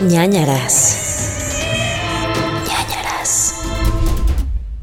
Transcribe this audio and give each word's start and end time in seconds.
ñañaras. 0.00 1.07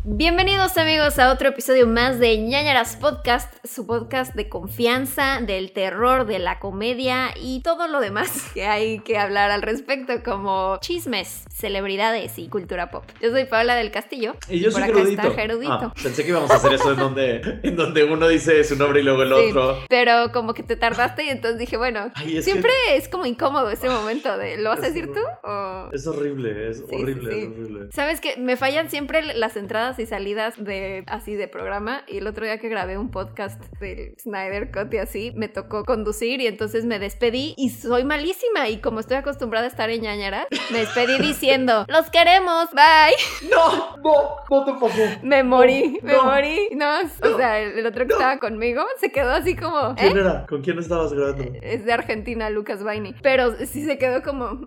Bienvenidos 0.08 0.78
amigos 0.78 1.18
a 1.18 1.32
otro 1.34 1.50
episodio 1.50 1.88
más 1.88 2.20
de 2.20 2.38
ñañaras 2.38 2.96
Podcast, 2.96 3.52
su 3.66 3.88
podcast 3.88 4.36
de 4.36 4.48
confianza, 4.50 5.40
del 5.42 5.72
terror, 5.72 6.28
de 6.28 6.38
la 6.38 6.60
comedia 6.60 7.30
y 7.42 7.62
todo 7.64 7.88
lo 7.88 8.00
demás 8.00 8.30
que 8.54 8.68
hay 8.68 9.00
que 9.00 9.18
hablar 9.18 9.50
al 9.50 9.64
respecto, 9.64 10.14
como 10.24 10.78
chismes, 10.80 11.46
celebridades 11.52 12.38
y 12.38 12.50
cultura 12.50 12.92
pop. 12.92 13.04
Yo 13.20 13.32
soy 13.32 13.46
Paula 13.46 13.74
del 13.74 13.90
Castillo. 13.90 14.36
Y 14.48 14.60
yo 14.60 14.66
por 14.70 14.82
soy 14.82 14.84
acá 14.92 14.94
Gerudito. 15.00 15.22
está 15.24 15.34
Gerudito. 15.42 15.74
Ah, 15.74 15.94
pensé 16.04 16.22
que 16.24 16.30
íbamos 16.30 16.52
a 16.52 16.56
hacer 16.58 16.74
eso 16.74 16.92
en 16.92 16.98
donde, 17.00 17.60
en 17.64 17.76
donde 17.76 18.04
uno 18.04 18.28
dice 18.28 18.64
su 18.64 18.76
nombre 18.76 19.00
y 19.00 19.04
luego 19.04 19.24
el 19.24 19.30
Sí, 19.30 19.50
otro. 19.50 19.80
pero 19.90 20.32
como 20.32 20.54
que 20.54 20.62
te 20.62 20.76
tardaste 20.76 21.24
y 21.24 21.30
entonces 21.30 21.58
dije, 21.58 21.78
bueno, 21.78 22.12
Ay, 22.14 22.38
es 22.38 22.46
siempre 22.46 22.72
es 22.92 23.08
como 23.10 23.26
incómodo 23.26 23.72
ese 23.72 23.90
momento 23.90 24.38
de, 24.38 24.58
¿lo 24.58 24.70
vas 24.70 24.84
a 24.84 24.88
decir 24.90 25.08
tú? 25.12 25.20
O... 25.50 25.90
Es 25.92 26.06
horrible, 26.06 26.70
es 26.70 26.78
Sí, 26.88 26.96
horrible, 26.96 27.32
sí, 27.34 27.40
es 27.40 27.48
horrible. 27.48 27.88
¿Sabes 27.92 28.22
qué? 28.22 28.36
Me 28.38 28.56
fallan 28.56 28.92
siempre 28.92 29.24
las 29.34 29.58
entradas 29.58 29.95
y 30.00 30.06
salidas 30.06 30.62
de 30.64 31.04
así 31.08 31.36
de 31.36 31.48
programa. 31.48 32.04
Y 32.08 32.18
el 32.18 32.28
otro 32.28 32.46
día 32.46 32.58
que 32.60 32.70
grabé 32.70 32.98
un 32.98 33.12
podcast 33.12 33.62
del 33.80 34.16
Snyder 34.20 34.72
Cut 34.72 34.94
y 34.94 34.98
así, 34.98 35.32
me 35.36 35.48
tocó 35.48 35.84
conducir 35.86 36.42
y 36.42 36.48
entonces 36.48 36.86
me 36.86 37.00
despedí 37.00 37.54
y 37.58 37.70
soy 37.70 38.04
malísima. 38.04 38.70
Y 38.70 38.78
como 38.80 39.00
estoy 39.00 39.18
acostumbrada 39.18 39.66
a 39.66 39.70
estar 39.70 39.90
en 39.90 40.02
ñañara, 40.02 40.48
me 40.72 40.80
despedí 40.80 41.18
diciendo, 41.20 41.86
los 41.90 42.10
queremos, 42.10 42.70
bye. 42.72 43.16
No, 43.50 43.98
no, 43.98 44.36
no 44.50 44.66
te 44.66 44.74
pasó. 44.74 45.02
Me 45.24 45.44
morí, 45.44 46.00
me 46.02 46.14
no. 46.14 46.24
morí. 46.26 46.70
No, 46.74 47.00
o 47.02 47.38
sea, 47.38 47.60
el, 47.62 47.80
el 47.80 47.86
otro 47.86 48.06
que 48.06 48.14
estaba 48.14 48.38
conmigo 48.40 48.84
se 49.00 49.12
quedó 49.12 49.32
así 49.32 49.56
como, 49.56 49.92
¿eh? 49.92 49.96
¿Quién 49.98 50.18
era? 50.18 50.46
¿Con 50.48 50.62
quién 50.62 50.80
estabas 50.80 51.14
grabando? 51.14 51.44
Es 51.62 51.86
de 51.86 51.94
Argentina, 51.94 52.50
Lucas 52.50 52.84
Baini. 52.84 53.14
Pero 53.22 53.56
sí 53.66 53.86
se 53.86 53.98
quedó 53.98 54.22
como, 54.24 54.46
"Mm, 54.56 54.66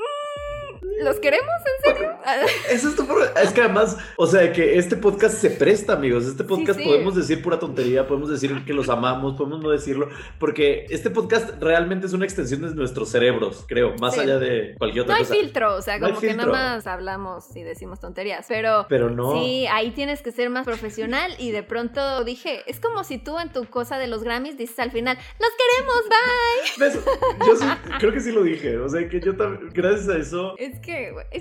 ¿los 1.02 1.18
queremos 1.20 1.48
en 1.86 1.94
serio? 1.94 2.08
Eso 2.70 2.88
es 2.88 2.96
tu. 2.96 3.06
Es 3.42 3.52
que 3.52 3.60
además, 3.62 3.96
o 4.16 4.26
sea, 4.26 4.52
que 4.52 4.78
este 4.78 4.96
podcast 4.96 5.36
se 5.38 5.50
presta, 5.50 5.94
amigos. 5.94 6.24
Este 6.26 6.44
podcast 6.44 6.78
sí. 6.78 6.84
podemos 6.84 7.14
decir 7.14 7.42
pura 7.42 7.58
tontería, 7.58 8.06
podemos 8.06 8.28
decir 8.30 8.64
que 8.64 8.72
los 8.72 8.88
amamos, 8.88 9.36
podemos 9.36 9.60
no 9.62 9.70
decirlo, 9.70 10.08
porque 10.38 10.86
este 10.90 11.10
podcast 11.10 11.60
realmente 11.60 12.06
es 12.06 12.12
una 12.12 12.24
extensión 12.24 12.62
de 12.62 12.74
nuestros 12.74 13.08
cerebros, 13.10 13.64
creo, 13.68 13.94
más 14.00 14.14
Sí. 14.14 14.20
allá 14.20 14.38
de 14.38 14.74
cualquier 14.78 15.06
No 15.06 15.12
otra 15.12 15.16
hay 15.16 15.22
cosa. 15.24 15.34
filtro, 15.34 15.74
o 15.76 15.82
sea, 15.82 15.98
No 15.98 16.06
hay 16.06 16.12
como 16.12 16.20
que 16.20 16.34
nada 16.34 16.52
más 16.52 16.86
hablamos 16.86 17.54
y 17.56 17.62
decimos 17.62 18.00
tonterías, 18.00 18.46
pero... 18.48 18.86
Pero 18.88 19.10
no. 19.10 19.32
Sí, 19.42 19.66
ahí 19.70 19.90
tienes 19.92 20.22
que 20.22 20.32
ser 20.32 20.50
más 20.50 20.64
profesional 20.64 21.34
y 21.38 21.50
de 21.52 21.62
pronto 21.62 22.24
dije, 22.24 22.62
es 22.66 22.80
como 22.80 23.04
si 23.04 23.18
tú 23.18 23.38
en 23.38 23.52
tu 23.52 23.64
cosa 23.66 23.98
de 23.98 24.06
los 24.06 24.22
Grammys 24.24 24.56
dices 24.56 24.78
al 24.78 24.90
final, 24.90 25.16
los 25.38 25.50
queremos, 26.80 26.98
bye. 26.98 27.46
Yo 27.46 27.56
sí, 27.56 27.64
creo 27.98 28.12
que 28.12 28.20
sí 28.20 28.32
lo 28.32 28.42
dije. 28.42 28.78
O 28.78 28.88
sea, 28.88 29.08
que 29.08 29.20
yo 29.20 29.36
también, 29.36 29.70
gracias 29.72 30.08
a 30.08 30.16
eso, 30.18 30.54
Es 30.58 30.78
que 30.80 30.87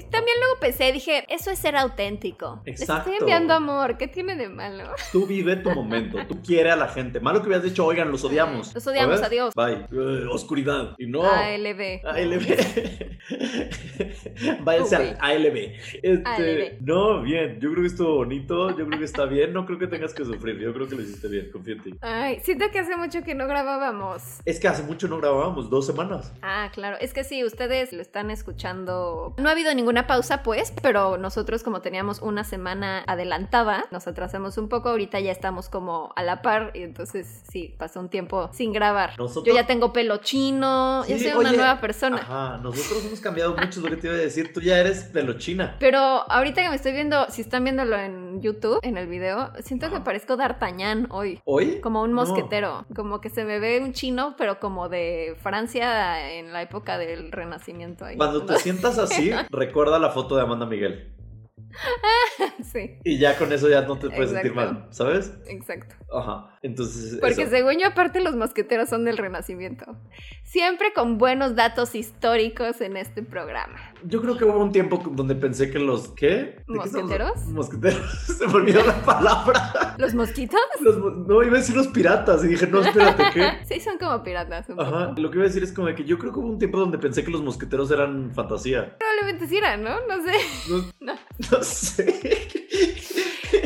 también 0.10 0.38
luego 0.40 0.60
pensé, 0.60 0.92
dije, 0.92 1.26
eso 1.30 1.52
es 1.52 1.60
ser 1.60 1.76
auténtico. 1.76 2.62
Les 2.66 2.82
Exacto. 2.82 3.12
estoy 3.12 3.20
enviando 3.22 3.54
amor, 3.54 3.98
¿qué 3.98 4.08
tiene 4.08 4.36
de 4.36 4.50
malo? 4.50 4.84
tú 5.12 5.26
vive 5.26 5.58
tu 5.58 5.72
momento, 5.72 6.18
tú 6.28 6.42
quieres 6.42 6.74
a 6.74 6.76
la 6.76 6.88
gente. 6.88 7.20
Malo 7.20 7.42
que 7.42 7.48
hubieras 7.48 7.64
dicho, 7.64 7.86
oigan, 7.86 8.12
los 8.12 8.24
odiamos. 8.24 8.74
Los 8.74 8.86
odiamos, 8.88 9.22
adiós. 9.22 9.54
Bye. 9.56 9.88
Eh, 9.92 10.26
oscuridad. 10.30 10.96
Y 10.98 11.08
no. 11.08 11.24
ALB. 11.24 12.06
ALB. 12.06 13.08
Váyanse 14.64 14.96
al 14.96 15.18
ALB. 15.20 15.58
Este, 16.02 16.22
ALB. 16.26 16.82
No, 16.82 17.22
bien. 17.22 17.60
Yo 17.60 17.72
creo 17.72 17.82
que 17.82 17.88
estuvo 17.88 18.16
bonito. 18.16 18.70
Yo 18.78 18.86
creo 18.88 19.00
que 19.00 19.06
está 19.06 19.26
bien. 19.26 19.54
No 19.54 19.66
creo 19.66 19.80
que 19.80 19.88
tengas 19.88 20.14
que 20.14 20.26
sufrir. 20.26 20.58
Yo 20.60 20.74
creo 20.74 20.88
que 20.88 20.96
lo 20.96 21.02
hiciste 21.02 21.28
bien. 21.28 21.52
Confío 21.52 21.76
en 21.76 21.84
ti. 21.84 21.98
Ay, 22.02 22.40
siento 22.44 22.66
que 22.72 22.80
hace 22.80 22.96
mucho 22.96 23.24
que 23.24 23.36
no 23.36 23.48
grabábamos. 23.48 24.40
Es 24.46 24.60
que 24.60 24.68
hace 24.68 24.84
mucho 24.84 25.08
no 25.08 25.18
grabábamos, 25.18 25.70
dos 25.70 25.86
semanas. 25.86 26.34
Ah, 26.42 26.70
claro. 26.74 26.98
Es 27.00 27.14
que 27.14 27.24
sí, 27.24 27.44
ustedes 27.44 27.94
lo 27.94 28.02
están 28.02 28.32
escuchando. 28.32 29.34
No 29.38 29.50
ha 29.50 29.52
habido 29.52 29.72
ninguna 29.76 30.08
pausa, 30.08 30.42
pues, 30.42 30.74
pero 30.82 31.18
nosotros, 31.20 31.62
como 31.62 31.82
teníamos 31.82 32.24
una 32.24 32.44
semana 32.44 33.04
adelantada, 33.06 33.86
nos 33.92 34.08
atrasamos 34.08 34.58
un 34.58 34.68
poco. 34.68 34.90
Ahorita 34.90 35.20
ya 35.20 35.32
estamos 35.32 35.70
como 35.70 36.12
a 36.16 36.24
la 36.24 36.42
par, 36.42 36.72
y 36.74 36.82
entonces 36.82 37.44
sí, 37.52 37.76
pasó 37.78 38.00
un 38.00 38.10
tiempo 38.10 38.50
sin 38.52 38.74
grabar. 38.74 39.12
Nosotros- 39.20 39.46
Yo 39.46 39.54
ya 39.54 39.68
tengo 39.68 39.94
pelo 39.94 40.18
chino, 40.18 41.06
ya 41.06 41.20
Sí, 41.20 41.26
soy 41.26 41.34
una 41.40 41.52
nueva 41.52 41.80
persona. 41.80 42.18
Ajá, 42.18 42.58
nosotros 42.64 43.06
hemos 43.06 43.20
cambiado 43.20 43.52
mucho, 43.56 43.68
es 43.70 43.78
lo 43.78 43.90
que 43.92 43.98
te 43.98 44.08
iba 44.08 44.16
a 44.16 44.20
decir. 44.20 44.52
Tú 44.54 44.60
ya 44.62 44.80
eres 44.80 45.04
pelochina. 45.04 45.76
Pero 45.80 46.00
ahorita 46.00 46.64
que 46.64 46.70
me 46.70 46.76
estoy 46.76 46.94
viendo, 46.94 47.28
si 47.30 47.42
están 47.42 47.64
viéndolo 47.64 47.96
en 47.96 48.42
YouTube, 48.42 48.80
en 48.82 48.98
el 48.98 49.06
video, 49.06 49.52
siento 49.64 49.92
que 49.92 50.00
parezco 50.00 50.36
D'Artagnan 50.36 51.10
hoy. 51.12 51.42
¿Hoy? 51.46 51.80
Como 51.82 52.02
un 52.02 52.14
No. 52.16 52.26
mosquetero, 52.26 52.86
como 52.96 53.22
que 53.22 53.30
se 53.30 53.46
me 53.46 53.60
ve 53.60 53.82
un 53.84 53.94
chino, 53.94 54.34
pero 54.36 54.60
como 54.60 54.90
de 54.90 55.36
Francia 55.44 56.32
en 56.34 56.54
la 56.54 56.64
época 56.64 56.98
del 56.98 57.32
Renacimiento. 57.32 58.04
Ahí. 58.06 58.18
Cuando 58.18 58.44
te 58.44 58.58
sientas 58.58 58.98
así, 58.98 59.27
recuerda 59.52 60.00
la 60.00 60.10
foto 60.12 60.36
de 60.36 60.42
Amanda 60.42 60.66
Miguel. 60.66 61.12
Sí, 62.72 62.98
Y 63.04 63.18
ya 63.18 63.38
con 63.38 63.52
eso 63.54 63.70
ya 63.70 63.82
no 63.82 63.98
te 63.98 64.10
puedes 64.10 64.32
sentir 64.32 64.52
Exacto. 64.52 64.74
mal, 64.74 64.88
¿sabes? 64.92 65.34
exacto. 65.48 65.96
Ajá. 66.14 66.58
Entonces. 66.62 67.18
Porque 67.20 67.42
eso. 67.44 67.52
según 67.52 67.78
yo, 67.80 67.88
aparte 67.88 68.22
los 68.22 68.36
mosqueteros 68.36 68.90
son 68.90 69.04
del 69.06 69.18
Renacimiento. 69.18 69.86
Siempre 70.44 70.94
con 70.94 71.18
buenos 71.18 71.56
datos 71.56 71.96
históricos 71.96 72.80
en 72.82 72.96
este 72.98 73.22
programa. 73.24 73.78
Yo 74.06 74.22
creo 74.22 74.38
que 74.38 74.46
hubo 74.46 74.58
un 74.60 74.72
tiempo 74.72 75.04
donde 75.12 75.36
pensé 75.36 75.70
que 75.70 75.80
los. 75.80 76.10
¿Qué? 76.10 76.28
¿De 76.28 76.64
qué 76.68 76.74
estamos- 76.86 76.94
¿Mosqueteros? 77.10 77.46
Mosqueteros. 77.48 78.12
Se 78.38 78.48
me 78.48 78.54
olvidó 78.54 78.86
la 78.86 79.02
palabra. 79.04 79.96
¿Los 79.98 80.14
mosquitos? 80.16 80.60
Los 80.82 80.98
no, 80.98 81.44
iba 81.44 81.56
a 81.56 81.60
decir 81.60 81.76
los 81.76 81.88
piratas. 81.90 82.44
Y 82.44 82.48
dije, 82.48 82.68
no, 82.68 82.82
espérate, 82.82 83.24
¿qué? 83.34 83.52
Sí, 83.68 83.80
son 83.82 83.98
como 83.98 84.24
piratas. 84.24 84.70
un 84.70 84.80
Ajá. 84.80 85.10
poco. 85.10 85.22
Lo 85.22 85.30
que 85.30 85.38
iba 85.38 85.46
a 85.46 85.48
decir 85.48 85.64
es 85.64 85.74
como 85.74 85.88
de 85.88 85.96
que 85.96 86.06
yo 86.06 86.18
creo 86.18 86.32
que 86.32 86.40
hubo 86.40 86.48
un 86.48 86.58
tiempo 86.60 86.80
donde 86.80 86.98
pensé 86.98 87.24
que 87.24 87.32
los 87.32 87.42
mosqueteros 87.42 87.92
eran 87.92 88.32
fantasía. 88.34 88.98
Probablemente 88.98 89.48
sí 89.48 89.58
eran, 89.58 89.84
¿no? 89.84 89.96
No 90.08 90.24
sé. 90.24 90.32
No, 91.02 91.14
No. 91.14 91.14
Sé. 91.68 92.48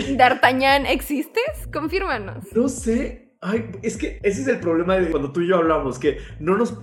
¿D'Artagnan 0.18 0.86
existes? 0.86 1.68
Confírmanos. 1.72 2.46
No 2.54 2.68
sé. 2.68 3.31
Ay, 3.44 3.72
es 3.82 3.98
que 3.98 4.20
ese 4.22 4.42
es 4.44 4.48
el 4.48 4.60
problema 4.60 4.96
de 4.98 5.10
cuando 5.10 5.32
tú 5.32 5.42
y 5.42 5.48
yo 5.48 5.56
hablamos, 5.58 5.98
que 5.98 6.20
no 6.40 6.58
nos... 6.58 6.76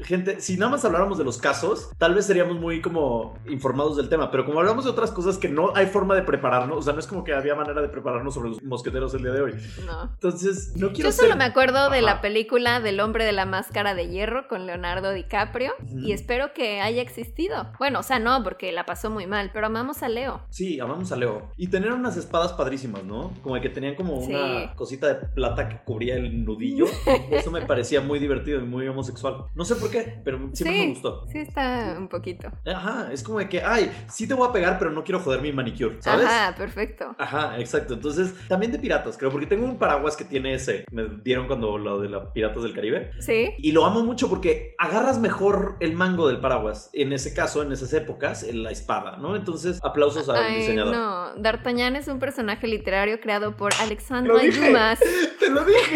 Gente, 0.00 0.40
si 0.40 0.56
nada 0.56 0.70
más 0.72 0.82
habláramos 0.86 1.18
de 1.18 1.24
los 1.24 1.36
casos, 1.36 1.90
tal 1.98 2.14
vez 2.14 2.24
seríamos 2.24 2.58
muy 2.58 2.80
como 2.80 3.34
informados 3.46 3.98
del 3.98 4.08
tema, 4.08 4.30
pero 4.30 4.46
como 4.46 4.60
hablamos 4.60 4.84
de 4.84 4.90
otras 4.92 5.10
cosas 5.10 5.36
que 5.36 5.50
no 5.50 5.76
hay 5.76 5.84
forma 5.86 6.14
de 6.14 6.22
prepararnos, 6.22 6.78
o 6.78 6.82
sea, 6.82 6.94
no 6.94 7.00
es 7.00 7.06
como 7.06 7.22
que 7.22 7.34
había 7.34 7.54
manera 7.54 7.82
de 7.82 7.88
prepararnos 7.90 8.32
sobre 8.32 8.48
los 8.48 8.62
mosqueteros 8.62 9.12
el 9.12 9.24
día 9.24 9.32
de 9.32 9.42
hoy. 9.42 9.52
No. 9.84 10.04
Entonces, 10.04 10.72
no 10.76 10.88
quiero 10.92 11.10
Yo 11.10 11.12
solo 11.12 11.28
ser- 11.28 11.36
me 11.36 11.44
acuerdo 11.44 11.90
de 11.90 12.00
la 12.00 12.22
película 12.22 12.80
del 12.80 13.00
hombre 13.00 13.26
de 13.26 13.32
la 13.32 13.44
máscara 13.44 13.94
de 13.94 14.08
hierro 14.08 14.48
con 14.48 14.64
Leonardo 14.66 15.12
DiCaprio 15.12 15.72
y 15.94 16.12
espero 16.12 16.54
que 16.54 16.80
haya 16.80 17.02
existido. 17.02 17.72
Bueno, 17.78 18.00
o 18.00 18.02
sea, 18.02 18.18
no, 18.20 18.42
porque 18.42 18.72
la 18.72 18.86
pasó 18.86 19.10
muy 19.10 19.26
mal, 19.26 19.50
pero 19.52 19.66
amamos 19.66 20.02
a 20.02 20.08
Leo. 20.08 20.40
Sí, 20.48 20.80
amamos 20.80 21.12
a 21.12 21.16
Leo. 21.16 21.50
Y 21.58 21.68
tenían 21.68 21.92
unas 21.92 22.16
espadas 22.16 22.54
padrísimas, 22.54 23.04
¿no? 23.04 23.34
Como 23.42 23.60
que 23.60 23.68
tenían 23.68 23.96
como 23.96 24.22
Sí. 24.22 24.32
una 24.34 24.74
cosita 24.76 25.08
de 25.08 25.14
plata 25.28 25.68
que 25.68 25.78
cubría 25.84 26.05
el 26.10 26.44
nudillo. 26.44 26.86
Eso 27.30 27.50
me 27.50 27.62
parecía 27.62 28.00
muy 28.00 28.18
divertido 28.18 28.60
y 28.60 28.64
muy 28.64 28.86
homosexual. 28.88 29.46
No 29.54 29.64
sé 29.64 29.76
por 29.76 29.90
qué, 29.90 30.20
pero 30.24 30.38
siempre 30.52 30.78
me 30.80 30.88
gustó. 30.90 31.26
sí 31.30 31.38
está 31.38 31.96
un 31.98 32.08
poquito. 32.08 32.50
Ajá, 32.66 33.08
es 33.12 33.22
como 33.22 33.38
de 33.38 33.48
que, 33.48 33.62
ay, 33.62 33.90
sí 34.08 34.26
te 34.26 34.34
voy 34.34 34.48
a 34.48 34.52
pegar, 34.52 34.78
pero 34.78 34.90
no 34.90 35.04
quiero 35.04 35.20
joder 35.20 35.40
mi 35.40 35.52
manicure, 35.52 35.96
¿sabes? 36.00 36.26
Ajá, 36.26 36.54
perfecto. 36.56 37.14
Ajá, 37.18 37.58
exacto. 37.58 37.94
Entonces, 37.94 38.34
también 38.48 38.72
de 38.72 38.78
piratas, 38.78 39.16
creo, 39.16 39.30
porque 39.30 39.46
tengo 39.46 39.64
un 39.64 39.78
paraguas 39.78 40.16
que 40.16 40.24
tiene 40.24 40.54
ese. 40.54 40.84
Me 40.90 41.06
dieron 41.22 41.46
cuando 41.46 41.78
lo 41.78 42.00
de 42.00 42.08
los 42.08 42.26
Piratas 42.32 42.62
del 42.62 42.74
Caribe. 42.74 43.10
Sí. 43.20 43.54
Y 43.58 43.72
lo 43.72 43.84
amo 43.86 44.02
mucho 44.02 44.28
porque 44.28 44.74
agarras 44.78 45.18
mejor 45.18 45.76
el 45.80 45.92
mango 45.94 46.28
del 46.28 46.40
paraguas. 46.40 46.90
En 46.92 47.12
ese 47.12 47.34
caso, 47.34 47.62
en 47.62 47.72
esas 47.72 47.92
épocas, 47.92 48.42
en 48.42 48.62
la 48.62 48.70
espada, 48.70 49.16
¿no? 49.16 49.36
Entonces, 49.36 49.78
aplausos 49.82 50.28
al 50.28 50.36
Ay, 50.36 50.56
diseñador. 50.56 50.94
no. 50.94 51.34
D'Artagnan 51.36 51.96
es 51.96 52.08
un 52.08 52.18
personaje 52.18 52.66
literario 52.66 53.20
creado 53.20 53.56
por 53.56 53.72
Alexandre. 53.80 54.50
Dumas. 54.50 54.98
Te 55.38 55.50
lo 55.50 55.64
dije. 55.64 55.95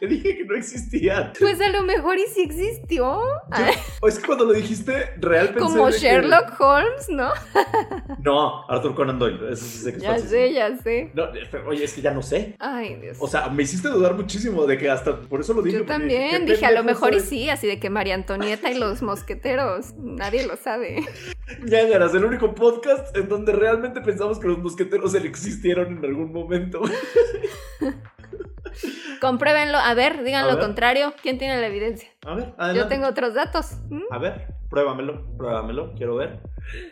Te 0.00 0.08
dije 0.08 0.36
que 0.38 0.44
no 0.44 0.56
existía. 0.56 1.32
Pues 1.38 1.60
a 1.60 1.68
lo 1.70 1.82
mejor 1.82 2.18
y 2.18 2.26
sí 2.26 2.42
existió. 2.42 3.20
Ah, 3.50 3.70
O 4.00 4.08
es 4.08 4.18
que 4.18 4.26
cuando 4.26 4.44
lo 4.44 4.52
dijiste, 4.52 5.12
real 5.18 5.48
pensé 5.48 5.60
Como 5.60 5.86
que- 5.86 5.92
Sherlock 5.92 6.60
Holmes, 6.60 7.08
¿no? 7.08 7.30
No, 8.24 8.64
Arthur 8.68 8.94
Conan 8.94 9.18
Doyle. 9.18 9.52
Eso 9.52 9.64
sí 9.64 9.78
sé 9.78 9.94
que 9.94 10.00
Ya 10.00 10.18
sé, 10.18 10.52
ya 10.52 10.76
sé. 10.78 11.10
No, 11.14 11.28
pero, 11.50 11.68
oye, 11.68 11.84
es 11.84 11.92
que 11.94 12.02
ya 12.02 12.12
no 12.12 12.22
sé. 12.22 12.56
Ay, 12.58 12.96
Dios. 12.96 13.18
O 13.20 13.28
sea, 13.28 13.48
me 13.48 13.62
hiciste 13.62 13.88
dudar 13.88 14.14
muchísimo 14.14 14.66
de 14.66 14.76
que 14.78 14.90
hasta 14.90 15.20
por 15.20 15.40
eso 15.40 15.54
lo 15.54 15.62
dije. 15.62 15.78
Yo 15.78 15.84
también 15.86 16.44
dije, 16.44 16.66
a 16.66 16.72
lo 16.72 16.82
mejor 16.84 17.14
y 17.14 17.20
sí, 17.20 17.48
así 17.48 17.66
de 17.66 17.78
que 17.78 17.88
María 17.88 18.14
Antonieta 18.14 18.70
y 18.70 18.78
los 18.78 19.00
mosqueteros, 19.00 19.94
nadie 19.96 20.46
lo 20.46 20.56
sabe. 20.56 21.04
Ñañaras, 21.62 22.14
el 22.14 22.24
único 22.24 22.54
podcast 22.54 23.16
en 23.16 23.28
donde 23.28 23.52
realmente 23.52 24.00
pensamos 24.00 24.38
que 24.38 24.48
los 24.48 24.58
mosqueteros 24.58 25.14
existieron 25.14 25.98
en 25.98 26.04
algún 26.04 26.32
momento. 26.32 26.80
Compruébenlo, 29.20 29.78
a 29.78 29.94
ver, 29.94 30.22
digan 30.24 30.44
A 30.44 30.48
lo 30.48 30.56
ver. 30.56 30.64
contrario. 30.64 31.14
¿Quién 31.22 31.38
tiene 31.38 31.60
la 31.60 31.66
evidencia? 31.66 32.08
A 32.26 32.34
ver, 32.34 32.46
Yo 32.48 32.54
adelante. 32.58 32.94
tengo 32.94 33.06
otros 33.08 33.34
datos. 33.34 33.72
¿Mm? 33.90 34.02
A 34.10 34.18
ver. 34.18 34.48
Pruébamelo, 34.68 35.36
pruébamelo, 35.36 35.92
quiero 35.94 36.16
ver. 36.16 36.40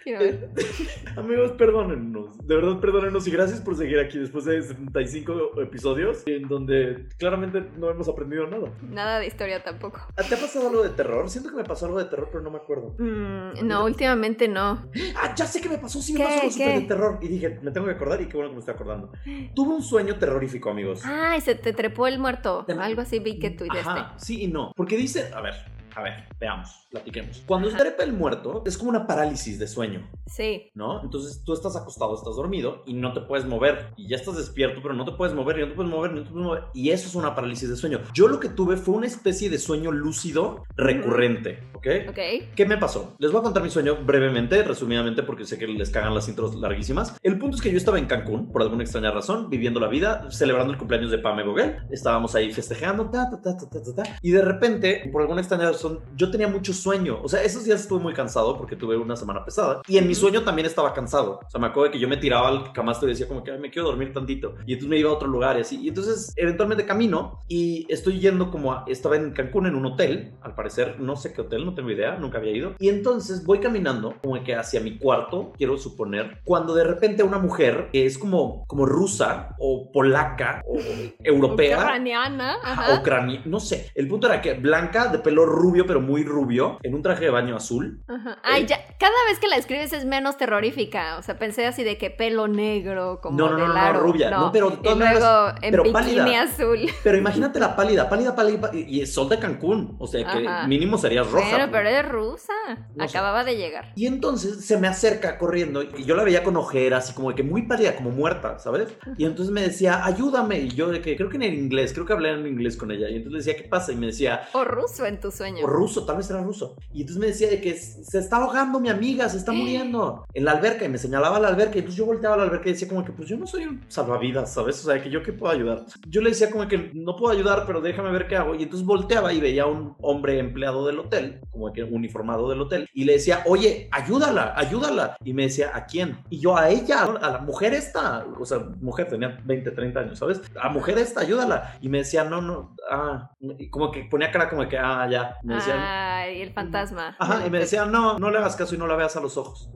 Quiero 0.05 0.21
ver. 0.21 0.51
Amigos, 1.17 1.53
perdónennos. 1.53 2.37
De 2.47 2.57
verdad, 2.57 2.79
perdónennos 2.81 3.27
y 3.27 3.31
gracias 3.31 3.61
por 3.61 3.75
seguir 3.75 3.99
aquí 3.99 4.19
después 4.19 4.45
de 4.45 4.63
75 4.63 5.61
episodios 5.63 6.23
en 6.27 6.47
donde 6.49 7.09
claramente 7.19 7.65
no 7.79 7.91
hemos 7.91 8.09
aprendido 8.09 8.47
nada. 8.47 8.71
Nada 8.83 9.19
de 9.19 9.27
historia 9.27 9.63
tampoco. 9.63 10.01
¿Te 10.17 10.35
ha 10.35 10.39
pasado 10.39 10.69
algo 10.69 10.83
de 10.83 10.91
terror? 10.91 11.29
Siento 11.31 11.51
que 11.51 11.57
me 11.57 11.65
pasó 11.65 11.87
algo 11.87 11.99
de 11.99 12.05
terror, 12.05 12.29
pero 12.31 12.43
no 12.45 12.51
me 12.51 12.59
acuerdo. 12.59 12.95
Mm, 12.99 13.67
no, 13.67 13.85
últimamente 13.85 14.47
no. 14.49 14.83
Ah, 15.17 15.35
ya 15.35 15.47
sé 15.47 15.61
que 15.61 15.69
me 15.69 15.79
pasó, 15.79 16.01
sí, 16.03 16.13
me 16.13 16.21
¿Qué? 16.21 16.25
pasó 16.25 16.63
algo 16.63 16.81
de 16.81 16.87
terror. 16.87 17.19
Y 17.23 17.29
dije, 17.29 17.59
me 17.63 17.71
tengo 17.71 17.87
que 17.87 17.93
acordar 17.93 18.21
y 18.21 18.27
qué 18.27 18.37
bueno 18.37 18.51
que 18.51 18.57
me 18.57 18.61
estoy 18.61 18.75
acordando. 18.75 19.13
Tuve 19.55 19.75
un 19.75 19.83
sueño 19.83 20.17
terrorífico, 20.17 20.71
amigos. 20.71 21.03
Ay, 21.05 21.41
se 21.41 21.55
te 21.55 21.73
trepó 21.73 22.07
el 22.07 22.19
muerto. 22.19 22.67
Algo 22.79 23.01
así 23.01 23.19
vi 23.19 23.39
que 23.39 23.51
tuiteaste. 23.51 23.91
Ajá, 23.91 24.15
sí 24.19 24.43
y 24.45 24.49
no. 24.49 24.73
Porque 24.77 24.97
dice, 24.97 25.31
a 25.35 25.41
ver, 25.41 25.55
a 25.95 26.03
ver, 26.03 26.25
veamos, 26.39 26.87
platiquemos. 26.91 27.43
Cuando 27.47 27.69
se 27.69 27.75
Ajá. 27.75 27.85
trepa 27.85 28.05
el 28.05 28.13
muerto, 28.13 28.63
es 28.67 28.77
como 28.79 28.91
una 28.91 29.07
parálisis 29.07 29.59
de 29.59 29.67
sueño. 29.67 30.09
Sí. 30.27 30.71
¿no? 30.75 31.03
Entonces 31.03 31.43
tú 31.45 31.53
estás 31.53 31.77
acostado, 31.77 32.15
estás 32.15 32.37
dormido 32.37 32.83
y 32.87 32.95
no 32.95 33.13
te 33.13 33.21
puedes 33.21 33.45
mover. 33.45 33.93
Y 33.97 34.09
ya 34.09 34.17
estás 34.17 34.37
despierto, 34.37 34.81
pero 34.83 34.95
no 34.95 35.05
te 35.05 35.13
puedes 35.13 35.35
mover, 35.35 35.59
y 35.59 35.61
no 35.63 35.69
te 35.69 35.75
puedes 35.75 35.91
mover, 35.91 36.13
y 36.13 36.15
no 36.15 36.23
te 36.25 36.31
puedes 36.31 36.47
mover. 36.47 36.65
Y 36.75 36.91
eso 36.91 37.09
es 37.09 37.15
una 37.15 37.35
parálisis 37.35 37.69
de 37.69 37.77
sueño. 37.77 38.01
Yo 38.15 38.29
lo 38.29 38.41
que 38.41 38.49
tuve 38.49 38.77
fue 38.77 38.95
una 38.95 39.07
especie 39.07 39.51
de 39.51 39.59
sueño 39.59 39.93
lúcido 39.93 40.65
recurrente, 40.77 41.59
¿ok? 41.75 41.87
Ok. 42.11 42.19
¿Qué 42.55 42.67
me 42.67 42.79
pasó? 42.79 43.15
Les 43.19 43.31
voy 43.31 43.41
a 43.41 43.43
contar 43.43 43.63
mi 43.63 43.71
sueño 43.71 43.97
brevemente, 44.05 44.63
resumidamente, 44.63 45.23
porque 45.23 45.45
sé 45.45 45.59
que 45.59 45.67
les 45.67 45.91
cagan 45.91 46.15
las 46.15 46.29
intros 46.29 46.55
larguísimas. 46.55 47.19
El 47.23 47.39
punto 47.39 47.57
es 47.57 47.63
que 47.63 47.71
yo 47.71 47.77
estaba 47.77 47.99
en 47.99 48.07
Cancún, 48.07 48.51
por 48.51 48.63
alguna 48.63 48.83
extraña 48.83 49.11
razón, 49.11 49.51
viviendo 49.51 49.81
la 49.81 49.89
vida, 49.89 50.31
celebrando 50.31 50.73
el 50.73 50.79
cumpleaños 50.79 51.11
de 51.11 51.19
Pame 51.19 51.43
Gogel. 51.45 51.77
Estábamos 51.91 52.35
ahí 52.35 52.53
festejando, 52.53 53.11
ta, 53.11 53.31
ta, 53.31 53.41
ta, 53.43 53.57
ta, 53.57 53.69
ta, 53.69 53.83
ta, 53.83 54.03
ta. 54.03 54.19
Y 54.23 54.31
de 54.31 54.43
repente, 54.43 55.09
por 55.13 55.23
alguna 55.23 55.41
extraña 55.41 55.71
razón, 55.71 55.82
yo 56.17 56.31
tenía 56.31 56.49
mucho 56.49 56.73
sueño. 56.73 57.19
O 57.23 57.29
sea, 57.29 57.43
esos 57.43 57.65
días 57.65 57.81
estuve 57.81 58.01
muy 58.01 58.13
cansado 58.15 58.57
porque 58.57 58.77
tuve 58.77 58.97
una 58.97 59.17
semana 59.17 59.45
pesada. 59.45 59.83
Y 59.87 59.99
en 59.99 60.07
mi 60.09 60.15
sueño 60.15 60.43
también 60.43 60.67
estaba 60.67 60.93
cansado. 60.93 61.41
O 61.47 61.51
sea, 61.51 61.61
me 61.61 61.67
acuerdo 61.69 61.89
de 61.89 61.93
que 61.93 61.99
yo 61.99 62.09
me 62.09 62.17
tiraba 62.17 62.49
al 62.49 62.73
camasto 62.73 63.07
y 63.07 63.11
decía 63.11 63.29
como 63.29 63.43
que 63.43 63.51
"Ay, 63.53 63.59
me 63.59 63.71
quiero 63.71 63.89
dormir 63.89 64.13
tantito. 64.13 64.55
Y 64.67 64.73
entonces 64.75 64.89
me 64.89 64.99
iba 64.99 65.11
a 65.11 65.15
otro 65.15 65.29
lugar 65.29 65.57
y 65.59 65.61
así. 65.63 65.81
Y 65.81 65.89
entonces, 65.89 66.33
eventualmente 66.37 66.85
camino 66.87 67.41
y 67.49 67.87
estoy 67.89 68.21
yendo 68.21 68.51
como 68.51 68.73
a, 68.73 68.85
estaba 68.87 69.17
en 69.17 69.33
Cancún 69.33 69.67
en 69.67 69.75
un 69.75 69.87
hotel, 69.87 70.35
al 70.43 70.55
parecer, 70.55 71.01
no 71.01 71.17
sé 71.17 71.33
qué 71.33 71.41
hotel, 71.43 71.65
no 71.65 71.75
tengo 71.75 71.91
idea, 71.91 72.17
nunca 72.17 72.39
había 72.39 72.53
ido. 72.53 72.75
Y 72.79 72.89
entonces 72.89 73.45
voy 73.45 73.59
caminando 73.59 74.15
como 74.23 74.43
que 74.43 74.55
hacia 74.55 74.81
mi 74.81 74.99
cuarto, 74.99 75.53
quiero 75.57 75.77
suponer, 75.79 76.41
cuando 76.45 76.75
de 76.75 76.85
repente 76.85 77.23
una 77.23 77.39
mujer 77.39 77.89
que 77.93 78.07
es 78.07 78.19
como, 78.19 78.65
como 78.67 78.87
rusa 78.87 79.55
o 79.59 79.91
polaca 79.93 80.63
o 80.67 80.77
europea. 81.25 81.79
Ucraniana. 81.79 82.57
Ajá. 82.63 83.01
Ucrania, 83.01 83.43
no 83.45 83.61
sé. 83.61 83.91
El 83.95 84.09
punto 84.09 84.27
era 84.27 84.41
que 84.41 84.55
blanca, 84.55 85.09
de 85.09 85.19
pelo 85.19 85.47
rubio, 85.47 85.72
pero 85.87 86.01
muy 86.01 86.25
rubio, 86.25 86.79
en 86.83 86.95
un 86.95 87.03
traje 87.03 87.25
de 87.25 87.31
baño 87.31 87.57
azul. 87.57 88.03
Ajá. 88.09 88.39
Ay, 88.43 88.67
ya, 88.67 88.79
cada 88.99 89.13
vez 89.29 89.39
que 89.39 89.49
la 89.49 89.57
escribes 89.57 89.93
es 89.93 90.05
menos 90.05 90.37
terrorífica. 90.37 91.19
O 91.19 91.23
sea, 91.23 91.39
pensé 91.39 91.67
así 91.67 91.83
de 91.85 91.99
que 91.99 92.11
pelo 92.11 92.49
negro, 92.49 93.21
como 93.23 93.37
No, 93.39 93.51
no, 93.51 93.67
no, 93.67 93.93
no, 93.93 94.01
rubia. 94.01 94.31
No, 94.31 94.53
pero 94.53 94.71
de 94.71 94.91
y 94.91 94.95
luego 94.95 95.49
en 95.63 95.71
pero 95.71 95.83
bikini 95.83 96.17
pálida. 96.17 96.43
azul. 96.43 96.79
Pero 97.03 97.19
imagínate 97.19 97.59
la 97.59 97.75
pálida, 97.77 98.09
pálida, 98.09 98.35
pálida, 98.35 98.71
y 98.73 99.01
es 99.01 99.13
sol 99.13 99.29
de 99.29 99.39
Cancún. 99.39 99.97
O 99.99 100.07
sea 100.07 100.25
que 100.25 100.47
Ajá. 100.47 100.67
mínimo 100.67 100.99
serías 100.99 101.31
roja. 101.31 101.49
Pero, 101.51 101.71
pero 101.71 101.89
es 101.89 102.09
rusa. 102.09 102.53
No 102.95 103.09
sé. 103.09 103.17
Acababa 103.17 103.45
de 103.45 103.57
llegar. 103.57 103.93
Y 103.97 104.07
entonces 104.07 104.65
se 104.65 104.79
me 104.79 104.89
acerca 104.89 105.39
corriendo 105.39 105.83
y 105.83 106.05
yo 106.05 106.15
la 106.17 106.25
veía 106.25 106.43
con 106.43 106.57
ojeras 106.57 107.11
y 107.11 107.15
como 107.15 107.31
de 107.31 107.37
que 107.37 107.43
muy 107.43 107.63
pálida, 107.63 107.97
como 107.97 108.11
muerta, 108.11 108.59
¿sabes? 108.59 108.89
Y 109.17 109.25
entonces 109.25 109.53
me 109.53 109.63
decía, 109.63 110.05
ayúdame. 110.05 110.59
Y 110.61 110.69
yo 110.71 110.89
de 110.91 111.01
que 111.01 111.17
creo 111.17 111.29
que 111.29 111.37
en 111.37 111.43
inglés, 111.45 111.93
creo 111.93 112.07
que 112.07 112.13
hablé 112.13 112.31
en 112.33 112.47
inglés 112.47 112.77
con 112.77 112.91
ella. 112.91 113.09
Y 113.09 113.17
entonces 113.17 113.33
le 113.33 113.39
decía, 113.39 113.57
¿qué 113.63 113.69
pasa? 113.69 113.93
Y 113.93 113.97
me 113.97 114.07
decía, 114.07 114.43
O 114.53 114.65
ruso 114.65 115.07
en 115.07 115.21
tu 115.21 115.31
sueño. 115.31 115.62
O 115.63 115.67
ruso, 115.67 116.05
tal 116.05 116.17
vez 116.17 116.31
era 116.31 116.43
ruso. 116.43 116.77
Y 116.93 117.03
entonces 117.03 117.21
me 117.21 117.27
decía 117.29 117.49
de 117.49 117.61
que 117.61 117.75
se 117.75 118.19
está 118.19 118.37
ahogando 118.37 118.81
mi 118.81 118.89
amiga, 118.89 119.29
se 119.29 119.39
está 119.39 119.53
muriendo 119.53 120.25
en 120.35 120.45
la 120.45 120.53
alberca. 120.53 120.85
Y 120.85 120.89
me 120.89 120.99
señalaba 120.99 121.41
la 121.41 121.49
alberca. 121.49 121.77
Y 121.77 121.79
entonces 121.79 121.99
yo 121.99 122.07
volteaba 122.07 122.35
a 122.35 122.39
la 122.39 122.45
alberca 122.45 122.69
y 122.69 122.73
decía 122.73 122.89
como 122.89 123.05
que, 123.05 123.13
pues 123.13 123.29
yo 123.29 123.37
no 123.37 123.47
soy 123.47 123.65
un 123.65 123.83
salvavidas, 123.89 124.53
¿sabes? 124.53 124.85
O 124.85 124.91
sea, 124.91 125.03
que 125.03 125.11
yo 125.11 125.23
qué 125.23 125.33
puedo 125.33 125.53
ayudar. 125.53 125.85
Yo 126.09 126.21
le 126.21 126.31
decía 126.31 126.51
como 126.51 126.67
que 126.69 126.91
no 126.95 127.17
puedo 127.17 127.33
ayudar, 127.33 127.65
pero 127.67 127.81
déjame 127.81 128.11
ver 128.11 128.27
qué 128.27 128.37
hago. 128.37 128.55
Y 128.55 128.63
entonces 128.63 128.87
volteaba 128.87 129.33
y 129.33 129.41
veía 129.41 129.65
a 129.65 129.67
un 129.67 129.95
hombre 130.01 130.39
empleado 130.39 130.87
del 130.87 130.99
hotel, 130.99 131.41
como 131.51 131.73
que 131.73 131.83
uniformado 131.85 132.49
del 132.49 132.61
hotel. 132.61 132.89
Y 132.95 133.05
le 133.05 133.15
decía, 133.15 133.43
oye, 133.47 133.89
ayúdala, 133.91 134.55
ayúdala. 134.57 135.17
Y 135.25 135.33
me 135.33 135.45
decía, 135.45 135.71
¿a 135.75 135.87
quién? 135.87 136.19
Y 136.31 136.41
yo, 136.41 136.57
a 136.57 136.71
ella, 136.71 137.03
a 137.03 137.31
la 137.31 137.39
mujer 137.39 137.75
esta. 137.75 138.25
O 138.39 138.45
sea, 138.45 138.59
mujer, 138.81 139.09
tenía 139.09 139.39
20, 139.45 139.71
30 139.71 140.01
años, 140.01 140.19
¿sabes? 140.19 140.43
A 140.61 140.69
mujer 140.69 140.99
esta, 140.99 141.21
ayúdala. 141.21 141.77
Y 141.81 141.89
me 141.89 141.99
decía, 141.99 142.25
no, 142.25 142.41
no, 142.41 142.75
ah. 142.91 143.31
Y 143.59 143.69
como 143.69 143.91
que 143.91 144.05
ponía 144.05 144.31
cara 144.31 144.49
como 144.49 144.67
que, 144.69 144.79
ah, 144.79 145.09
ya. 145.11 145.37
Me 145.53 145.73
Ay, 145.73 146.43
el 146.43 146.53
fantasma. 146.53 147.17
Ajá, 147.19 147.35
y 147.35 147.39
me 147.43 147.47
hotel. 147.47 147.61
decía, 147.61 147.85
no, 147.85 148.19
no 148.19 148.31
le 148.31 148.39
hagas 148.39 148.57
caso 148.57 148.75
y 148.75 148.79
no 148.79 148.87
la 148.87 148.97
veas 148.97 149.17
a 149.17 149.21
los 149.21 149.37
ojos. 149.37 149.71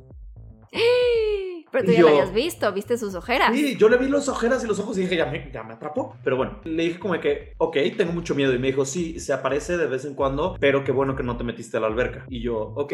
Pero 1.71 1.85
tú 1.85 1.91
Y 1.91 1.95
ya 1.95 2.01
yo- 2.01 2.07
lo 2.09 2.13
habías 2.15 2.33
visto, 2.33 2.73
viste 2.73 2.97
sus 2.97 3.15
ojeras. 3.15 3.51
Sí, 3.55 3.77
yo 3.77 3.89
le 3.89 3.97
vi 3.99 4.09
los 4.09 4.29
ojeras 4.29 4.63
y 4.65 4.67
los 4.67 4.79
ojos 4.79 4.97
y 4.99 5.03
dije, 5.03 5.17
ya 5.17 5.27
me, 5.27 5.51
ya 5.53 5.63
me 5.63 5.75
atrapó. 5.75 6.17
Pero 6.25 6.37
bueno, 6.37 6.61
le 6.65 6.85
dije 6.85 6.99
como 6.99 7.19
que, 7.21 7.55
ok, 7.59 7.77
tengo 7.97 8.13
mucho 8.13 8.35
miedo. 8.35 8.55
Y 8.55 8.59
me 8.59 8.69
dijo, 8.69 8.85
sí, 8.85 9.19
se 9.21 9.33
aparece 9.33 9.77
de 9.77 9.87
vez 9.87 10.05
en 10.05 10.15
cuando, 10.15 10.57
pero 10.61 10.85
qué 10.85 10.93
bueno 10.93 11.17
que 11.17 11.23
no 11.23 11.37
te 11.37 11.45
metiste 11.45 11.77
a 11.77 11.81
la 11.81 11.87
alberca. 11.89 12.25
Y 12.29 12.41
yo, 12.41 12.57
ok, 12.77 12.93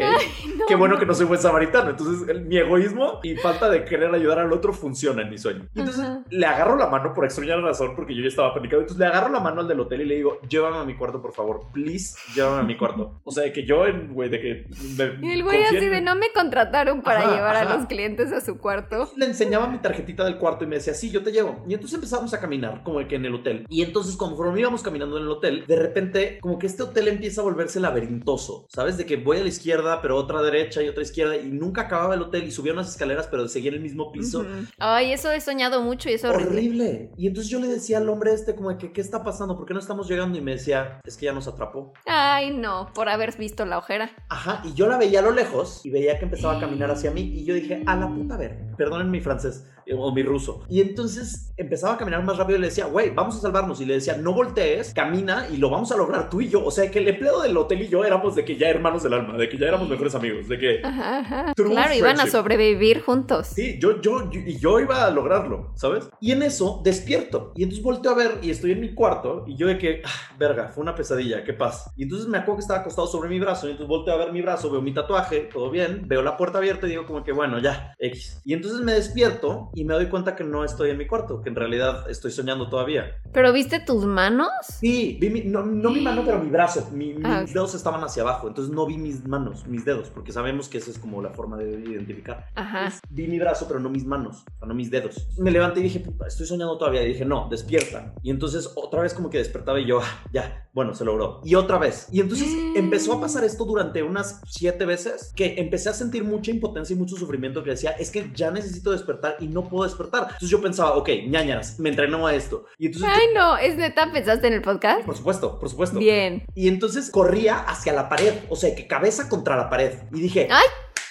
No, 0.57 0.65
qué 0.67 0.75
bueno 0.75 0.97
que 0.97 1.05
no 1.05 1.13
soy 1.13 1.25
buen 1.25 1.39
samaritano. 1.39 1.91
Entonces, 1.91 2.27
el- 2.27 2.45
mi 2.45 2.57
egoísmo 2.57 3.19
y 3.23 3.35
falta 3.35 3.69
de 3.69 3.85
querer 3.85 4.13
ayudar 4.13 4.39
al 4.39 4.51
otro 4.51 4.73
funciona 4.73 5.21
en 5.21 5.29
mi 5.29 5.37
sueño. 5.37 5.67
Y 5.73 5.79
entonces, 5.79 6.03
Ajá. 6.03 6.23
le 6.29 6.45
agarro 6.45 6.75
la 6.77 6.87
mano 6.87 7.13
por 7.13 7.25
extraña 7.25 7.55
razón, 7.57 7.93
porque 7.95 8.15
yo 8.15 8.21
ya 8.21 8.27
estaba 8.27 8.53
panicado. 8.53 8.81
Entonces, 8.81 8.99
le 8.99 9.05
agarro 9.05 9.31
la 9.31 9.39
mano 9.39 9.61
al 9.61 9.67
del 9.67 9.79
hotel 9.79 10.01
y 10.01 10.05
le 10.05 10.15
digo, 10.15 10.39
llévame 10.49 10.77
a 10.77 10.83
mi 10.83 10.95
cuarto, 10.95 11.21
por 11.21 11.33
favor. 11.33 11.61
Please, 11.73 12.17
llévame 12.35 12.59
a 12.59 12.63
mi 12.63 12.75
cuarto. 12.77 13.21
O 13.23 13.31
sea, 13.31 13.51
que 13.53 13.65
yo, 13.65 13.83
güey, 14.09 14.29
de 14.29 14.39
que... 14.41 14.67
me- 14.97 15.27
Y 15.27 15.31
el 15.33 15.43
güey 15.43 15.63
así 15.63 15.77
en- 15.77 15.91
de 15.91 16.01
no 16.01 16.15
me 16.15 16.31
contrataron 16.33 17.01
para 17.01 17.21
Ajá, 17.21 17.35
llevar 17.35 17.55
ajá. 17.55 17.73
a 17.73 17.77
los 17.77 17.85
clientes 17.87 18.31
a 18.31 18.41
su 18.41 18.57
cuarto. 18.63 19.11
Le 19.15 19.25
enseñaba 19.25 19.67
mi 19.67 19.77
tarjetita 19.77 20.23
del 20.23 20.37
cuarto 20.37 20.63
y 20.63 20.67
me 20.67 20.77
decía, 20.77 20.95
sí, 20.95 21.11
yo 21.11 21.21
te 21.21 21.31
llevo. 21.31 21.63
Y 21.67 21.75
entonces 21.75 21.95
empezamos 21.95 22.33
a 22.33 22.39
caminar, 22.39 22.81
como 22.83 23.05
que 23.07 23.15
en 23.15 23.25
el 23.25 23.35
hotel. 23.35 23.65
Y 23.69 23.83
entonces, 23.83 24.15
conforme 24.15 24.61
íbamos 24.61 24.81
caminando 24.81 25.17
en 25.17 25.23
el 25.23 25.29
hotel, 25.29 25.65
de 25.67 25.75
repente, 25.75 26.39
como 26.41 26.57
que 26.57 26.65
este 26.67 26.81
hotel 26.81 27.09
empieza 27.09 27.41
a 27.41 27.43
volverse 27.43 27.79
laberintoso, 27.79 28.65
¿sabes? 28.69 28.97
De 28.97 29.05
que 29.05 29.17
voy 29.17 29.37
a 29.37 29.41
la 29.41 29.49
izquierda, 29.49 30.01
pero 30.01 30.17
otra 30.17 30.41
derecha 30.41 30.81
y 30.81 30.87
otra 30.87 31.03
izquierda, 31.03 31.35
y 31.35 31.51
nunca 31.51 31.81
acababa 31.81 32.15
el 32.15 32.21
hotel 32.21 32.45
y 32.45 32.51
subía 32.51 32.73
unas 32.73 32.89
escaleras, 32.89 33.27
pero 33.29 33.47
seguía 33.47 33.69
en 33.69 33.75
el 33.75 33.81
mismo 33.81 34.11
piso. 34.11 34.45
Ay, 34.79 35.11
eso 35.11 35.31
he 35.31 35.41
soñado 35.41 35.81
mucho 35.81 36.09
y 36.09 36.13
es 36.13 36.23
horrible. 36.23 36.47
Horrible. 36.47 37.11
Y 37.17 37.27
entonces 37.27 37.51
yo 37.51 37.59
le 37.59 37.67
decía 37.67 37.97
al 37.97 38.09
hombre 38.09 38.33
este 38.33 38.55
como 38.55 38.75
que, 38.77 38.93
¿qué 38.93 39.01
está 39.01 39.23
pasando? 39.23 39.57
¿Por 39.57 39.65
qué 39.65 39.73
no 39.73 39.79
estamos 39.81 40.09
llegando? 40.09 40.37
Y 40.37 40.41
me 40.41 40.51
decía, 40.51 41.01
es 41.05 41.17
que 41.17 41.25
ya 41.25 41.33
nos 41.33 41.47
atrapó. 41.47 41.93
Ay, 42.05 42.55
no, 42.55 42.89
por 42.93 43.09
haber 43.09 43.37
visto 43.37 43.65
la 43.65 43.77
ojera. 43.77 44.11
Ajá, 44.29 44.61
y 44.63 44.73
yo 44.73 44.87
la 44.87 44.97
veía 44.97 45.19
a 45.19 45.23
lo 45.23 45.31
lejos 45.31 45.85
y 45.85 45.89
veía 45.89 46.17
que 46.17 46.25
empezaba 46.25 46.57
a 46.57 46.59
caminar 46.59 46.91
hacia 46.91 47.11
mí 47.11 47.21
y 47.21 47.43
yo 47.43 47.53
dije, 47.53 47.83
a 47.85 47.95
la 47.95 48.07
puta 48.07 48.37
ver, 48.37 48.52
perdonen 48.77 49.09
mi 49.09 49.21
francés 49.21 49.65
o 49.97 50.13
mi 50.13 50.23
ruso. 50.23 50.61
Y 50.69 50.81
entonces 50.81 51.51
empezaba 51.57 51.93
a 51.93 51.97
caminar 51.97 52.23
más 52.23 52.37
rápido 52.37 52.57
y 52.57 52.61
le 52.61 52.67
decía, 52.67 52.85
güey, 52.85 53.09
vamos 53.09 53.35
a 53.37 53.39
salvarnos. 53.39 53.81
Y 53.81 53.85
le 53.85 53.95
decía, 53.95 54.17
no 54.17 54.33
voltees, 54.33 54.93
camina 54.93 55.47
y 55.51 55.57
lo 55.57 55.69
vamos 55.69 55.91
a 55.91 55.97
lograr 55.97 56.29
tú 56.29 56.41
y 56.41 56.49
yo. 56.49 56.63
O 56.65 56.71
sea, 56.71 56.89
que 56.89 56.99
el 56.99 57.07
empleado 57.07 57.41
del 57.41 57.55
hotel 57.57 57.81
y 57.81 57.87
yo 57.87 58.03
éramos 58.05 58.35
de 58.35 58.45
que 58.45 58.55
ya 58.57 58.69
hermanos 58.69 59.03
del 59.03 59.13
alma, 59.13 59.37
de 59.37 59.49
que 59.49 59.57
ya 59.57 59.67
éramos 59.67 59.89
mejores 59.89 60.15
amigos, 60.15 60.47
de 60.47 60.57
que... 60.57 60.81
Ajá, 60.83 61.53
Claro, 61.55 61.93
iban 61.93 62.19
a 62.19 62.27
sobrevivir 62.27 63.01
juntos. 63.01 63.47
Sí, 63.47 63.77
yo, 63.79 64.01
yo, 64.01 64.29
yo- 64.31 64.39
y 64.45 64.57
yo 64.57 64.79
iba 64.79 65.05
a 65.05 65.11
lograrlo, 65.11 65.71
¿sabes? 65.75 66.09
Y 66.19 66.31
en 66.31 66.43
eso 66.43 66.81
despierto. 66.83 67.51
Y 67.55 67.63
entonces 67.63 67.83
volteo 67.83 68.11
a 68.11 68.15
ver 68.15 68.31
y 68.41 68.49
estoy 68.49 68.71
en 68.71 68.81
mi 68.81 68.93
cuarto 68.93 69.45
y 69.47 69.55
yo 69.55 69.67
de 69.67 69.77
que, 69.77 70.01
ah, 70.05 70.35
verga, 70.37 70.69
fue 70.69 70.81
una 70.83 70.95
pesadilla, 70.95 71.43
¿qué 71.43 71.53
pasa? 71.53 71.91
Y 71.95 72.03
entonces 72.03 72.27
me 72.27 72.37
acuerdo 72.37 72.57
que 72.57 72.61
estaba 72.61 72.79
acostado 72.81 73.07
sobre 73.07 73.29
mi 73.29 73.39
brazo 73.39 73.67
y 73.67 73.71
entonces 73.71 73.87
volteo 73.89 74.13
a 74.13 74.17
ver 74.17 74.31
mi 74.31 74.41
brazo, 74.41 74.69
veo 74.71 74.81
mi 74.81 74.93
tatuaje, 74.93 75.49
todo 75.53 75.69
bien, 75.69 76.07
veo 76.07 76.21
la 76.21 76.37
puerta 76.37 76.57
abierta 76.57 76.87
y 76.87 76.91
digo 76.91 77.05
como 77.05 77.23
que, 77.23 77.31
bueno, 77.31 77.59
ya, 77.59 77.93
X. 77.99 78.41
Y 78.45 78.53
entonces 78.53 78.81
me 78.81 78.93
despierto 78.93 79.69
y 79.73 79.83
me 79.85 79.93
doy 79.93 80.07
cuenta 80.07 80.35
que 80.35 80.43
no 80.43 80.63
estoy 80.63 80.89
en 80.91 80.97
mi 80.97 81.07
cuarto, 81.07 81.41
que 81.41 81.49
en 81.49 81.55
realidad 81.55 82.09
estoy 82.09 82.31
soñando 82.31 82.69
todavía. 82.69 83.15
¿Pero 83.31 83.51
viste 83.53 83.79
tus 83.79 84.05
manos? 84.05 84.49
Sí, 84.79 85.17
vi 85.19 85.29
mi, 85.29 85.41
no, 85.41 85.65
no 85.65 85.89
mi 85.91 86.01
mano, 86.01 86.23
pero 86.25 86.39
mi 86.39 86.49
brazo. 86.49 86.89
Mi- 86.91 87.13
mis 87.13 87.25
Ah, 87.25 87.41
ok. 87.43 87.49
dedos 87.49 87.75
estaban 87.75 88.03
hacia 88.03 88.23
abajo, 88.23 88.47
entonces 88.47 88.73
no 88.73 88.85
vi 88.85 88.97
mis 88.97 89.25
manos, 89.27 89.65
mis 89.67 89.85
dedos, 89.85 90.09
porque 90.09 90.31
sabemos 90.31 90.69
que 90.69 90.77
esa 90.77 90.91
es 90.91 90.97
como 90.99 91.21
la 91.21 91.29
forma 91.31 91.57
de 91.57 91.71
identificar. 91.71 92.47
Ajá. 92.55 92.91
Vi 93.09 93.27
mi 93.27 93.39
brazo, 93.39 93.67
pero 93.67 93.79
no 93.79 93.89
mis 93.89 94.05
manos, 94.05 94.43
o 94.55 94.57
sea, 94.59 94.67
no 94.67 94.73
mis 94.73 94.91
dedos. 94.91 95.27
Me 95.37 95.51
levanté 95.51 95.79
y 95.79 95.83
dije, 95.83 95.99
puta, 95.99 96.27
estoy 96.27 96.45
soñando 96.45 96.77
todavía. 96.77 97.03
Y 97.03 97.09
dije, 97.09 97.25
no, 97.25 97.47
despierta. 97.49 98.13
Y 98.21 98.29
entonces 98.29 98.71
otra 98.75 99.01
vez 99.01 99.13
como 99.13 99.29
que 99.29 99.37
despertaba 99.37 99.79
y 99.79 99.85
yo, 99.87 99.99
"Ah, 100.01 100.23
ya, 100.31 100.69
bueno, 100.73 100.93
se 100.93 101.05
logró. 101.05 101.41
Y 101.43 101.55
otra 101.55 101.77
vez. 101.77 102.07
Y 102.11 102.19
entonces 102.21 102.47
Mm. 102.47 102.77
empezó 102.77 103.13
a 103.13 103.21
pasar 103.21 103.43
esto 103.43 103.65
durante 103.65 104.01
unas 104.03 104.41
siete 104.47 104.85
veces, 104.85 105.31
que 105.35 105.55
empecé 105.59 105.89
a 105.89 105.93
sentir 105.93 106.23
mucha 106.23 106.51
impotencia 106.51 106.95
y 106.95 106.99
mucho 106.99 107.15
sufrimiento 107.15 107.63
que 107.63 107.71
decía, 107.71 107.91
es 107.91 108.11
que 108.11 108.31
ya 108.33 108.51
necesito 108.51 108.91
despertar 108.91 109.35
y 109.39 109.47
no 109.47 109.62
puedo 109.69 109.83
despertar. 109.83 110.23
Entonces 110.23 110.49
yo 110.49 110.61
pensaba, 110.61 110.93
ok, 110.95 111.09
ñañaras, 111.27 111.79
me 111.79 111.89
entrenó 111.89 112.27
a 112.27 112.35
esto. 112.35 112.65
Y 112.77 112.87
entonces, 112.87 113.09
Ay, 113.11 113.27
no, 113.33 113.57
¿es 113.57 113.75
neta? 113.75 114.11
¿Pensaste 114.11 114.47
en 114.47 114.53
el 114.53 114.61
podcast? 114.61 115.05
por 115.05 115.17
supuesto, 115.17 115.59
por 115.59 115.69
supuesto. 115.69 115.99
Bien. 115.99 116.45
Y 116.55 116.67
entonces 116.67 117.09
corría 117.09 117.59
hacia 117.59 117.93
la 117.93 118.09
pared, 118.09 118.33
o 118.49 118.55
sea, 118.55 118.73
que 118.75 118.87
cabeza 118.87 119.29
contra 119.29 119.55
la 119.55 119.69
pared. 119.69 119.93
Y 120.11 120.21
dije, 120.21 120.47
¡Ay! 120.51 120.65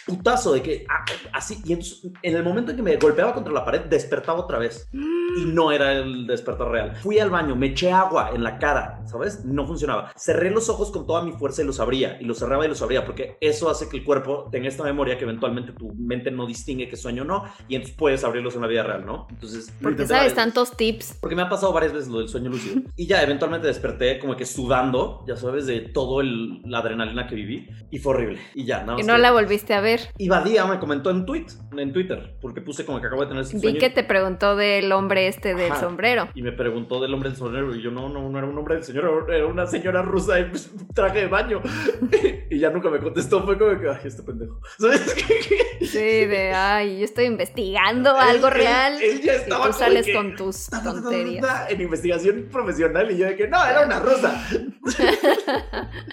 putazo 0.06 0.52
de 0.52 0.62
que 0.62 0.86
ah, 0.88 1.04
así. 1.32 1.62
Y 1.64 1.72
entonces, 1.72 2.00
en 2.22 2.36
el 2.36 2.42
momento 2.42 2.70
en 2.70 2.76
que 2.76 2.82
me 2.82 2.96
golpeaba 2.96 3.34
contra 3.34 3.52
la 3.52 3.64
pared, 3.64 3.82
despertaba 3.82 4.40
otra 4.40 4.58
vez. 4.58 4.88
y 5.36 5.44
no 5.46 5.72
era 5.72 5.92
el 5.92 6.26
despertar 6.26 6.68
real. 6.68 6.96
Fui 6.96 7.18
al 7.18 7.30
baño, 7.30 7.56
me 7.56 7.68
eché 7.68 7.90
agua 7.92 8.30
en 8.34 8.42
la 8.42 8.58
cara, 8.58 9.00
¿sabes? 9.06 9.44
No 9.44 9.66
funcionaba. 9.66 10.12
Cerré 10.16 10.50
los 10.50 10.68
ojos 10.68 10.90
con 10.90 11.06
toda 11.06 11.22
mi 11.22 11.32
fuerza 11.32 11.62
y 11.62 11.66
los 11.66 11.80
abría, 11.80 12.18
y 12.20 12.24
los 12.24 12.38
cerraba 12.38 12.64
y 12.64 12.68
los 12.68 12.82
abría, 12.82 13.04
porque 13.04 13.36
eso 13.40 13.68
hace 13.70 13.88
que 13.88 13.96
el 13.98 14.04
cuerpo 14.04 14.48
tenga 14.50 14.68
esta 14.68 14.84
memoria 14.84 15.16
que 15.18 15.24
eventualmente 15.24 15.72
tu 15.72 15.92
mente 15.94 16.30
no 16.30 16.46
distingue 16.46 16.88
que 16.88 16.96
sueño 16.96 17.22
o 17.22 17.26
no, 17.26 17.44
y 17.68 17.76
entonces 17.76 17.96
puedes 17.96 18.24
abrirlos 18.24 18.54
en 18.54 18.60
la 18.62 18.66
vida 18.66 18.82
real, 18.82 19.04
¿no? 19.06 19.26
Entonces, 19.30 19.72
Porque 19.82 20.06
sabes 20.06 20.34
tantos 20.34 20.76
tips. 20.76 21.18
porque 21.20 21.36
me 21.36 21.42
ha 21.42 21.48
pasado 21.48 21.72
varias 21.72 21.92
veces 21.92 22.08
lo 22.08 22.18
del 22.18 22.28
sueño 22.28 22.50
lúcido. 22.50 22.82
Y 22.96 23.06
ya, 23.06 23.22
eventualmente 23.22 23.66
desperté 23.66 24.18
como 24.18 24.36
que 24.36 24.44
sudando, 24.44 25.24
ya 25.26 25.36
sabes, 25.36 25.66
de 25.66 25.80
todo 25.80 26.20
el, 26.20 26.60
la 26.64 26.78
adrenalina 26.78 27.26
que 27.26 27.34
viví. 27.34 27.68
Y 27.90 27.98
fue 27.98 28.14
horrible. 28.14 28.38
Y 28.54 28.64
ya, 28.64 28.80
nada 28.80 28.94
Y 28.94 28.96
más. 28.98 29.06
no 29.06 29.14
que- 29.14 29.20
la 29.20 29.32
volviste 29.32 29.74
a 29.74 29.80
ver. 29.80 30.00
Y 30.18 30.28
Badía 30.28 30.64
me 30.66 30.78
comentó 30.78 31.10
en 31.10 31.24
tweet, 31.26 31.46
en 31.76 31.92
Twitter, 31.92 32.36
porque 32.40 32.60
puse 32.60 32.84
como 32.84 33.00
que 33.00 33.06
acabo 33.06 33.22
de 33.22 33.28
tener 33.28 33.42
ese 33.42 33.56
Vi 33.56 33.62
sueño. 33.62 33.80
que 33.80 33.90
te 33.90 34.04
preguntó 34.04 34.56
del 34.56 34.92
hombre 34.92 35.21
este 35.28 35.54
del 35.54 35.72
Ajá. 35.72 35.80
sombrero. 35.80 36.28
Y 36.34 36.42
me 36.42 36.52
preguntó 36.52 37.00
del 37.00 37.12
hombre 37.14 37.30
del 37.30 37.38
sombrero. 37.38 37.74
Y 37.74 37.82
yo, 37.82 37.90
no, 37.90 38.08
no, 38.08 38.28
no 38.28 38.38
era 38.38 38.46
un 38.46 38.56
hombre 38.56 38.74
del 38.76 38.84
señor, 38.84 39.26
era 39.32 39.46
una 39.46 39.66
señora 39.66 40.02
rusa 40.02 40.38
en 40.38 40.52
traje 40.94 41.20
de 41.20 41.26
baño. 41.26 41.60
y 42.50 42.58
ya 42.58 42.70
nunca 42.70 42.90
me 42.90 42.98
contestó. 42.98 43.44
Fue 43.44 43.58
como 43.58 43.78
que, 43.80 43.88
ay, 43.88 43.98
este 44.04 44.22
pendejo. 44.22 44.60
¿Sabes? 44.78 45.00
Sí, 45.82 45.98
de, 45.98 46.52
ay, 46.54 46.98
yo 47.00 47.04
estoy 47.04 47.24
investigando 47.26 48.16
algo 48.16 48.48
Él- 48.48 48.54
real. 48.54 49.02
Él, 49.02 49.20
ya 49.20 49.34
y 49.36 49.48
tú 49.48 49.72
sales 49.72 50.06
que- 50.06 50.14
con 50.14 50.36
tus 50.36 50.66
tonterías. 50.70 51.70
en 51.70 51.80
investigación 51.80 52.48
profesional. 52.50 53.10
Y 53.10 53.18
yo 53.18 53.26
de 53.26 53.36
que, 53.36 53.48
no, 53.48 53.64
era 53.64 53.84
una 53.84 53.98
rusa. 54.00 54.46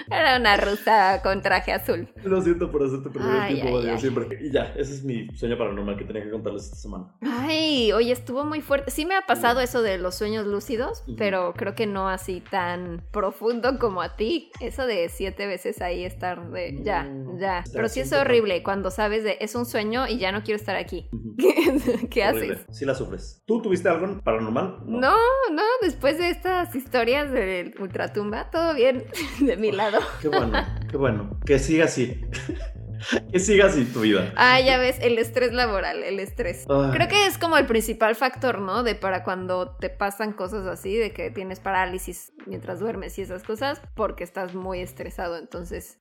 Era 0.09 0.37
una 0.37 0.57
rusa 0.57 1.21
con 1.21 1.41
traje 1.41 1.71
azul. 1.71 2.07
Lo 2.23 2.41
siento 2.41 2.71
por 2.71 2.83
hacerte 2.83 3.09
perder 3.09 3.29
el 3.35 3.39
Ay, 3.41 3.53
tiempo, 3.55 3.69
ay, 3.69 3.73
Badía, 3.75 3.93
ay. 3.93 3.99
siempre. 3.99 4.27
Y 4.41 4.51
ya, 4.51 4.73
ese 4.75 4.93
es 4.93 5.03
mi 5.03 5.27
sueño 5.35 5.57
paranormal 5.57 5.97
que 5.97 6.03
tenía 6.05 6.23
que 6.23 6.31
contarles 6.31 6.65
esta 6.65 6.75
semana. 6.77 7.05
Ay, 7.21 7.91
oye, 7.91 8.11
estuvo 8.11 8.43
muy 8.45 8.61
fuerte. 8.61 8.91
Sí 8.91 8.98
me 9.05 9.15
ha 9.15 9.25
pasado 9.25 9.59
eso 9.61 9.81
de 9.81 9.97
los 9.97 10.15
sueños 10.15 10.45
lúcidos, 10.45 11.03
pero 11.17 11.53
creo 11.53 11.75
que 11.75 11.87
no 11.87 12.09
así 12.09 12.41
tan 12.41 13.03
profundo 13.11 13.77
como 13.79 14.01
a 14.01 14.15
ti. 14.15 14.51
Eso 14.59 14.85
de 14.85 15.09
siete 15.09 15.47
veces 15.47 15.81
ahí 15.81 16.03
estar 16.03 16.49
de 16.49 16.79
ya, 16.83 17.03
No, 17.03 17.39
ya. 17.39 17.63
Pero 17.71 17.89
sí 17.89 17.99
es 17.99 18.13
horrible 18.13 18.63
cuando 18.63 18.91
sabes 18.91 19.23
de 19.23 19.37
es 19.39 19.55
un 19.55 19.65
sueño 19.65 20.07
y 20.07 20.17
ya 20.17 20.31
no 20.31 20.43
quiero 20.43 20.57
estar 20.57 20.75
aquí. 20.75 21.09
¿Qué, 22.09 22.23
haces? 22.23 22.65
Sí 22.71 22.85
la 22.85 22.95
sufres. 22.95 23.41
¿Tú 23.45 23.61
tuviste 23.61 23.89
algo 23.89 24.21
paranormal? 24.21 24.79
No, 24.85 25.15
no, 25.51 25.63
después 25.81 26.17
de 26.17 26.29
estas 26.29 26.75
historias 26.75 27.31
del 27.31 27.75
ultratumba, 27.79 28.49
todo 28.49 28.73
bien 28.73 29.05
de 29.39 29.57
mi 29.57 29.71
lado. 29.71 29.99
Qué 30.21 30.29
bueno, 30.29 30.65
qué 30.89 30.97
bueno. 30.97 31.39
Que 31.45 31.59
siga 31.59 31.85
así. 31.85 32.21
que 33.31 33.39
siga 33.39 33.67
así 33.67 33.85
tu 33.85 34.01
vida. 34.01 34.33
Ah, 34.35 34.59
ya 34.59 34.77
ves, 34.77 34.97
el 35.01 35.17
estrés 35.17 35.53
laboral, 35.53 36.03
el 36.03 36.19
estrés. 36.19 36.65
Ay. 36.69 36.91
Creo 36.91 37.07
que 37.07 37.25
es 37.25 37.37
como 37.37 37.57
el 37.57 37.65
principal 37.65 38.15
factor, 38.15 38.59
¿no? 38.61 38.83
De 38.83 38.95
para 38.95 39.23
cuando 39.23 39.75
te 39.77 39.89
pasan 39.89 40.33
cosas 40.33 40.65
así, 40.67 40.95
de 40.95 41.11
que 41.11 41.31
tienes 41.31 41.59
parálisis 41.59 42.33
mientras 42.45 42.79
duermes 42.79 43.17
y 43.17 43.21
esas 43.21 43.43
cosas, 43.43 43.81
porque 43.95 44.23
estás 44.23 44.53
muy 44.55 44.79
estresado. 44.79 45.37
Entonces. 45.37 45.99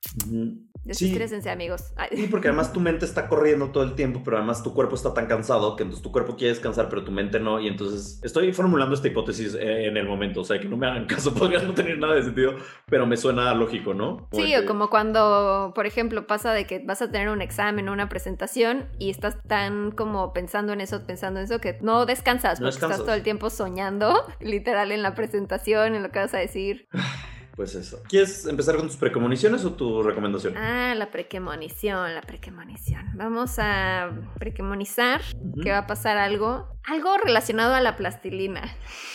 Desestrésense, 0.83 1.49
amigos. 1.49 1.93
Ay, 1.97 2.09
Sí, 2.15 2.27
porque 2.29 2.47
además 2.47 2.73
tu 2.73 2.79
mente 2.79 3.05
está 3.05 3.27
corriendo 3.27 3.69
todo 3.71 3.83
el 3.83 3.95
tiempo, 3.95 4.21
pero 4.23 4.37
además 4.37 4.63
tu 4.63 4.73
cuerpo 4.73 4.95
está 4.95 5.13
tan 5.13 5.27
cansado 5.27 5.75
que 5.75 5.83
entonces 5.83 6.01
tu 6.03 6.11
cuerpo 6.11 6.35
quiere 6.35 6.53
descansar, 6.53 6.89
pero 6.89 7.03
tu 7.03 7.11
mente 7.11 7.39
no. 7.39 7.59
Y 7.59 7.67
entonces 7.67 8.19
estoy 8.23 8.51
formulando 8.53 8.95
esta 8.95 9.07
hipótesis 9.07 9.55
eh, 9.55 9.85
en 9.87 9.97
el 9.97 10.07
momento. 10.07 10.41
O 10.41 10.43
sea, 10.43 10.59
que 10.59 10.67
no 10.67 10.77
me 10.77 10.87
hagan 10.87 11.05
caso, 11.05 11.33
podría 11.35 11.61
no 11.61 11.73
tener 11.73 11.97
nada 11.99 12.15
de 12.15 12.23
sentido, 12.23 12.55
pero 12.87 13.05
me 13.05 13.17
suena 13.17 13.53
lógico, 13.53 13.93
¿no? 13.93 14.27
Sí, 14.31 14.47
que- 14.47 14.59
o 14.59 14.65
como 14.65 14.89
cuando, 14.89 15.71
por 15.75 15.85
ejemplo, 15.85 16.25
pasa 16.27 16.53
de 16.53 16.65
que 16.65 16.79
vas 16.85 17.01
a 17.01 17.11
tener 17.11 17.29
un 17.29 17.41
examen 17.41 17.89
o 17.89 17.93
una 17.93 18.09
presentación 18.09 18.87
y 18.97 19.09
estás 19.09 19.37
tan 19.47 19.91
como 19.91 20.33
pensando 20.33 20.73
en 20.73 20.81
eso, 20.81 21.05
pensando 21.05 21.39
en 21.39 21.45
eso, 21.45 21.59
que 21.59 21.77
no 21.81 22.05
descansas, 22.05 22.59
No 22.59 22.65
porque 22.65 22.75
descansas. 22.75 22.97
estás 22.99 23.05
todo 23.05 23.15
el 23.15 23.23
tiempo 23.23 23.49
soñando, 23.49 24.13
literal, 24.39 24.91
en 24.91 25.01
la 25.03 25.13
presentación, 25.15 25.95
en 25.95 26.03
lo 26.03 26.09
que 26.11 26.19
vas 26.19 26.33
a 26.33 26.37
decir. 26.39 26.87
Pues 27.59 27.75
eso. 27.75 28.01
¿Quieres 28.07 28.45
empezar 28.45 28.77
con 28.77 28.87
tus 28.87 28.95
precomoniciones 28.95 29.65
o 29.65 29.73
tu 29.73 30.01
recomendación? 30.01 30.55
Ah, 30.55 30.95
la 30.95 31.11
prequemonición, 31.11 32.15
la 32.15 32.21
prequemonición. 32.21 33.05
Vamos 33.15 33.55
a 33.59 34.11
prequemonizar 34.39 35.19
Ujú. 35.35 35.59
que 35.59 35.71
va 35.71 35.79
a 35.79 35.85
pasar 35.85 36.15
algo, 36.17 36.69
algo 36.85 37.17
relacionado 37.17 37.73
a 37.75 37.81
la 37.81 37.97
plastilina. 37.97 38.61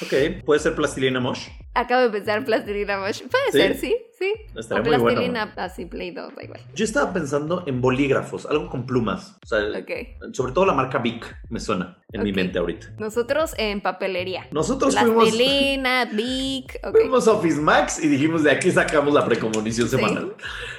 Ok, 0.03 0.45
puede 0.45 0.61
ser 0.61 0.75
plastilina 0.75 1.21
mosh. 1.21 1.49
Acabo 1.73 2.03
de 2.03 2.11
pensar 2.11 2.45
plastilina 2.45 2.99
mosh. 2.99 3.23
Puede 3.23 3.45
¿Sí? 3.51 3.59
ser, 3.59 3.77
sí, 3.79 3.97
sí. 4.19 4.33
Estaría 4.55 4.83
o 4.83 4.85
muy 4.85 4.97
bueno. 4.99 5.05
plastilina 5.21 5.55
así, 5.57 5.87
Play-Doh, 5.87 6.31
da 6.37 6.45
igual. 6.45 6.61
Yo 6.75 6.85
estaba 6.85 7.15
pensando 7.15 7.65
en 7.67 7.81
bolígrafos, 7.81 8.45
algo 8.45 8.69
con 8.69 8.85
plumas. 8.85 9.39
O 9.43 9.47
sea, 9.47 9.61
Ok. 9.71 10.33
sobre 10.35 10.53
todo 10.53 10.67
la 10.67 10.75
marca 10.75 10.99
Bic 10.99 11.35
me 11.49 11.59
suena 11.61 11.97
en 12.13 12.23
mi 12.23 12.33
mente 12.33 12.59
ahorita. 12.61 12.93
Nosotros 12.99 13.55
en 13.59 13.81
papelería. 13.81 14.47
Nosotros 14.53 14.95
fuimos, 14.97 15.25
Plastilina, 15.31 16.05
Bic, 16.05 16.79
ok. 16.85 16.93
fuimos 16.97 17.27
a 17.27 17.33
Office 17.33 17.61
Max 17.61 18.05
y 18.05 18.07
dijimos 18.09 18.34
de 18.43 18.51
aquí 18.51 18.71
sacamos 18.71 19.15
la 19.15 19.25
precomonición 19.25 19.89
Sí. 19.89 19.97
semanal. 19.97 20.35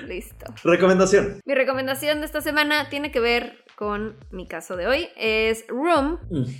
Listo. 0.08 0.46
Recomendación. 0.64 1.40
Mi 1.46 1.56
recomendación 1.56 2.20
de 2.20 2.26
esta 2.26 2.42
semana 2.42 2.90
tiene 2.90 3.12
que 3.12 3.20
ver 3.20 3.64
con 3.76 4.16
mi 4.32 4.48
caso 4.48 4.78
de 4.78 4.88
hoy. 4.88 5.08
Es 5.18 5.66
Room. 5.68 6.18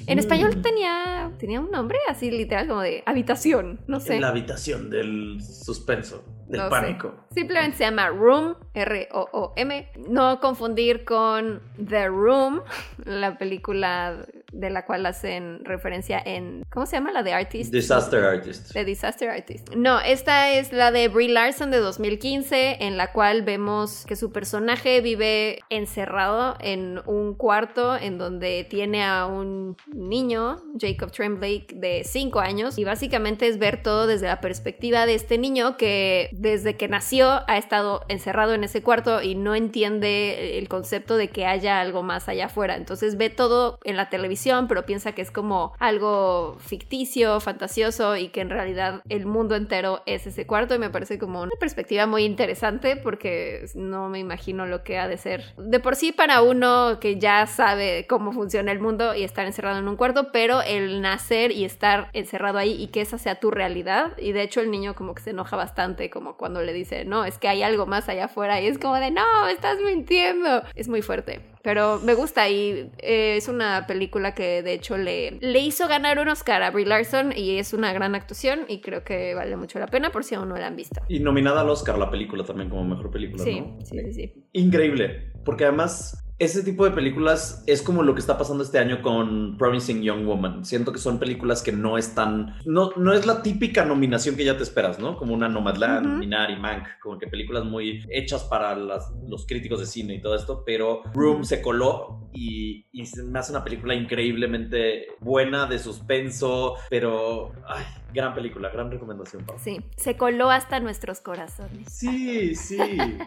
En 0.08 0.20
español 0.20 0.62
tenía, 0.62 1.32
tenía 1.40 1.60
un 1.62 1.72
nombre 1.72 1.98
así 2.10 2.30
literal 2.30 2.68
como 2.68 2.82
de 2.82 3.04
habitación, 3.06 3.80
no 3.88 4.00
sé. 4.00 4.16
En 4.16 4.22
la 4.22 4.30
habitación 4.30 4.90
del 4.90 5.40
suspenso, 5.42 6.26
del 6.48 6.60
No 6.62 6.66
sé. 6.66 6.70
pánico. 6.70 7.16
Simplemente 7.34 7.78
se 7.78 7.84
llama 7.86 8.10
Room, 8.10 8.56
R-O-O-M. 8.74 9.90
No 10.10 10.40
confundir 10.40 11.04
con 11.06 11.62
The 11.88 12.08
Room, 12.08 12.62
la 13.06 13.38
película 13.38 14.26
de 14.52 14.70
la 14.70 14.86
cual 14.86 15.06
hacen 15.06 15.66
referencia 15.66 16.22
en... 16.24 16.64
¿Cómo 16.72 16.86
se 16.86 16.96
llama? 16.96 17.12
La 17.12 17.24
de 17.24 17.34
Artist. 17.34 17.74
Disaster 17.74 18.24
Artist. 18.24 18.72
The 18.72 18.86
Disaster 18.86 19.30
Artist. 19.30 19.76
No, 19.76 20.00
esta 20.00 20.50
es 20.52 20.72
la 20.72 20.92
de 20.92 21.10
Brie 21.10 21.28
Larson 21.28 21.72
de 21.72 21.80
2015, 21.80 22.78
en 22.86 22.96
la 22.96 23.12
cual 23.12 23.42
vemos 23.42 24.06
que 24.06 24.16
su 24.16 24.32
personaje 24.32 25.02
vive 25.02 25.60
encerrado 25.70 26.56
en 26.62 27.02
un 27.06 27.34
cuarto 27.36 27.98
en 27.98 28.18
donde 28.18 28.66
tiene 28.70 29.04
a 29.04 29.26
un 29.26 29.76
niño, 29.94 30.58
Jacob 30.80 31.12
Tremblay, 31.12 31.68
de 31.74 32.04
5 32.06 32.40
años, 32.40 32.78
y 32.78 32.86
básicamente 32.86 33.48
es 33.48 33.58
ver 33.60 33.84
todo 33.84 34.08
desde 34.08 34.28
la 34.28 34.40
perspectiva 34.40 35.06
de 35.06 35.16
este 35.16 35.38
niño 35.38 35.76
que 35.76 36.30
desde 36.40 36.76
que 36.76 36.88
nació 36.88 37.42
ha 37.48 37.58
estado 37.58 38.04
encerrado 38.08 38.54
en 38.54 38.64
ese 38.64 38.84
cuarto 38.84 39.22
y 39.22 39.36
no 39.36 39.56
entiende 39.56 40.58
el 40.58 40.68
concepto 40.68 41.18
de 41.18 41.30
que 41.30 41.46
haya 41.46 41.80
algo 41.80 42.04
más 42.04 42.28
allá 42.28 42.48
afuera. 42.48 42.76
Entonces 42.76 43.18
ve 43.18 43.30
todo 43.30 43.80
en 43.84 43.98
la 43.98 44.10
televisión, 44.10 44.68
pero 44.68 44.86
piensa 44.86 45.14
que 45.14 45.22
es 45.22 45.32
como 45.32 45.74
algo 45.80 46.58
ficticio, 46.60 47.40
fantasioso 47.40 48.16
y 48.18 48.30
que 48.30 48.42
en 48.42 48.50
realidad 48.50 49.02
el 49.10 49.26
mundo 49.26 49.56
entero 49.56 50.02
es 50.06 50.28
ese 50.28 50.46
cuarto 50.46 50.76
y 50.76 50.80
me 50.80 50.90
parece 50.90 51.18
como 51.18 51.42
una 51.42 51.56
perspectiva 51.60 52.06
muy 52.06 52.24
interesante 52.24 52.98
porque 52.98 53.66
no 53.76 54.10
me 54.10 54.20
imagino 54.20 54.66
lo 54.66 54.84
que 54.84 54.98
ha 54.98 55.08
de 55.08 55.18
ser. 55.18 55.54
De 55.58 55.80
por 55.80 55.96
sí 55.96 56.12
para 56.12 56.42
uno 56.42 57.00
que 57.00 57.20
ya 57.20 57.48
sabe 57.48 58.06
cómo 58.08 58.32
funciona 58.32 58.72
el 58.72 58.80
mundo 58.80 59.16
y 59.16 59.24
estar 59.24 59.46
encerrado 59.46 59.80
en 59.80 59.88
un 59.88 59.96
cuarto, 59.96 60.32
pero 60.32 60.62
el 60.62 61.02
nacer 61.02 61.52
y 61.52 61.66
estar 61.66 62.10
encerrado 62.14 62.58
ahí 62.58 62.74
y 62.82 62.88
que 62.88 63.02
esa 63.02 63.18
sea 63.18 63.40
tu 63.40 63.52
realidad 63.52 64.18
y 64.18 64.32
de 64.32 64.42
hecho 64.42 64.62
el 64.62 64.72
niño 64.72 64.96
como 64.96 65.14
que 65.16 65.22
se 65.22 65.30
enoja 65.30 65.56
bastante 65.56 66.10
como 66.10 66.25
cuando 66.34 66.62
le 66.62 66.74
dice, 66.74 67.06
no, 67.06 67.26
es 67.26 67.38
que 67.38 67.48
hay 67.48 67.64
algo 67.64 67.86
más 67.86 68.10
allá 68.10 68.26
afuera 68.26 68.60
y 68.62 68.68
es 68.68 68.78
como 68.80 68.96
de, 68.96 69.12
no, 69.12 69.48
estás 69.48 69.78
mintiendo. 69.86 70.64
Es 70.76 70.88
muy 70.88 71.02
fuerte. 71.02 71.42
Pero 71.62 72.00
me 72.04 72.14
gusta 72.14 72.48
y 72.50 72.92
eh, 73.00 73.38
es 73.38 73.48
una 73.48 73.88
película 73.88 74.36
que 74.36 74.62
de 74.62 74.74
hecho 74.74 74.98
le, 74.98 75.32
le 75.42 75.60
hizo 75.60 75.88
ganar 75.88 76.20
un 76.20 76.28
Oscar 76.28 76.62
a 76.62 76.70
Brie 76.72 76.86
Larson 76.86 77.34
y 77.36 77.58
es 77.58 77.74
una 77.74 77.92
gran 77.94 78.14
actuación 78.14 78.66
y 78.68 78.82
creo 78.82 79.04
que 79.04 79.34
vale 79.34 79.56
mucho 79.56 79.80
la 79.80 79.88
pena 79.88 80.12
por 80.12 80.24
si 80.24 80.36
aún 80.36 80.50
no 80.50 80.58
la 80.58 80.68
han 80.68 80.76
visto. 80.76 81.02
Y 81.08 81.20
nominada 81.22 81.62
al 81.62 81.70
Oscar 81.70 81.98
la 81.98 82.12
película 82.12 82.44
también 82.44 82.70
como 82.70 82.84
mejor 82.84 83.10
película, 83.10 83.44
Sí, 83.44 83.62
¿no? 83.62 83.78
sí, 83.84 83.98
sí, 84.00 84.14
sí. 84.14 84.34
Increíble, 84.54 85.32
porque 85.44 85.64
además 85.66 86.24
ese 86.38 86.64
tipo 86.64 86.84
de 86.84 86.92
películas 86.92 87.64
es 87.66 87.82
como 87.82 88.04
lo 88.04 88.14
que 88.14 88.20
está 88.20 88.38
pasando 88.38 88.64
este 88.64 88.78
año 88.78 89.02
con 89.02 89.58
Promising 89.58 90.02
Young 90.04 90.26
Woman. 90.26 90.66
Siento 90.66 90.92
que 90.92 91.00
son 91.00 91.18
películas 91.18 91.64
que 91.64 91.72
no 91.72 91.98
están, 91.98 92.56
no, 92.66 92.92
no 92.98 93.14
es 93.14 93.26
la 93.26 93.42
típica 93.42 93.86
nominación 93.86 94.36
que 94.36 94.44
ya 94.44 94.58
te 94.58 94.64
esperas, 94.64 95.00
¿no? 95.00 95.16
Como 95.18 95.34
una 95.34 95.48
Nomadland, 95.48 96.08
Ujú. 96.08 96.18
Minari, 96.18 96.58
Mank, 96.58 96.84
como 97.02 97.18
que 97.18 97.28
películas 97.28 97.64
muy 97.64 98.04
hechas 98.10 98.44
para 98.44 98.76
las- 98.76 99.12
los 99.30 99.46
críticos 99.48 99.80
de 99.80 99.86
cine 99.86 100.16
y 100.16 100.22
todo 100.22 100.36
esto, 100.36 100.64
pero 100.66 101.04
Room 101.14 101.46
se 101.46 101.62
coló 101.62 102.28
y, 102.34 102.86
y 102.92 103.06
se 103.06 103.24
me 103.24 103.40
hace 103.40 103.52
una 103.54 103.64
película 103.64 103.96
increíblemente 103.96 105.08
buena, 105.22 105.66
de 105.68 105.80
suspenso, 105.80 106.76
pero, 106.90 107.54
ay, 107.68 107.86
gran 108.16 108.34
película, 108.34 108.70
gran 108.70 108.90
recomendación, 108.90 109.46
Pau. 109.46 109.58
Sí, 109.60 109.86
se 109.98 110.18
coló 110.18 110.50
hasta 110.50 110.80
nuestros 110.80 111.20
corazones. 111.20 111.92
Sí, 111.92 112.56
sí, 112.56 112.78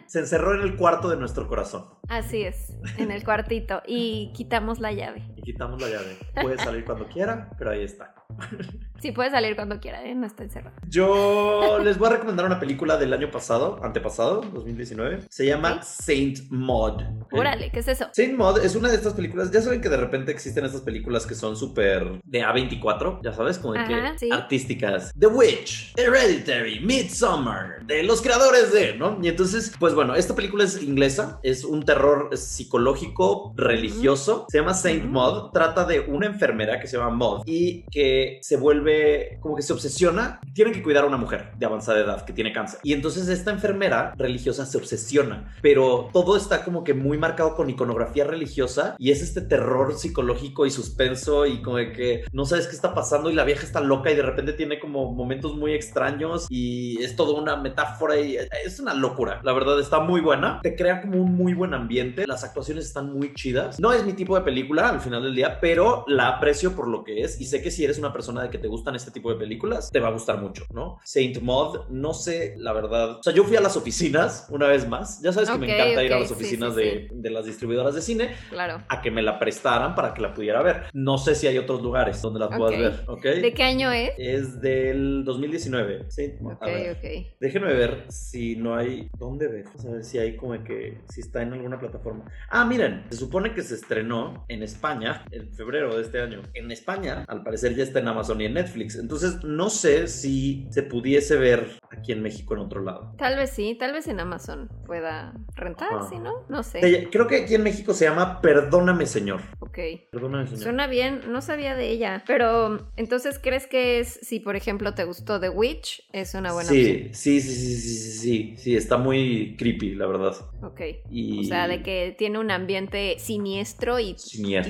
se 0.07 0.19
encerró 0.19 0.55
en 0.55 0.63
el 0.63 0.77
cuarto 0.77 1.09
de 1.09 1.17
nuestro 1.17 1.47
corazón. 1.47 1.85
Así 2.09 2.43
es, 2.43 2.73
en 2.97 3.13
el 3.13 3.23
cuartito 3.23 3.83
y 3.87 4.33
quitamos 4.35 4.81
la 4.81 4.93
llave. 4.93 5.23
Y 5.37 5.43
quitamos 5.43 5.81
la 5.81 5.89
llave. 5.89 6.17
Puede 6.43 6.59
salir 6.59 6.85
cuando 6.85 7.07
quiera, 7.07 7.51
pero 7.59 7.71
ahí 7.71 7.85
está. 7.85 8.15
Sí, 9.01 9.13
puede 9.13 9.31
salir 9.31 9.55
cuando 9.55 9.79
quiera, 9.79 10.05
¿eh? 10.05 10.15
no 10.15 10.27
está 10.27 10.43
encerrado. 10.43 10.75
Yo 10.89 11.79
les 11.85 11.99
voy 11.99 12.09
a 12.09 12.13
recomendar 12.15 12.45
una 12.45 12.59
película 12.59 12.97
del 12.97 13.13
año 13.13 13.31
pasado, 13.31 13.79
antepasado, 13.85 14.41
2019. 14.41 15.21
Se 15.31 15.47
llama. 15.47 15.83
Saint 15.85 16.41
Maud. 16.51 17.03
Órale, 17.31 17.71
¿qué 17.71 17.79
es 17.79 17.87
eso? 17.87 18.07
Saint 18.13 18.37
Maud 18.37 18.59
es 18.59 18.75
una 18.75 18.89
de 18.89 18.97
estas 18.97 19.15
películas, 19.15 19.53
ya 19.53 19.63
saben 19.63 19.81
que 19.81 19.89
de 19.89 19.99
repente 19.99 20.33
existen 20.33 20.65
estas 20.65 20.81
películas 20.81 21.27
que 21.27 21.37
son 21.37 21.57
súper 21.57 22.21
de 22.25 22.43
A24, 22.43 23.21
ya 23.23 23.33
sabes, 23.33 23.59
como 23.59 23.75
de 23.75 23.81
Ajá, 23.81 24.13
que 24.13 24.19
sí. 24.19 24.31
artísticas. 24.33 25.13
The 25.17 25.29
Witch, 25.29 25.95
Hereditary, 25.97 26.81
Midsommar, 26.81 27.87
de 27.87 28.03
los 28.03 28.21
creadores 28.21 28.73
de, 28.73 28.97
¿no? 28.97 29.19
Y 29.23 29.29
entonces, 29.29 29.73
pues 29.79 29.95
bueno, 29.95 30.17
esta 30.17 30.35
película 30.35 30.65
es 30.65 30.83
inglesa, 30.83 31.39
es 31.45 31.63
un 31.65 31.85
terror 31.85 32.37
psicológico 32.37 33.55
religioso, 33.57 34.47
se 34.49 34.59
llama 34.59 34.75
Saint. 34.75 35.05
Maud, 35.05 35.53
trata 35.53 35.85
de 35.85 36.01
una 36.01 36.27
enfermera 36.27 36.81
que 36.81 36.89
se 36.89 36.97
llama 36.97 37.11
Maud 37.11 37.43
y 37.47 37.85
que 37.91 38.18
se 38.43 38.57
vuelve, 38.57 39.39
como 39.41 39.57
que 39.57 39.63
se 39.63 39.73
obsesiona, 39.73 40.41
tienen 40.55 40.75
que 40.75 40.83
cuidar 40.83 41.05
a 41.05 41.07
una 41.07 41.17
mujer 41.17 41.53
de 41.59 41.67
avanzada 41.67 42.01
edad 42.01 42.25
que 42.25 42.33
tiene 42.33 42.53
cáncer. 42.53 42.81
Y 42.83 42.93
entonces 42.93 43.29
esta 43.29 43.51
enfermera 43.51 44.13
religiosa 44.17 44.67
se 44.67 44.79
obsesiona, 44.79 45.55
pero 45.63 46.11
todo 46.13 46.37
está 46.37 46.65
como 46.65 46.85
que 46.85 46.95
muy 46.95 47.19
marcado 47.19 47.55
con 47.55 47.71
iconografía 47.71 48.25
religiosa 48.25 48.97
y 48.99 49.11
es 49.11 49.23
este 49.23 49.41
terror 49.41 49.95
psicológico 49.95 50.67
y 50.67 50.71
suspenso 50.71 51.47
y 51.47 51.63
como 51.63 51.77
que 51.77 52.25
no 52.33 52.45
sabes 52.45 52.67
qué 52.67 52.75
está 52.75 52.95
pasando 52.95 53.31
y 53.31 53.35
la 53.35 53.45
vieja 53.45 53.65
está 53.65 53.81
loca 53.81 54.11
y 54.11 54.17
de 54.17 54.23
repente 54.23 54.53
tiene 54.53 54.79
como 54.79 55.13
momentos 55.13 55.57
muy 55.57 55.73
extraños 55.73 56.47
y 56.49 57.03
es 57.03 57.17
todo 57.17 57.37
una 57.37 57.57
metáfora 57.57 58.19
y 58.19 58.37
es 58.65 58.81
una 58.81 58.95
locura. 58.95 59.41
La 59.45 59.53
verdad 59.53 59.81
está 59.81 60.01
muy 60.01 60.21
buena, 60.21 60.61
te 60.63 60.77
crea 60.77 61.01
como 61.01 61.23
un 61.23 61.35
muy 61.35 61.55
buen 61.55 61.75
ambiente, 61.75 62.27
las 62.27 62.45
actuaciones 62.45 62.87
están 62.87 63.13
muy 63.13 63.35
chidas. 63.35 63.79
No 63.81 63.93
es 63.93 64.05
mi 64.05 64.13
tipo 64.13 64.37
de 64.37 64.43
película 64.43 64.89
al 64.89 65.01
final 65.01 65.23
del 65.23 65.35
día, 65.35 65.59
pero 65.61 66.05
la 66.07 66.29
aprecio 66.29 66.75
por 66.75 66.89
lo 66.89 67.05
que 67.05 67.23
es 67.23 67.41
y 67.41 67.45
sé 67.45 67.63
que 67.63 67.71
si 67.71 67.85
eres 67.85 67.99
una 67.99 68.08
persona 68.13 68.43
de 68.43 68.51
que 68.51 68.59
te 68.59 68.69
gustan 68.69 68.95
este 68.95 69.11
tipo 69.11 69.31
de 69.33 69.37
películas, 69.39 69.91
te 69.91 70.01
va 70.01 70.09
a 70.09 70.13
gustar 70.13 70.41
mucho, 70.41 70.65
¿no? 70.73 70.99
Saint 71.05 71.41
Maud, 71.41 71.89
no 71.91 72.13
sé, 72.15 72.55
la 72.59 72.73
verdad. 72.73 73.19
O 73.19 73.23
sea, 73.23 73.33
yo 73.33 73.45
fui 73.45 73.57
a 73.57 73.61
las 73.61 73.77
oficinas 73.77 74.47
una 74.51 74.67
vez 74.69 74.89
más. 74.89 75.21
Ya 75.23 75.33
sabes 75.33 75.51
que 75.51 75.59
me 75.59 75.73
encanta 75.75 76.03
ir 76.05 76.13
a 76.13 76.19
las 76.21 76.29
sí, 76.29 76.35
oficinas 76.35 76.75
sí, 76.75 76.81
de, 76.81 77.09
de 77.13 77.31
las 77.31 77.45
distribuidoras 77.47 77.95
de 77.95 78.03
cine 78.03 78.35
Claro. 78.51 78.83
a 78.89 79.03
que 79.03 79.11
me 79.11 79.23
la 79.23 79.39
prestaran 79.39 79.95
para 79.95 80.15
que 80.15 80.23
la 80.23 80.35
pudiera 80.35 80.63
ver. 80.63 80.85
No 80.93 81.19
sé 81.19 81.35
si 81.35 81.47
hay 81.47 81.59
otros 81.59 81.83
lugares 81.83 82.21
donde 82.23 82.41
la 82.41 82.49
puedas 82.49 82.75
Ok. 82.75 82.81
ver, 82.81 83.05
¿ok? 83.09 83.23
¿De 83.43 83.55
qué 83.55 83.63
año 83.63 83.91
es? 83.93 84.13
Es 84.19 84.61
del 84.61 85.25
2019. 85.25 86.11
Saint 86.11 86.41
Maud. 86.41 86.55
Ok, 86.55 86.63
A 86.63 86.67
ver. 86.67 86.97
ok. 86.97 87.27
Déjenme 87.41 87.73
ver 87.75 88.05
si 88.09 88.57
no 88.57 88.75
hay. 88.77 89.09
¿Dónde 89.19 89.49
ve? 89.49 89.65
Vamos 89.65 89.85
a 89.87 89.91
ver 89.91 90.05
si 90.05 90.19
hay 90.19 90.37
como 90.37 90.63
que. 90.65 90.99
Si 91.09 91.21
está 91.21 91.43
en 91.43 91.53
alguna 91.53 91.79
plataforma. 91.79 92.25
Ah, 92.51 92.65
miren. 92.65 93.05
Se 93.11 93.17
supone 93.17 93.55
que 93.55 93.63
se 93.63 93.75
estrenó 93.75 94.45
en 94.49 94.63
España 94.63 95.25
en 95.31 95.53
febrero 95.53 95.97
de 95.97 96.03
este 96.03 96.21
año. 96.21 96.43
En 96.55 96.71
España, 96.71 97.25
al 97.29 97.43
parecer, 97.43 97.75
ya 97.75 97.83
está 97.85 97.98
en 97.99 98.09
Amazon 98.09 98.41
y 98.41 98.47
en 98.47 98.55
Netflix. 98.55 98.97
Entonces, 98.97 99.43
no 99.45 99.71
sé 99.71 100.09
si 100.09 100.67
se 100.71 100.83
pudiese 100.83 101.37
ver 101.37 101.79
aquí 101.91 102.13
en 102.13 102.23
México 102.23 102.55
en 102.55 102.61
otro 102.61 102.83
lado. 102.83 103.15
Tal 103.19 103.37
vez 103.37 103.51
sí, 103.51 103.77
tal 103.79 103.93
vez 103.93 104.07
en 104.09 104.21
Amazon 104.21 104.69
pueda 104.87 105.35
rentarse, 105.55 106.17
ah. 106.17 106.21
¿no? 106.21 106.45
No 106.49 106.63
sé. 106.63 106.81
Eh, 106.83 107.09
creo 107.11 107.27
que 107.27 107.43
aquí 107.43 107.55
en 107.55 107.63
México 107.63 107.95
se 107.95 108.05
llama 108.05 108.41
Perdóname 108.41 109.07
Señor. 109.07 109.41
Ok. 109.61 109.79
Perdóname 110.11 110.47
Señor. 110.47 110.63
Suena 110.63 110.87
bien, 110.87 111.23
no 111.29 111.41
sabía 111.41 111.75
de 111.75 111.91
ella. 111.91 112.23
Pero, 112.27 112.91
entonces, 112.97 113.39
¿crees 113.39 113.67
que 113.67 114.01
es, 114.01 114.19
si 114.23 114.41
por 114.41 114.57
ejemplo 114.57 114.95
te 114.95 115.05
gustó 115.05 115.41
The 115.41 115.51
Witch, 115.51 116.09
es 116.13 116.35
una 116.35 116.53
buena 116.53 116.69
sí, 116.69 116.81
opción? 116.81 117.15
Sí, 117.15 117.41
sí, 117.41 117.53
sí, 117.53 117.77
sí, 117.77 117.97
sí, 117.97 118.11
sí, 118.11 118.55
sí, 118.57 118.77
está 118.77 118.97
muy 118.97 119.57
creepy, 119.57 119.95
la 119.95 120.07
verdad. 120.07 120.35
Ok. 120.63 120.81
Y... 121.11 121.41
O 121.41 121.45
sea, 121.45 121.69
de 121.69 121.83
que 121.83 122.15
tiene 122.17 122.39
un 122.39 122.51
ambiente 122.51 123.17
siniestro 123.19 123.99
y, 123.99 124.17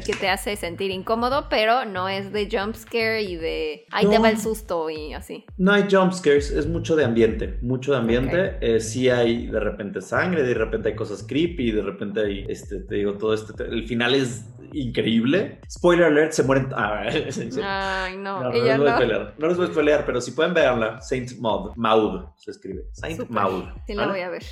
que 0.04 0.12
te 0.18 0.28
hace 0.28 0.56
sentir 0.56 0.90
incómodo, 0.90 1.48
pero 1.48 1.84
no 1.84 2.08
es 2.08 2.32
de 2.32 2.48
jumpscare 2.50 3.17
y 3.22 3.36
de 3.36 3.86
ahí 3.90 4.06
te 4.06 4.16
No. 4.16 4.22
va 4.22 4.30
el 4.30 4.38
susto 4.38 4.88
y 4.90 5.12
así. 5.12 5.44
No 5.56 5.72
hay 5.72 5.84
jump 5.90 6.12
scares, 6.12 6.50
es 6.50 6.66
mucho 6.66 6.96
de 6.96 7.04
ambiente, 7.04 7.58
mucho 7.62 7.92
de 7.92 7.98
ambiente. 7.98 8.56
Eh, 8.60 8.80
sí 8.80 9.08
hay 9.08 9.46
de 9.46 9.60
repente 9.60 10.00
sangre, 10.00 10.42
de 10.42 10.54
repente 10.54 10.90
hay 10.90 10.94
cosas 10.96 11.24
creepy, 11.26 11.70
de 11.72 11.82
repente 11.82 12.20
hay, 12.20 12.44
este, 12.48 12.80
te 12.80 12.96
digo, 12.96 13.14
todo 13.18 13.34
este, 13.34 13.64
el 13.64 13.86
final 13.86 14.14
es 14.14 14.44
increíble. 14.72 15.60
Spoiler 15.70 16.06
alert, 16.06 16.32
se 16.32 16.42
mueren. 16.42 16.68
Ah. 16.74 17.02
Ay, 18.04 18.16
no, 18.16 18.42
No, 18.44 18.50
les 18.50 18.60
voy 18.62 18.70
a 18.70 18.78
no. 18.78 18.88
spoilear, 18.94 19.34
no 19.38 19.46
les 19.48 19.56
voy 19.56 19.66
a 19.66 19.70
spoilear, 19.70 20.04
pero 20.06 20.20
si 20.20 20.32
pueden 20.32 20.54
verla, 20.54 21.00
Saint 21.00 21.30
Maud, 21.38 21.72
Maud 21.76 22.24
se 22.36 22.50
escribe. 22.50 22.84
Saint. 22.92 23.28
Maud. 23.28 23.64
Sí, 23.86 23.94
la 23.94 24.08
voy 24.08 24.20
a 24.20 24.30
ver. 24.30 24.42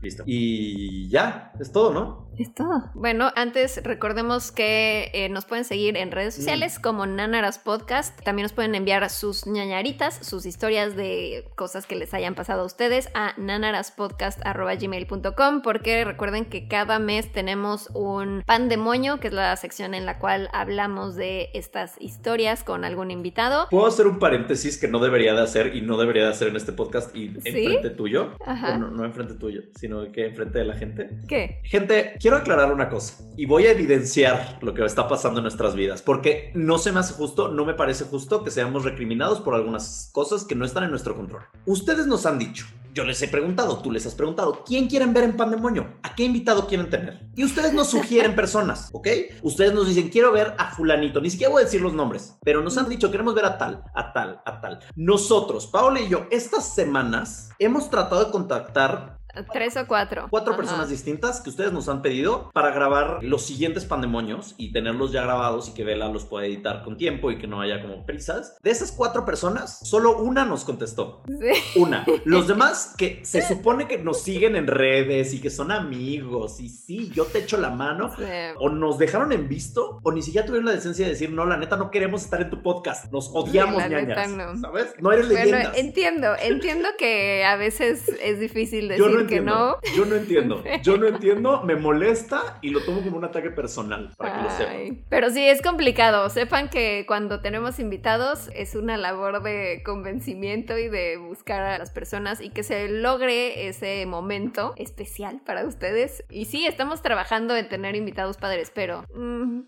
Listo. 0.00 0.24
Y 0.26 1.08
ya, 1.10 1.52
es 1.60 1.70
todo, 1.70 1.92
¿no? 1.92 2.28
Es 2.36 2.52
todo. 2.54 2.90
Bueno, 2.94 3.30
antes 3.36 3.80
recordemos 3.84 4.50
que 4.50 5.10
eh, 5.12 5.28
nos 5.28 5.44
pueden 5.44 5.64
seguir 5.64 5.96
en 5.96 6.10
redes 6.10 6.34
sociales 6.34 6.78
Mm. 6.78 6.82
como 6.82 7.06
Nanaras 7.06 7.58
Podcast. 7.60 8.20
También 8.24 8.42
nos 8.44 8.52
pueden 8.52 8.74
enviar 8.74 9.08
sus 9.10 9.46
ñañaritas, 9.46 10.16
sus 10.26 10.44
historias 10.46 10.96
de 10.96 11.44
cosas 11.56 11.86
que 11.86 11.94
les 11.94 12.12
hayan 12.14 12.34
pasado 12.34 12.62
a 12.62 12.64
ustedes 12.64 13.10
a 13.14 13.34
nanaraspodcast.gmail.com 13.38 15.62
porque 15.62 16.04
recuerden 16.04 16.46
que 16.46 16.66
cada 16.68 16.98
mes 16.98 17.30
tenemos 17.32 17.88
un 17.94 18.42
pan 18.46 18.68
de 18.68 18.76
moño, 18.78 19.20
que 19.20 19.28
es 19.28 19.34
la 19.34 19.54
sección 19.62 19.94
en 19.94 20.04
la 20.04 20.18
cual 20.18 20.50
hablamos 20.52 21.16
de 21.16 21.48
estas 21.54 21.94
historias 22.00 22.62
con 22.62 22.84
algún 22.84 23.10
invitado. 23.10 23.68
Puedo 23.70 23.86
hacer 23.86 24.06
un 24.06 24.18
paréntesis 24.18 24.76
que 24.76 24.88
no 24.88 24.98
debería 24.98 25.32
de 25.32 25.40
hacer 25.40 25.74
y 25.74 25.80
no 25.80 25.96
debería 25.96 26.24
de 26.24 26.30
hacer 26.30 26.48
en 26.48 26.56
este 26.56 26.72
podcast 26.72 27.16
y 27.16 27.28
¿Sí? 27.28 27.40
enfrente 27.46 27.90
tuyo. 27.90 28.36
Ajá. 28.44 28.76
No, 28.76 28.90
no 28.90 29.04
enfrente 29.04 29.34
tuyo, 29.34 29.62
sino 29.74 30.10
que 30.12 30.26
enfrente 30.26 30.58
de 30.58 30.64
la 30.64 30.74
gente. 30.74 31.08
¿Qué? 31.26 31.60
Gente, 31.64 32.16
quiero 32.20 32.36
aclarar 32.36 32.72
una 32.72 32.88
cosa 32.88 33.24
y 33.36 33.46
voy 33.46 33.66
a 33.66 33.70
evidenciar 33.70 34.58
lo 34.60 34.74
que 34.74 34.84
está 34.84 35.08
pasando 35.08 35.38
en 35.38 35.44
nuestras 35.44 35.74
vidas, 35.74 36.02
porque 36.02 36.50
no 36.54 36.78
se 36.78 36.92
me 36.92 37.00
hace 37.00 37.14
justo, 37.14 37.48
no 37.48 37.64
me 37.64 37.74
parece 37.74 38.04
justo 38.04 38.44
que 38.44 38.50
seamos 38.50 38.84
recriminados 38.84 39.40
por 39.40 39.54
algunas 39.54 40.10
cosas 40.12 40.44
que 40.44 40.54
no 40.54 40.64
están 40.64 40.84
en 40.84 40.90
nuestro 40.90 41.14
control. 41.14 41.42
Ustedes 41.66 42.06
nos 42.06 42.26
han 42.26 42.38
dicho, 42.38 42.66
yo 42.92 43.04
les 43.04 43.22
he 43.22 43.28
preguntado, 43.28 43.78
tú 43.78 43.90
les 43.90 44.04
has 44.06 44.14
preguntado, 44.14 44.62
¿quién 44.66 44.86
quieren 44.86 45.14
ver 45.14 45.24
en 45.24 45.36
Pandemonio? 45.36 45.94
¿A 46.02 46.14
qué 46.14 46.24
invitado 46.24 46.66
quieren 46.66 46.90
tener? 46.90 47.26
Y 47.34 47.44
ustedes 47.44 47.72
nos 47.72 47.88
sugieren 47.88 48.34
personas, 48.34 48.90
¿ok? 48.92 49.08
Ustedes 49.42 49.72
nos 49.72 49.88
dicen, 49.88 50.10
quiero 50.10 50.30
ver 50.30 50.54
a 50.58 50.70
fulanito, 50.74 51.20
ni 51.20 51.30
siquiera 51.30 51.50
voy 51.52 51.62
a 51.62 51.64
decir 51.64 51.80
los 51.80 51.94
nombres, 51.94 52.36
pero 52.44 52.62
nos 52.62 52.76
han 52.76 52.88
dicho, 52.88 53.10
queremos 53.10 53.34
ver 53.34 53.46
a 53.46 53.56
tal, 53.56 53.82
a 53.94 54.12
tal, 54.12 54.42
a 54.44 54.60
tal. 54.60 54.80
Nosotros, 54.94 55.66
Paola 55.66 56.00
y 56.00 56.08
yo, 56.08 56.26
estas 56.30 56.74
semanas 56.74 57.50
hemos 57.58 57.88
tratado 57.88 58.26
de 58.26 58.30
contactar 58.30 59.21
Tres 59.52 59.76
o 59.76 59.86
cuatro. 59.86 60.26
cuatro 60.30 60.52
Ajá. 60.52 60.60
personas 60.62 60.88
distintas 60.88 61.40
que 61.40 61.50
ustedes 61.50 61.72
nos 61.72 61.88
han 61.88 62.02
pedido 62.02 62.50
para 62.52 62.70
grabar 62.70 63.18
los 63.22 63.42
siguientes 63.46 63.84
pandemonios 63.84 64.54
y 64.58 64.72
tenerlos 64.72 65.12
ya 65.12 65.22
grabados 65.22 65.68
y 65.68 65.74
que 65.74 65.84
Vela 65.84 66.08
los 66.08 66.24
pueda 66.24 66.46
editar 66.46 66.82
con 66.84 66.96
tiempo 66.96 67.30
y 67.30 67.38
que 67.38 67.46
no 67.46 67.60
haya 67.60 67.80
como 67.82 68.04
prisas. 68.04 68.56
De 68.62 68.70
esas 68.70 68.92
cuatro 68.92 69.24
personas, 69.24 69.78
solo 69.82 70.18
una 70.18 70.44
nos 70.44 70.64
contestó. 70.64 71.22
Sí. 71.26 71.78
Una. 71.80 72.04
Los 72.24 72.46
demás 72.52 72.94
que 72.96 73.20
se 73.24 73.42
supone 73.42 73.88
que 73.88 73.98
nos 73.98 74.22
siguen 74.22 74.56
en 74.56 74.66
redes 74.66 75.32
y 75.34 75.40
que 75.40 75.50
son 75.50 75.70
amigos 75.72 76.60
y 76.60 76.68
sí, 76.68 77.10
yo 77.14 77.24
te 77.24 77.38
echo 77.40 77.56
la 77.56 77.70
mano. 77.70 78.14
Sí. 78.16 78.24
O 78.58 78.68
nos 78.68 78.98
dejaron 78.98 79.32
en 79.32 79.48
visto 79.48 80.00
o 80.02 80.12
ni 80.12 80.22
siquiera 80.22 80.46
tuvieron 80.46 80.66
la 80.66 80.72
decencia 80.72 81.04
de 81.06 81.12
decir, 81.12 81.30
no, 81.30 81.44
la 81.46 81.56
neta 81.56 81.76
no 81.76 81.90
queremos 81.90 82.22
estar 82.22 82.40
en 82.40 82.50
tu 82.50 82.62
podcast. 82.62 83.10
Nos 83.12 83.30
odiamos, 83.32 83.82
Sí, 83.82 83.88
neta, 83.88 84.26
ñañas. 84.26 84.30
no. 84.56 84.60
¿Sabes? 84.60 84.94
No 85.00 85.12
eres 85.12 85.28
Bueno, 85.28 85.70
entiendo, 85.74 86.34
entiendo 86.40 86.88
que 86.98 87.44
a 87.44 87.56
veces 87.56 88.08
es 88.22 88.38
difícil 88.40 88.88
decir 88.88 89.04
Yo 89.04 89.10
no 89.10 89.18
que 89.18 89.21
entiendo. 89.22 89.78
no. 89.82 89.92
Yo 89.96 90.04
no 90.04 90.14
entiendo. 90.16 90.64
Yo 90.82 90.96
no 90.96 91.06
entiendo. 91.06 91.62
Me 91.62 91.76
molesta 91.76 92.58
y 92.62 92.70
lo 92.70 92.80
tomo 92.84 93.02
como 93.02 93.16
un 93.16 93.24
ataque 93.24 93.50
personal, 93.50 94.12
para 94.16 94.36
que 94.36 94.42
lo 94.42 94.50
sepan. 94.50 95.04
Pero 95.08 95.30
sí, 95.30 95.46
es 95.48 95.62
complicado. 95.62 96.28
Sepan 96.30 96.68
que 96.68 97.04
cuando 97.06 97.40
tenemos 97.40 97.78
invitados 97.78 98.50
es 98.54 98.74
una 98.74 98.96
labor 98.96 99.42
de 99.42 99.82
convencimiento 99.84 100.78
y 100.78 100.88
de 100.88 101.16
buscar 101.16 101.62
a 101.62 101.78
las 101.78 101.90
personas 101.90 102.40
y 102.40 102.50
que 102.50 102.62
se 102.62 102.88
logre 102.88 103.68
ese 103.68 104.04
momento 104.06 104.72
especial 104.76 105.40
para 105.44 105.64
ustedes. 105.66 106.24
Y 106.30 106.46
sí, 106.46 106.66
estamos 106.66 107.02
trabajando 107.02 107.56
en 107.56 107.68
tener 107.68 107.96
invitados 107.96 108.36
padres, 108.36 108.70
pero 108.74 109.02
mm, 109.14 109.44
no, 109.56 109.64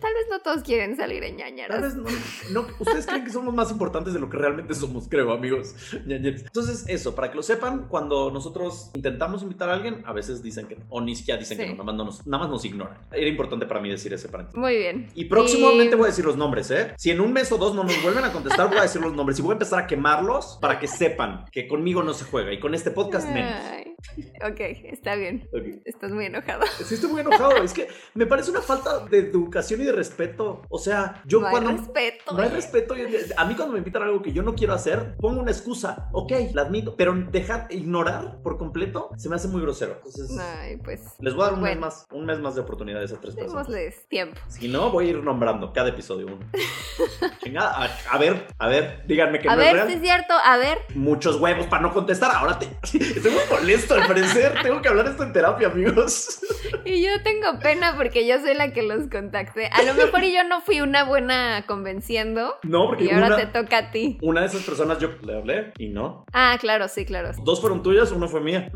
tal 0.00 0.14
vez 0.14 0.26
no 0.30 0.40
todos 0.42 0.62
quieren 0.62 0.96
salir 0.96 1.22
en 1.24 1.36
Tal 1.36 1.46
ñañaras. 1.54 1.82
vez 1.82 1.94
no, 1.96 2.62
no- 2.62 2.66
Ustedes 2.80 3.06
creen 3.06 3.24
que 3.24 3.30
somos 3.30 3.54
más 3.54 3.70
importantes 3.70 4.12
de 4.14 4.20
lo 4.20 4.28
que 4.30 4.36
realmente 4.36 4.74
somos, 4.74 5.08
creo, 5.08 5.32
amigos. 5.32 5.74
Entonces, 6.06 6.84
eso, 6.88 7.14
para 7.14 7.30
que 7.30 7.36
lo 7.36 7.42
sepan, 7.42 7.86
cuando 7.88 8.30
nosotros 8.30 8.90
intentamos 8.94 9.42
invitar 9.42 9.68
a 9.68 9.74
alguien, 9.74 10.02
a 10.06 10.12
veces 10.12 10.42
dicen 10.42 10.66
que 10.66 10.76
no, 10.76 10.84
o 10.88 11.00
ni 11.00 11.14
siquiera 11.16 11.38
dicen 11.38 11.58
Sí. 11.58 11.64
que 11.64 11.68
no, 11.70 11.74
nada 11.74 11.84
más, 11.84 11.94
no 11.96 12.04
nos, 12.04 12.26
nada 12.26 12.44
más 12.44 12.50
nos 12.50 12.64
ignoran. 12.64 12.98
Era 13.12 13.28
importante 13.28 13.66
para 13.66 13.80
mí 13.80 13.90
decir 13.90 14.12
ese 14.12 14.28
paréntesis. 14.28 14.58
Muy 14.58 14.76
bien. 14.76 15.08
Y 15.14 15.24
próximamente 15.26 15.94
Y- 15.94 15.98
voy 15.98 16.04
a 16.04 16.08
decir 16.08 16.24
los 16.24 16.36
nombres, 16.36 16.70
¿eh? 16.70 16.92
Si 16.96 17.10
en 17.10 17.20
un 17.20 17.32
mes 17.32 17.50
o 17.52 17.58
dos 17.58 17.74
no 17.74 17.84
nos 17.84 18.02
vuelven 18.02 18.24
a 18.24 18.32
contestar, 18.32 18.68
voy 18.68 18.78
a 18.78 18.82
decir 18.82 19.00
los 19.00 19.14
nombres 19.14 19.38
y 19.38 19.42
voy 19.42 19.50
a 19.50 19.54
empezar 19.54 19.80
a 19.82 19.86
quemarlos 19.86 20.58
para 20.60 20.78
que 20.78 20.86
sepan 20.86 21.44
que 21.52 21.66
conmigo 21.68 22.02
no 22.02 22.14
se 22.14 22.24
juega 22.24 22.52
y 22.52 22.60
con 22.60 22.74
este 22.74 22.90
podcast 22.90 23.28
menos. 23.30 23.52
Ay, 23.70 23.93
ok, 24.42 24.60
está 24.84 25.14
bien. 25.14 25.48
Estás 25.84 26.10
muy 26.10 26.26
enojado. 26.26 26.62
Sí, 26.84 26.94
estoy 26.94 27.10
muy 27.10 27.20
enojado. 27.20 27.56
Es 27.62 27.72
que 27.72 27.88
me 28.14 28.26
parece 28.26 28.50
una 28.50 28.60
falta 28.62 29.00
de 29.06 29.18
educación 29.18 29.80
y 29.80 29.84
de 29.84 29.92
respeto. 29.92 30.62
O 30.68 30.78
sea, 30.78 31.22
yo 31.26 31.40
no 31.40 31.50
cuando. 31.50 31.70
hay 31.70 31.76
respeto. 31.78 32.34
No 32.34 32.42
hay 32.42 32.48
respeto. 32.50 32.94
A 33.36 33.44
mí 33.44 33.54
cuando 33.54 33.72
me 33.72 33.78
invitan 33.78 34.02
a 34.02 34.06
algo 34.06 34.22
que 34.22 34.32
yo 34.32 34.42
no 34.42 34.54
quiero 34.54 34.74
hacer, 34.74 35.16
pongo 35.18 35.40
una 35.40 35.50
excusa. 35.50 36.08
Ok, 36.12 36.32
la 36.52 36.62
admito. 36.62 36.96
Pero 36.96 37.14
dejar, 37.30 37.66
ignorar 37.70 38.40
por 38.42 38.58
completo, 38.58 39.10
se 39.16 39.28
me 39.28 39.36
hace 39.36 39.48
muy 39.48 39.60
grosero. 39.62 39.94
Entonces, 39.96 40.36
Ay, 40.38 40.76
pues. 40.78 41.02
les 41.20 41.34
voy 41.34 41.42
a 41.44 41.46
dar 41.46 41.54
un 41.54 41.62
mes 41.62 41.78
más. 41.78 42.06
Un 42.12 42.26
mes 42.26 42.38
más 42.38 42.54
de 42.54 42.60
oportunidades 42.62 43.12
a 43.12 43.20
tres 43.20 43.34
personas. 43.34 43.66
Démosles 43.66 44.08
tiempo. 44.08 44.40
Si 44.48 44.68
no, 44.68 44.90
voy 44.90 45.06
a 45.06 45.10
ir 45.10 45.22
nombrando 45.22 45.72
cada 45.72 45.90
episodio 45.90 46.26
uno. 46.26 46.38
Chingada. 47.42 47.84
A, 47.84 48.14
a 48.14 48.18
ver, 48.18 48.46
a 48.58 48.68
ver, 48.68 49.04
díganme 49.06 49.38
que 49.38 49.48
A 49.48 49.56
no 49.56 49.62
es 49.62 49.66
ver 49.66 49.74
real. 49.74 49.88
si 49.88 49.94
es 49.94 50.00
cierto, 50.00 50.34
a 50.44 50.56
ver. 50.56 50.78
Muchos 50.94 51.36
huevos 51.40 51.66
para 51.66 51.82
no 51.82 51.92
contestar. 51.92 52.30
Ahora 52.34 52.58
te. 52.58 52.66
Estoy 52.82 53.30
muy 53.32 53.42
molesto 53.50 53.83
esto, 53.84 53.94
al 53.94 54.06
parecer. 54.06 54.54
Tengo 54.62 54.80
que 54.80 54.88
hablar 54.88 55.06
esto 55.06 55.22
en 55.22 55.32
terapia, 55.32 55.68
amigos. 55.68 56.40
Y 56.84 57.02
yo 57.02 57.22
tengo 57.22 57.58
pena 57.60 57.94
porque 57.96 58.26
yo 58.26 58.40
soy 58.40 58.54
la 58.54 58.72
que 58.72 58.82
los 58.82 59.08
contacté. 59.08 59.66
A 59.66 59.82
lo 59.82 59.94
mejor 59.94 60.22
yo 60.22 60.44
no 60.44 60.60
fui 60.60 60.80
una 60.80 61.04
buena 61.04 61.64
convenciendo. 61.66 62.56
No, 62.62 62.88
porque 62.88 63.04
Y 63.04 63.10
ahora 63.10 63.26
una, 63.28 63.36
te 63.36 63.46
toca 63.46 63.78
a 63.78 63.90
ti. 63.90 64.18
una 64.22 64.40
de 64.40 64.46
esas 64.48 64.62
personas 64.62 64.98
yo 64.98 65.10
le 65.22 65.36
hablé 65.36 65.72
y 65.78 65.88
no. 65.88 66.24
Ah, 66.32 66.56
claro, 66.60 66.88
sí, 66.88 67.04
claro. 67.04 67.30
Dos 67.44 67.60
fueron 67.60 67.82
tuyas, 67.82 68.10
una 68.12 68.28
fue 68.28 68.40
mía. 68.40 68.70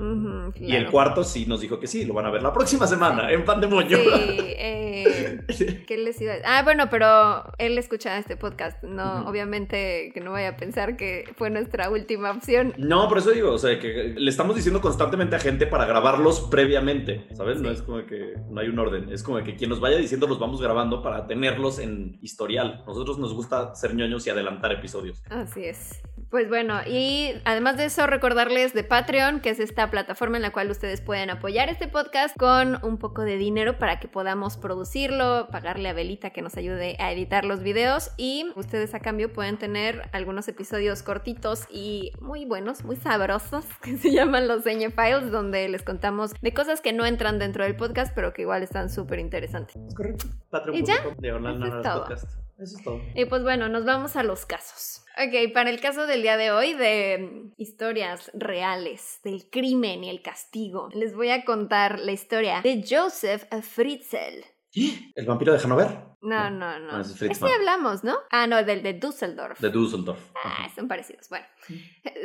Y 0.56 0.76
el 0.76 0.90
cuarto 0.90 1.24
sí 1.24 1.46
nos 1.46 1.60
dijo 1.60 1.80
que 1.80 1.86
sí, 1.86 2.04
lo 2.04 2.14
van 2.14 2.26
a 2.26 2.30
ver 2.30 2.42
la 2.42 2.52
próxima 2.52 2.86
semana 2.86 3.30
en 3.32 3.44
Pandemonio. 3.44 3.98
Sí, 3.98 4.04
eh, 4.58 5.40
¿qué 5.86 5.96
les 5.96 6.20
iba 6.20 6.32
a 6.32 6.36
decir? 6.36 6.48
Ah, 6.48 6.62
bueno, 6.62 6.88
pero 6.90 7.52
él 7.58 7.78
escucha 7.78 8.18
este 8.18 8.36
podcast. 8.36 8.82
No, 8.82 9.28
obviamente 9.28 10.10
que 10.12 10.20
no 10.20 10.32
vaya 10.32 10.50
a 10.50 10.56
pensar 10.56 10.96
que 10.96 11.24
fue 11.36 11.50
nuestra 11.50 11.90
última 11.90 12.30
opción. 12.30 12.74
No, 12.76 13.08
por 13.08 13.18
eso 13.18 13.30
digo, 13.30 13.52
o 13.52 13.58
sea, 13.58 13.78
que 13.78 14.14
le 14.16 14.30
estamos 14.30 14.54
diciendo 14.56 14.80
constantemente 14.80 14.97
a 15.04 15.38
gente 15.38 15.66
para 15.66 15.86
grabarlos 15.86 16.40
previamente, 16.50 17.28
¿sabes? 17.34 17.60
No 17.60 17.70
es 17.70 17.82
como 17.82 18.04
que 18.06 18.34
no 18.50 18.60
hay 18.60 18.68
un 18.68 18.78
orden, 18.78 19.10
es 19.12 19.22
como 19.22 19.42
que 19.42 19.56
quien 19.56 19.70
nos 19.70 19.80
vaya 19.80 19.96
diciendo 19.96 20.26
los 20.26 20.38
vamos 20.38 20.60
grabando 20.60 21.02
para 21.02 21.26
tenerlos 21.26 21.78
en 21.78 22.18
historial. 22.22 22.82
Nosotros 22.86 23.18
nos 23.18 23.34
gusta 23.34 23.74
ser 23.74 23.94
ñoños 23.94 24.26
y 24.26 24.30
adelantar 24.30 24.72
episodios. 24.72 25.22
Así 25.30 25.64
es. 25.64 26.00
Pues 26.30 26.50
bueno, 26.50 26.80
y 26.86 27.32
además 27.46 27.78
de 27.78 27.86
eso, 27.86 28.06
recordarles 28.06 28.74
de 28.74 28.84
Patreon, 28.84 29.40
que 29.40 29.48
es 29.48 29.60
esta 29.60 29.90
plataforma 29.90 30.36
en 30.36 30.42
la 30.42 30.52
cual 30.52 30.70
ustedes 30.70 31.00
pueden 31.00 31.30
apoyar 31.30 31.70
este 31.70 31.88
podcast 31.88 32.36
con 32.36 32.84
un 32.84 32.98
poco 32.98 33.22
de 33.22 33.38
dinero 33.38 33.78
para 33.78 33.98
que 33.98 34.08
podamos 34.08 34.58
producirlo, 34.58 35.48
pagarle 35.50 35.88
a 35.88 35.94
Belita 35.94 36.28
que 36.28 36.42
nos 36.42 36.58
ayude 36.58 36.96
a 36.98 37.12
editar 37.12 37.46
los 37.46 37.62
videos 37.62 38.10
y 38.18 38.52
ustedes 38.56 38.92
a 38.94 39.00
cambio 39.00 39.32
pueden 39.32 39.56
tener 39.56 40.10
algunos 40.12 40.46
episodios 40.48 41.02
cortitos 41.02 41.66
y 41.70 42.12
muy 42.20 42.44
buenos, 42.44 42.84
muy 42.84 42.96
sabrosos, 42.96 43.64
que 43.82 43.96
se 43.96 44.12
llaman 44.12 44.48
los 44.48 44.64
Señe 44.64 44.90
Files, 44.90 45.30
donde 45.30 45.66
les 45.70 45.82
contamos 45.82 46.32
de 46.42 46.52
cosas 46.52 46.82
que 46.82 46.92
no 46.92 47.06
entran 47.06 47.38
dentro 47.38 47.64
del 47.64 47.74
podcast, 47.74 48.14
pero 48.14 48.34
que 48.34 48.42
igual 48.42 48.62
están 48.62 48.90
súper 48.90 49.18
interesantes. 49.18 49.76
Es 49.76 49.94
correcto. 49.94 50.26
¿Y 50.74 50.84
ya? 50.84 50.96
Patreon.com, 50.96 51.16
diagonal 51.20 51.62
Eso 51.62 51.76
es 51.78 51.82
todo. 51.82 52.14
Eso 52.58 52.76
es 52.76 52.84
todo. 52.84 53.00
Y 53.14 53.24
pues 53.24 53.42
bueno, 53.42 53.70
nos 53.70 53.86
vamos 53.86 54.16
a 54.16 54.22
los 54.22 54.44
casos. 54.44 55.06
Ok, 55.20 55.52
para 55.52 55.70
el 55.70 55.80
caso 55.80 56.06
del 56.06 56.22
día 56.22 56.36
de 56.36 56.52
hoy 56.52 56.74
de 56.74 57.50
historias 57.56 58.30
reales 58.34 59.18
del 59.24 59.50
crimen 59.50 60.04
y 60.04 60.10
el 60.10 60.22
castigo, 60.22 60.90
les 60.94 61.12
voy 61.12 61.30
a 61.30 61.44
contar 61.44 61.98
la 61.98 62.12
historia 62.12 62.60
de 62.62 62.84
Joseph 62.88 63.42
Fritzl. 63.62 64.44
¿El 65.16 65.26
vampiro 65.26 65.52
de 65.52 65.58
Hanover? 65.58 65.88
No, 66.20 66.50
no, 66.50 66.78
no. 66.80 66.96
Ah, 66.96 67.00
ese 67.00 67.12
es 67.12 67.18
Fritzman. 67.18 67.52
hablamos, 67.52 68.02
¿no? 68.02 68.16
Ah, 68.30 68.46
no, 68.46 68.62
del 68.64 68.82
de 68.82 68.94
Düsseldorf. 68.94 69.60
De 69.60 69.70
Düsseldorf. 69.70 70.18
Ah, 70.42 70.68
son 70.74 70.88
parecidos. 70.88 71.28
Bueno, 71.28 71.46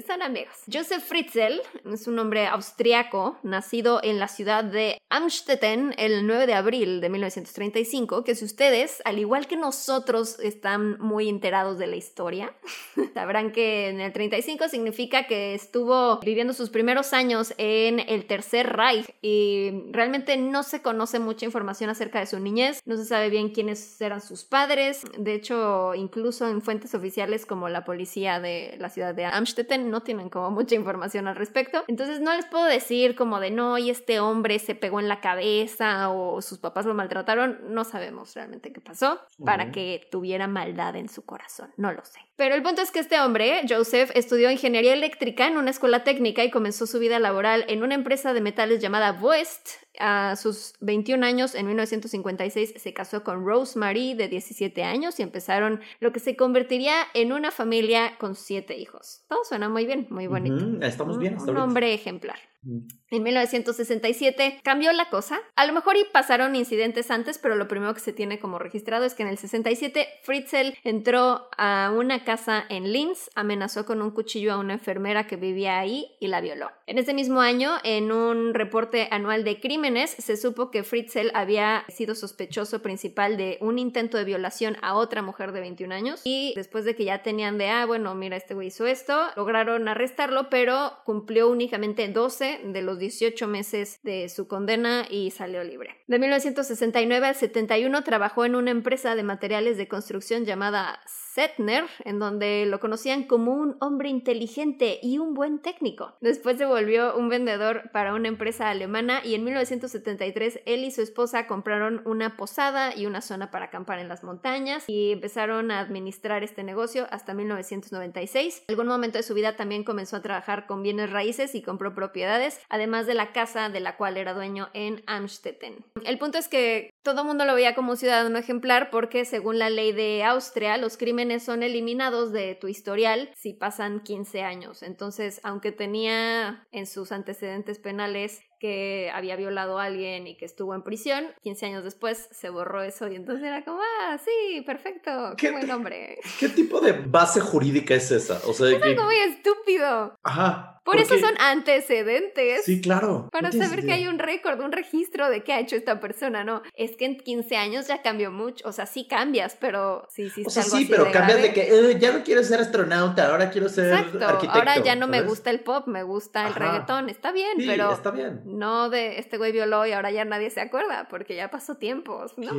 son 0.07 0.21
amigos. 0.21 0.55
Joseph 0.71 1.03
Fritzl 1.03 1.61
es 1.91 2.07
un 2.07 2.17
hombre 2.17 2.47
austriaco 2.47 3.37
nacido 3.43 3.99
en 4.03 4.19
la 4.19 4.27
ciudad 4.27 4.63
de 4.63 4.97
Amstetten 5.09 5.93
el 5.97 6.25
9 6.25 6.47
de 6.47 6.53
abril 6.55 7.01
de 7.01 7.09
1935, 7.09 8.23
que 8.23 8.33
si 8.33 8.45
ustedes, 8.45 9.01
al 9.05 9.19
igual 9.19 9.47
que 9.47 9.57
nosotros, 9.57 10.39
están 10.39 10.97
muy 10.99 11.29
enterados 11.29 11.77
de 11.77 11.87
la 11.87 11.95
historia, 11.95 12.53
sabrán 13.13 13.51
que 13.51 13.89
en 13.89 14.01
el 14.01 14.11
35 14.11 14.69
significa 14.69 15.27
que 15.27 15.53
estuvo 15.53 16.19
viviendo 16.19 16.53
sus 16.53 16.69
primeros 16.69 17.13
años 17.13 17.53
en 17.57 17.99
el 17.99 18.25
Tercer 18.25 18.75
Reich 18.75 19.05
y 19.21 19.71
realmente 19.91 20.35
no 20.37 20.63
se 20.63 20.81
conoce 20.81 21.19
mucha 21.19 21.45
información 21.45 21.89
acerca 21.91 22.19
de 22.19 22.25
su 22.25 22.39
niñez, 22.39 22.81
no 22.85 22.97
se 22.97 23.05
sabe 23.05 23.29
bien 23.29 23.53
eran 24.01 24.21
sus 24.21 24.43
padres, 24.43 25.03
de 25.17 25.33
hecho 25.33 25.93
incluso 25.95 26.47
en 26.47 26.61
fuentes 26.61 26.93
oficiales 26.95 27.45
como 27.45 27.69
la 27.69 27.83
policía 27.83 28.39
de 28.39 28.75
la 28.79 28.89
ciudad 28.89 29.15
de 29.15 29.25
Amstetten 29.25 29.89
no 29.89 30.01
tienen 30.01 30.29
como 30.29 30.51
mucha 30.51 30.75
información 30.75 31.27
al 31.27 31.35
respecto, 31.35 31.83
entonces 31.87 32.19
no 32.19 32.33
les 32.35 32.45
puedo 32.45 32.65
decir 32.65 33.15
como 33.15 33.39
de 33.39 33.51
no 33.51 33.77
y 33.77 33.89
este 33.89 34.19
hombre 34.19 34.59
se 34.59 34.75
pegó 34.75 34.99
en 34.99 35.07
la 35.07 35.21
cabeza 35.21 36.09
o 36.09 36.41
sus 36.41 36.59
papás 36.59 36.85
lo 36.85 36.93
maltrataron, 36.93 37.59
no 37.73 37.83
sabemos 37.83 38.33
realmente 38.33 38.71
qué 38.71 38.81
pasó 38.81 39.19
para 39.43 39.71
que 39.71 40.07
tuviera 40.11 40.47
maldad 40.47 40.95
en 40.95 41.09
su 41.09 41.25
corazón, 41.25 41.71
no 41.77 41.91
lo 41.91 42.03
sé. 42.05 42.19
Pero 42.43 42.55
el 42.55 42.61
punto 42.61 42.81
es 42.81 42.91
que 42.91 42.99
este 42.99 43.21
hombre, 43.21 43.61
Joseph, 43.69 44.11
estudió 44.15 44.51
ingeniería 44.51 44.91
eléctrica 44.91 45.47
en 45.47 45.55
una 45.55 45.69
escuela 45.69 46.03
técnica 46.03 46.43
y 46.43 46.51
comenzó 46.51 46.85
su 46.85 46.99
vida 46.99 47.17
laboral 47.17 47.63
en 47.69 47.83
una 47.83 47.95
empresa 47.95 48.33
de 48.33 48.41
metales 48.41 48.81
llamada 48.81 49.13
Voest. 49.13 49.69
A 49.97 50.35
sus 50.35 50.73
21 50.81 51.25
años, 51.25 51.55
en 51.55 51.67
1956, 51.67 52.73
se 52.75 52.93
casó 52.93 53.23
con 53.23 53.45
Rosemary, 53.45 54.13
de 54.15 54.27
17 54.27 54.83
años, 54.83 55.21
y 55.21 55.23
empezaron 55.23 55.79
lo 56.01 56.11
que 56.11 56.19
se 56.19 56.35
convertiría 56.35 56.95
en 57.13 57.31
una 57.31 57.49
familia 57.49 58.17
con 58.17 58.35
siete 58.35 58.77
hijos. 58.77 59.21
Todo 59.29 59.45
suena 59.45 59.69
muy 59.69 59.85
bien, 59.85 60.07
muy 60.09 60.27
bonito. 60.27 60.85
Estamos 60.85 61.17
bien, 61.17 61.37
Un- 61.39 61.55
hombre 61.55 61.93
ejemplar. 61.93 62.39
En 62.65 63.23
1967 63.23 64.59
cambió 64.63 64.91
la 64.93 65.09
cosa. 65.09 65.39
A 65.55 65.65
lo 65.65 65.73
mejor 65.73 65.97
y 65.97 66.05
pasaron 66.11 66.55
incidentes 66.55 67.11
antes, 67.11 67.37
pero 67.37 67.55
lo 67.55 67.67
primero 67.67 67.93
que 67.93 67.99
se 67.99 68.13
tiene 68.13 68.39
como 68.39 68.59
registrado 68.59 69.05
es 69.05 69.13
que 69.13 69.23
en 69.23 69.29
el 69.29 69.37
67 69.37 70.07
Fritzl 70.23 70.73
entró 70.83 71.47
a 71.57 71.93
una 71.95 72.23
casa 72.23 72.65
en 72.69 72.91
Linz, 72.91 73.29
amenazó 73.35 73.85
con 73.85 74.01
un 74.01 74.11
cuchillo 74.11 74.53
a 74.53 74.57
una 74.57 74.73
enfermera 74.73 75.27
que 75.27 75.35
vivía 75.35 75.79
ahí 75.79 76.15
y 76.19 76.27
la 76.27 76.41
violó. 76.41 76.71
En 76.87 76.97
ese 76.97 77.13
mismo 77.13 77.41
año, 77.41 77.71
en 77.83 78.11
un 78.11 78.53
reporte 78.53 79.07
anual 79.11 79.43
de 79.43 79.59
crímenes, 79.59 80.11
se 80.11 80.37
supo 80.37 80.71
que 80.71 80.83
Fritzl 80.83 81.29
había 81.33 81.85
sido 81.89 82.15
sospechoso 82.15 82.81
principal 82.81 83.37
de 83.37 83.57
un 83.61 83.77
intento 83.77 84.17
de 84.17 84.23
violación 84.23 84.77
a 84.81 84.95
otra 84.95 85.21
mujer 85.21 85.51
de 85.51 85.61
21 85.61 85.93
años 85.93 86.21
y 86.23 86.53
después 86.55 86.85
de 86.85 86.95
que 86.95 87.05
ya 87.05 87.21
tenían 87.21 87.57
de, 87.57 87.69
ah, 87.69 87.85
bueno, 87.85 88.15
mira, 88.15 88.37
este 88.37 88.53
güey 88.53 88.67
hizo 88.67 88.87
esto, 88.87 89.27
lograron 89.35 89.87
arrestarlo, 89.87 90.49
pero 90.49 90.93
cumplió 91.05 91.49
únicamente 91.49 92.07
12 92.07 92.52
de 92.63 92.81
los 92.81 92.99
18 92.99 93.47
meses 93.47 93.99
de 94.03 94.29
su 94.29 94.47
condena 94.47 95.05
y 95.09 95.31
salió 95.31 95.63
libre. 95.63 95.97
De 96.07 96.19
1969 96.19 97.27
al 97.27 97.35
71 97.35 98.03
trabajó 98.03 98.45
en 98.45 98.55
una 98.55 98.71
empresa 98.71 99.15
de 99.15 99.23
materiales 99.23 99.77
de 99.77 99.87
construcción 99.87 100.45
llamada 100.45 100.99
Setner, 101.33 101.85
en 102.05 102.19
donde 102.19 102.67
lo 102.67 102.79
conocían 102.79 103.23
como 103.23 103.53
un 103.53 103.75
hombre 103.79 104.07
inteligente 104.07 104.99
y 105.01 105.17
un 105.17 105.33
buen 105.33 105.59
técnico. 105.59 106.13
Después 106.21 106.59
se 106.59 106.65
volvió 106.65 107.15
un 107.15 107.27
vendedor 107.27 107.89
para 107.91 108.13
una 108.13 108.27
empresa 108.27 108.69
alemana 108.69 109.19
y 109.23 109.33
en 109.33 109.43
1973 109.43 110.59
él 110.67 110.83
y 110.83 110.91
su 110.91 111.01
esposa 111.01 111.47
compraron 111.47 112.03
una 112.05 112.37
posada 112.37 112.95
y 112.95 113.07
una 113.07 113.21
zona 113.21 113.49
para 113.49 113.65
acampar 113.65 113.97
en 113.97 114.09
las 114.09 114.23
montañas 114.23 114.83
y 114.87 115.11
empezaron 115.11 115.71
a 115.71 115.79
administrar 115.79 116.43
este 116.43 116.61
negocio 116.61 117.07
hasta 117.09 117.33
1996. 117.33 118.65
En 118.67 118.73
algún 118.73 118.87
momento 118.87 119.17
de 119.17 119.23
su 119.23 119.33
vida 119.33 119.55
también 119.55 119.83
comenzó 119.83 120.17
a 120.17 120.21
trabajar 120.21 120.67
con 120.67 120.83
bienes 120.83 121.09
raíces 121.09 121.55
y 121.55 121.63
compró 121.63 121.95
propiedades, 121.95 122.59
además 122.69 123.07
de 123.07 123.15
la 123.15 123.31
casa 123.31 123.69
de 123.69 123.79
la 123.79 123.97
cual 123.97 124.17
era 124.17 124.35
dueño 124.35 124.69
en 124.73 125.01
Amstetten. 125.07 125.83
El 126.05 126.19
punto 126.19 126.37
es 126.37 126.47
que 126.47 126.91
todo 127.01 127.25
mundo 127.25 127.43
lo 127.45 127.55
veía 127.55 127.73
como 127.73 127.91
un 127.91 127.97
ciudadano 127.97 128.37
ejemplar 128.37 128.91
porque 128.91 129.25
según 129.25 129.57
la 129.57 129.71
ley 129.71 129.93
de 129.93 130.23
Austria 130.23 130.77
los 130.77 130.95
crímenes 130.95 131.22
son 131.39 131.63
eliminados 131.63 132.31
de 132.31 132.55
tu 132.55 132.67
historial 132.67 133.31
si 133.35 133.53
pasan 133.53 134.01
15 134.01 134.43
años. 134.43 134.83
Entonces, 134.83 135.39
aunque 135.43 135.71
tenía 135.71 136.67
en 136.71 136.85
sus 136.85 137.11
antecedentes 137.11 137.79
penales 137.79 138.41
que 138.59 139.11
había 139.13 139.35
violado 139.35 139.77
a 139.77 139.83
alguien 139.83 140.25
y 140.25 140.37
que 140.37 140.45
estuvo 140.45 140.73
en 140.73 140.83
prisión, 140.83 141.25
15 141.41 141.65
años 141.65 141.83
después 141.83 142.29
se 142.31 142.49
borró 142.49 142.81
eso 142.81 143.09
y 143.09 143.15
entonces 143.15 143.45
era 143.45 143.65
como, 143.65 143.79
ah, 143.81 144.17
sí, 144.23 144.61
perfecto, 144.61 145.33
qué 145.37 145.47
¿Qué 145.47 145.51
buen 145.51 145.69
hombre. 145.69 146.17
¿Qué 146.39 146.47
tipo 146.47 146.79
de 146.79 146.93
base 146.93 147.41
jurídica 147.41 147.93
es 147.93 148.09
esa? 148.11 148.39
O 148.47 148.53
sea, 148.53 148.69
Es 148.69 148.81
que... 148.81 148.89
algo 148.89 149.03
muy 149.03 149.17
estúpido. 149.17 150.15
Ajá. 150.23 150.81
Por 150.83 150.97
eso 150.97 151.17
son 151.17 151.33
antecedentes. 151.39 152.63
Sí, 152.65 152.81
claro. 152.81 153.29
Para 153.31 153.49
No 153.51 153.63
saber 153.63 153.85
que 153.85 153.93
hay 153.93 154.07
un 154.07 154.19
récord, 154.19 154.59
un 154.61 154.71
registro 154.71 155.29
de 155.29 155.43
qué 155.43 155.53
ha 155.53 155.59
hecho 155.59 155.75
esta 155.75 155.99
persona, 155.99 156.43
¿no? 156.43 156.61
Es 156.75 156.95
que 156.95 157.05
en 157.05 157.17
15 157.17 157.55
años 157.57 157.87
ya 157.87 158.01
cambió 158.01 158.31
mucho. 158.31 158.67
O 158.67 158.71
sea, 158.71 158.85
sí 158.85 159.07
cambias, 159.07 159.55
pero 159.59 160.05
sí, 160.09 160.29
sí. 160.29 160.43
O 160.45 160.49
sea, 160.49 160.63
algo 160.63 160.77
sí, 160.77 160.83
así 160.83 160.91
pero 160.91 161.05
de 161.05 161.11
cambias 161.11 161.37
grave. 161.39 161.47
de 161.49 161.53
que 161.53 161.91
"Eh, 161.91 161.99
ya 161.99 162.11
no 162.11 162.23
quiero 162.23 162.43
ser 162.43 162.59
astronauta, 162.59 163.29
ahora 163.31 163.49
quiero 163.49 163.69
ser 163.69 163.93
Exacto. 163.93 164.25
arquitecto. 164.25 164.57
Ahora 164.59 164.77
ya 164.79 164.95
no 164.95 165.07
me 165.07 165.21
gusta 165.21 165.49
el 165.49 165.61
pop, 165.61 165.87
me 165.87 166.03
gusta 166.03 166.41
el 166.41 166.47
Ajá. 166.53 166.59
reggaetón. 166.59 167.09
Está 167.09 167.31
bien, 167.31 167.57
Sí, 167.59 167.65
pero 167.67 167.91
está 167.93 168.11
bien. 168.11 168.41
no 168.45 168.89
de 168.89 169.19
este 169.19 169.37
güey 169.37 169.51
violó 169.51 169.85
y 169.85 169.91
ahora 169.93 170.11
ya 170.11 170.25
nadie 170.25 170.49
se 170.49 170.61
acuerda 170.61 171.07
porque 171.09 171.35
ya 171.35 171.49
pasó 171.49 171.75
tiempo. 171.75 172.25
No. 172.37 172.51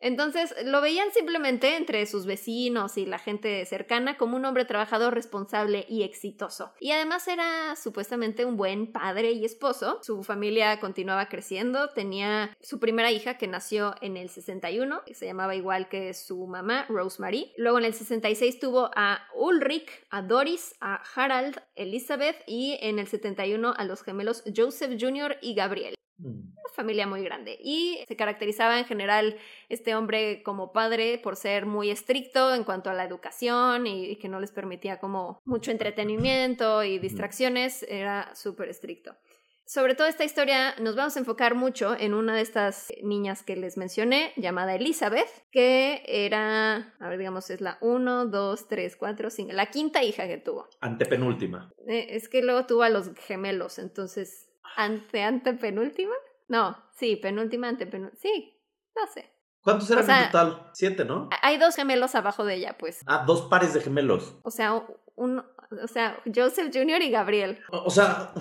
Entonces 0.00 0.54
lo 0.64 0.80
veían 0.80 1.08
simplemente 1.12 1.76
entre 1.76 2.04
sus 2.06 2.26
vecinos 2.26 2.96
y 2.98 3.06
la 3.06 3.18
gente 3.18 3.64
cercana 3.66 4.16
como 4.16 4.36
un 4.36 4.44
hombre 4.44 4.64
trabajador 4.64 5.14
responsable 5.14 5.86
y 5.88 6.02
exitoso. 6.02 6.72
Y 6.80 6.92
además 6.92 7.26
era 7.28 7.63
supuestamente 7.76 8.44
un 8.44 8.56
buen 8.56 8.92
padre 8.92 9.32
y 9.32 9.44
esposo. 9.44 9.98
Su 10.02 10.22
familia 10.22 10.78
continuaba 10.80 11.28
creciendo, 11.28 11.88
tenía 11.90 12.56
su 12.60 12.78
primera 12.78 13.10
hija 13.10 13.38
que 13.38 13.46
nació 13.46 13.94
en 14.00 14.16
el 14.16 14.28
61, 14.28 15.02
que 15.04 15.14
se 15.14 15.26
llamaba 15.26 15.54
igual 15.54 15.88
que 15.88 16.14
su 16.14 16.46
mamá, 16.46 16.86
Rosemary. 16.88 17.52
Luego 17.56 17.78
en 17.78 17.84
el 17.86 17.94
66 17.94 18.60
tuvo 18.60 18.90
a 18.94 19.20
Ulrich, 19.34 19.90
a 20.10 20.22
Doris, 20.22 20.74
a 20.80 21.02
Harald, 21.14 21.60
Elizabeth 21.74 22.36
y 22.46 22.78
en 22.80 22.98
el 22.98 23.06
71 23.06 23.74
a 23.76 23.84
los 23.84 24.02
gemelos 24.02 24.44
Joseph 24.54 24.96
Jr. 25.00 25.36
y 25.40 25.54
Gabriel. 25.54 25.94
Una 26.18 26.68
familia 26.74 27.06
muy 27.06 27.22
grande 27.22 27.58
y 27.60 27.98
se 28.06 28.16
caracterizaba 28.16 28.78
en 28.78 28.84
general 28.84 29.36
este 29.68 29.94
hombre 29.94 30.42
como 30.42 30.72
padre 30.72 31.18
por 31.18 31.36
ser 31.36 31.66
muy 31.66 31.90
estricto 31.90 32.54
en 32.54 32.64
cuanto 32.64 32.90
a 32.90 32.94
la 32.94 33.04
educación 33.04 33.86
y, 33.86 34.06
y 34.06 34.16
que 34.16 34.28
no 34.28 34.40
les 34.40 34.52
permitía 34.52 34.98
como 34.98 35.40
mucho 35.44 35.70
entretenimiento 35.70 36.84
y 36.84 36.98
distracciones, 37.00 37.84
era 37.88 38.34
súper 38.34 38.68
estricto. 38.68 39.14
Sobre 39.66 39.94
todo 39.94 40.08
esta 40.08 40.24
historia 40.24 40.74
nos 40.80 40.94
vamos 40.94 41.16
a 41.16 41.20
enfocar 41.20 41.54
mucho 41.54 41.96
en 41.98 42.12
una 42.12 42.36
de 42.36 42.42
estas 42.42 42.92
niñas 43.02 43.42
que 43.42 43.56
les 43.56 43.78
mencioné, 43.78 44.32
llamada 44.36 44.74
Elizabeth, 44.74 45.28
que 45.50 46.02
era, 46.06 46.94
a 47.00 47.08
ver, 47.08 47.18
digamos, 47.18 47.48
es 47.48 47.62
la 47.62 47.78
1, 47.80 48.26
2, 48.26 48.68
3, 48.68 48.96
4, 48.96 49.30
5, 49.30 49.52
la 49.52 49.70
quinta 49.70 50.02
hija 50.02 50.28
que 50.28 50.36
tuvo. 50.36 50.68
Antepenúltima. 50.80 51.72
Eh, 51.88 52.08
es 52.10 52.28
que 52.28 52.42
luego 52.42 52.66
tuvo 52.66 52.82
a 52.82 52.90
los 52.90 53.14
gemelos, 53.14 53.78
entonces, 53.78 54.50
ante, 54.76 55.22
antepenúltima. 55.22 56.14
No, 56.48 56.76
sí, 56.96 57.16
penúltima, 57.16 57.68
antepenúltima. 57.68 58.18
Sí, 58.20 58.60
no 58.94 59.06
sé. 59.12 59.30
¿Cuántos 59.62 59.90
eran 59.90 60.04
O 60.04 60.06
sea- 60.06 60.20
en 60.26 60.30
total? 60.30 60.70
Siete, 60.74 61.04
¿no? 61.04 61.28
Hay 61.42 61.56
dos 61.58 61.74
gemelos 61.74 62.14
abajo 62.14 62.44
de 62.44 62.56
ella, 62.56 62.76
pues. 62.78 63.00
Ah, 63.06 63.24
dos 63.26 63.42
pares 63.42 63.72
de 63.72 63.80
gemelos. 63.80 64.36
O 64.42 64.50
sea, 64.50 64.82
un, 65.16 65.38
o 65.38 65.88
sea, 65.88 66.18
Joseph 66.34 66.70
Jr. 66.72 67.00
y 67.02 67.10
Gabriel. 67.10 67.60
O 67.70 67.84
o 67.84 67.90
sea, 67.90 68.32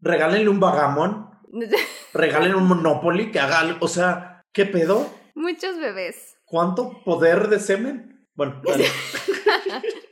regálenle 0.00 0.48
un 0.48 0.60
vagamón, 0.60 1.30
regálenle 2.14 2.56
un 2.56 2.66
Monopoly 2.68 3.30
que 3.30 3.40
haga 3.40 3.60
algo. 3.60 3.78
O 3.84 3.88
sea, 3.88 4.44
¿qué 4.52 4.64
pedo? 4.64 5.06
Muchos 5.34 5.78
bebés. 5.78 6.38
¿Cuánto 6.46 7.02
poder 7.04 7.48
de 7.48 7.60
semen? 7.60 8.26
Bueno, 8.34 8.62
vale. 8.66 8.86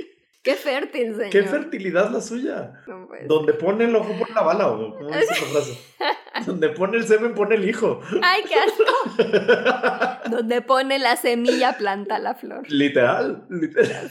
Qué 0.44 0.56
fértil, 0.56 1.14
señor. 1.14 1.30
qué 1.30 1.42
fertilidad 1.44 2.10
la 2.10 2.20
suya. 2.20 2.74
No 2.86 3.08
Donde 3.26 3.54
pone 3.54 3.86
el 3.86 3.96
ojo 3.96 4.10
pone 4.10 4.34
la 4.34 4.42
bala, 4.42 4.68
o 4.68 4.94
cómo 4.94 5.08
dice 5.08 5.40
la 5.40 5.46
frase. 5.46 5.78
Donde 6.46 6.68
pone 6.68 6.98
el 6.98 7.04
semen 7.06 7.34
pone 7.34 7.54
el 7.54 7.66
hijo. 7.66 8.02
¡Ay, 8.22 8.42
qué 8.46 8.56
asco! 8.56 10.30
Donde 10.30 10.60
pone 10.60 10.98
la 10.98 11.16
semilla, 11.16 11.78
planta 11.78 12.18
la 12.18 12.34
flor. 12.34 12.70
Literal, 12.70 13.46
literal. 13.48 14.10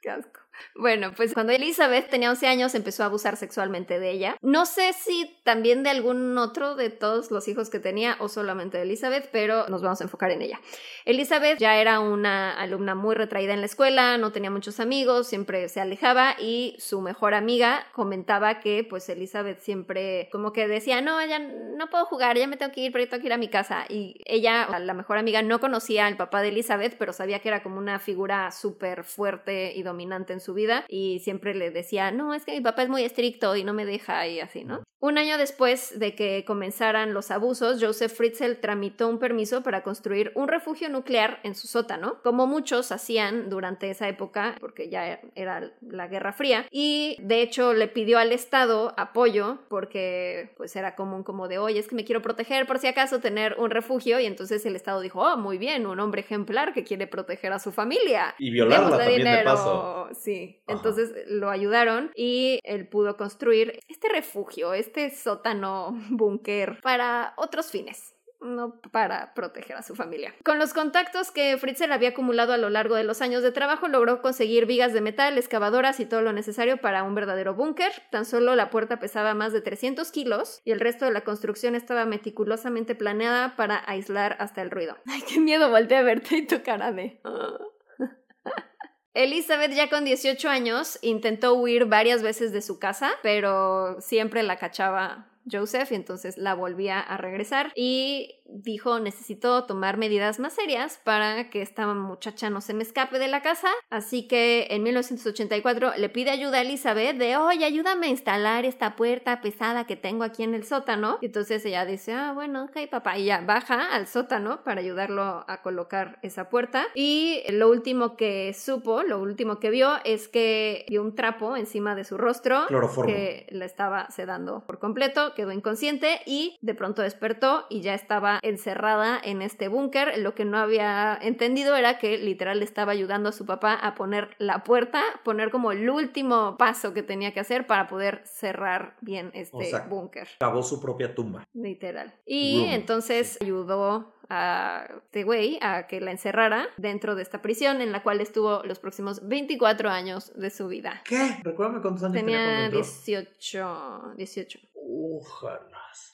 Qué 0.00 0.10
asco. 0.10 0.40
Bueno, 0.74 1.12
pues 1.16 1.34
cuando 1.34 1.52
Elizabeth 1.52 2.10
tenía 2.10 2.30
11 2.30 2.46
años 2.46 2.74
empezó 2.74 3.02
a 3.02 3.06
abusar 3.06 3.36
sexualmente 3.36 3.98
de 3.98 4.10
ella. 4.10 4.36
No 4.42 4.66
sé 4.66 4.92
si 4.92 5.38
también 5.42 5.82
de 5.82 5.90
algún 5.90 6.36
otro 6.38 6.74
de 6.74 6.90
todos 6.90 7.30
los 7.30 7.48
hijos 7.48 7.70
que 7.70 7.78
tenía 7.78 8.16
o 8.20 8.28
solamente 8.28 8.76
de 8.76 8.84
Elizabeth, 8.84 9.28
pero 9.32 9.68
nos 9.68 9.82
vamos 9.82 10.00
a 10.00 10.04
enfocar 10.04 10.30
en 10.30 10.42
ella. 10.42 10.60
Elizabeth 11.04 11.58
ya 11.58 11.76
era 11.76 12.00
una 12.00 12.58
alumna 12.58 12.94
muy 12.94 13.14
retraída 13.14 13.54
en 13.54 13.60
la 13.60 13.66
escuela, 13.66 14.18
no 14.18 14.32
tenía 14.32 14.50
muchos 14.50 14.80
amigos, 14.80 15.26
siempre 15.26 15.68
se 15.68 15.80
alejaba 15.80 16.36
y 16.38 16.76
su 16.78 17.00
mejor 17.00 17.34
amiga 17.34 17.86
comentaba 17.92 18.60
que 18.60 18.84
pues 18.88 19.08
Elizabeth 19.08 19.60
siempre 19.60 20.28
como 20.32 20.52
que 20.52 20.68
decía, 20.68 21.00
no, 21.00 21.24
ya 21.24 21.38
no 21.38 21.88
puedo 21.90 22.06
jugar, 22.06 22.36
ya 22.36 22.46
me 22.46 22.56
tengo 22.56 22.72
que 22.72 22.82
ir, 22.82 22.92
pero 22.92 23.08
tengo 23.08 23.20
que 23.20 23.26
ir 23.26 23.32
a 23.32 23.38
mi 23.38 23.48
casa. 23.48 23.84
Y 23.88 24.20
ella, 24.24 24.78
la 24.78 24.94
mejor 24.94 25.18
amiga, 25.18 25.42
no 25.42 25.60
conocía 25.60 26.06
al 26.06 26.16
papá 26.16 26.42
de 26.42 26.48
Elizabeth, 26.48 26.96
pero 26.98 27.12
sabía 27.12 27.40
que 27.40 27.48
era 27.48 27.62
como 27.62 27.78
una 27.78 27.98
figura 27.98 28.50
súper 28.50 29.04
fuerte 29.04 29.72
y 29.74 29.82
dominante 29.82 30.32
en 30.32 30.40
su 30.40 30.45
vida 30.54 30.84
y 30.88 31.20
siempre 31.20 31.54
le 31.54 31.70
decía, 31.70 32.10
no, 32.10 32.34
es 32.34 32.44
que 32.44 32.52
mi 32.52 32.60
papá 32.60 32.82
es 32.82 32.88
muy 32.88 33.02
estricto 33.02 33.56
y 33.56 33.64
no 33.64 33.72
me 33.72 33.84
deja 33.84 34.26
y 34.26 34.40
así, 34.40 34.64
¿no? 34.64 34.82
Un 34.98 35.18
año 35.18 35.36
después 35.36 35.98
de 35.98 36.14
que 36.14 36.44
comenzaran 36.46 37.12
los 37.12 37.30
abusos, 37.30 37.78
Joseph 37.80 38.12
Fritzl 38.12 38.56
tramitó 38.60 39.08
un 39.08 39.18
permiso 39.18 39.62
para 39.62 39.82
construir 39.82 40.32
un 40.34 40.48
refugio 40.48 40.88
nuclear 40.88 41.38
en 41.42 41.54
su 41.54 41.68
sótano, 41.68 42.16
como 42.22 42.46
muchos 42.46 42.90
hacían 42.92 43.50
durante 43.50 43.90
esa 43.90 44.08
época, 44.08 44.56
porque 44.58 44.88
ya 44.88 45.20
era 45.34 45.70
la 45.82 46.08
Guerra 46.08 46.32
Fría, 46.32 46.66
y 46.70 47.18
de 47.20 47.42
hecho 47.42 47.74
le 47.74 47.88
pidió 47.88 48.18
al 48.18 48.32
Estado 48.32 48.94
apoyo, 48.96 49.58
porque 49.68 50.54
pues 50.56 50.74
era 50.76 50.96
común 50.96 51.22
como 51.22 51.46
de, 51.46 51.58
oye, 51.58 51.78
es 51.78 51.88
que 51.88 51.94
me 51.94 52.04
quiero 52.04 52.22
proteger 52.22 52.66
por 52.66 52.78
si 52.78 52.86
acaso 52.86 53.20
tener 53.20 53.56
un 53.58 53.70
refugio, 53.70 54.18
y 54.18 54.24
entonces 54.24 54.64
el 54.64 54.76
Estado 54.76 55.00
dijo, 55.02 55.20
oh, 55.20 55.36
muy 55.36 55.58
bien, 55.58 55.86
un 55.86 56.00
hombre 56.00 56.22
ejemplar 56.22 56.72
que 56.72 56.84
quiere 56.84 57.06
proteger 57.06 57.52
a 57.52 57.58
su 57.58 57.70
familia. 57.70 58.34
Y 58.38 58.50
violarla 58.50 58.96
también 58.96 59.24
de 59.24 59.30
dinero. 59.30 59.44
paso. 59.44 60.08
Sí, 60.14 60.35
Ajá. 60.66 60.76
entonces 60.76 61.12
lo 61.26 61.50
ayudaron 61.50 62.10
y 62.14 62.60
él 62.64 62.88
pudo 62.88 63.16
construir 63.16 63.80
este 63.88 64.08
refugio, 64.08 64.74
este 64.74 65.10
sótano 65.10 65.94
búnker 66.10 66.80
para 66.82 67.34
otros 67.36 67.70
fines. 67.70 68.12
No 68.38 68.80
para 68.92 69.32
proteger 69.32 69.76
a 69.76 69.82
su 69.82 69.94
familia. 69.94 70.34
Con 70.44 70.58
los 70.58 70.74
contactos 70.74 71.30
que 71.30 71.56
Fritzl 71.56 71.90
había 71.90 72.10
acumulado 72.10 72.52
a 72.52 72.58
lo 72.58 72.68
largo 72.68 72.94
de 72.94 73.02
los 73.02 73.22
años 73.22 73.42
de 73.42 73.50
trabajo, 73.50 73.88
logró 73.88 74.20
conseguir 74.20 74.66
vigas 74.66 74.92
de 74.92 75.00
metal, 75.00 75.38
excavadoras 75.38 76.00
y 76.00 76.06
todo 76.06 76.20
lo 76.20 76.34
necesario 76.34 76.76
para 76.76 77.02
un 77.02 77.14
verdadero 77.14 77.54
búnker. 77.54 77.90
Tan 78.10 78.26
solo 78.26 78.54
la 78.54 78.68
puerta 78.68 79.00
pesaba 79.00 79.32
más 79.32 79.54
de 79.54 79.62
300 79.62 80.12
kilos 80.12 80.60
y 80.64 80.72
el 80.72 80.80
resto 80.80 81.06
de 81.06 81.12
la 81.12 81.22
construcción 81.22 81.74
estaba 81.74 82.04
meticulosamente 82.04 82.94
planeada 82.94 83.56
para 83.56 83.82
aislar 83.86 84.36
hasta 84.38 84.60
el 84.60 84.70
ruido. 84.70 84.96
Ay, 85.06 85.22
qué 85.26 85.40
miedo, 85.40 85.70
volteé 85.70 85.96
a 85.96 86.02
verte 86.02 86.36
y 86.36 86.46
tu 86.46 86.62
cara 86.62 86.92
de... 86.92 87.18
Elizabeth 89.16 89.72
ya 89.72 89.88
con 89.88 90.04
18 90.04 90.46
años 90.50 90.98
intentó 91.00 91.54
huir 91.54 91.86
varias 91.86 92.22
veces 92.22 92.52
de 92.52 92.60
su 92.60 92.78
casa, 92.78 93.12
pero 93.22 93.98
siempre 94.00 94.42
la 94.42 94.58
cachaba 94.58 95.26
Joseph 95.50 95.90
y 95.90 95.94
entonces 95.94 96.36
la 96.36 96.52
volvía 96.52 97.00
a 97.00 97.16
regresar. 97.16 97.72
Y 97.74 98.35
dijo 98.48 98.98
necesito 99.00 99.64
tomar 99.64 99.96
medidas 99.96 100.38
más 100.38 100.54
serias 100.54 101.00
para 101.04 101.50
que 101.50 101.62
esta 101.62 101.86
muchacha 101.86 102.50
no 102.50 102.60
se 102.60 102.74
me 102.74 102.82
escape 102.82 103.18
de 103.18 103.28
la 103.28 103.42
casa 103.42 103.68
así 103.90 104.26
que 104.28 104.68
en 104.70 104.82
1984 104.82 105.92
le 105.96 106.08
pide 106.08 106.30
ayuda 106.30 106.58
a 106.58 106.62
Elizabeth 106.62 107.16
de 107.16 107.36
oye 107.36 107.64
ayúdame 107.64 108.06
a 108.06 108.10
instalar 108.10 108.64
esta 108.64 108.96
puerta 108.96 109.40
pesada 109.40 109.86
que 109.86 109.96
tengo 109.96 110.24
aquí 110.24 110.42
en 110.42 110.54
el 110.54 110.64
sótano 110.64 111.18
y 111.20 111.26
entonces 111.26 111.64
ella 111.64 111.84
dice 111.84 112.12
ah 112.12 112.32
bueno 112.34 112.64
ok 112.64 112.88
papá 112.90 113.18
y 113.18 113.26
ya 113.26 113.40
baja 113.40 113.94
al 113.94 114.06
sótano 114.06 114.62
para 114.64 114.80
ayudarlo 114.80 115.44
a 115.46 115.62
colocar 115.62 116.18
esa 116.22 116.48
puerta. 116.48 116.86
Y 116.94 117.42
lo 117.50 117.68
último 117.68 118.16
que 118.16 118.52
supo 118.54 119.02
lo 119.02 119.20
último 119.20 119.58
que 119.58 119.70
vio 119.70 119.94
es 120.04 120.28
que 120.28 120.84
vio 120.88 121.02
un 121.02 121.14
trapo 121.14 121.56
encima 121.56 121.94
de 121.94 122.04
su 122.04 122.16
rostro 122.16 122.66
Cloroformo. 122.66 123.12
que 123.12 123.46
la 123.50 123.64
estaba 123.64 124.10
sedando 124.10 124.64
por 124.66 124.78
completo, 124.78 125.34
quedó 125.34 125.52
inconsciente 125.52 126.20
y 126.26 126.56
de 126.60 126.74
pronto 126.74 127.02
despertó 127.02 127.66
y 127.70 127.80
ya 127.80 127.94
estaba 127.94 128.35
encerrada 128.42 129.20
en 129.22 129.42
este 129.42 129.68
búnker. 129.68 130.18
Lo 130.18 130.34
que 130.34 130.44
no 130.44 130.58
había 130.58 131.18
entendido 131.20 131.76
era 131.76 131.98
que 131.98 132.18
literal 132.18 132.58
le 132.58 132.64
estaba 132.64 132.92
ayudando 132.92 133.28
a 133.28 133.32
su 133.32 133.46
papá 133.46 133.74
a 133.74 133.94
poner 133.94 134.34
la 134.38 134.64
puerta, 134.64 135.02
poner 135.24 135.50
como 135.50 135.72
el 135.72 135.88
último 135.88 136.56
paso 136.58 136.92
que 136.94 137.02
tenía 137.02 137.32
que 137.32 137.40
hacer 137.40 137.66
para 137.66 137.86
poder 137.86 138.22
cerrar 138.24 138.96
bien 139.00 139.30
este 139.34 139.56
O 139.56 139.62
sea, 139.62 139.80
búnker. 139.80 140.28
Cavó 140.38 140.62
su 140.62 140.80
propia 140.80 141.14
tumba. 141.14 141.46
Literal. 141.54 142.14
Y 142.26 142.60
Room. 142.62 142.74
entonces 142.74 143.38
ayudó 143.40 144.12
a 144.28 144.86
este 145.04 145.24
güey 145.24 145.58
a 145.62 145.86
que 145.86 146.00
la 146.00 146.10
encerrara 146.10 146.68
dentro 146.76 147.14
de 147.14 147.22
esta 147.22 147.42
prisión 147.42 147.80
en 147.80 147.92
la 147.92 148.02
cual 148.02 148.20
estuvo 148.20 148.62
los 148.64 148.78
próximos 148.78 149.26
24 149.26 149.88
años 149.90 150.32
de 150.34 150.50
su 150.50 150.68
vida. 150.68 151.02
¿Qué? 151.04 151.38
Recuérdame 151.42 151.80
cuántos 151.82 152.04
años 152.04 152.14
tenía, 152.14 152.36
Tenía 152.38 152.70
cuando 152.70 152.76
entró. 152.78 152.80
18, 152.82 154.14
18. 154.16 154.58
Ojalá. 154.88 155.70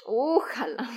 Ojalá. 0.06 0.88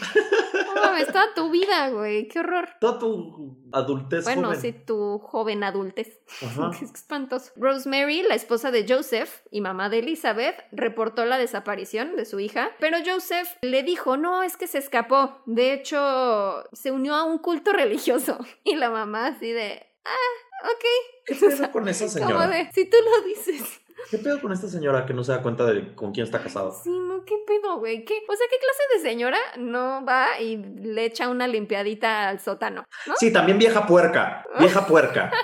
No 0.75 0.81
mames, 0.81 1.07
toda 1.11 1.33
tu 1.33 1.49
vida, 1.49 1.89
güey. 1.89 2.27
Qué 2.27 2.39
horror. 2.39 2.69
Toda 2.79 2.99
tu 2.99 3.57
adultez 3.71 4.23
Bueno, 4.25 4.47
joven. 4.49 4.61
sí, 4.61 4.73
tu 4.73 5.19
joven 5.19 5.63
adultez. 5.63 6.19
Ajá. 6.43 6.71
Qué 6.79 6.85
espantoso. 6.85 7.51
Rosemary, 7.55 8.23
la 8.23 8.35
esposa 8.35 8.71
de 8.71 8.85
Joseph 8.87 9.41
y 9.51 9.61
mamá 9.61 9.89
de 9.89 9.99
Elizabeth, 9.99 10.55
reportó 10.71 11.25
la 11.25 11.37
desaparición 11.37 12.15
de 12.15 12.25
su 12.25 12.39
hija, 12.39 12.71
pero 12.79 12.97
Joseph 13.05 13.57
le 13.61 13.83
dijo, 13.83 14.17
no, 14.17 14.43
es 14.43 14.57
que 14.57 14.67
se 14.67 14.77
escapó. 14.79 15.39
De 15.45 15.73
hecho, 15.73 16.63
se 16.73 16.91
unió 16.91 17.04
a 17.13 17.23
un 17.23 17.37
culto 17.39 17.73
religioso. 17.73 18.37
Y 18.63 18.75
la 18.75 18.89
mamá 18.89 19.27
así 19.27 19.51
de, 19.51 19.85
ah, 20.05 20.65
ok. 20.71 20.83
¿Qué 21.25 21.35
pedo 21.35 21.71
con 21.71 21.87
esa 21.87 22.05
Como 22.05 22.27
señora? 22.27 22.47
de, 22.47 22.71
si 22.73 22.85
tú 22.89 22.97
lo 23.03 23.27
dices. 23.27 23.81
¿Qué 24.11 24.17
pedo 24.19 24.39
con 24.39 24.51
esta 24.51 24.67
señora 24.67 25.05
que 25.05 25.13
no 25.13 25.23
se 25.23 25.31
da 25.31 25.41
cuenta 25.41 25.65
de 25.65 25.95
con 25.95 26.11
quién 26.11 26.25
está 26.25 26.39
casado? 26.41 26.71
Sí, 26.83 26.89
no, 26.91 27.23
qué 27.25 27.35
pedo, 27.47 27.79
güey. 27.79 28.05
¿Qué? 28.05 28.13
O 28.27 28.35
sea, 28.35 28.45
¿qué 28.49 28.57
clase 28.59 28.83
de 29.03 29.09
señora 29.09 29.37
no 29.57 30.05
va 30.05 30.39
y 30.39 30.57
le 30.57 31.05
echa 31.05 31.27
una 31.29 31.47
limpiadita 31.47 32.29
al 32.29 32.39
sótano? 32.39 32.85
¿No? 33.07 33.13
Sí, 33.17 33.33
también 33.33 33.57
vieja 33.57 33.87
puerca. 33.87 34.45
Vieja 34.59 34.85
puerca. 34.85 35.31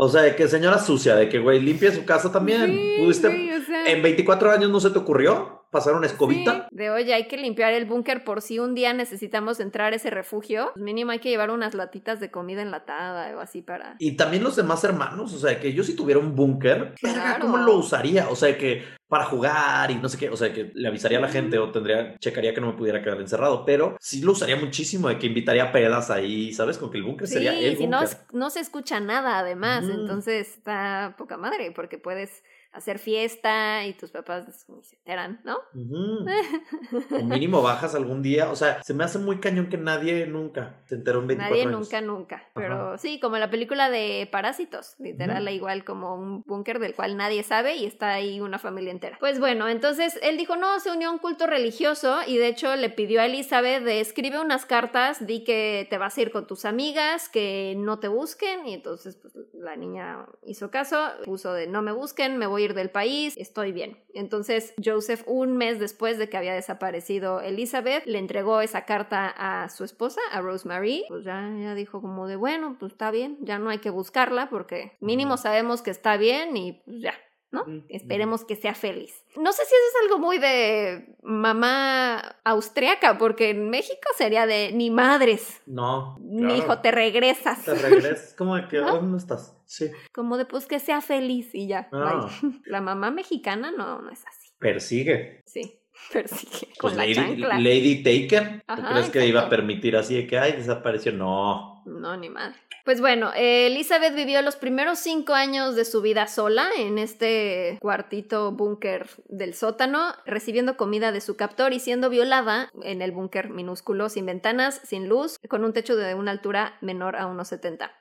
O 0.00 0.08
sea, 0.08 0.22
de 0.22 0.36
que 0.36 0.46
señora 0.46 0.78
sucia, 0.78 1.16
de 1.16 1.28
que, 1.28 1.38
güey, 1.40 1.60
limpia 1.60 1.90
su 1.92 2.04
casa 2.04 2.30
también. 2.30 2.66
Sí, 2.66 2.96
¿Pudiste- 3.00 3.28
güey, 3.28 3.52
o 3.52 3.64
sea, 3.64 3.84
¿En 3.90 4.00
24 4.02 4.50
años 4.52 4.70
no 4.70 4.78
se 4.78 4.90
te 4.90 4.98
ocurrió 4.98 5.57
pasar 5.70 5.94
una 5.94 6.06
escobita? 6.06 6.68
sí, 6.70 6.76
de 6.76 6.90
oye, 6.90 7.14
hay 7.14 7.28
que 7.28 7.36
limpiar 7.36 7.72
el 7.72 7.84
búnker 7.84 8.24
por 8.24 8.42
si 8.42 8.58
un 8.58 8.74
día 8.74 8.92
necesitamos 8.92 9.60
entrar 9.60 9.92
a 9.92 9.96
ese 9.96 10.10
refugio. 10.10 10.70
Pues 10.74 10.82
mínimo 10.84 11.10
hay 11.12 11.18
que 11.18 11.28
llevar 11.30 11.50
unas 11.50 11.74
latitas 11.74 12.20
de 12.20 12.30
comida 12.30 12.62
enlatada 12.62 13.36
o 13.36 13.40
así 13.40 13.62
para. 13.62 13.96
Y 13.98 14.12
también 14.16 14.42
los 14.42 14.56
demás 14.56 14.82
hermanos, 14.84 15.32
o 15.34 15.38
sea, 15.38 15.60
que 15.60 15.72
yo 15.72 15.84
si 15.84 15.94
tuviera 15.96 16.20
un 16.20 16.34
búnker, 16.34 16.94
Claro. 17.00 17.40
¿cómo 17.42 17.56
lo 17.58 17.76
usaría? 17.76 18.28
O 18.28 18.36
sea, 18.36 18.56
que 18.56 18.82
para 19.08 19.24
jugar 19.24 19.90
y 19.90 19.94
no 19.94 20.08
sé 20.10 20.18
qué, 20.18 20.28
o 20.28 20.36
sea, 20.36 20.52
que 20.52 20.70
le 20.74 20.86
avisaría 20.86 21.16
a 21.16 21.22
la 21.22 21.28
gente 21.28 21.58
o 21.58 21.70
tendría, 21.72 22.16
checaría 22.18 22.52
que 22.52 22.60
no 22.60 22.66
me 22.66 22.72
pudiera 22.74 23.02
quedar 23.02 23.18
encerrado, 23.20 23.64
pero 23.64 23.96
sí 24.00 24.20
lo 24.20 24.32
usaría 24.32 24.56
muchísimo, 24.56 25.08
de 25.08 25.18
que 25.18 25.26
invitaría 25.28 25.72
pedas 25.72 26.10
ahí, 26.10 26.52
¿sabes? 26.52 26.76
Con 26.76 26.90
que 26.90 26.98
el 26.98 27.04
búnker 27.04 27.26
Sí, 27.26 27.34
sería 27.34 27.58
el 27.58 27.76
si 27.78 27.86
no, 27.86 28.00
búnker. 28.00 28.18
no 28.32 28.50
se 28.50 28.60
escucha 28.60 29.00
nada 29.00 29.38
además, 29.38 29.84
entonces 29.88 30.48
está 30.56 31.14
poca 31.16 31.38
madre 31.38 31.72
porque 31.74 31.96
puedes 31.96 32.42
hacer 32.72 32.98
fiesta 32.98 33.86
y 33.86 33.94
tus 33.94 34.10
papás 34.10 34.66
se 34.82 34.96
enteran, 34.96 35.40
¿no? 35.44 35.58
O 37.10 37.24
mínimo 37.24 37.62
bajas 37.62 37.94
algún 37.94 38.22
día. 38.22 38.50
O 38.50 38.56
sea, 38.56 38.82
se 38.82 38.94
me 38.94 39.04
hace 39.04 39.18
muy 39.18 39.38
cañón 39.40 39.68
que 39.68 39.76
nadie 39.76 40.26
nunca 40.26 40.80
se 40.86 40.94
enteró 40.96 41.20
en 41.20 41.28
24 41.28 41.50
Nadie 41.56 41.68
años. 41.68 41.80
nunca, 41.80 42.00
nunca. 42.00 42.48
Pero 42.54 42.98
sí, 42.98 43.18
como 43.20 43.36
la 43.38 43.50
película 43.50 43.90
de 43.90 44.28
Parásitos, 44.30 44.96
literal, 44.98 45.48
igual 45.48 45.84
como 45.84 46.14
un 46.14 46.42
búnker 46.46 46.78
del 46.78 46.94
cual 46.94 47.16
nadie 47.16 47.42
sabe 47.42 47.76
y 47.76 47.86
está 47.86 48.10
ahí 48.10 48.40
una 48.40 48.58
familia 48.58 48.90
entera. 48.90 49.16
Pues 49.18 49.40
bueno, 49.40 49.68
entonces 49.68 50.18
él 50.22 50.36
dijo, 50.36 50.56
no, 50.56 50.78
se 50.80 50.90
unió 50.90 51.08
a 51.08 51.12
un 51.12 51.18
culto 51.18 51.46
religioso 51.46 52.18
y 52.26 52.36
de 52.36 52.48
hecho 52.48 52.76
le 52.76 52.90
pidió 52.90 53.20
a 53.20 53.26
Elizabeth 53.26 53.82
de 53.82 54.00
escribe 54.00 54.40
unas 54.40 54.66
cartas, 54.66 55.26
di 55.26 55.44
que 55.44 55.86
te 55.90 55.98
vas 55.98 56.16
a 56.16 56.20
ir 56.20 56.30
con 56.30 56.46
tus 56.46 56.64
amigas, 56.64 57.28
que 57.28 57.74
no 57.76 57.98
te 57.98 58.08
busquen 58.08 58.66
y 58.66 58.74
entonces 58.74 59.16
pues, 59.16 59.34
la 59.54 59.76
niña 59.76 60.26
hizo 60.46 60.70
caso, 60.70 60.98
puso 61.24 61.52
de 61.52 61.66
no 61.66 61.82
me 61.82 61.92
busquen, 61.92 62.38
me 62.38 62.46
voy 62.46 62.57
ir 62.58 62.74
del 62.74 62.90
país, 62.90 63.36
estoy 63.36 63.72
bien. 63.72 63.98
Entonces 64.14 64.74
Joseph, 64.82 65.22
un 65.26 65.56
mes 65.56 65.78
después 65.78 66.18
de 66.18 66.28
que 66.28 66.36
había 66.36 66.54
desaparecido 66.54 67.40
Elizabeth, 67.40 68.04
le 68.06 68.18
entregó 68.18 68.60
esa 68.60 68.84
carta 68.84 69.28
a 69.28 69.68
su 69.68 69.84
esposa, 69.84 70.20
a 70.32 70.40
Rosemary, 70.40 71.04
pues 71.08 71.24
ya, 71.24 71.50
ya 71.60 71.74
dijo 71.74 72.00
como 72.00 72.26
de 72.26 72.36
bueno, 72.36 72.76
pues 72.78 72.92
está 72.92 73.10
bien, 73.10 73.38
ya 73.40 73.58
no 73.58 73.70
hay 73.70 73.78
que 73.78 73.90
buscarla 73.90 74.48
porque 74.50 74.96
mínimo 75.00 75.36
sabemos 75.36 75.82
que 75.82 75.90
está 75.90 76.16
bien 76.16 76.56
y 76.56 76.72
pues 76.84 77.00
ya. 77.00 77.14
¿No? 77.50 77.64
Mm, 77.66 77.84
Esperemos 77.88 78.44
que 78.44 78.56
sea 78.56 78.74
feliz. 78.74 79.24
No 79.36 79.52
sé 79.52 79.62
si 79.64 79.68
eso 79.74 79.74
es 79.74 80.02
algo 80.04 80.18
muy 80.18 80.38
de 80.38 81.14
mamá 81.22 82.36
austriaca, 82.44 83.16
porque 83.18 83.50
en 83.50 83.70
México 83.70 84.08
sería 84.16 84.46
de 84.46 84.72
ni 84.72 84.90
madres, 84.90 85.60
No. 85.66 86.18
ni 86.20 86.58
hijo, 86.58 86.78
te 86.80 86.90
regresas. 86.90 87.64
Te 87.64 87.74
regresas. 87.74 88.34
como 88.38 88.56
de 88.56 88.68
que, 88.68 88.78
¿No? 88.78 88.96
¿dónde 88.96 89.18
estás? 89.18 89.56
Sí. 89.66 89.90
Como 90.12 90.36
de 90.36 90.44
pues 90.46 90.66
que 90.66 90.78
sea 90.80 91.00
feliz 91.00 91.54
y 91.54 91.68
ya. 91.68 91.88
Ah. 91.92 92.28
La 92.66 92.80
mamá 92.80 93.10
mexicana 93.10 93.70
no, 93.70 94.00
no 94.02 94.10
es 94.10 94.24
así. 94.26 94.48
Persigue. 94.58 95.42
Sí, 95.46 95.80
persigue 96.12 96.68
Pues 96.80 96.92
con 96.94 96.96
la 96.96 97.04
Lady, 97.04 97.14
chancla. 97.14 97.58
Lady 97.58 98.02
Taker. 98.02 98.58
¿Tú 98.66 98.72
Ajá, 98.72 98.90
crees 98.92 99.10
que 99.10 99.26
iba 99.26 99.42
a 99.42 99.48
permitir 99.48 99.96
así 99.96 100.14
de 100.16 100.26
que, 100.26 100.38
ay, 100.38 100.52
desapareció? 100.52 101.12
No. 101.12 101.82
No, 101.86 102.16
ni 102.16 102.28
madre. 102.28 102.56
Pues 102.88 103.02
bueno, 103.02 103.32
Elizabeth 103.36 104.14
vivió 104.14 104.40
los 104.40 104.56
primeros 104.56 104.98
cinco 104.98 105.34
años 105.34 105.76
de 105.76 105.84
su 105.84 106.00
vida 106.00 106.26
sola 106.26 106.70
en 106.78 106.96
este 106.96 107.76
cuartito 107.82 108.50
búnker 108.52 109.10
del 109.28 109.52
sótano, 109.52 110.14
recibiendo 110.24 110.78
comida 110.78 111.12
de 111.12 111.20
su 111.20 111.36
captor 111.36 111.74
y 111.74 111.80
siendo 111.80 112.08
violada 112.08 112.70
en 112.82 113.02
el 113.02 113.12
búnker 113.12 113.50
minúsculo, 113.50 114.08
sin 114.08 114.24
ventanas, 114.24 114.80
sin 114.84 115.06
luz, 115.06 115.38
con 115.50 115.64
un 115.64 115.74
techo 115.74 115.96
de 115.96 116.14
una 116.14 116.30
altura 116.30 116.78
menor 116.80 117.16
a 117.16 117.26
unos 117.26 117.48
70. 117.48 117.92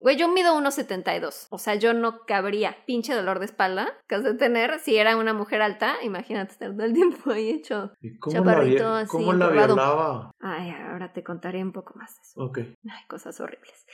Güey, 0.00 0.16
yo 0.16 0.28
mido 0.28 0.54
1,72. 0.56 1.48
O 1.50 1.58
sea, 1.58 1.74
yo 1.74 1.92
no 1.92 2.24
cabría. 2.24 2.76
Pinche 2.86 3.14
dolor 3.14 3.40
de 3.40 3.46
espalda 3.46 3.92
que 4.06 4.14
has 4.14 4.22
de 4.22 4.34
tener. 4.34 4.78
Si 4.78 4.96
era 4.96 5.16
una 5.16 5.34
mujer 5.34 5.60
alta, 5.60 5.96
imagínate 6.02 6.52
estar 6.52 6.72
todo 6.72 6.84
el 6.84 6.92
tiempo 6.94 7.32
ahí 7.32 7.50
hecho. 7.50 7.92
¿Y 8.00 8.16
cómo 8.18 8.36
la, 8.36 8.40
Chaparrito 8.42 8.88
así, 8.94 9.08
cómo 9.08 9.32
la 9.32 9.48
violaba? 9.48 10.30
Ay, 10.40 10.70
ahora 10.70 11.12
te 11.12 11.24
contaré 11.24 11.62
un 11.62 11.72
poco 11.72 11.94
más 11.96 12.14
de 12.14 12.22
eso. 12.22 12.40
Ok. 12.40 12.58
Ay, 12.58 13.06
cosas 13.08 13.40
horribles. 13.40 13.86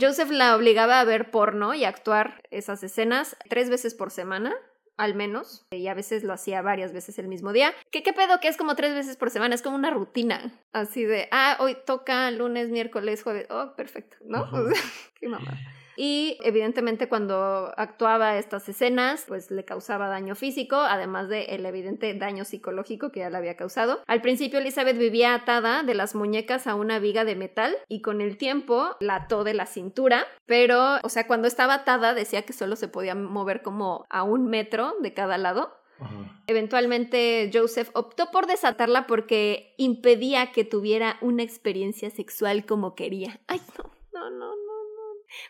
Joseph 0.00 0.30
la 0.30 0.54
obligaba 0.54 1.00
a 1.00 1.04
ver 1.04 1.30
porno 1.30 1.74
y 1.74 1.84
actuar 1.84 2.42
esas 2.50 2.82
escenas 2.82 3.36
tres 3.48 3.68
veces 3.68 3.94
por 3.94 4.10
semana, 4.10 4.54
al 4.98 5.14
menos, 5.14 5.66
y 5.70 5.86
a 5.86 5.94
veces 5.94 6.24
lo 6.24 6.32
hacía 6.32 6.60
varias 6.60 6.92
veces 6.92 7.18
el 7.18 7.28
mismo 7.28 7.52
día. 7.52 7.72
¿Qué, 7.90 8.02
qué 8.02 8.12
pedo 8.12 8.40
que 8.40 8.48
es 8.48 8.56
como 8.56 8.74
tres 8.74 8.94
veces 8.94 9.16
por 9.16 9.30
semana? 9.30 9.54
Es 9.54 9.62
como 9.62 9.76
una 9.76 9.90
rutina, 9.90 10.52
así 10.72 11.04
de, 11.04 11.28
ah, 11.30 11.56
hoy 11.60 11.76
toca 11.86 12.30
lunes, 12.32 12.68
miércoles, 12.68 13.22
jueves, 13.22 13.46
oh, 13.48 13.74
perfecto, 13.76 14.16
¿no? 14.24 14.38
Ajá. 14.38 14.60
O 14.60 14.68
sea, 14.68 14.82
qué 15.20 15.28
mamada. 15.28 15.56
Y 16.00 16.38
evidentemente 16.44 17.08
cuando 17.08 17.72
actuaba 17.76 18.38
estas 18.38 18.68
escenas, 18.68 19.24
pues 19.26 19.50
le 19.50 19.64
causaba 19.64 20.06
daño 20.06 20.36
físico, 20.36 20.76
además 20.76 21.28
de 21.28 21.46
el 21.46 21.66
evidente 21.66 22.14
daño 22.14 22.44
psicológico 22.44 23.10
que 23.10 23.18
ya 23.18 23.30
le 23.30 23.36
había 23.36 23.56
causado. 23.56 24.00
Al 24.06 24.22
principio 24.22 24.60
Elizabeth 24.60 24.96
vivía 24.96 25.34
atada 25.34 25.82
de 25.82 25.94
las 25.94 26.14
muñecas 26.14 26.68
a 26.68 26.76
una 26.76 27.00
viga 27.00 27.24
de 27.24 27.34
metal 27.34 27.76
y 27.88 28.00
con 28.00 28.20
el 28.20 28.36
tiempo 28.36 28.94
la 29.00 29.16
ató 29.16 29.42
de 29.42 29.54
la 29.54 29.66
cintura, 29.66 30.24
pero, 30.46 30.98
o 31.02 31.08
sea, 31.08 31.26
cuando 31.26 31.48
estaba 31.48 31.74
atada 31.74 32.14
decía 32.14 32.42
que 32.42 32.52
solo 32.52 32.76
se 32.76 32.86
podía 32.86 33.16
mover 33.16 33.62
como 33.62 34.06
a 34.08 34.22
un 34.22 34.46
metro 34.46 34.94
de 35.00 35.14
cada 35.14 35.36
lado. 35.36 35.74
Ajá. 35.98 36.42
Eventualmente 36.46 37.50
Joseph 37.52 37.90
optó 37.94 38.30
por 38.30 38.46
desatarla 38.46 39.08
porque 39.08 39.74
impedía 39.78 40.52
que 40.52 40.62
tuviera 40.64 41.18
una 41.22 41.42
experiencia 41.42 42.08
sexual 42.10 42.66
como 42.66 42.94
quería. 42.94 43.40
Ay, 43.48 43.60
no, 43.76 43.90
no, 44.12 44.30
no, 44.30 44.54
no, 44.54 44.67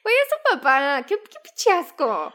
no. 0.04 0.10
Oye, 0.10 0.16
su 0.28 0.56
papá, 0.56 1.04
qué, 1.06 1.16
qué 1.16 1.36
pinche 1.42 1.70
asco. 1.72 2.32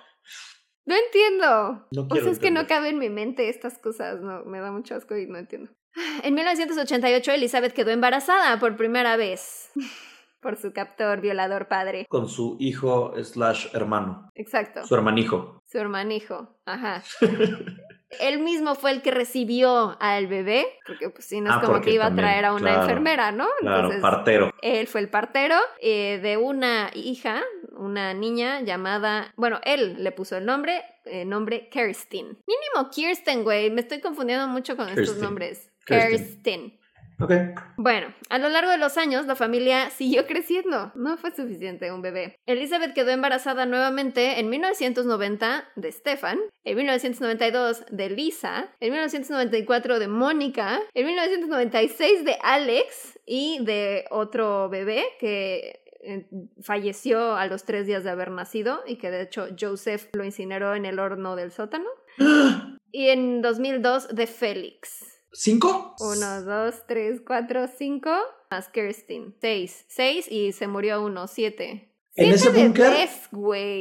No 0.86 0.96
entiendo. 0.96 1.88
No 1.92 2.08
O 2.10 2.16
sea, 2.16 2.32
es 2.32 2.40
que 2.40 2.52
no 2.52 2.68
cabe 2.68 2.90
en 2.90 3.00
mi 3.00 3.10
mente 3.10 3.48
estas 3.50 3.78
cosas, 3.80 4.20
no, 4.22 4.44
me 4.46 4.60
da 4.60 4.72
mucho 4.72 4.96
asco 4.96 5.16
y 5.18 5.28
no 5.28 5.38
entiendo. 5.38 5.72
En 6.24 6.34
1988 6.34 7.32
Elizabeth 7.32 7.74
quedó 7.74 7.92
embarazada 7.92 8.60
por 8.60 8.76
primera 8.76 9.16
vez 9.16 9.72
por 10.42 10.58
su 10.58 10.74
captor 10.74 11.22
violador 11.22 11.68
padre. 11.70 12.06
Con 12.10 12.28
su 12.28 12.58
hijo 12.60 13.14
slash 13.24 13.68
hermano. 13.74 14.30
Exacto, 14.36 14.86
Su 14.86 14.96
hermanijo. 14.96 15.62
su 15.66 15.78
hermanijo. 15.78 16.60
Ajá. 16.66 17.04
Él 18.20 18.40
mismo 18.40 18.76
fue 18.76 18.92
el 18.92 19.02
que 19.02 19.12
recibió 19.12 19.98
al 20.00 20.28
bebé, 20.28 20.66
porque 20.86 21.10
pues 21.10 21.26
sí, 21.26 21.42
no 21.42 21.50
es 21.50 21.58
Ah, 21.58 21.62
como 21.66 21.82
que 21.82 21.92
iba 21.92 22.06
también, 22.06 22.26
a 22.26 22.30
traer 22.30 22.46
a 22.46 22.54
una 22.54 22.62
claro, 22.62 22.82
enfermera, 22.82 23.32
¿no? 23.32 23.48
Claro, 23.60 23.90
partero. 24.02 24.54
él 24.62 24.88
fue 24.88 25.02
el 25.02 25.10
partero 25.10 25.56
eh, 25.82 26.20
de 26.22 26.38
una 26.38 26.90
hija, 26.94 27.42
una 27.76 28.14
niña 28.14 28.62
llamada, 28.62 29.34
bueno, 29.36 29.60
él 29.64 29.96
le 30.04 30.12
puso 30.12 30.38
el 30.38 30.46
nombre, 30.46 30.84
eh, 31.06 31.26
nombre 31.26 31.70
Kirsten. 31.70 32.26
Mínimo 32.48 32.90
Kirsten, 32.92 33.44
güey, 33.44 33.70
me 33.70 33.82
estoy 33.82 34.00
confundiendo 34.00 34.48
mucho 34.48 34.76
con 34.78 34.90
estos 34.90 35.18
nombres. 35.18 35.72
Kirsten. 35.86 36.10
Kirsten. 36.10 36.80
Ok. 37.20 37.32
Bueno, 37.78 38.14
a 38.30 38.38
lo 38.38 38.50
largo 38.50 38.72
de 38.72 38.78
los 38.78 38.98
años 38.98 39.26
la 39.26 39.36
familia 39.36 39.90
siguió 39.90 40.26
creciendo. 40.26 40.92
No 40.96 41.18
fue 41.18 41.32
suficiente 41.32 41.92
un 41.92 42.02
bebé. 42.02 42.38
Elizabeth 42.46 42.94
quedó 42.94 43.12
embarazada 43.12 43.66
nuevamente 43.66 44.40
en 44.40 44.50
1990 44.50 45.64
de 45.76 45.92
Stefan, 45.92 46.40
en 46.64 46.78
1992 46.78 47.86
de 47.92 48.10
Lisa, 48.10 48.70
en 48.80 48.92
1994 48.92 50.00
de 50.00 50.08
Mónica, 50.08 50.82
en 50.94 51.06
1996 51.06 52.26
de 52.26 52.38
Alex 52.42 53.20
y 53.26 53.64
de 53.64 54.06
otro 54.10 54.70
bebé 54.70 55.04
que 55.20 55.84
eh, 56.06 56.26
falleció 56.62 57.36
a 57.36 57.48
los 57.48 57.64
tres 57.64 57.88
días 57.88 58.04
de 58.04 58.10
haber 58.10 58.32
nacido 58.32 58.82
y 58.86 58.98
que 58.98 59.10
de 59.10 59.22
hecho 59.22 59.48
Joseph 59.58 60.10
lo 60.14 60.26
incineró 60.26 60.76
en 60.76 60.86
el 60.86 61.00
horno 61.00 61.36
del 61.36 61.52
sótano. 61.52 61.90
Y 62.96 63.08
en 63.08 63.42
2002 63.42 64.10
de 64.10 64.28
Félix. 64.28 65.13
¿Cinco? 65.34 65.96
Uno, 66.00 66.44
dos, 66.44 66.76
tres, 66.88 67.22
cuatro, 67.26 67.68
cinco. 67.68 68.12
Más 68.52 68.70
Kirsten. 68.70 69.36
Seis. 69.42 69.86
Seis 69.88 70.28
y 70.32 70.52
se 70.52 70.68
murió 70.68 71.04
uno. 71.04 71.28
Siete. 71.28 71.90
¿En 72.16 72.32
ese 72.32 72.50
búnker? 72.50 73.10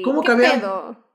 ¿Cómo 0.03 0.23
¿Qué 0.23 0.27
cabían? 0.27 0.63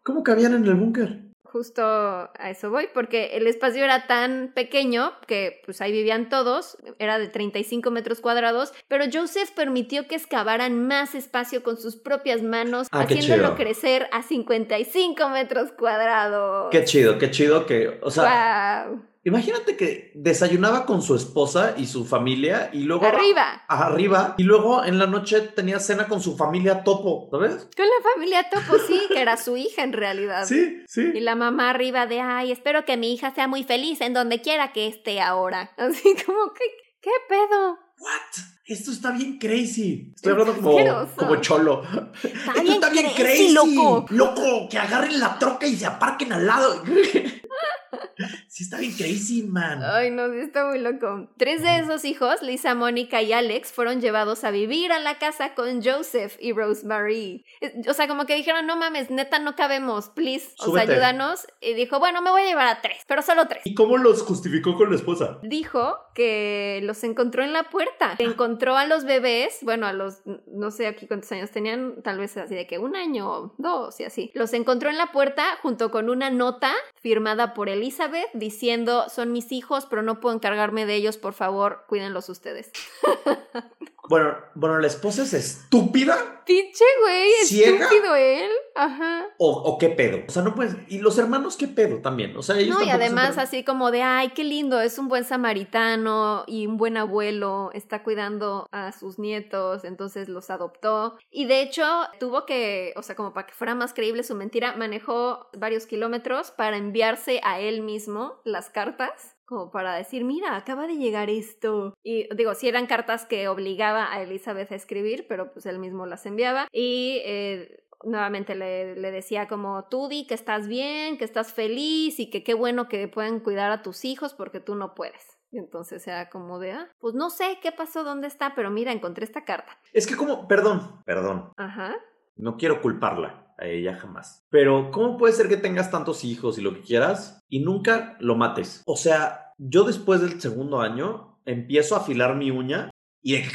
¿Cómo 0.04 0.24
cabían 0.24 0.54
en 0.54 0.66
el 0.66 0.76
búnker? 0.76 1.28
Justo 1.44 1.82
a 1.84 2.50
eso 2.52 2.70
voy, 2.70 2.88
porque 2.94 3.38
el 3.38 3.48
espacio 3.48 3.84
era 3.84 4.06
tan 4.06 4.52
pequeño 4.54 5.14
que 5.28 5.62
pues 5.66 5.82
ahí 5.82 5.92
vivían 5.94 6.30
todos, 6.30 6.78
era 7.00 7.18
de 7.18 7.30
35 7.30 7.90
metros 7.90 8.20
cuadrados, 8.20 8.74
pero 8.90 9.06
Joseph 9.12 9.50
permitió 9.56 10.08
que 10.08 10.16
excavaran 10.16 10.88
más 10.88 11.16
espacio 11.16 11.64
con 11.64 11.78
sus 11.78 11.96
propias 11.96 12.44
manos, 12.44 12.88
Ah, 12.92 13.02
haciéndolo 13.02 13.56
crecer 13.56 14.08
a 14.12 14.24
55 14.24 15.30
metros 15.30 15.72
cuadrados. 15.72 16.68
Qué 16.70 16.84
chido, 16.84 17.18
qué 17.18 17.32
chido 17.32 17.66
que, 17.66 17.98
o 18.04 18.12
sea, 18.12 18.86
Wow. 18.90 19.02
Imagínate 19.28 19.76
que 19.78 20.12
desayunaba 20.16 20.86
con 20.86 21.02
su 21.02 21.16
esposa 21.16 21.76
y 21.78 21.86
su 21.88 22.06
familia 22.06 22.70
y 22.74 22.84
luego 22.84 23.06
Arriba. 23.06 23.64
arriba 23.68 24.36
y 24.38 24.44
luego 24.44 24.84
en 24.84 24.98
la 25.00 25.08
noche 25.08 25.42
tenía 25.42 25.80
cena 25.80 26.08
con 26.08 26.22
su 26.22 26.36
familia 26.38 26.84
topo, 26.84 27.28
¿sabes? 27.32 27.68
Con 27.76 27.86
la 27.86 28.10
familia 28.14 28.50
Topo, 28.50 28.78
sí, 28.88 29.02
que 29.10 29.22
era 29.22 29.38
su 29.38 29.58
hija 29.58 29.84
en 29.84 29.94
realidad. 29.94 30.46
Sí, 30.46 30.82
Y 30.84 30.88
sí. 30.88 31.20
la 31.20 31.36
mamá 31.36 31.70
arriba 31.70 32.06
de, 32.08 32.20
ay, 32.22 32.52
espero 32.52 32.86
que 32.86 32.98
mi 32.98 33.14
hija 33.14 33.34
sea 33.36 33.48
muy 33.48 33.64
feliz 33.64 34.02
en 34.02 34.14
donde 34.14 34.42
quiera 34.42 34.72
que 34.74 34.88
esté 34.88 35.20
ahora. 35.22 35.72
Así 35.78 36.16
como, 36.26 36.54
¿qué, 36.54 36.64
qué 37.02 37.12
pedo? 37.30 37.78
What? 38.00 38.44
Esto 38.66 38.92
está 38.92 39.12
bien 39.12 39.40
crazy. 39.40 40.12
Estoy 40.16 40.34
Es 40.34 40.40
hablando 40.40 40.62
como, 40.62 41.08
como 41.16 41.36
cholo. 41.38 41.84
Está 42.22 42.52
Esto 42.52 42.62
bien 42.62 42.74
está 42.74 42.90
bien 42.90 43.06
crazy, 43.16 43.24
crazy. 43.24 43.54
loco. 43.54 44.06
Loco, 44.10 44.68
que 44.70 44.78
agarren 44.78 45.20
la 45.20 45.40
troca 45.40 45.66
y 45.66 45.76
se 45.76 45.86
aparquen 45.86 46.34
al 46.34 46.46
lado. 46.46 46.84
Sí 48.58 48.64
está 48.64 48.80
bien 48.80 48.94
crazy, 48.94 49.44
man. 49.44 49.84
Ay, 49.84 50.10
no, 50.10 50.32
sí 50.32 50.40
está 50.40 50.66
muy 50.66 50.80
loco. 50.80 51.30
Tres 51.38 51.62
de 51.62 51.78
esos 51.78 52.04
hijos, 52.06 52.42
Lisa, 52.42 52.74
Mónica 52.74 53.22
y 53.22 53.32
Alex, 53.32 53.72
fueron 53.72 54.02
llevados 54.02 54.44
a 54.44 54.50
vivir 54.50 54.92
a 54.92 54.98
la 54.98 55.20
casa 55.20 55.54
con 55.54 55.84
Joseph 55.84 56.38
y 56.40 56.54
Rosemary. 56.54 57.46
O 57.88 57.94
sea, 57.94 58.08
como 58.08 58.26
que 58.26 58.34
dijeron, 58.34 58.66
no 58.66 58.76
mames, 58.76 59.12
neta, 59.12 59.38
no 59.38 59.56
cabemos, 59.56 60.10
please, 60.10 60.56
o 60.58 60.74
sea, 60.74 60.82
ayúdanos. 60.82 61.46
Y 61.62 61.76
dijo, 61.76 62.00
bueno, 62.00 62.24
me 62.24 62.32
voy 62.32 62.42
a 62.42 62.46
llevar 62.48 62.66
a 62.66 62.82
tres, 62.82 62.98
pero 63.08 63.22
solo 63.22 63.48
tres. 63.48 63.62
¿Y 63.64 63.76
cómo 63.76 63.96
los 63.98 64.24
justificó 64.24 64.76
con 64.76 64.90
la 64.90 64.96
esposa? 64.96 65.38
Dijo 65.44 65.96
que 66.16 66.80
los 66.82 67.04
encontró 67.04 67.44
en 67.44 67.54
la 67.54 67.70
puerta. 67.70 68.16
Encontró 68.18 68.76
a 68.76 68.88
los 68.88 69.04
bebés, 69.04 69.60
bueno, 69.62 69.86
a 69.86 69.94
los, 69.94 70.24
no 70.48 70.72
sé 70.72 70.88
aquí 70.88 71.06
cuántos 71.06 71.32
años 71.32 71.52
tenían, 71.52 72.02
tal 72.02 72.18
vez 72.18 72.36
así 72.38 72.56
de 72.56 72.66
que 72.66 72.80
un 72.80 72.96
año, 72.96 73.54
dos 73.60 74.00
y 74.00 74.06
así. 74.06 74.32
Los 74.34 74.54
encontró 74.54 74.90
en 74.90 74.98
la 74.98 75.12
puerta 75.12 75.46
junto 75.62 75.92
con 75.92 76.10
una 76.10 76.32
nota 76.32 76.74
firmada 76.96 77.54
por 77.54 77.70
Elizabeth 77.70 78.26
diciendo, 78.48 79.10
son 79.10 79.34
mis 79.34 79.52
hijos, 79.52 79.86
pero 79.90 80.02
no 80.02 80.22
puedo 80.22 80.34
encargarme 80.34 80.86
de 80.86 80.96
ellos, 80.96 81.18
por 81.18 81.34
favor, 81.34 81.84
cuídenlos 81.88 82.30
ustedes. 82.30 82.72
Bueno, 84.10 84.36
bueno, 84.56 84.80
la 84.80 84.88
esposa 84.88 85.24
es 85.24 85.34
estúpida 85.34 86.38
Pinche 86.48 86.86
güey, 87.02 87.30
¿Ciega? 87.46 87.84
estúpido 87.86 88.16
él. 88.16 88.50
Ajá. 88.74 89.26
o, 89.38 89.52
o 89.52 89.78
qué 89.78 89.90
pedo. 89.90 90.20
O 90.28 90.32
sea, 90.32 90.44
no 90.44 90.56
puedes. 90.56 90.76
Y 90.88 91.00
los 91.00 91.18
hermanos, 91.18 91.58
qué 91.58 91.68
pedo 91.68 92.02
también. 92.02 92.38
O 92.38 92.42
sea, 92.42 92.58
ellos 92.58 92.78
No, 92.78 92.82
y 92.82 92.86
se 92.86 92.92
además 92.92 93.38
así 93.38 93.66
como 93.66 93.92
de, 93.92 94.02
ay, 94.02 94.30
qué 94.30 94.46
lindo, 94.46 94.80
es 94.80 94.98
un 94.98 95.10
buen 95.10 95.26
samaritano 95.26 96.46
y 96.48 96.66
un 96.68 96.78
buen 96.78 96.96
abuelo, 96.96 97.70
está 97.74 98.02
cuidando 98.02 98.66
a 98.72 98.94
sus 98.94 99.20
nietos, 99.20 99.84
entonces 99.84 100.30
los 100.30 100.50
adoptó. 100.50 101.18
Y 101.30 101.48
de 101.48 101.62
hecho, 101.62 101.84
tuvo 102.20 102.46
que, 102.46 102.94
o 102.96 103.04
sea, 103.04 103.16
como 103.16 103.34
para 103.34 103.48
que 103.48 103.54
fuera 103.54 103.76
más 103.76 103.94
creíble 103.94 104.24
su 104.24 104.34
mentira, 104.34 104.74
manejó 104.78 105.50
varios 105.58 105.86
kilómetros 105.86 106.52
para 106.52 106.78
enviarse 106.78 107.42
a 107.44 107.60
él 107.60 107.82
mismo 107.82 108.40
las 108.46 108.70
cartas. 108.70 109.37
Como 109.48 109.72
para 109.72 109.96
decir, 109.96 110.26
mira, 110.26 110.58
acaba 110.58 110.88
de 110.88 110.98
llegar 110.98 111.30
esto. 111.30 111.94
Y 112.04 112.28
digo, 112.36 112.54
si 112.54 112.68
eran 112.68 112.86
cartas 112.86 113.26
que 113.26 113.48
obligaba 113.48 114.12
a 114.12 114.22
Elizabeth 114.22 114.72
a 114.74 114.76
escribir, 114.76 115.26
pero 115.30 115.54
pues 115.54 115.66
él 115.66 115.80
mismo 115.80 116.06
las 116.06 116.26
enviaba. 116.26 116.68
Y 116.74 117.22
eh, 117.24 117.86
nuevamente 118.04 118.56
le, 118.56 118.98
le 118.98 119.12
decía 119.12 119.48
como 119.48 119.86
tú 119.90 120.10
di 120.10 120.28
que 120.28 120.34
estás 120.34 120.68
bien, 120.68 121.18
que 121.18 121.24
estás 121.24 121.54
feliz 121.54 122.20
y 122.20 122.30
que 122.30 122.44
qué 122.44 122.56
bueno 122.56 122.90
que 122.90 123.08
pueden 123.08 123.40
cuidar 123.40 123.72
a 123.72 123.82
tus 123.82 124.04
hijos 124.04 124.34
porque 124.34 124.60
tú 124.60 124.76
no 124.76 124.94
puedes. 124.94 125.38
Y 125.50 125.60
entonces 125.60 126.06
era 126.08 126.30
como 126.30 126.60
de, 126.60 126.74
ah, 126.74 126.92
pues 127.00 127.16
no 127.16 127.30
sé 127.30 127.60
qué 127.62 127.72
pasó, 127.72 128.04
dónde 128.04 128.28
está, 128.28 128.54
pero 128.54 128.70
mira, 128.70 128.92
encontré 128.92 129.24
esta 129.24 129.46
carta. 129.46 129.80
Es 129.94 130.06
que 130.06 130.18
como, 130.18 130.46
perdón, 130.50 131.02
perdón. 131.06 131.54
Ajá. 131.56 131.96
No 132.36 132.58
quiero 132.58 132.82
culparla 132.82 133.47
ella 133.66 133.98
jamás. 133.98 134.46
Pero, 134.50 134.92
¿cómo 134.92 135.18
puede 135.18 135.34
ser 135.34 135.48
que 135.48 135.58
tengas 135.58 135.90
tantos 135.90 136.24
hijos 136.24 136.58
y 136.58 136.62
lo 136.62 136.74
que 136.74 136.82
quieras 136.82 137.44
y 137.50 137.60
nunca 137.60 138.18
lo 138.20 138.36
mates? 138.36 138.84
O 138.86 138.98
sea, 138.98 139.54
yo 139.58 139.84
después 139.84 140.22
del 140.22 140.40
segundo 140.40 140.82
año 140.82 141.40
empiezo 141.46 141.96
a 141.96 142.00
afilar 142.00 142.36
mi 142.36 142.52
uña 142.52 142.90
y 143.22 143.34
de 143.34 143.42
que, 143.44 143.50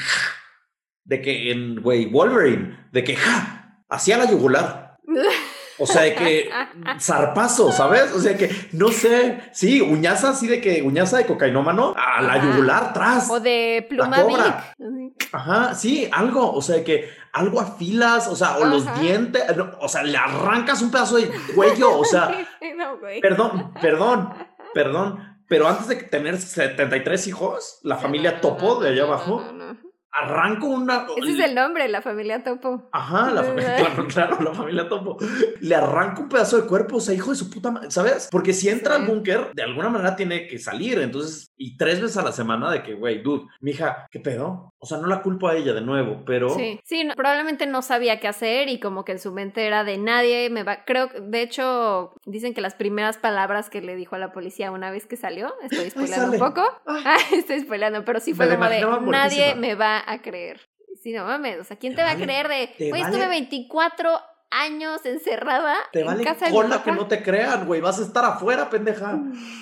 de 1.04 1.22
que 1.22 1.52
en, 1.52 1.80
güey, 1.80 2.06
Wolverine, 2.06 2.88
de 2.90 3.04
que, 3.04 3.16
ja, 3.16 3.84
hacía 3.88 4.18
la 4.18 4.30
yugular. 4.30 4.96
O 5.82 5.86
sea, 5.86 6.02
de 6.02 6.14
que 6.14 6.50
zarpazo, 7.00 7.72
¿sabes? 7.72 8.12
O 8.12 8.20
sea, 8.20 8.36
que 8.36 8.50
no 8.72 8.88
sé, 8.88 9.40
sí, 9.52 9.80
uñaza 9.80 10.30
así 10.30 10.46
de 10.46 10.60
que 10.60 10.82
uñaza 10.82 11.18
de 11.18 11.26
cocainómano 11.26 11.94
a 11.96 12.22
la 12.22 12.34
Ajá. 12.34 12.44
yugular, 12.44 12.92
tras. 12.92 13.28
O 13.28 13.40
de 13.40 13.84
pluma 13.88 14.22
cobra. 14.22 14.74
Ajá, 15.32 15.74
sí, 15.74 16.08
algo, 16.12 16.52
o 16.52 16.62
sea, 16.62 16.84
que 16.84 17.10
algo 17.32 17.60
afilas, 17.60 18.28
o 18.28 18.36
sea, 18.36 18.58
o 18.58 18.64
los 18.64 19.00
dientes, 19.00 19.42
no, 19.56 19.72
o 19.80 19.88
sea, 19.88 20.02
le 20.02 20.16
arrancas 20.16 20.82
un 20.82 20.90
pedazo 20.90 21.16
de 21.16 21.30
cuello, 21.54 21.98
o 21.98 22.04
sea, 22.04 22.46
no, 22.76 22.98
perdón, 23.20 23.72
perdón, 23.80 24.34
perdón, 24.74 25.38
pero 25.48 25.68
antes 25.68 25.88
de 25.88 25.96
tener 25.96 26.38
73 26.38 27.26
hijos, 27.26 27.80
la 27.82 27.96
familia 27.96 28.40
Topo 28.40 28.80
de 28.80 28.90
allá 28.90 29.02
No, 29.02 29.06
no, 29.08 29.12
abajo, 29.14 29.40
no, 29.40 29.52
no, 29.52 29.72
no. 29.74 29.91
Arranco 30.12 30.66
una... 30.66 31.06
Ese 31.16 31.32
es 31.32 31.38
el 31.40 31.54
nombre, 31.54 31.88
la 31.88 32.02
familia 32.02 32.44
Topo. 32.44 32.88
Ajá, 32.92 33.30
la 33.30 33.42
familia, 33.42 33.76
claro, 33.76 34.06
claro, 34.06 34.38
la 34.42 34.52
familia 34.54 34.88
Topo. 34.88 35.16
Le 35.60 35.74
arranco 35.74 36.22
un 36.22 36.28
pedazo 36.28 36.60
de 36.60 36.66
cuerpo, 36.68 36.96
o 36.96 37.00
sea, 37.00 37.14
hijo 37.14 37.30
de 37.30 37.36
su 37.36 37.50
puta 37.50 37.70
madre, 37.70 37.90
¿sabes? 37.90 38.28
Porque 38.30 38.52
si 38.52 38.68
entra 38.68 38.96
Sí. 38.96 39.00
al 39.02 39.08
búnker, 39.08 39.52
de 39.54 39.62
alguna 39.62 39.88
manera 39.88 40.14
tiene 40.16 40.46
que 40.46 40.58
salir, 40.58 40.98
entonces, 40.98 41.50
y 41.56 41.76
tres 41.76 42.00
veces 42.00 42.16
a 42.18 42.22
la 42.22 42.32
semana 42.32 42.70
de 42.70 42.82
que, 42.82 42.94
güey, 42.94 43.22
dude, 43.22 43.46
mija, 43.60 44.06
¿qué 44.10 44.20
pedo? 44.20 44.74
O 44.78 44.86
sea, 44.86 44.98
no 44.98 45.06
la 45.06 45.22
culpo 45.22 45.48
a 45.48 45.54
ella 45.54 45.72
de 45.72 45.80
nuevo, 45.80 46.24
pero... 46.26 46.50
Sí, 46.50 46.78
sí, 46.84 47.04
no- 47.04 47.14
probablemente 47.14 47.66
no 47.66 47.80
sabía 47.82 48.20
qué 48.20 48.28
hacer 48.28 48.68
y 48.68 48.80
como 48.80 49.04
que 49.04 49.12
en 49.12 49.18
su 49.18 49.32
mente 49.32 49.66
era 49.66 49.84
de 49.84 49.96
nadie 49.96 50.50
me 50.50 50.62
va. 50.64 50.84
Creo, 50.84 51.08
que- 51.08 51.20
de 51.20 51.40
hecho, 51.40 52.12
dicen 52.26 52.52
que 52.52 52.60
las 52.60 52.74
primeras 52.74 53.16
palabras 53.16 53.70
que 53.70 53.80
le 53.80 53.96
dijo 53.96 54.16
a 54.16 54.18
la 54.18 54.32
policía 54.32 54.70
una 54.72 54.90
vez 54.90 55.06
que 55.06 55.16
salió, 55.16 55.54
estoy 55.62 55.88
spoileando 55.90 56.32
un 56.32 56.38
poco. 56.38 56.62
Ay. 56.86 57.02
Ah, 57.06 57.16
estoy 57.32 57.60
spoileando, 57.60 58.04
pero 58.04 58.20
sí 58.20 58.32
Me 58.32 58.36
fue 58.36 58.46
la 58.46 58.54
como 58.56 58.68
de 58.68 59.10
nadie 59.12 59.54
me 59.54 59.74
va 59.74 60.01
a 60.06 60.20
creer. 60.22 60.60
Sí, 61.02 61.12
no 61.12 61.24
mames, 61.24 61.58
o 61.60 61.64
sea, 61.64 61.76
¿quién 61.78 61.92
Te 61.94 61.96
te, 61.96 62.02
va 62.02 62.08
vale- 62.12 62.22
a 62.22 62.26
creer 62.26 62.48
de, 62.48 62.88
güey, 62.90 63.02
vale- 63.02 63.04
estuve 63.14 63.28
24 63.28 64.10
años 64.50 65.04
encerrada 65.06 65.74
Te 65.92 66.00
en 66.00 66.06
vale 66.06 66.24
casa 66.24 66.44
de 66.44 66.52
mi 66.52 66.58
que 66.84 66.92
no 66.92 67.06
te 67.08 67.22
crean, 67.22 67.66
güey. 67.66 67.80
Vas 67.80 67.98
a 67.98 68.02
estar 68.02 68.24
afuera, 68.24 68.68
pendeja. 68.68 69.18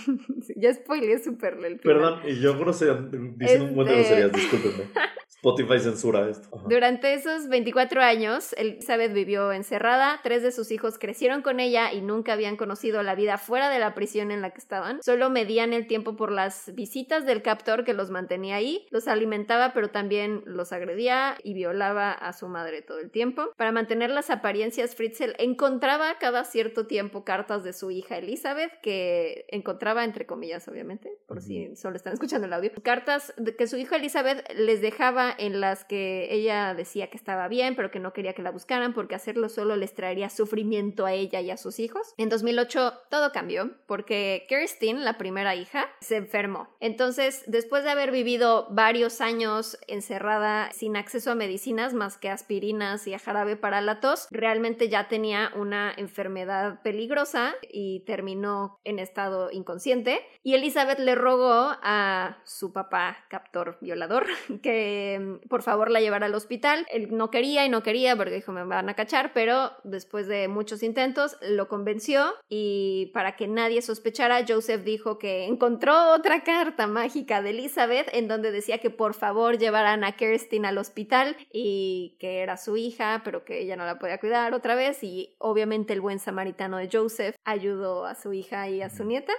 Ya 0.57 0.74
spoileé 0.74 1.22
súper 1.22 1.55
el 1.55 1.78
final. 1.78 1.80
Perdón, 1.82 2.20
y 2.26 2.41
yo 2.41 2.59
grosería, 2.59 2.95
diciendo 3.36 3.66
un 3.66 3.74
buen 3.76 3.86
de 3.88 4.01
Este- 4.01 4.20
groserías, 4.20 4.32
discúlpenme. 4.32 4.91
Spotify 5.43 5.80
censura 5.80 6.28
esto. 6.28 6.49
Ajá. 6.55 6.66
Durante 6.68 7.14
esos 7.14 7.49
24 7.49 8.03
años, 8.03 8.53
Elizabeth 8.59 9.14
vivió 9.14 9.53
encerrada, 9.53 10.20
tres 10.22 10.43
de 10.43 10.53
sus 10.53 10.70
hijos 10.70 10.99
crecieron 10.99 11.41
con 11.41 11.61
ella 11.61 11.95
y 11.95 12.03
nunca 12.03 12.34
habían 12.34 12.59
conocido 12.59 13.03
la 13.03 13.14
vida 13.14 13.38
fuera 13.38 13.70
de 13.70 13.78
la 13.78 13.95
prisión 13.95 14.32
en 14.32 14.43
la 14.43 14.51
que 14.51 14.61
estaban. 14.61 15.03
Solo 15.03 15.30
medían 15.30 15.72
el 15.72 15.86
tiempo 15.86 16.14
por 16.14 16.30
las 16.30 16.74
visitas 16.74 17.24
del 17.24 17.41
captor 17.41 17.84
que 17.84 17.95
los 17.95 18.11
mantenía 18.11 18.57
ahí, 18.57 18.86
los 18.91 19.09
alimentaba 19.09 19.72
pero 19.72 19.88
también 19.88 20.43
los 20.45 20.72
agredía 20.72 21.36
y 21.43 21.55
violaba 21.55 22.12
a 22.12 22.34
su 22.34 22.47
madre 22.49 22.82
todo 22.82 22.99
el 22.99 23.11
tiempo. 23.11 23.49
Para 23.57 23.72
mantener 23.72 24.11
las 24.11 24.28
apariencias, 24.28 24.95
Fritzl 24.95 25.32
encontraba 25.38 26.18
cada 26.18 26.45
cierto 26.45 26.86
tiempo 26.86 27.24
cartas 27.24 27.64
de 27.64 27.72
su 27.72 27.91
hija 27.91 28.18
Elizabeth, 28.18 28.78
que 28.82 29.47
encontraba 29.49 30.05
entre 30.05 30.26
comillas 30.26 30.68
obviamente, 30.68 31.11
por 31.26 31.41
si 31.41 31.74
solo 31.76 31.97
están 31.97 32.12
escuchando 32.12 32.47
el 32.47 32.53
audio, 32.53 32.70
cartas 32.82 33.32
que 33.57 33.66
su 33.66 33.78
hija 33.78 33.97
Elizabeth 33.97 34.47
les 34.55 34.82
dejaba 34.82 35.30
en 35.39 35.61
las 35.61 35.85
que 35.85 36.28
ella 36.33 36.74
decía 36.74 37.11
que 37.11 37.16
estaba 37.16 37.49
bien, 37.49 37.76
pero 37.76 37.91
que 37.91 38.01
no 38.01 38.12
quería 38.12 38.33
que 38.33 38.43
la 38.43 38.51
buscaran 38.51 38.93
porque 38.95 39.14
hacerlo 39.14 39.49
solo 39.49 39.76
les 39.76 39.95
traería 39.95 40.28
sufrimiento 40.28 41.07
a 41.07 41.12
ella 41.12 41.41
y 41.41 41.51
a 41.51 41.57
sus 41.57 41.78
hijos. 41.78 42.14
En 42.16 42.28
2008 42.28 42.93
todo 43.11 43.33
cambió 43.33 43.70
porque 43.87 44.47
Kirsten, 44.49 45.05
la 45.05 45.18
primera 45.18 45.55
hija, 45.55 45.87
se 46.01 46.16
enfermó. 46.16 46.68
Entonces, 46.81 47.45
después 47.47 47.85
de 47.85 47.91
haber 47.91 48.11
vivido 48.11 48.66
varios 48.70 49.20
años 49.20 49.78
encerrada 49.87 50.70
sin 50.72 50.97
acceso 50.97 51.31
a 51.31 51.35
medicinas 51.35 51.95
más 51.95 52.16
que 52.16 52.31
aspirinas 52.31 53.07
y 53.07 53.14
a 53.14 53.18
jarabe 53.18 53.57
para 53.57 53.81
la 53.81 54.01
tos, 54.01 54.26
realmente 54.31 54.89
ya 54.89 55.09
tenía 55.09 55.51
una 55.57 55.93
enfermedad 55.97 56.83
peligrosa 56.83 57.55
y 57.70 58.01
terminó 58.07 58.78
en 58.85 58.99
estado 58.99 59.51
inconsciente. 59.51 60.20
Y 60.43 60.55
Elizabeth 60.55 60.99
le 60.99 61.14
rogó 61.14 61.72
a 61.83 62.39
su 62.45 62.72
papá, 62.72 63.18
captor 63.28 63.78
violador, 63.81 64.26
que 64.62 65.20
mm, 65.21 65.49
por 65.49 65.62
favor 65.62 65.91
la 65.91 66.01
llevara 66.01 66.27
al 66.27 66.35
hospital. 66.35 66.87
Él 66.91 67.09
no 67.11 67.31
quería 67.31 67.64
y 67.64 67.68
no 67.68 67.83
quería 67.83 68.16
porque 68.16 68.35
dijo 68.35 68.53
me 68.53 68.64
van 68.64 68.89
a 68.89 68.95
cachar, 68.95 69.33
pero 69.33 69.73
después 69.85 70.27
de 70.27 70.49
muchos 70.49 70.83
intentos 70.83 71.37
lo 71.41 71.68
convenció 71.68 72.35
y 72.49 73.11
para 73.14 73.37
que 73.37 73.49
nadie 73.49 73.83
sospechara, 73.83 74.45
Joseph 74.47 74.83
dijo 74.83 75.18
que 75.18 75.45
encontró 75.45 76.12
otra 76.12 76.43
carta 76.43 76.87
mágica 76.87 77.43
de 77.43 77.51
Elizabeth 77.51 78.09
en 78.12 78.29
donde 78.29 78.53
decía 78.53 78.79
que 78.79 78.91
por 78.91 79.14
favor 79.14 79.59
llevaran 79.59 80.05
a 80.05 80.12
Kirsten 80.12 80.66
al 80.66 80.79
hospital 80.79 81.37
y 81.53 82.16
que 82.18 82.41
era 82.41 82.57
su 82.57 82.77
hija, 82.77 83.23
pero 83.25 83.45
que 83.45 83.61
ella 83.62 83.77
no 83.77 83.85
la 83.85 83.99
podía 83.99 84.18
cuidar 84.18 84.55
otra 84.55 84.75
vez 84.75 85.03
y 85.03 85.37
obviamente 85.39 85.93
el 85.93 86.01
buen 86.01 86.18
samaritano 86.18 86.79
de 86.79 86.89
Joseph 86.93 87.37
ayudó 87.45 88.07
a 88.07 88.14
su 88.14 88.33
hija 88.33 88.68
y 88.68 88.83
a 88.83 88.91
su 88.91 89.05
nieta. 89.05 89.33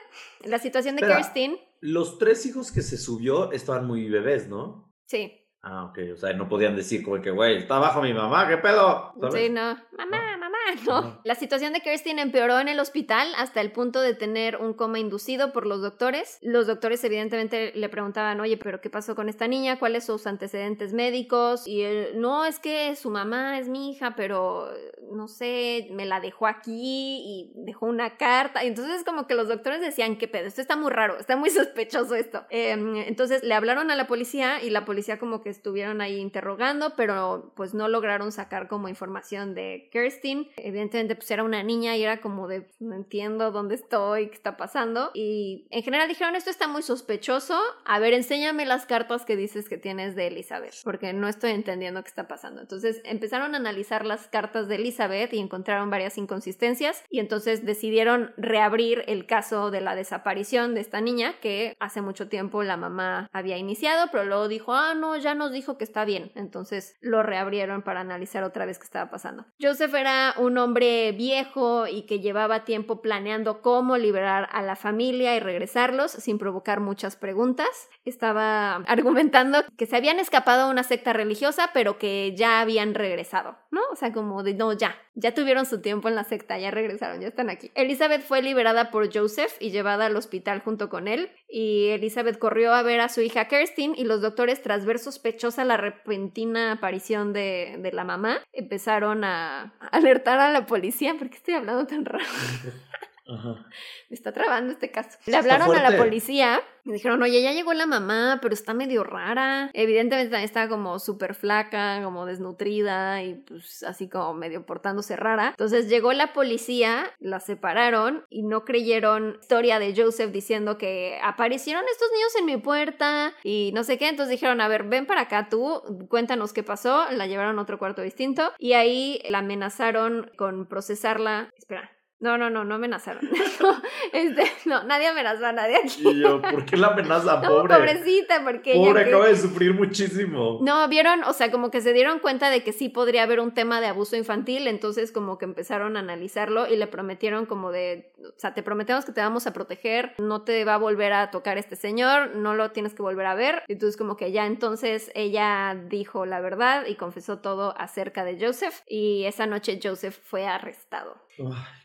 La 0.43 0.59
situación 0.59 0.95
de. 0.95 1.01
Kirsten, 1.07 1.57
Los 1.79 2.17
tres 2.19 2.45
hijos 2.45 2.71
que 2.71 2.82
se 2.82 2.97
subió 2.97 3.51
estaban 3.51 3.86
muy 3.86 4.07
bebés, 4.09 4.47
¿no? 4.47 4.91
sí, 5.05 5.40
Ah, 5.64 5.86
ok. 5.86 5.99
O 6.14 6.18
sea, 6.18 6.34
no 6.34 6.49
podían 6.49 6.76
decir 6.76 7.03
como 7.03 7.22
que, 7.22 7.30
güey, 7.30 7.57
está 7.57 7.76
abajo 7.76 8.01
mi 8.01 8.14
mamá, 8.14 8.47
¿qué 8.47 8.57
pedo? 8.57 9.14
¿Sabes? 9.20 9.36
Sí, 9.36 9.49
no. 9.49 9.78
Mamá, 9.97 10.38
mamá, 10.39 10.57
no. 10.86 11.20
La 11.24 11.36
situación 11.36 11.74
de 11.74 11.82
Kirsten 11.82 12.20
empeoró 12.20 12.59
en 12.59 12.68
el 12.68 12.80
hospital 12.80 13.28
hasta 13.38 13.62
el 13.62 13.72
punto 13.72 14.01
de 14.01 14.14
tener 14.14 14.57
un 14.57 14.74
coma 14.74 14.99
inducido 14.99 15.51
por 15.51 15.66
los 15.66 15.82
doctores. 15.82 16.38
Los 16.41 16.68
doctores 16.68 17.03
evidentemente 17.03 17.72
le 17.76 17.89
preguntaban, 17.89 18.39
oye, 18.39 18.57
pero 18.57 18.82
¿qué 18.82 18.89
pasó 18.89 19.16
con 19.16 19.30
esta 19.30 19.47
niña? 19.47 19.80
¿Cuáles 19.80 20.05
son 20.05 20.20
sus 20.20 20.28
antecedentes 20.28 20.93
médicos? 20.93 21.68
Y 21.68 21.82
él, 21.82 22.09
no, 22.16 22.45
es 22.45 22.59
que 22.59 22.95
su 22.95 23.09
mamá 23.09 23.59
es 23.59 23.68
mi 23.68 23.91
hija, 23.91 24.16
pero 24.16 24.70
no 25.12 25.28
sé, 25.28 25.88
me 25.91 26.05
la 26.05 26.20
dejó 26.20 26.47
aquí 26.47 27.22
y 27.26 27.51
dejó 27.55 27.86
una 27.86 28.18
carta. 28.18 28.64
Y 28.64 28.68
entonces 28.68 29.03
como 29.03 29.28
que 29.28 29.36
los 29.36 29.47
doctores 29.47 29.82
decían, 29.82 30.18
¿qué 30.18 30.28
pedo? 30.28 30.47
Esto 30.47 30.62
está 30.62 30.76
muy 30.76 30.91
raro, 30.91 31.18
está 31.20 31.36
muy 31.36 31.49
sospechoso 31.51 32.16
esto. 32.16 32.45
Eh, 32.49 32.72
entonces 33.07 33.43
le 33.43 33.53
hablaron 33.53 33.91
a 33.91 33.95
la 33.95 34.07
policía 34.07 34.64
y 34.64 34.70
la 34.70 34.86
policía 34.86 35.20
como 35.20 35.41
que 35.41 35.49
estuvieron 35.49 36.01
ahí 36.01 36.18
interrogando, 36.18 36.93
pero 36.95 37.51
pues 37.55 37.74
no 37.74 37.88
lograron 37.88 38.32
sacar 38.32 38.68
como 38.68 38.89
información 38.89 39.53
de 39.53 39.89
Kirsten. 39.91 40.49
Evidentemente 40.57 41.15
pues 41.15 41.29
era 41.31 41.43
una 41.43 41.63
niña 41.63 41.95
y 41.97 42.03
era 42.03 42.21
como 42.21 42.47
de 42.47 42.69
no 42.79 42.95
entiendo 42.95 43.51
dónde 43.51 43.75
estoy, 43.75 44.27
qué 44.27 44.35
está 44.35 44.57
pasando. 44.57 45.11
Y 45.13 45.67
en 45.71 45.83
general 45.83 46.07
dijeron 46.07 46.35
esto 46.35 46.49
está 46.49 46.67
muy 46.67 46.81
sospechoso. 46.81 47.59
A 47.85 47.99
ver, 47.99 48.13
enséñame 48.13 48.65
las 48.65 48.85
cartas 48.85 49.25
que 49.25 49.35
dices 49.35 49.69
que 49.69 49.77
tienes 49.77 50.15
de 50.15 50.27
Elizabeth, 50.27 50.73
porque 50.83 51.13
no 51.13 51.27
estoy 51.27 51.51
entendiendo 51.51 52.03
qué 52.03 52.09
está 52.09 52.27
pasando. 52.27 52.61
Entonces 52.61 53.01
empezaron 53.03 53.53
a 53.53 53.57
analizar 53.57 54.05
las 54.05 54.27
cartas 54.27 54.67
de 54.67 54.75
Elizabeth 54.75 55.33
y 55.33 55.39
encontraron 55.39 55.89
varias 55.89 56.17
inconsistencias 56.17 57.03
y 57.09 57.19
entonces 57.19 57.65
decidieron 57.65 58.33
reabrir 58.37 59.03
el 59.07 59.25
caso 59.25 59.71
de 59.71 59.81
la 59.81 59.95
desaparición 59.95 60.73
de 60.73 60.81
esta 60.81 61.01
niña 61.01 61.35
que 61.41 61.75
hace 61.79 62.01
mucho 62.01 62.27
tiempo 62.27 62.63
la 62.63 62.77
mamá 62.77 63.29
había 63.31 63.57
iniciado, 63.57 64.09
pero 64.11 64.25
luego 64.25 64.47
dijo, 64.47 64.73
ah, 64.73 64.93
no, 64.93 65.15
ya 65.17 65.35
nos 65.35 65.51
dijo 65.51 65.77
que 65.77 65.83
está 65.83 66.05
bien. 66.05 66.31
Entonces 66.35 66.95
lo 67.01 67.23
reabrieron 67.23 67.81
para 67.81 68.01
analizar 68.01 68.43
otra 68.43 68.65
vez 68.65 68.77
qué 68.79 68.85
estaba 68.85 69.09
pasando. 69.09 69.45
Joseph 69.59 69.93
era 69.93 70.33
un 70.41 70.57
hombre 70.57 71.11
viejo 71.13 71.87
y 71.87 72.03
que 72.03 72.19
llevaba 72.19 72.65
tiempo 72.65 73.01
planeando 73.01 73.61
cómo 73.61 73.97
liberar 73.97 74.49
a 74.51 74.61
la 74.61 74.75
familia 74.75 75.35
y 75.35 75.39
regresarlos 75.39 76.11
sin 76.11 76.37
provocar 76.37 76.79
muchas 76.79 77.15
preguntas. 77.15 77.89
Estaba 78.05 78.75
argumentando 78.87 79.59
que 79.77 79.85
se 79.85 79.95
habían 79.95 80.19
escapado 80.19 80.63
a 80.63 80.69
una 80.69 80.83
secta 80.83 81.13
religiosa, 81.13 81.69
pero 81.73 81.97
que 81.97 82.33
ya 82.35 82.61
habían 82.61 82.93
regresado, 82.93 83.57
¿no? 83.71 83.81
O 83.91 83.95
sea, 83.95 84.11
como 84.11 84.43
de, 84.43 84.53
no, 84.53 84.73
ya, 84.73 84.95
ya 85.15 85.33
tuvieron 85.33 85.65
su 85.65 85.81
tiempo 85.81 86.07
en 86.09 86.15
la 86.15 86.23
secta, 86.23 86.57
ya 86.57 86.71
regresaron, 86.71 87.21
ya 87.21 87.27
están 87.27 87.49
aquí. 87.49 87.71
Elizabeth 87.75 88.21
fue 88.21 88.41
liberada 88.41 88.91
por 88.91 89.13
Joseph 89.13 89.53
y 89.59 89.71
llevada 89.71 90.05
al 90.05 90.15
hospital 90.15 90.61
junto 90.61 90.89
con 90.89 91.07
él, 91.07 91.29
y 91.47 91.89
Elizabeth 91.89 92.39
corrió 92.39 92.73
a 92.73 92.81
ver 92.81 93.01
a 93.01 93.09
su 93.09 93.21
hija 93.21 93.47
Kerstin 93.47 93.93
y 93.95 94.03
los 94.03 94.21
doctores, 94.21 94.61
tras 94.61 94.85
ver 94.85 94.99
sospechosa 94.99 95.65
la 95.65 95.77
repentina 95.77 96.71
aparición 96.73 97.33
de, 97.33 97.77
de 97.79 97.91
la 97.91 98.03
mamá, 98.03 98.39
empezaron 98.53 99.23
a 99.23 99.73
alertar 99.91 100.30
a 100.39 100.51
la 100.51 100.65
policía, 100.65 101.15
¿por 101.15 101.29
qué 101.29 101.38
estoy 101.38 101.53
hablando 101.55 101.86
tan 101.86 102.05
raro? 102.05 102.25
Me 103.26 104.15
está 104.15 104.32
trabando 104.32 104.74
este 104.74 104.91
caso. 104.91 105.17
Le 105.26 105.38
hablaron 105.38 105.76
a 105.76 105.89
la 105.89 105.97
policía 105.97 106.61
y 106.84 106.91
dijeron, 106.91 107.22
oye, 107.22 107.41
ya 107.41 107.51
llegó 107.53 107.74
la 107.74 107.86
mamá, 107.86 108.39
pero 108.41 108.53
está 108.53 108.74
medio 108.74 109.03
rara. 109.03 109.69
Evidentemente 109.74 110.43
estaba 110.43 110.67
como 110.67 110.99
súper 110.99 111.36
flaca, 111.36 112.01
como 112.03 112.26
desnutrida 112.26 113.24
y 113.24 113.36
pues 113.36 113.84
así 113.84 114.09
como 114.09 114.34
medio 114.34 114.65
portándose 114.65 115.15
rara. 115.15 115.49
Entonces 115.49 115.88
llegó 115.88 116.13
la 116.13 116.34
policía, 116.34 117.05
la 117.19 117.39
separaron 117.39 118.26
y 118.30 118.43
no 118.43 118.65
creyeron 118.65 119.38
historia 119.39 119.80
de 119.80 119.93
Joseph 119.95 120.32
diciendo 120.32 120.78
que 120.78 121.19
aparecieron 121.24 121.84
estos 121.91 122.09
niños 122.11 122.36
en 122.39 122.45
mi 122.45 122.57
puerta 122.57 123.34
y 123.43 123.72
no 123.74 123.84
sé 123.84 123.97
qué. 123.97 124.09
Entonces 124.09 124.32
dijeron, 124.32 124.61
a 124.61 124.67
ver, 124.67 124.84
ven 124.84 125.05
para 125.05 125.22
acá 125.22 125.47
tú, 125.49 126.07
cuéntanos 126.09 126.53
qué 126.53 126.63
pasó. 126.63 127.05
La 127.11 127.28
llevaron 127.28 127.59
a 127.59 127.61
otro 127.61 127.78
cuarto 127.78 128.01
distinto 128.01 128.51
y 128.57 128.74
ahí 128.74 129.22
la 129.30 129.39
amenazaron 129.39 130.32
con 130.36 130.65
procesarla. 130.67 131.49
Espera, 131.55 131.91
no, 132.22 132.38
no, 132.38 132.51
no, 132.51 132.63
no 132.63 132.76
amenazaron. 132.76 133.28
no, 133.61 133.82
este, 134.13 134.43
no, 134.65 134.84
nadie 134.84 135.07
amenazó 135.07 135.47
a 135.47 135.51
nadie 135.51 135.78
aquí. 135.78 136.07
Y 136.07 136.22
yo, 136.22 136.39
¿por 136.39 136.65
qué 136.65 136.78
la 136.78 136.88
amenaza, 136.88 137.41
pobre? 137.47 137.76
pobrecita, 137.76 138.43
porque 138.43 138.76
Pobre, 138.76 139.05
acaba 139.05 139.28
de 139.28 139.36
sufrir 139.36 139.74
muchísimo. 139.74 140.59
No, 140.61 140.88
vieron, 140.88 141.24
o 141.24 141.34
sea, 141.34 141.51
como 141.51 141.72
que 141.72 141.82
se 141.82 141.93
dieron 141.93 142.19
cuenta 142.19 142.51
de 142.51 142.63
que 142.63 142.74
sí 142.74 142.89
podría 142.89 143.24
haber 143.24 143.39
un 143.39 143.53
tema 143.53 143.82
de 143.82 143.88
abuso 143.88 144.15
infantil, 144.15 144.67
entonces 144.67 145.11
como 145.11 145.39
que 145.39 145.45
empezaron 145.45 145.97
a 145.97 146.01
analizarlo 146.01 146.67
y 146.67 146.78
le 146.78 146.86
prometieron 146.86 147.47
como 147.47 147.72
de, 147.72 148.13
o 148.19 148.39
sea, 148.39 148.53
te 148.53 148.61
prometemos 148.61 149.03
que 149.03 149.13
te 149.13 149.22
vamos 149.22 149.47
a 149.47 149.53
proteger, 149.53 150.13
no 150.19 150.43
te 150.43 150.63
va 150.63 150.76
a 150.76 150.78
volver 150.78 151.13
a 151.13 151.32
tocar 151.32 151.57
este 151.57 151.76
señor, 151.76 152.36
no 152.36 152.53
lo 152.53 152.69
tienes 152.69 152.93
que 152.93 153.01
volver 153.01 153.26
a 153.26 153.34
ver. 153.34 153.63
Entonces 153.67 153.97
como 153.97 154.15
que 154.15 154.32
ya 154.32 154.45
entonces 154.45 155.11
ella 155.15 155.76
dijo 155.88 156.28
la 156.28 156.39
verdad 156.39 156.86
y 156.86 156.95
confesó 156.95 157.39
todo 157.39 157.74
acerca 157.80 158.24
de 158.24 158.38
Joseph 158.39 158.82
y 158.88 159.24
esa 159.26 159.47
noche 159.47 159.80
Joseph 159.82 160.17
fue 160.24 160.45
arrestado. 160.45 161.17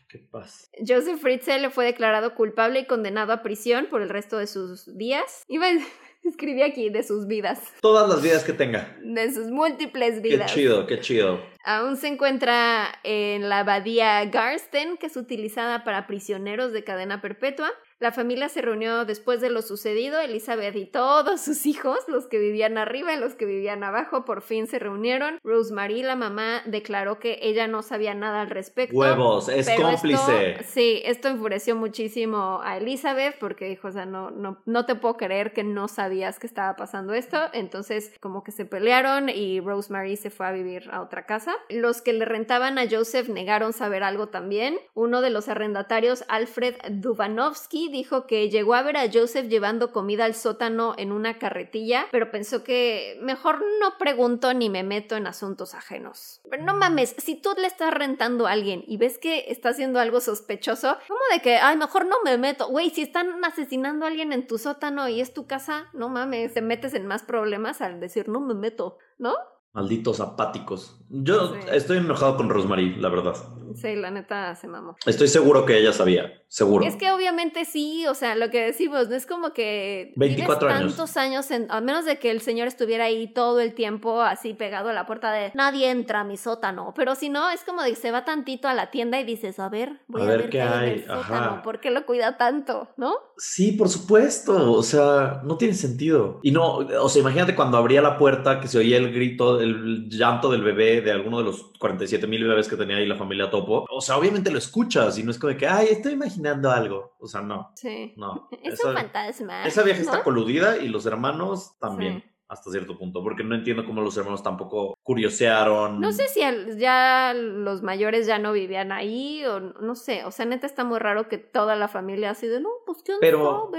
Qué 0.09 0.19
paz. 0.19 0.69
Joseph 0.87 1.19
Fritzl 1.19 1.69
fue 1.69 1.85
declarado 1.85 2.33
culpable 2.33 2.79
y 2.79 2.85
condenado 2.85 3.33
a 3.33 3.43
prisión 3.43 3.87
por 3.89 4.01
el 4.01 4.07
resto 4.07 4.37
de 4.37 4.47
sus 4.47 4.97
días. 4.97 5.43
Iba 5.49 5.67
escribí 6.23 6.61
aquí 6.61 6.89
de 6.89 7.03
sus 7.03 7.27
vidas. 7.27 7.61
Todas 7.81 8.07
las 8.09 8.21
vidas 8.21 8.43
que 8.43 8.53
tenga. 8.53 8.97
De 9.01 9.31
sus 9.33 9.47
múltiples 9.47 10.21
vidas. 10.21 10.51
Qué 10.51 10.59
chido, 10.61 10.87
qué 10.87 10.99
chido. 10.99 11.41
Aún 11.63 11.97
se 11.97 12.07
encuentra 12.07 12.87
en 13.03 13.49
la 13.49 13.59
abadía 13.59 14.23
Garsten, 14.25 14.97
que 14.97 15.07
es 15.07 15.17
utilizada 15.17 15.83
para 15.83 16.07
prisioneros 16.07 16.71
de 16.71 16.83
cadena 16.83 17.21
perpetua. 17.21 17.69
La 17.99 18.11
familia 18.11 18.47
se 18.47 18.61
reunió 18.61 19.05
después 19.05 19.41
de 19.41 19.49
lo 19.49 19.63
sucedido. 19.63 20.19
Elizabeth 20.19 20.75
y 20.75 20.85
todos 20.85 21.41
sus 21.41 21.65
hijos, 21.65 21.97
los 22.07 22.27
que 22.27 22.37
vivían 22.37 22.77
arriba 22.77 23.13
y 23.13 23.19
los 23.19 23.33
que 23.33 23.45
vivían 23.45 23.83
abajo, 23.83 24.23
por 24.23 24.41
fin 24.41 24.67
se 24.67 24.77
reunieron. 24.77 25.39
Rosemary, 25.43 26.03
la 26.03 26.15
mamá, 26.15 26.61
declaró 26.65 27.19
que 27.19 27.39
ella 27.41 27.67
no 27.67 27.81
sabía 27.81 28.13
nada 28.13 28.41
al 28.41 28.49
respecto. 28.49 28.95
Huevos, 28.95 29.49
es 29.49 29.67
cómplice. 29.71 30.63
sí, 30.65 31.01
esto 31.05 31.27
enfureció 31.27 31.75
muchísimo 31.75 32.61
a 32.63 32.77
Elizabeth 32.77 33.37
porque 33.39 33.65
dijo, 33.67 33.87
o 33.87 33.91
sea, 33.91 34.05
no, 34.05 34.29
no, 34.29 34.61
no 34.65 34.85
te 34.85 34.93
puedo 34.93 35.17
creer 35.17 35.53
que 35.53 35.63
no 35.63 35.87
sabías 35.87 36.37
que 36.37 36.45
estaba 36.45 36.75
pasando 36.75 37.13
esto. 37.13 37.37
Entonces, 37.53 38.13
como 38.19 38.43
que 38.43 38.51
se 38.51 38.65
pelearon 38.65 39.29
y 39.29 39.59
Rosemary 39.59 40.17
se 40.17 40.29
fue 40.29 40.45
a 40.45 40.51
vivir 40.51 40.89
a 40.91 41.01
otra 41.01 41.25
casa. 41.25 41.55
Los 41.69 42.03
que 42.03 42.13
le 42.13 42.25
rentaban 42.25 42.77
a 42.77 42.87
Joseph 42.89 43.29
negaron 43.29 43.73
saber 43.73 44.03
algo 44.03 44.27
también. 44.27 44.77
Uno 44.93 45.21
de 45.21 45.31
los 45.31 45.49
arrendatarios, 45.49 46.23
Alfred 46.27 46.75
Dubanovsky, 46.89 47.86
dijo 47.89 48.27
que 48.27 48.49
llegó 48.49 48.75
a 48.75 48.81
ver 48.81 48.97
a 48.97 49.11
Joseph 49.11 49.47
llevando 49.47 49.91
comida 49.91 50.25
al 50.25 50.35
sótano 50.35 50.93
en 50.97 51.11
una 51.11 51.37
carretilla, 51.39 52.07
pero 52.11 52.31
pensó 52.31 52.63
que 52.63 53.17
mejor 53.21 53.61
no 53.81 53.97
pregunto 53.97 54.53
ni 54.53 54.69
me 54.69 54.83
meto 54.83 55.15
en 55.15 55.27
asuntos 55.27 55.73
ajenos. 55.73 56.41
Pero 56.49 56.63
no 56.63 56.75
mames, 56.75 57.15
si 57.17 57.35
tú 57.35 57.49
le 57.57 57.67
estás 57.67 57.93
rentando 57.93 58.47
a 58.47 58.51
alguien 58.51 58.83
y 58.87 58.97
ves 58.97 59.17
que 59.17 59.45
está 59.49 59.69
haciendo 59.69 59.99
algo 59.99 60.21
sospechoso, 60.21 60.97
¿cómo 61.07 61.19
de 61.31 61.41
que, 61.41 61.57
ay, 61.57 61.77
mejor 61.77 62.05
no 62.05 62.17
me 62.23 62.37
meto? 62.37 62.67
Güey, 62.67 62.89
si 62.89 63.01
están 63.01 63.43
asesinando 63.43 64.05
a 64.05 64.09
alguien 64.09 64.33
en 64.33 64.47
tu 64.47 64.57
sótano 64.57 65.07
y 65.07 65.21
es 65.21 65.33
tu 65.33 65.47
casa, 65.47 65.87
no 65.93 66.09
mames, 66.09 66.53
te 66.53 66.61
metes 66.61 66.93
en 66.93 67.05
más 67.05 67.23
problemas 67.23 67.81
al 67.81 67.99
decir 67.99 68.27
no 68.27 68.39
me 68.39 68.53
meto, 68.53 68.97
¿no? 69.17 69.33
Malditos 69.77 70.19
apáticos. 70.21 70.97
Yo 71.09 71.55
estoy 71.71 71.97
enojado 71.99 72.35
con 72.35 72.49
Rosemary, 72.49 72.95
la 72.95 73.09
verdad. 73.09 73.35
Sí, 73.75 73.95
la 73.95 74.09
neta 74.09 74.55
se 74.55 74.67
mamó. 74.67 74.95
Estoy 75.05 75.27
seguro 75.27 75.65
que 75.65 75.77
ella 75.77 75.93
sabía, 75.93 76.41
seguro. 76.47 76.85
Es 76.85 76.95
que 76.95 77.11
obviamente 77.11 77.63
sí, 77.63 78.05
o 78.07 78.13
sea, 78.13 78.35
lo 78.35 78.49
que 78.49 78.63
decimos, 78.63 79.07
no 79.07 79.15
es 79.15 79.25
como 79.25 79.53
que 79.53 80.13
24 80.15 80.69
años. 80.69 80.95
tantos 80.95 81.15
años, 81.15 81.51
en, 81.51 81.67
a 81.69 81.79
menos 81.79 82.05
de 82.05 82.17
que 82.17 82.31
el 82.31 82.41
señor 82.41 82.67
estuviera 82.67 83.05
ahí 83.05 83.31
todo 83.31 83.59
el 83.59 83.73
tiempo 83.73 84.21
así 84.21 84.53
pegado 84.53 84.89
a 84.89 84.93
la 84.93 85.05
puerta 85.05 85.31
de 85.31 85.51
nadie 85.53 85.91
entra 85.91 86.21
a 86.21 86.23
mi 86.23 86.37
sótano, 86.37 86.93
pero 86.95 87.15
si 87.15 87.29
no, 87.29 87.49
es 87.49 87.63
como 87.63 87.83
de 87.83 87.91
que 87.91 87.95
se 87.95 88.11
va 88.11 88.25
tantito 88.25 88.67
a 88.67 88.73
la 88.73 88.89
tienda 88.89 89.19
y 89.19 89.25
dices, 89.25 89.59
a 89.59 89.69
ver, 89.69 90.01
voy 90.07 90.23
a, 90.23 90.25
ver, 90.25 90.49
qué 90.49 90.61
hay 90.61 90.89
en 90.89 90.93
el 90.99 91.05
sótano, 91.05 91.61
¿por 91.61 91.79
qué 91.79 91.91
lo 91.91 92.05
cuida 92.05 92.37
tanto, 92.37 92.89
no? 92.97 93.13
Sí, 93.37 93.73
por 93.73 93.89
supuesto, 93.89 94.71
o 94.71 94.83
sea, 94.83 95.41
no 95.43 95.57
tiene 95.57 95.75
sentido. 95.75 96.39
Y 96.41 96.51
no, 96.51 96.77
o 96.77 97.09
sea, 97.09 97.21
imagínate 97.21 97.55
cuando 97.55 97.77
abría 97.77 98.01
la 98.01 98.17
puerta 98.17 98.59
que 98.59 98.67
se 98.67 98.79
oía 98.79 98.97
el 98.97 99.13
grito, 99.13 99.61
el 99.67 100.09
llanto 100.09 100.49
del 100.49 100.63
bebé 100.63 101.01
de 101.01 101.11
alguno 101.11 101.39
de 101.39 101.43
los 101.45 101.71
47 101.79 102.27
mil 102.27 102.47
bebés 102.47 102.67
que 102.67 102.75
tenía 102.75 102.97
ahí 102.97 103.05
la 103.05 103.15
familia 103.15 103.49
Topo. 103.49 103.85
O 103.89 104.01
sea, 104.01 104.17
obviamente 104.17 104.51
lo 104.51 104.57
escuchas 104.57 105.17
y 105.17 105.23
no 105.23 105.31
es 105.31 105.39
como 105.39 105.53
de 105.53 105.57
que, 105.57 105.67
ay, 105.67 105.87
estoy 105.91 106.13
imaginando 106.13 106.71
algo. 106.71 107.15
O 107.19 107.27
sea, 107.27 107.41
no. 107.41 107.71
Sí. 107.75 108.13
No. 108.17 108.49
Es 108.63 108.83
un 108.83 108.93
fantasma. 108.93 109.65
Esa 109.65 109.83
vieja 109.83 110.01
está 110.01 110.23
coludida 110.23 110.77
y 110.77 110.87
los 110.87 111.05
hermanos 111.05 111.77
también 111.79 112.23
hasta 112.47 112.71
cierto 112.71 112.97
punto, 112.97 113.21
porque 113.23 113.43
no 113.43 113.55
entiendo 113.55 113.85
cómo 113.85 114.01
los 114.01 114.15
hermanos 114.17 114.43
tampoco 114.43 114.97
curiosearon. 115.03 115.99
No 115.99 116.11
sé 116.11 116.27
si 116.27 116.41
ya 116.77 117.33
los 117.33 117.81
mayores 117.81 118.25
ya 118.25 118.39
no 118.39 118.53
vivían 118.53 118.91
ahí 118.91 119.45
o 119.45 119.59
no 119.59 119.95
sé, 119.95 120.23
o 120.25 120.31
sea, 120.31 120.45
neta 120.45 120.65
está 120.65 120.83
muy 120.83 120.99
raro 120.99 121.27
que 121.27 121.37
toda 121.37 121.75
la 121.75 121.87
familia 121.87 122.31
así 122.31 122.47
de, 122.47 122.59
no, 122.59 122.69
pues 122.85 122.99
quién 123.03 123.17
pero, 123.19 123.71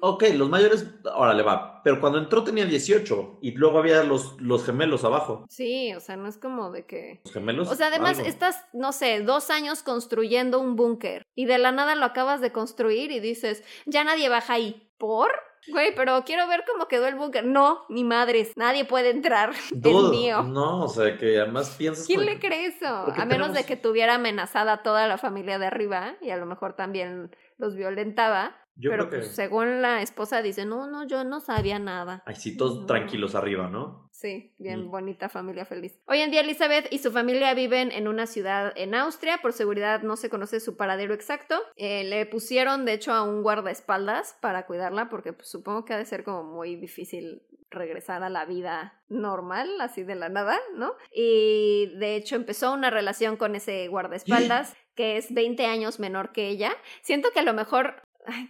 Ok, 0.00 0.24
los 0.34 0.48
mayores, 0.48 0.86
ahora 1.12 1.34
le 1.34 1.42
va, 1.42 1.82
pero 1.84 2.00
cuando 2.00 2.18
entró 2.18 2.42
tenía 2.44 2.64
18 2.64 3.38
y 3.42 3.52
luego 3.52 3.78
había 3.78 4.02
los, 4.02 4.40
los 4.40 4.64
gemelos 4.64 5.04
abajo. 5.04 5.44
Sí, 5.48 5.94
o 5.94 6.00
sea, 6.00 6.16
no 6.16 6.28
es 6.28 6.38
como 6.38 6.70
de 6.70 6.86
que... 6.86 7.20
Los 7.24 7.32
gemelos. 7.32 7.70
O 7.70 7.74
sea, 7.74 7.88
además 7.88 8.18
estás, 8.18 8.66
no 8.72 8.92
sé, 8.92 9.20
dos 9.20 9.50
años 9.50 9.82
construyendo 9.82 10.60
un 10.60 10.76
búnker 10.76 11.22
y 11.34 11.46
de 11.46 11.58
la 11.58 11.72
nada 11.72 11.94
lo 11.94 12.04
acabas 12.04 12.40
de 12.40 12.52
construir 12.52 13.12
y 13.12 13.20
dices, 13.20 13.62
ya 13.86 14.04
nadie 14.04 14.28
baja 14.28 14.54
ahí. 14.54 14.86
¿Por? 14.98 15.30
Güey, 15.68 15.94
pero 15.94 16.22
quiero 16.24 16.46
ver 16.48 16.64
cómo 16.70 16.88
quedó 16.88 17.06
el 17.06 17.16
búnker. 17.16 17.44
No, 17.44 17.84
ni 17.88 18.04
madres, 18.04 18.56
nadie 18.56 18.84
puede 18.84 19.10
entrar. 19.10 19.50
es 19.70 20.10
mío. 20.10 20.42
No, 20.42 20.84
o 20.84 20.88
sea, 20.88 21.16
que 21.16 21.38
además 21.38 21.74
piensas. 21.76 22.06
¿Quién 22.06 22.24
le 22.24 22.38
cree 22.38 22.66
eso? 22.66 22.86
A 22.86 23.24
menos 23.24 23.52
de 23.52 23.64
que 23.64 23.76
tuviera 23.76 24.14
amenazada 24.14 24.82
toda 24.82 25.06
la 25.06 25.18
familia 25.18 25.58
de 25.58 25.66
arriba 25.66 26.16
y 26.20 26.30
a 26.30 26.36
lo 26.36 26.46
mejor 26.46 26.74
también 26.74 27.34
los 27.58 27.76
violentaba 27.76 28.56
pero 28.88 29.10
pues, 29.10 29.34
según 29.34 29.82
la 29.82 30.02
esposa 30.02 30.42
dice, 30.42 30.64
no, 30.64 30.86
no, 30.86 31.06
yo 31.06 31.24
no 31.24 31.40
sabía 31.40 31.78
nada. 31.78 32.22
Ay, 32.26 32.36
sí, 32.36 32.56
todos 32.56 32.86
tranquilos 32.86 33.34
arriba, 33.34 33.68
¿no? 33.68 34.08
Sí, 34.20 34.52
bien 34.58 34.88
mm. 34.88 34.90
bonita 34.90 35.28
familia 35.30 35.64
feliz. 35.64 35.98
Hoy 36.06 36.20
en 36.20 36.30
día 36.30 36.42
Elizabeth 36.42 36.92
y 36.92 36.98
su 36.98 37.10
familia 37.10 37.54
viven 37.54 37.90
en 37.90 38.06
una 38.06 38.26
ciudad 38.26 38.70
en 38.76 38.94
Austria. 38.94 39.38
Por 39.40 39.54
seguridad 39.54 40.02
no 40.02 40.16
se 40.16 40.28
conoce 40.28 40.60
su 40.60 40.76
paradero 40.76 41.14
exacto. 41.14 41.58
Eh, 41.76 42.04
le 42.04 42.26
pusieron, 42.26 42.84
de 42.84 42.92
hecho, 42.92 43.14
a 43.14 43.22
un 43.22 43.42
guardaespaldas 43.42 44.36
para 44.42 44.66
cuidarla 44.66 45.08
porque 45.08 45.32
pues, 45.32 45.48
supongo 45.48 45.86
que 45.86 45.94
ha 45.94 45.98
de 45.98 46.04
ser 46.04 46.22
como 46.22 46.44
muy 46.44 46.76
difícil 46.76 47.40
regresar 47.70 48.22
a 48.22 48.28
la 48.28 48.44
vida 48.44 49.00
normal, 49.08 49.80
así 49.80 50.02
de 50.02 50.16
la 50.16 50.28
nada, 50.28 50.58
¿no? 50.76 50.92
Y 51.14 51.90
de 51.96 52.16
hecho 52.16 52.36
empezó 52.36 52.74
una 52.74 52.90
relación 52.90 53.38
con 53.38 53.54
ese 53.54 53.88
guardaespaldas 53.88 54.76
que 54.94 55.16
es 55.16 55.32
20 55.32 55.64
años 55.64 55.98
menor 55.98 56.32
que 56.32 56.48
ella. 56.48 56.72
Siento 57.00 57.30
que 57.32 57.40
a 57.40 57.44
lo 57.44 57.54
mejor 57.54 58.02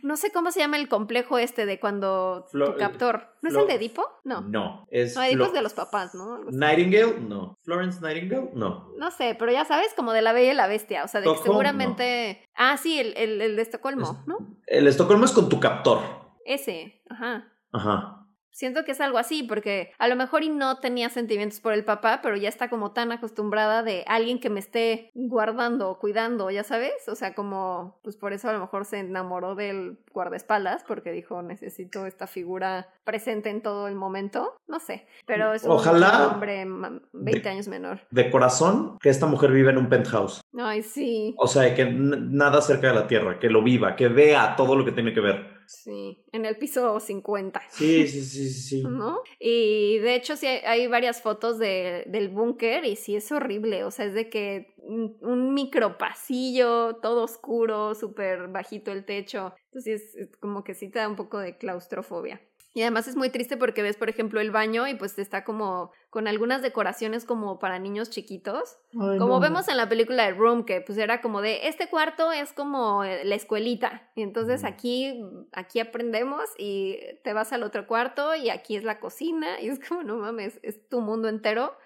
no 0.03 0.17
sé 0.17 0.33
cómo 0.33 0.51
se 0.51 0.61
llama 0.61 0.77
el 0.77 0.89
complejo 0.89 1.39
este 1.39 1.67
de 1.67 1.79
cuando 1.81 2.47
tu 2.51 2.77
captor. 2.79 3.35
¿No 3.43 3.49
es 3.49 3.55
el 3.55 3.67
de 3.67 3.75
Edipo? 3.75 4.07
No. 4.25 4.43
No, 4.43 4.87
es. 4.91 5.17
No, 5.17 5.23
Edipo 5.23 5.45
es 5.45 5.53
de 5.53 5.63
los 5.63 5.75
papás, 5.75 6.15
¿no? 6.15 6.39
Nightingale, 6.51 7.21
no. 7.21 7.59
Florence 7.63 8.01
Nightingale, 8.01 8.51
no. 8.55 8.93
No 8.97 9.11
sé, 9.11 9.37
pero 9.39 9.53
ya 9.53 9.65
sabes, 9.65 9.95
como 9.95 10.13
de 10.13 10.23
la 10.23 10.33
Bella 10.33 10.53
y 10.53 10.57
la 10.57 10.67
Bestia. 10.67 11.05
O 11.05 11.09
sea, 11.09 11.21
de 11.21 11.33
que 11.33 11.39
seguramente. 11.43 12.45
Ah, 12.55 12.77
sí, 12.77 12.99
el, 12.99 13.17
el, 13.17 13.41
el 13.41 13.57
de 13.57 13.63
Estocolmo, 13.63 14.23
¿no? 14.27 14.59
El 14.67 14.87
Estocolmo 14.87 15.25
es 15.25 15.33
con 15.33 15.49
tu 15.49 15.61
captor. 15.61 16.01
Ese, 16.45 17.03
ajá. 17.09 17.53
Ajá. 17.73 18.20
Siento 18.53 18.85
que 18.85 18.93
es 18.93 19.01
algo 19.01 19.19
así, 19.19 19.43
porque 19.43 19.93
a 19.99 20.09
lo 20.09 20.17
mejor 20.17 20.43
y 20.43 20.49
no 20.49 20.79
tenía 20.79 21.09
sentimientos 21.09 21.61
por 21.61 21.73
el 21.73 21.85
papá, 21.85 22.21
pero 22.23 22.37
ya 22.37 22.49
está 22.49 22.69
como 22.69 22.93
tan 22.93 23.13
acostumbrada 23.13 23.83
de 23.83 24.05
alguien 24.07 24.41
que 24.41 24.51
me 24.51 24.61
esté 24.61 25.11
guardando, 25.15 25.99
cuidando, 25.99 26.51
ya 26.51 26.65
sabes, 26.65 27.09
o 27.09 27.15
sea, 27.15 27.35
como, 27.35 27.99
pues 28.03 28.17
por 28.17 28.33
eso 28.33 28.49
a 28.49 28.53
lo 28.53 28.61
mejor 28.61 28.85
se 28.85 28.99
enamoró 28.99 29.55
del 29.55 29.99
guardaespaldas, 30.13 30.85
porque 30.85 31.13
dijo, 31.13 31.43
necesito 31.43 32.07
esta 32.07 32.27
figura 32.27 32.89
presente 33.05 33.51
en 33.51 33.63
todo 33.63 33.89
el 33.89 33.95
momento, 33.95 34.57
no 34.67 34.81
sé, 34.81 35.07
pero 35.27 35.55
es 35.55 35.65
un 35.65 35.73
hombre 35.73 36.67
20 37.13 37.49
años 37.49 37.69
menor. 37.69 38.01
De 38.11 38.31
corazón, 38.31 38.99
que 39.01 39.09
esta 39.09 39.27
mujer 39.27 39.53
vive 39.53 39.71
en 39.71 39.79
un 39.79 39.89
penthouse. 39.89 40.41
Ay, 40.59 40.83
sí. 40.83 41.35
O 41.39 41.47
sea, 41.47 41.75
que 41.75 41.85
nada 41.85 42.61
cerca 42.61 42.89
de 42.89 42.95
la 42.95 43.07
tierra, 43.07 43.39
que 43.39 43.49
lo 43.49 43.63
viva, 43.63 43.97
que 43.97 44.09
vea 44.09 44.57
todo 44.57 44.77
lo 44.77 44.85
que 44.85 44.93
tiene 44.93 45.13
que 45.13 45.21
ver. 45.21 45.60
Sí, 45.71 46.25
en 46.33 46.45
el 46.47 46.57
piso 46.59 46.99
50. 46.99 47.63
Sí, 47.71 48.09
sí, 48.09 48.25
sí, 48.25 48.51
sí. 48.51 48.83
¿No? 48.83 49.23
Y 49.39 49.99
de 49.99 50.17
hecho 50.17 50.37
sí 50.37 50.47
hay, 50.47 50.89
varias 50.89 51.23
fotos 51.23 51.61
de, 51.61 52.03
del 52.09 52.29
búnker 52.29 52.85
y 52.85 52.97
sí 52.97 53.15
es 53.15 53.31
horrible, 53.31 53.85
o 53.85 53.93
sea, 53.93 54.07
es 54.07 54.15
de 54.15 54.29
que 54.29 54.75
un 54.79 55.55
micro 55.55 55.97
pasillo, 55.97 56.97
todo 56.97 57.23
oscuro, 57.23 57.95
súper 57.95 58.49
bajito 58.49 58.91
el 58.91 59.05
techo, 59.05 59.55
entonces 59.67 60.17
es 60.17 60.37
como 60.39 60.65
que 60.65 60.75
sí 60.75 60.91
te 60.91 60.99
da 60.99 61.09
un 61.09 61.15
poco 61.15 61.39
de 61.39 61.57
claustrofobia. 61.57 62.41
Y 62.73 62.83
además 62.83 63.09
es 63.09 63.17
muy 63.17 63.31
triste 63.31 63.57
porque 63.57 63.83
ves, 63.83 63.97
por 63.97 64.09
ejemplo, 64.09 64.41
el 64.41 64.53
baño 64.53 64.87
y 64.87 64.95
pues 64.95 65.19
está 65.19 65.43
como 65.43 65.91
con 66.09 66.29
algunas 66.29 66.63
decoraciones 66.63 67.25
como 67.25 67.59
para 67.59 67.81
niños 67.81 68.11
chiquitos. 68.11 68.79
como 68.93 69.41
vemos 69.41 69.69
en 69.69 69.77
la 69.77 69.89
película 69.89 70.25
de 70.25 70.33
Room, 70.33 70.65
que 70.65 70.81
pues 70.81 70.97
era 70.97 71.21
como 71.21 71.41
de, 71.41 71.67
este 71.69 71.89
cuarto 71.89 72.31
es 72.31 72.53
como 72.53 73.03
eh, 73.03 73.25
la 73.25 73.35
escuelita. 73.35 74.09
Y 74.15 74.23
entonces 74.23 74.63
aquí, 74.63 75.21
aquí 75.53 75.81
aprendemos 75.81 76.49
y 76.59 76.99
te 77.25 77.33
vas 77.33 77.53
al 77.53 77.65
otro 77.65 77.89
cuarto 77.89 78.37
y 78.37 78.51
aquí 78.51 78.77
es 78.77 78.85
la 78.85 79.01
cocina. 79.01 79.61
Y 79.61 79.69
es 79.69 79.81
como, 79.81 80.05
no 80.05 80.17
mames, 80.17 80.61
es 80.63 80.89
tu 80.89 81.01
mundo 81.01 81.29
entero, 81.29 81.77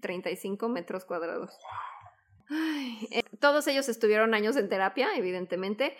35 0.00 0.68
metros 0.68 1.04
cuadrados. 1.04 1.50
Eh, 2.50 3.22
todos 3.40 3.66
ellos 3.66 3.88
estuvieron 3.88 4.34
años 4.34 4.56
en 4.56 4.68
terapia, 4.68 5.08
evidentemente. 5.16 5.96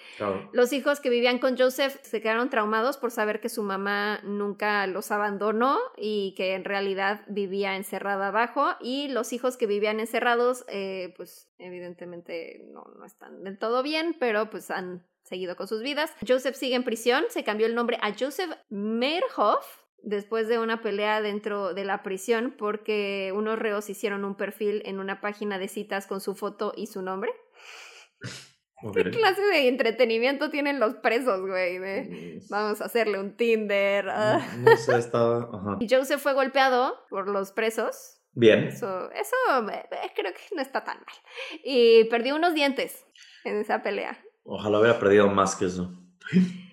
Los 0.52 0.72
hijos 0.72 1.00
que 1.00 1.10
vivían 1.10 1.38
con 1.38 1.56
Joseph 1.56 1.96
se 2.02 2.20
quedaron 2.20 2.50
traumados 2.50 2.96
por 2.96 3.10
saber 3.10 3.40
que 3.40 3.48
su 3.48 3.62
mamá 3.62 4.20
nunca 4.24 4.86
los 4.86 5.10
abandonó 5.10 5.78
y 5.96 6.34
que 6.36 6.54
en 6.54 6.64
realidad 6.64 7.22
vivía 7.28 7.76
encerrada 7.76 8.28
abajo. 8.28 8.74
Y 8.80 9.08
los 9.08 9.32
hijos 9.32 9.56
que 9.56 9.66
vivían 9.66 10.00
encerrados, 10.00 10.64
eh, 10.68 11.14
pues 11.16 11.50
evidentemente 11.58 12.64
no, 12.72 12.84
no 12.98 13.04
están 13.04 13.44
del 13.44 13.58
todo 13.58 13.82
bien, 13.82 14.16
pero 14.18 14.50
pues 14.50 14.70
han 14.70 15.04
seguido 15.22 15.56
con 15.56 15.68
sus 15.68 15.82
vidas. 15.82 16.12
Joseph 16.26 16.56
sigue 16.56 16.74
en 16.74 16.84
prisión, 16.84 17.24
se 17.28 17.44
cambió 17.44 17.66
el 17.66 17.74
nombre 17.74 17.98
a 18.00 18.14
Joseph 18.18 18.50
Meerhoff 18.70 19.87
después 20.02 20.48
de 20.48 20.58
una 20.58 20.80
pelea 20.80 21.20
dentro 21.20 21.74
de 21.74 21.84
la 21.84 22.02
prisión 22.02 22.54
porque 22.56 23.32
unos 23.34 23.58
reos 23.58 23.90
hicieron 23.90 24.24
un 24.24 24.36
perfil 24.36 24.82
en 24.84 25.00
una 25.00 25.20
página 25.20 25.58
de 25.58 25.68
citas 25.68 26.06
con 26.06 26.20
su 26.20 26.34
foto 26.34 26.72
y 26.76 26.86
su 26.86 27.02
nombre. 27.02 27.32
¿Qué 28.94 29.10
clase 29.10 29.42
de 29.42 29.66
entretenimiento 29.66 30.50
tienen 30.50 30.78
los 30.78 30.94
presos, 30.94 31.40
güey? 31.40 31.80
Mm, 31.80 32.42
vamos 32.48 32.80
a 32.80 32.84
hacerle 32.84 33.18
un 33.18 33.36
Tinder. 33.36 34.08
Ah. 34.08 34.40
No, 34.58 34.76
sé, 34.76 34.96
estaba... 34.96 35.78
Y 35.80 35.88
Joseph 35.92 36.20
fue 36.20 36.32
golpeado 36.32 36.94
por 37.10 37.28
los 37.28 37.50
presos. 37.50 38.20
Bien. 38.32 38.68
Eso, 38.68 39.10
eso 39.10 39.36
creo 40.14 40.32
que 40.32 40.54
no 40.54 40.62
está 40.62 40.84
tan 40.84 40.98
mal. 40.98 41.14
Y 41.64 42.04
perdió 42.04 42.36
unos 42.36 42.54
dientes 42.54 43.04
en 43.44 43.56
esa 43.56 43.82
pelea. 43.82 44.16
Ojalá 44.44 44.78
hubiera 44.78 45.00
perdido 45.00 45.26
más 45.26 45.56
que 45.56 45.64
eso. 45.64 45.92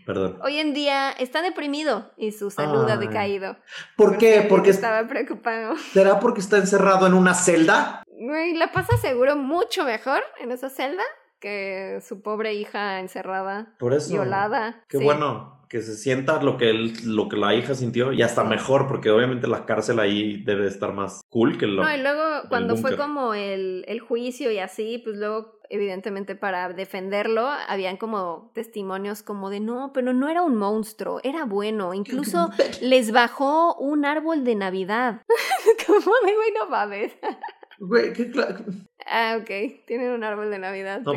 Perdón. 0.06 0.38
Hoy 0.44 0.60
en 0.60 0.74
día 0.74 1.12
está 1.12 1.42
deprimido 1.42 2.12
y 2.16 2.32
su 2.32 2.52
salud 2.52 2.88
ha 2.90 2.98
decaído. 2.98 3.58
¿Por 3.96 4.18
qué? 4.18 4.46
Porque 4.48 4.70
estaba 4.70 5.08
preocupado. 5.08 5.76
¿Será 5.94 6.20
porque 6.20 6.42
está 6.42 6.58
encerrado 6.58 7.08
en 7.08 7.14
una 7.14 7.34
celda? 7.34 8.04
Güey, 8.08 8.54
la 8.54 8.72
pasa 8.72 8.98
seguro 8.98 9.36
mucho 9.36 9.84
mejor 9.84 10.24
en 10.40 10.52
esa 10.52 10.70
celda 10.70 11.04
que 11.40 12.00
su 12.02 12.22
pobre 12.22 12.54
hija 12.54 13.00
encerrada, 13.00 13.76
Por 13.80 13.94
eso, 13.94 14.12
violada. 14.14 14.84
Qué 14.88 14.98
bueno 14.98 15.56
que 15.70 15.82
se 15.82 15.96
sienta 15.96 16.42
lo 16.42 16.58
que, 16.58 16.70
él, 16.70 16.94
lo 17.06 17.28
que 17.28 17.38
la 17.38 17.56
hija 17.56 17.74
sintió 17.74 18.14
y 18.14 18.22
hasta 18.22 18.44
mejor, 18.44 18.88
porque 18.88 19.10
obviamente 19.10 19.48
la 19.48 19.66
cárcel 19.66 20.00
ahí 20.00 20.44
debe 20.44 20.68
estar 20.68 20.94
más 20.94 21.22
cool 21.30 21.58
que 21.58 21.68
lo 21.68 21.84
No, 21.84 21.94
y 21.94 22.02
luego 22.02 22.48
cuando 22.50 22.78
fue 22.78 22.96
como 22.96 23.34
el, 23.34 23.84
el 23.88 24.00
juicio 24.00 24.52
y 24.52 24.60
así, 24.60 25.02
pues 25.04 25.18
luego 25.18 25.56
evidentemente 25.70 26.36
para 26.36 26.70
defenderlo, 26.70 27.48
habían 27.68 27.98
como 27.98 28.52
testimonios 28.54 29.24
como 29.24 29.50
de 29.50 29.60
no, 29.60 29.92
pero 29.94 30.14
no 30.14 30.30
era 30.30 30.42
un 30.42 30.56
monstruo, 30.56 31.20
era 31.24 31.46
bueno, 31.46 31.94
incluso 31.94 32.50
les 32.82 33.12
bajó 33.12 33.76
un 33.76 34.06
árbol 34.06 34.44
de 34.44 34.56
Navidad. 34.56 35.22
como 35.88 36.12
de 36.26 36.36
güey, 36.36 36.52
no 36.54 36.70
mames. 36.70 37.12
Güey, 37.80 38.14
qué 38.14 38.32
claro. 38.32 38.66
Ah, 39.06 39.38
ok, 39.40 39.86
tienen 39.86 40.12
un 40.12 40.24
árbol 40.24 40.50
de 40.50 40.60
Navidad. 40.60 41.02
No, 41.02 41.14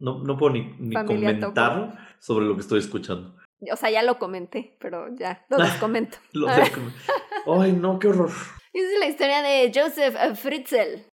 no, 0.00 0.24
no, 0.24 0.36
puedo 0.36 0.52
ni, 0.52 0.74
ni 0.78 0.94
comentar 1.04 2.16
sobre 2.18 2.46
lo 2.46 2.54
que 2.54 2.60
estoy 2.60 2.80
escuchando. 2.80 3.34
O 3.72 3.76
sea, 3.76 3.90
ya 3.90 4.02
lo 4.02 4.18
comenté, 4.18 4.76
pero 4.80 5.14
ya, 5.14 5.44
lo 5.48 5.56
descomento. 5.62 6.18
lo 6.32 6.46
descomento. 6.46 6.98
Ay, 7.46 7.72
no, 7.72 7.98
qué 7.98 8.08
horror. 8.08 8.30
Esa 8.72 8.92
es 8.92 8.98
la 8.98 9.06
historia 9.06 9.42
de 9.42 9.72
Joseph 9.74 10.16
Fritzl, 10.36 11.06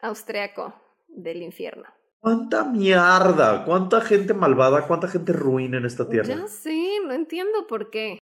austriaco 0.00 0.74
del 1.08 1.42
infierno. 1.42 1.84
¿Cuánta 2.20 2.64
mierda? 2.64 3.64
¿Cuánta 3.64 4.00
gente 4.00 4.32
malvada? 4.32 4.86
¿Cuánta 4.86 5.08
gente 5.08 5.32
ruina 5.32 5.78
en 5.78 5.86
esta 5.86 6.08
tierra? 6.08 6.28
Ya 6.28 6.46
sí, 6.46 7.00
no 7.04 7.12
entiendo 7.12 7.66
por 7.66 7.90
qué. 7.90 8.18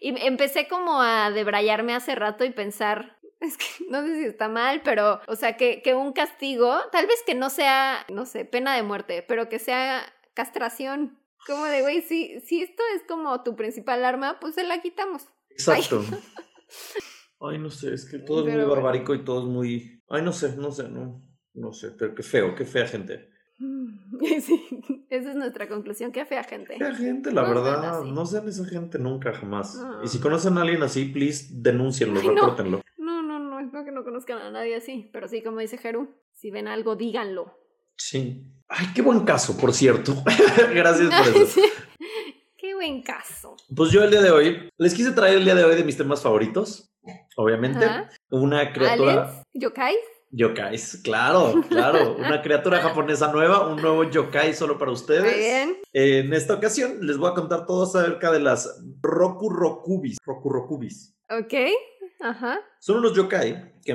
Y 0.00 0.20
empecé 0.26 0.66
como 0.66 1.00
a 1.00 1.30
debrayarme 1.30 1.94
hace 1.94 2.16
rato 2.16 2.44
y 2.44 2.50
pensar, 2.50 3.16
es 3.40 3.56
que 3.56 3.64
no 3.88 4.02
sé 4.02 4.16
si 4.16 4.24
está 4.24 4.48
mal, 4.48 4.82
pero, 4.84 5.20
o 5.26 5.36
sea, 5.36 5.56
que, 5.56 5.82
que 5.82 5.94
un 5.94 6.12
castigo, 6.12 6.76
tal 6.92 7.06
vez 7.06 7.22
que 7.26 7.34
no 7.34 7.50
sea, 7.50 8.04
no 8.12 8.26
sé, 8.26 8.44
pena 8.44 8.74
de 8.74 8.82
muerte, 8.82 9.24
pero 9.26 9.48
que 9.48 9.58
sea 9.58 10.02
castración. 10.34 11.18
Como 11.46 11.64
de, 11.64 11.82
güey, 11.82 12.02
si, 12.02 12.40
si 12.40 12.62
esto 12.62 12.82
es 12.96 13.02
como 13.08 13.42
tu 13.42 13.56
principal 13.56 14.04
arma, 14.04 14.38
pues 14.40 14.54
se 14.54 14.64
la 14.64 14.82
quitamos. 14.82 15.26
Exacto. 15.50 16.04
Ay, 17.40 17.58
no 17.58 17.70
sé, 17.70 17.94
es 17.94 18.10
que 18.10 18.18
todo 18.18 18.46
es 18.46 18.54
muy 18.54 18.64
barbárico 18.64 19.14
y 19.14 19.24
todo 19.24 19.40
es 19.40 19.46
muy... 19.46 20.02
Ay, 20.08 20.22
no 20.22 20.32
sé, 20.32 20.56
no 20.56 20.70
sé, 20.72 20.88
no. 20.88 21.24
No 21.54 21.72
sé, 21.72 21.92
pero 21.98 22.14
qué 22.14 22.22
feo, 22.22 22.54
qué 22.54 22.64
fea 22.64 22.86
gente. 22.86 23.30
Sí, 24.40 24.60
esa 25.10 25.30
es 25.30 25.36
nuestra 25.36 25.68
conclusión, 25.68 26.12
qué 26.12 26.24
fea 26.24 26.42
gente. 26.42 26.76
Fea 26.76 26.94
gente, 26.94 27.32
la 27.32 27.42
verdad. 27.42 28.02
No 28.02 28.26
sean 28.26 28.48
esa 28.48 28.64
gente 28.64 28.98
nunca, 28.98 29.32
jamás. 29.32 29.80
Y 30.02 30.08
si 30.08 30.18
conocen 30.18 30.58
a 30.58 30.62
alguien 30.62 30.82
así, 30.82 31.06
please, 31.06 31.48
denúncienlo. 31.50 32.22
No, 32.22 32.56
no, 32.62 32.82
no, 33.98 34.04
conozcan 34.04 34.38
a 34.38 34.50
nadie 34.50 34.76
así. 34.76 35.10
Pero 35.12 35.28
sí, 35.28 35.42
como 35.42 35.58
dice 35.60 35.78
Jeru, 35.78 36.14
si 36.32 36.50
ven 36.50 36.68
algo, 36.68 36.96
díganlo. 36.96 37.54
Sí. 37.96 38.44
Ay, 38.68 38.86
qué 38.94 39.02
buen 39.02 39.24
caso, 39.24 39.56
por 39.56 39.72
cierto. 39.72 40.14
Gracias 40.72 41.12
por 41.14 41.42
eso. 41.42 41.60
Qué 42.56 42.74
buen 42.74 43.02
caso. 43.02 43.56
Pues 43.74 43.90
yo 43.90 44.02
el 44.04 44.10
día 44.10 44.22
de 44.22 44.30
hoy, 44.30 44.70
les 44.76 44.94
quise 44.94 45.12
traer 45.12 45.38
el 45.38 45.44
día 45.44 45.54
de 45.54 45.64
hoy 45.64 45.76
de 45.76 45.84
mis 45.84 45.96
temas 45.96 46.22
favoritos, 46.22 46.92
obviamente. 47.36 47.86
Una 48.30 48.72
criatura. 48.72 49.12
¿Aliens? 49.12 49.46
¿Yokais? 49.54 49.98
Yokais, 50.30 51.00
claro, 51.02 51.64
claro. 51.68 52.16
Una 52.18 52.42
criatura 52.42 52.80
japonesa 52.80 53.32
nueva, 53.32 53.66
un 53.66 53.80
nuevo 53.80 54.04
yokai 54.04 54.52
solo 54.52 54.78
para 54.78 54.90
ustedes. 54.92 55.22
Muy 55.22 55.34
bien. 55.34 55.76
En 55.92 56.34
esta 56.34 56.54
ocasión 56.54 56.98
les 57.00 57.16
voy 57.16 57.30
a 57.30 57.34
contar 57.34 57.64
todo 57.64 57.84
acerca 57.84 58.30
de 58.30 58.40
las 58.40 58.82
Roku 59.00 59.48
Rokubis. 59.48 60.18
Roku 60.24 60.50
Rokubis. 60.50 61.14
Ok, 61.30 61.54
ajá. 62.20 62.60
Son 62.78 62.98
unos 62.98 63.14
yokai 63.14 63.80
que 63.84 63.94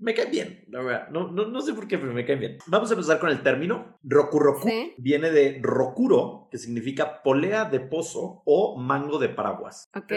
me 0.00 0.14
caen 0.14 0.30
bien, 0.30 0.64
la 0.68 0.82
verdad. 0.82 1.08
No, 1.10 1.30
no, 1.30 1.46
no 1.46 1.60
sé 1.60 1.74
por 1.74 1.86
qué, 1.86 1.98
pero 1.98 2.12
me 2.12 2.24
caen 2.24 2.40
bien. 2.40 2.58
Vamos 2.66 2.90
a 2.90 2.94
empezar 2.94 3.20
con 3.20 3.30
el 3.30 3.42
término. 3.42 3.98
Roku 4.02 4.38
Roku 4.38 4.68
viene 4.96 5.30
de 5.30 5.60
Rokuro, 5.62 6.48
que 6.50 6.58
significa 6.58 7.22
polea 7.22 7.66
de 7.66 7.80
pozo 7.80 8.42
o 8.44 8.78
mango 8.78 9.18
de 9.18 9.28
paraguas. 9.28 9.88
Ok. 9.94 10.12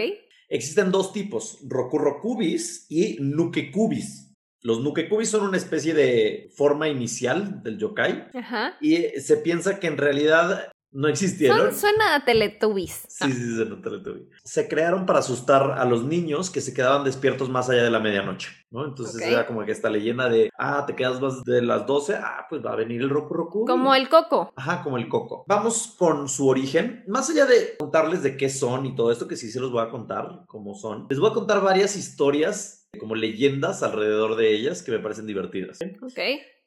Existen 0.49 0.91
dos 0.91 1.14
tipos, 1.14 1.60
Roku 1.68 1.97
Rokubis 1.97 2.86
y 2.89 3.18
Nukekubis. 3.20 4.34
Los 4.62 4.80
nukekubis 4.80 5.30
son 5.30 5.43
una 5.43 5.58
especie 5.58 5.93
de 5.93 6.49
forma 6.56 6.88
inicial 6.88 7.62
del 7.64 7.78
yokai. 7.78 8.30
Ajá. 8.34 8.78
Y 8.80 8.95
se 9.20 9.38
piensa 9.38 9.80
que 9.80 9.88
en 9.88 9.97
realidad 9.97 10.72
no 10.94 11.08
existieron. 11.08 11.74
Suena 11.74 12.16
a 12.16 12.24
Teletubbies. 12.24 13.06
Sí, 13.08 13.32
sí, 13.32 13.56
se 13.58 13.66
nota 13.66 13.89
el 13.89 14.04
tubi. 14.04 14.30
Se 14.44 14.68
crearon 14.68 15.06
para 15.06 15.20
asustar 15.20 15.72
a 15.72 15.86
los 15.86 16.04
niños 16.04 16.50
que 16.50 16.62
se 16.62 16.74
quedaban 16.74 17.04
despiertos 17.04 17.50
más 17.50 17.70
allá 17.70 17.84
de 17.84 17.91
la 17.91 18.00
medianoche, 18.00 18.50
¿no? 18.70 18.86
Entonces 18.86 19.22
era 19.22 19.46
como 19.48 19.66
que 19.66 19.72
esta 19.72 19.89
leyenda 19.89 20.30
de, 20.30 20.50
ah, 20.58 20.86
te 20.86 20.96
quedas 20.96 21.20
más 21.20 21.44
de 21.44 21.62
las 21.62 21.86
12, 21.86 22.16
ah, 22.16 22.46
pues 22.50 22.64
va 22.64 22.74
a 22.74 22.76
venir 22.76 23.02
el 23.02 23.10
Roku 23.10 23.34
Roku. 23.34 23.66
Como 23.66 23.94
el 23.96 24.08
coco. 24.08 24.52
Ajá, 24.56 24.84
como 24.84 24.98
el 24.98 25.10
coco. 25.10 25.44
Vamos 25.48 25.96
con 25.98 26.30
su 26.30 26.48
origen. 26.48 27.04
Más 27.08 27.30
allá 27.30 27.46
de 27.46 27.76
contarles 27.80 28.24
de 28.24 28.38
qué 28.38 28.50
son 28.50 28.86
y 28.86 28.96
todo 28.96 29.12
esto, 29.12 29.28
que 29.28 29.36
sí 29.36 29.52
se 29.52 29.60
los 29.60 29.72
voy 29.72 29.84
a 29.84 29.89
contar 29.89 30.44
cómo 30.48 30.76
son, 30.76 31.08
les 31.10 31.20
voy 31.20 31.32
a 31.32 31.34
contar 31.34 31.62
varias 31.62 31.96
historias, 31.96 32.88
como 33.00 33.16
leyendas 33.16 33.82
alrededor 33.82 34.36
de 34.36 34.54
ellas 34.54 34.84
que 34.84 34.91
me 34.91 35.00
parecen 35.00 35.26
divertidas. 35.26 35.80
Ok. 36.02 36.20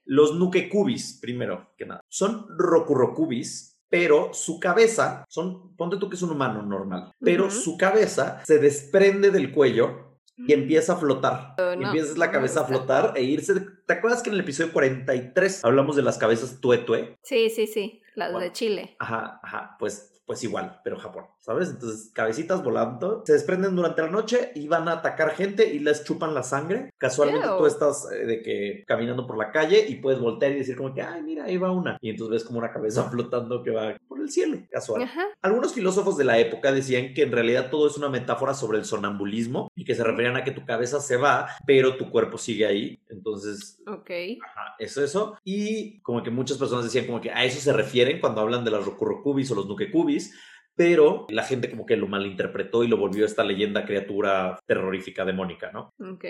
Los 0.05 0.37
Nukekubis, 0.37 1.19
primero 1.21 1.73
que 1.77 1.87
nada. 1.87 2.01
Son 2.09 2.47
Rokurokubis, 2.57 3.76
pero 3.89 4.33
su 4.35 4.59
cabeza, 4.61 5.25
son, 5.29 5.77
ponte 5.77 5.97
tú 5.97 6.09
que 6.09 6.17
es 6.17 6.23
un 6.23 6.31
humano 6.31 6.63
normal, 6.63 7.13
pero 7.21 7.51
su 7.51 7.77
cabeza 7.77 8.43
se 8.45 8.59
desprende 8.59 9.31
del 9.31 9.53
cuello 9.53 10.19
y 10.37 10.53
empieza 10.53 10.95
a 10.95 10.97
flotar. 10.97 11.55
Oh, 11.59 11.73
Y 11.73 11.77
no, 11.79 11.87
empieza 11.87 12.11
la 12.19 12.27
no 12.27 12.33
me 12.33 12.37
cabeza 12.37 12.61
a 12.61 12.65
flotar 12.65 13.13
e 13.17 13.23
irse. 13.23 13.55
¿Te 13.87 13.95
acuerdas 13.95 14.23
que 14.23 14.29
en 14.31 14.35
el 14.35 14.41
episodio 14.41 14.73
43 14.73 15.65
hablamos 15.65 15.97
de 15.97 16.03
las 16.03 16.19
cabezas 16.19 16.61
tuetue? 16.61 17.17
Sí, 17.23 17.49
sí, 17.51 17.67
sí. 17.67 18.03
Las 18.15 18.39
de 18.39 18.53
Chile. 18.53 18.97
Ajá, 18.99 19.41
ajá, 19.43 19.77
pues, 19.79 20.13
pues 20.27 20.43
igual, 20.43 20.81
pero 20.83 20.99
Japón, 20.99 21.25
¿sabes? 21.41 21.71
Entonces, 21.71 22.11
cabecitas 22.13 22.63
volando, 22.65 23.23
se 23.25 23.35
desprenden 23.35 23.77
durante 23.77 24.03
la 24.03 24.11
noche 24.11 24.51
y 24.57 24.67
van 24.67 24.89
a 24.89 24.95
atacar 24.95 25.31
gente 25.31 25.73
y 25.73 25.79
les 25.79 26.05
chupan 26.05 26.35
la 26.35 26.43
sangre. 26.43 26.91
Casualmente 26.99 27.47
Ew. 27.47 27.59
tú 27.59 27.67
estás 27.67 28.11
eh, 28.11 28.27
de 28.27 28.43
que 28.43 28.85
caminando 28.87 29.27
por 29.27 29.39
la 29.39 29.53
calle 29.53 29.87
y 29.89 29.97
puedes 29.97 30.21
voltear 30.21 30.53
y 30.53 30.57
decir 30.57 30.77
como 30.77 30.93
que, 30.93 31.03
ay, 31.03 31.23
mira, 31.23 31.45
ahí 31.45 31.57
va 31.57 31.71
una. 31.71 31.97
Y 32.01 32.11
entonces 32.11 32.33
ves 32.33 32.45
como 32.45 32.59
una 32.59 32.73
cabeza 32.73 33.05
flotando 33.11 33.63
que 33.63 33.71
va 33.71 33.97
por 34.09 34.21
el 34.21 34.29
cielo, 34.29 34.59
casual. 34.71 35.03
Ajá. 35.03 35.25
Algunos 35.43 35.73
filósofos 35.73 36.17
de 36.17 36.25
la 36.25 36.39
época 36.39 36.73
decían 36.73 37.15
que 37.15 37.23
en 37.23 37.33
realidad 37.33 37.71
todo 37.71 37.87
es 37.87 37.97
una 37.97 38.09
metáfora 38.09 38.53
sobre 38.53 38.79
el 38.79 38.85
sonambulismo 38.85 39.71
y 39.77 39.85
que 39.85 39.95
se 39.95 40.03
referían 40.03 40.37
a 40.37 40.43
que 40.43 40.51
tu 40.51 40.65
cabeza 40.67 41.01
se 41.01 41.17
va, 41.17 41.49
pero 41.67 41.97
tu 41.97 42.11
cuerpo 42.11 42.37
sigue 42.37 42.67
ahí. 42.67 42.99
Entonces, 43.09 43.81
Ok. 43.87 44.11
Ajá, 44.45 44.75
eso, 44.79 45.05
eso. 45.05 45.39
Y 45.45 46.01
como 46.01 46.23
que 46.23 46.31
muchas 46.31 46.59
personas 46.59 46.85
decían 46.85 47.07
como 47.07 47.21
que 47.21 47.31
a 47.31 47.45
eso 47.45 47.61
se 47.61 47.73
refieren 47.73 48.21
cuando 48.21 48.41
hablan 48.41 48.65
de 48.65 48.73
las 48.73 48.85
Rokurokubis 48.85 49.51
o 49.53 49.55
los 49.55 49.69
Nukekubis, 49.69 50.16
pero 50.75 51.27
la 51.31 51.43
gente 51.43 51.71
como 51.71 51.87
que 51.87 51.97
lo 51.97 52.07
malinterpretó 52.07 52.85
y 52.85 52.89
lo 52.89 52.97
volvió 52.97 53.25
esta 53.25 53.45
leyenda 53.45 53.85
criatura 53.87 54.59
terrorífica 54.67 55.25
demónica, 55.25 55.71
¿no? 55.73 55.91
Ok. 55.99 56.25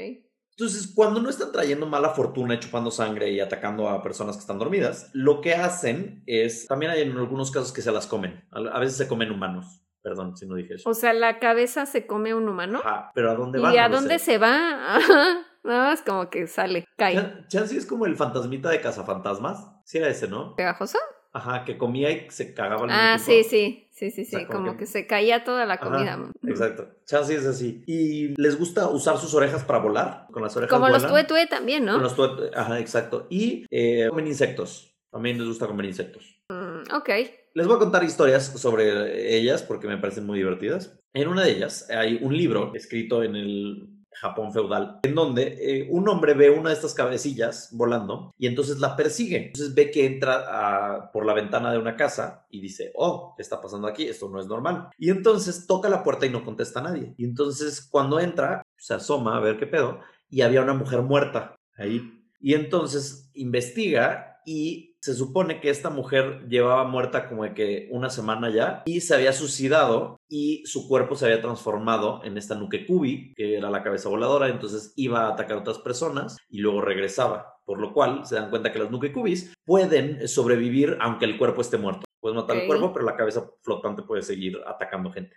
Entonces, 0.58 0.92
cuando 0.94 1.20
no 1.20 1.28
están 1.28 1.52
trayendo 1.52 1.86
mala 1.86 2.10
fortuna 2.10 2.54
y 2.54 2.60
chupando 2.60 2.90
sangre 2.90 3.30
y 3.30 3.40
atacando 3.40 3.88
a 3.90 4.02
personas 4.02 4.36
que 4.36 4.40
están 4.40 4.58
dormidas, 4.58 5.10
lo 5.12 5.42
que 5.42 5.54
hacen 5.54 6.22
es, 6.26 6.66
también 6.66 6.92
hay 6.92 7.02
en 7.02 7.12
algunos 7.16 7.50
casos 7.50 7.72
que 7.72 7.82
se 7.82 7.92
las 7.92 8.06
comen, 8.06 8.42
a 8.50 8.78
veces 8.80 8.96
se 8.96 9.06
comen 9.06 9.30
humanos, 9.30 9.82
perdón 10.00 10.34
si 10.36 10.46
no 10.46 10.54
dije 10.54 10.74
eso. 10.76 10.88
O 10.88 10.94
sea, 10.94 11.12
la 11.12 11.40
cabeza 11.40 11.84
se 11.84 12.06
come 12.06 12.32
un 12.34 12.48
humano. 12.48 12.78
Ajá, 12.82 13.10
pero 13.14 13.30
¿a 13.32 13.34
dónde 13.34 13.58
van? 13.58 13.74
¿Y 13.74 13.76
a 13.78 13.88
No 13.90 13.96
dónde 13.96 14.18
sé. 14.18 14.24
se 14.24 14.38
va? 14.38 14.98
No, 15.66 15.90
es 15.90 16.00
como 16.02 16.30
que 16.30 16.46
sale, 16.46 16.84
cae. 16.96 17.16
Chan- 17.16 17.46
Chansey 17.48 17.78
es 17.78 17.86
como 17.86 18.06
el 18.06 18.14
fantasmita 18.14 18.70
de 18.70 18.80
cazafantasmas. 18.80 19.66
Sí 19.84 19.98
era 19.98 20.06
ese, 20.08 20.28
¿no? 20.28 20.54
¿Pegajoso? 20.54 20.96
Ajá, 21.36 21.64
que 21.64 21.76
comía 21.76 22.10
y 22.10 22.26
se 22.30 22.54
cagaba 22.54 22.86
Ah, 22.90 23.18
sí, 23.18 23.42
sí. 23.44 23.82
Sí, 23.90 24.10
sí, 24.10 24.24
sí. 24.26 24.30
sea, 24.36 24.46
como 24.46 24.58
como 24.60 24.72
que- 24.72 24.78
que 24.80 24.86
se 24.86 25.06
caía 25.06 25.42
toda 25.44 25.64
la 25.66 25.74
Ajá, 25.74 25.84
comida. 25.84 26.30
Exacto. 26.46 26.88
Chansey 27.06 27.36
es 27.36 27.46
así. 27.46 27.82
Y 27.86 28.40
les 28.40 28.58
gusta 28.58 28.88
usar 28.88 29.16
sus 29.18 29.32
orejas 29.34 29.64
para 29.64 29.78
volar. 29.78 30.26
Con 30.32 30.42
las 30.42 30.54
orejas 30.56 30.70
Como 30.78 30.88
los 30.90 31.06
tuetue 31.06 31.46
también, 31.46 31.84
Con 31.86 31.96
¿no? 31.96 32.02
los 32.02 32.16
tuet- 32.16 32.50
Ajá, 32.54 32.78
exacto. 32.78 33.26
Y 33.30 33.64
eh, 33.70 34.06
comen 34.10 34.26
insectos. 34.26 34.94
También 35.10 35.38
les 35.38 35.46
gusta 35.46 35.66
comer 35.66 35.86
insectos. 35.86 36.38
Mm, 36.50 36.94
ok. 36.94 37.08
Les 37.54 37.66
voy 37.66 37.76
a 37.76 37.78
contar 37.78 38.04
historias 38.04 38.44
sobre 38.60 39.34
ellas 39.36 39.62
porque 39.62 39.86
me 39.88 39.96
parecen 39.96 40.26
muy 40.26 40.38
divertidas. 40.38 40.98
En 41.14 41.28
una 41.28 41.42
de 41.42 41.52
ellas 41.52 41.88
hay 41.90 42.18
un 42.20 42.36
libro 42.36 42.72
escrito 42.74 43.22
en 43.22 43.34
el 43.36 43.88
Japón 44.20 44.52
feudal, 44.52 45.00
en 45.02 45.14
donde 45.14 45.58
eh, 45.60 45.88
un 45.90 46.08
hombre 46.08 46.34
ve 46.34 46.50
una 46.50 46.70
de 46.70 46.74
estas 46.74 46.94
cabecillas 46.94 47.68
volando 47.72 48.34
y 48.38 48.46
entonces 48.46 48.78
la 48.78 48.96
persigue. 48.96 49.46
Entonces 49.48 49.74
ve 49.74 49.90
que 49.90 50.06
entra 50.06 51.10
por 51.12 51.26
la 51.26 51.34
ventana 51.34 51.72
de 51.72 51.78
una 51.78 51.96
casa 51.96 52.46
y 52.50 52.60
dice, 52.60 52.92
oh, 52.94 53.34
¿qué 53.36 53.42
está 53.42 53.60
pasando 53.60 53.86
aquí? 53.86 54.04
Esto 54.04 54.28
no 54.28 54.40
es 54.40 54.46
normal. 54.46 54.88
Y 54.98 55.10
entonces 55.10 55.66
toca 55.66 55.88
la 55.88 56.02
puerta 56.02 56.26
y 56.26 56.30
no 56.30 56.44
contesta 56.44 56.80
a 56.80 56.84
nadie. 56.84 57.14
Y 57.16 57.24
entonces 57.24 57.80
cuando 57.80 58.18
entra, 58.18 58.62
se 58.76 58.94
asoma 58.94 59.36
a 59.36 59.40
ver 59.40 59.58
qué 59.58 59.66
pedo 59.66 60.00
y 60.28 60.40
había 60.40 60.62
una 60.62 60.74
mujer 60.74 61.02
muerta 61.02 61.56
ahí. 61.76 62.12
Y 62.40 62.54
entonces 62.54 63.30
investiga 63.34 64.40
y 64.44 64.95
se 65.06 65.14
supone 65.14 65.60
que 65.60 65.70
esta 65.70 65.88
mujer 65.88 66.48
llevaba 66.48 66.82
muerta 66.82 67.28
como 67.28 67.44
de 67.44 67.54
que 67.54 67.88
una 67.92 68.10
semana 68.10 68.50
ya 68.50 68.82
y 68.86 69.02
se 69.02 69.14
había 69.14 69.32
suicidado 69.32 70.18
y 70.28 70.66
su 70.66 70.88
cuerpo 70.88 71.14
se 71.14 71.26
había 71.26 71.40
transformado 71.40 72.22
en 72.24 72.36
esta 72.36 72.56
Nukekubi, 72.56 73.32
que 73.36 73.56
era 73.56 73.70
la 73.70 73.84
cabeza 73.84 74.08
voladora, 74.08 74.48
entonces 74.48 74.92
iba 74.96 75.26
a 75.26 75.34
atacar 75.34 75.58
a 75.58 75.60
otras 75.60 75.78
personas 75.78 76.36
y 76.50 76.58
luego 76.58 76.80
regresaba. 76.80 77.54
Por 77.64 77.78
lo 77.78 77.92
cual 77.92 78.26
se 78.26 78.34
dan 78.34 78.50
cuenta 78.50 78.72
que 78.72 78.80
los 78.80 78.90
Nukekubis 78.90 79.54
pueden 79.64 80.26
sobrevivir 80.26 80.98
aunque 81.00 81.24
el 81.24 81.38
cuerpo 81.38 81.60
esté 81.60 81.78
muerto. 81.78 82.05
Puedes 82.26 82.42
matar 82.42 82.56
el 82.56 82.66
cuerpo, 82.66 82.92
pero 82.92 83.04
la 83.04 83.14
cabeza 83.14 83.48
flotante 83.62 84.02
puede 84.02 84.20
seguir 84.20 84.58
atacando 84.66 85.12
gente. 85.12 85.36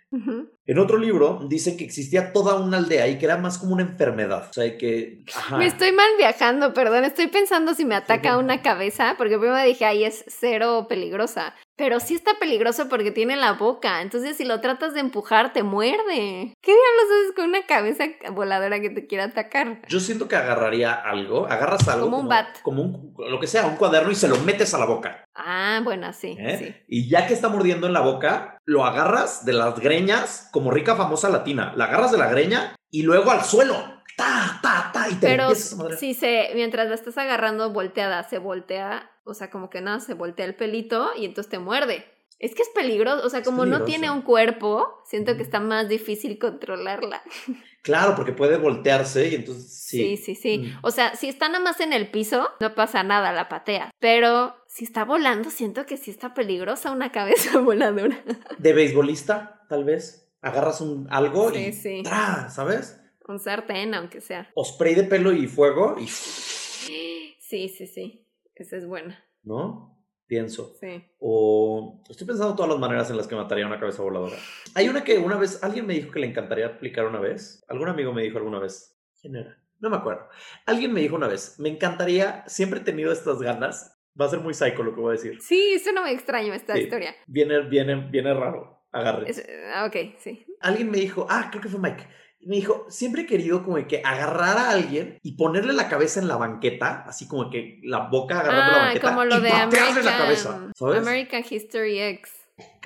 En 0.66 0.78
otro 0.80 0.98
libro 0.98 1.46
dicen 1.48 1.76
que 1.76 1.84
existía 1.84 2.32
toda 2.32 2.56
una 2.56 2.78
aldea 2.78 3.06
y 3.06 3.16
que 3.16 3.26
era 3.26 3.36
más 3.36 3.58
como 3.58 3.74
una 3.74 3.84
enfermedad. 3.84 4.48
O 4.50 4.52
sea, 4.52 4.76
que... 4.76 5.22
ajá. 5.32 5.56
Me 5.56 5.66
estoy 5.66 5.92
mal 5.92 6.08
viajando, 6.18 6.74
perdón. 6.74 7.04
Estoy 7.04 7.28
pensando 7.28 7.74
si 7.74 7.84
me 7.84 7.94
ataca 7.94 8.38
una 8.38 8.60
cabeza, 8.60 9.14
porque 9.16 9.38
primero 9.38 9.62
dije, 9.62 9.84
ay, 9.84 10.02
es 10.02 10.24
cero 10.26 10.86
peligrosa. 10.88 11.54
Pero 11.80 11.98
sí 11.98 12.14
está 12.14 12.32
peligroso 12.38 12.90
porque 12.90 13.10
tiene 13.10 13.36
la 13.36 13.54
boca. 13.54 14.02
Entonces, 14.02 14.36
si 14.36 14.44
lo 14.44 14.60
tratas 14.60 14.92
de 14.92 15.00
empujar, 15.00 15.54
te 15.54 15.62
muerde. 15.62 16.52
¿Qué 16.60 16.72
diablos 16.72 17.04
haces 17.06 17.34
con 17.34 17.46
una 17.46 17.64
cabeza 17.64 18.04
voladora 18.32 18.82
que 18.82 18.90
te 18.90 19.06
quiera 19.06 19.24
atacar? 19.24 19.80
Yo 19.88 19.98
siento 19.98 20.28
que 20.28 20.36
agarraría 20.36 20.92
algo, 20.92 21.46
agarras 21.46 21.88
algo. 21.88 22.04
Como 22.04 22.18
un 22.18 22.28
bat. 22.28 22.60
Como 22.60 22.82
un, 22.82 23.14
lo 23.16 23.40
que 23.40 23.46
sea, 23.46 23.64
un 23.64 23.76
cuaderno 23.76 24.10
y 24.10 24.14
se 24.14 24.28
lo 24.28 24.36
metes 24.40 24.74
a 24.74 24.78
la 24.78 24.84
boca. 24.84 25.24
Ah, 25.34 25.80
bueno, 25.82 26.12
sí, 26.12 26.36
¿eh? 26.38 26.58
sí. 26.58 26.84
Y 26.86 27.08
ya 27.08 27.26
que 27.26 27.32
está 27.32 27.48
mordiendo 27.48 27.86
en 27.86 27.94
la 27.94 28.00
boca, 28.00 28.58
lo 28.66 28.84
agarras 28.84 29.46
de 29.46 29.54
las 29.54 29.80
greñas, 29.80 30.50
como 30.52 30.70
rica 30.70 30.96
famosa 30.96 31.30
latina. 31.30 31.72
La 31.76 31.86
agarras 31.86 32.12
de 32.12 32.18
la 32.18 32.28
greña 32.28 32.76
y 32.90 33.04
luego 33.04 33.30
al 33.30 33.42
suelo. 33.42 33.74
Ta, 34.18 34.60
ta, 34.60 34.90
ta. 34.92 35.08
Y 35.08 35.14
te 35.14 35.28
Pero 35.28 35.54
si 35.54 36.12
se, 36.12 36.50
mientras 36.54 36.90
la 36.90 36.94
estás 36.94 37.16
agarrando 37.16 37.72
volteada, 37.72 38.22
se 38.24 38.36
voltea, 38.36 39.10
o 39.30 39.34
sea, 39.34 39.50
como 39.50 39.70
que 39.70 39.80
nada, 39.80 40.00
se 40.00 40.14
voltea 40.14 40.44
el 40.46 40.54
pelito 40.54 41.10
y 41.16 41.24
entonces 41.24 41.50
te 41.50 41.58
muerde. 41.58 42.04
Es 42.38 42.54
que 42.54 42.62
es 42.62 42.70
peligroso, 42.70 43.26
o 43.26 43.28
sea, 43.28 43.42
como 43.42 43.66
no 43.66 43.84
tiene 43.84 44.10
un 44.10 44.22
cuerpo, 44.22 45.02
siento 45.04 45.36
que 45.36 45.42
está 45.42 45.60
más 45.60 45.88
difícil 45.88 46.38
controlarla. 46.38 47.22
Claro, 47.82 48.14
porque 48.14 48.32
puede 48.32 48.58
voltearse 48.58 49.28
y 49.28 49.34
entonces 49.36 49.72
Sí, 49.72 50.18
sí. 50.18 50.34
sí, 50.34 50.34
sí. 50.34 50.58
Mm. 50.58 50.78
O 50.82 50.90
sea, 50.90 51.16
si 51.16 51.30
está 51.30 51.48
nada 51.48 51.64
más 51.64 51.80
en 51.80 51.94
el 51.94 52.10
piso, 52.10 52.46
no 52.60 52.74
pasa 52.74 53.02
nada, 53.02 53.32
la 53.32 53.48
patea. 53.48 53.90
Pero 53.98 54.54
si 54.68 54.84
está 54.84 55.06
volando, 55.06 55.48
siento 55.48 55.86
que 55.86 55.96
sí 55.96 56.10
está 56.10 56.34
peligrosa 56.34 56.90
una 56.90 57.10
cabeza 57.10 57.58
voladora. 57.60 58.22
De 58.58 58.72
beisbolista, 58.74 59.62
tal 59.70 59.84
vez. 59.84 60.28
Agarras 60.42 60.82
un 60.82 61.06
algo 61.10 61.50
Sí, 61.52 61.58
y 61.68 61.72
sí. 61.72 62.02
¡tra! 62.04 62.50
¿sabes? 62.50 63.00
Un 63.26 63.38
sartén, 63.38 63.94
aunque 63.94 64.20
sea. 64.20 64.50
O 64.52 64.62
spray 64.62 64.94
de 64.94 65.04
pelo 65.04 65.32
y 65.32 65.46
fuego 65.46 65.96
y 65.98 66.06
Sí, 66.06 67.68
sí, 67.68 67.86
sí. 67.86 68.19
Esa 68.60 68.76
es 68.76 68.86
buena. 68.86 69.24
¿no? 69.42 69.96
Pienso. 70.26 70.76
Sí. 70.80 71.02
O 71.18 72.04
estoy 72.08 72.26
pensando 72.26 72.54
todas 72.54 72.70
las 72.70 72.78
maneras 72.78 73.10
en 73.10 73.16
las 73.16 73.26
que 73.26 73.34
mataría 73.34 73.66
una 73.66 73.80
cabeza 73.80 74.02
voladora. 74.02 74.36
Hay 74.74 74.88
una 74.88 75.02
que 75.02 75.18
una 75.18 75.36
vez 75.36 75.64
alguien 75.64 75.86
me 75.86 75.94
dijo 75.94 76.12
que 76.12 76.20
le 76.20 76.26
encantaría 76.28 76.66
aplicar 76.66 77.06
una 77.06 77.18
vez. 77.18 77.64
Algún 77.68 77.88
amigo 77.88 78.12
me 78.12 78.22
dijo 78.22 78.38
alguna 78.38 78.60
vez. 78.60 78.96
¿Quién 79.20 79.34
era? 79.36 79.56
No 79.80 79.90
me 79.90 79.96
acuerdo. 79.96 80.28
Alguien 80.66 80.92
me 80.92 81.00
dijo 81.00 81.16
una 81.16 81.26
vez, 81.26 81.58
me 81.58 81.68
encantaría, 81.70 82.44
siempre 82.46 82.80
he 82.80 82.84
tenido 82.84 83.10
estas 83.12 83.40
ganas. 83.40 83.98
Va 84.20 84.26
a 84.26 84.28
ser 84.28 84.40
muy 84.40 84.52
psycho 84.54 84.82
lo 84.82 84.94
que 84.94 85.00
voy 85.00 85.08
a 85.10 85.16
decir. 85.16 85.40
Sí, 85.40 85.72
eso 85.74 85.90
no 85.92 86.02
me 86.04 86.12
extraño 86.12 86.52
esta 86.52 86.74
Sí. 86.74 86.82
historia. 86.82 87.14
Viene, 87.26 87.62
viene, 87.62 87.96
viene 88.10 88.34
raro. 88.34 88.84
Agarre. 88.92 89.30
Es- 89.30 89.44
ah, 89.74 89.86
ok, 89.86 89.96
sí. 90.18 90.44
Alguien 90.60 90.90
me 90.90 90.98
dijo, 90.98 91.26
ah, 91.30 91.48
creo 91.50 91.62
que 91.62 91.68
fue 91.68 91.80
Mike. 91.80 92.06
Y 92.42 92.48
me 92.48 92.56
dijo, 92.56 92.86
siempre 92.88 93.22
he 93.22 93.26
querido 93.26 93.62
como 93.62 93.76
que 93.86 94.00
agarrar 94.02 94.56
a 94.56 94.70
alguien 94.70 95.18
y 95.22 95.36
ponerle 95.36 95.74
la 95.74 95.88
cabeza 95.90 96.20
en 96.20 96.28
la 96.28 96.36
banqueta, 96.36 97.04
así 97.06 97.28
como 97.28 97.50
que 97.50 97.80
la 97.82 98.08
boca 98.08 98.40
agarrando 98.40 98.72
la 98.72 98.78
Ah, 98.78 98.84
banqueta 98.86 99.08
como 99.10 99.24
lo 99.26 99.36
y 99.38 99.40
de 99.42 99.50
patearle 99.50 100.02
la 100.02 100.16
American, 100.16 100.18
cabeza, 100.18 100.72
¿sabes? 100.74 100.98
American 100.98 101.44
History 101.48 102.00
X. 102.00 102.32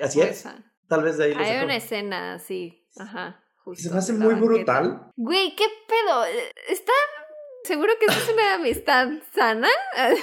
Así 0.03 0.19
es. 0.21 0.29
Esa. 0.39 0.57
Tal 0.89 1.03
vez 1.03 1.17
de 1.17 1.25
ahí 1.25 1.33
Hay 1.37 1.63
una 1.63 1.75
escena 1.77 2.33
así. 2.33 2.85
Ajá. 2.97 3.41
Justo 3.63 3.81
Se 3.87 3.91
me 3.93 3.97
hace 3.99 4.13
muy 4.13 4.33
banqueta. 4.35 4.45
brutal. 4.81 5.11
Güey, 5.15 5.55
¿qué 5.55 5.65
pedo? 5.87 6.25
¿Está 6.69 6.91
seguro 7.63 7.93
que 7.99 8.05
es 8.07 8.29
una 8.33 8.55
amistad 8.55 9.07
sana? 9.33 9.69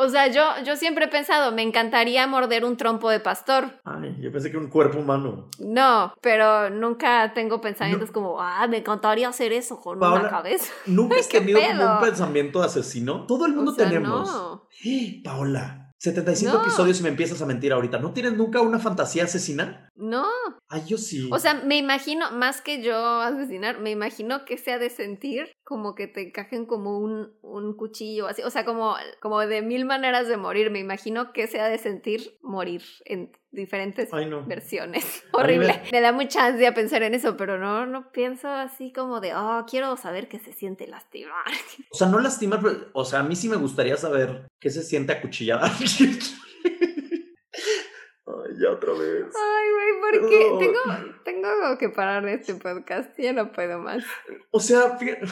o 0.00 0.08
sea, 0.08 0.26
yo, 0.28 0.42
yo 0.64 0.76
siempre 0.76 1.04
he 1.04 1.08
pensado, 1.08 1.52
me 1.52 1.62
encantaría 1.62 2.26
morder 2.26 2.64
un 2.64 2.76
trompo 2.76 3.10
de 3.10 3.20
pastor. 3.20 3.80
Ay, 3.84 4.16
yo 4.20 4.32
pensé 4.32 4.50
que 4.50 4.56
un 4.56 4.68
cuerpo 4.68 4.98
humano. 4.98 5.48
No, 5.58 6.14
pero 6.20 6.70
nunca 6.70 7.32
tengo 7.34 7.60
pensamientos 7.60 8.10
como, 8.10 8.40
ah, 8.40 8.66
me 8.68 8.78
encantaría 8.78 9.28
hacer 9.28 9.52
eso 9.52 9.80
con 9.80 9.98
Paola, 9.98 10.20
una 10.20 10.30
cabeza. 10.30 10.72
¿Nunca 10.86 11.16
has 11.18 11.28
¿Qué 11.28 11.40
tenido 11.40 11.60
como 11.60 11.94
un 11.94 12.00
pensamiento 12.00 12.60
de 12.60 12.66
asesino? 12.66 13.26
Todo 13.26 13.46
el 13.46 13.54
mundo 13.54 13.72
O 13.72 13.74
sea, 13.74 13.86
tenemos. 13.88 14.30
no. 14.30 14.68
¡Eh! 14.84 15.20
Paola, 15.24 15.92
75 15.98 16.54
No. 16.54 16.62
episodios 16.62 16.98
y 17.00 17.02
me 17.02 17.10
empiezas 17.10 17.42
a 17.42 17.46
mentir 17.46 17.72
ahorita. 17.74 17.98
¿No 17.98 18.12
tienes 18.12 18.32
nunca 18.32 18.62
una 18.62 18.78
fantasía 18.78 19.24
asesina? 19.24 19.89
No. 20.00 20.26
Ay, 20.68 20.82
yo 20.86 20.96
sí. 20.98 21.28
O 21.30 21.38
sea, 21.38 21.54
me 21.54 21.76
imagino, 21.76 22.30
más 22.32 22.60
que 22.62 22.82
yo 22.82 22.96
asesinar, 23.20 23.78
me 23.80 23.90
imagino 23.90 24.44
que 24.44 24.56
sea 24.56 24.78
de 24.78 24.90
sentir 24.90 25.52
como 25.62 25.94
que 25.94 26.06
te 26.08 26.22
encajen 26.28 26.66
como 26.66 26.98
un, 26.98 27.32
un 27.42 27.76
cuchillo, 27.76 28.26
así. 28.26 28.42
O 28.42 28.50
sea, 28.50 28.64
como, 28.64 28.96
como 29.20 29.40
de 29.40 29.62
mil 29.62 29.84
maneras 29.84 30.26
de 30.26 30.36
morir. 30.36 30.70
Me 30.70 30.78
imagino 30.80 31.32
que 31.32 31.46
sea 31.46 31.68
de 31.68 31.78
sentir 31.78 32.36
morir 32.42 32.82
en 33.04 33.30
diferentes 33.52 34.08
Ay, 34.12 34.26
no. 34.26 34.44
versiones. 34.46 35.22
Horrible. 35.32 35.80
me- 35.84 35.90
Me 35.92 36.00
da 36.00 36.12
mucha 36.12 36.46
ansia 36.46 36.72
pensar 36.74 37.02
en 37.02 37.14
eso, 37.14 37.36
pero 37.36 37.58
no, 37.58 37.84
no 37.86 38.10
pienso 38.10 38.48
así 38.48 38.92
como 38.92 39.20
de, 39.20 39.34
oh, 39.34 39.64
quiero 39.68 39.96
saber 39.96 40.28
qué 40.28 40.38
se 40.38 40.52
siente 40.52 40.86
lastimar. 40.86 41.44
O 41.90 41.96
sea, 41.96 42.08
no 42.08 42.18
lastimar, 42.20 42.60
pero, 42.62 42.86
o 42.94 43.04
sea, 43.04 43.20
a 43.20 43.22
mí 43.22 43.36
sí 43.36 43.48
me 43.48 43.56
gustaría 43.56 43.96
saber 43.96 44.48
qué 44.60 44.70
se 44.70 44.82
siente 44.82 45.12
acuchillar 45.12 45.60
ya 48.58 48.70
otra 48.70 48.92
vez. 48.92 49.24
Ay, 49.34 49.68
güey, 49.72 50.20
¿por 50.20 50.28
qué? 50.30 50.50
No. 50.50 50.58
Tengo, 50.58 50.80
tengo 51.24 51.78
que 51.78 51.88
parar 51.90 52.26
este 52.28 52.54
podcast. 52.54 53.10
Ya 53.18 53.32
no 53.32 53.52
puedo 53.52 53.78
más. 53.78 54.04
O 54.50 54.60
sea, 54.60 54.96
fíjate- 54.98 55.26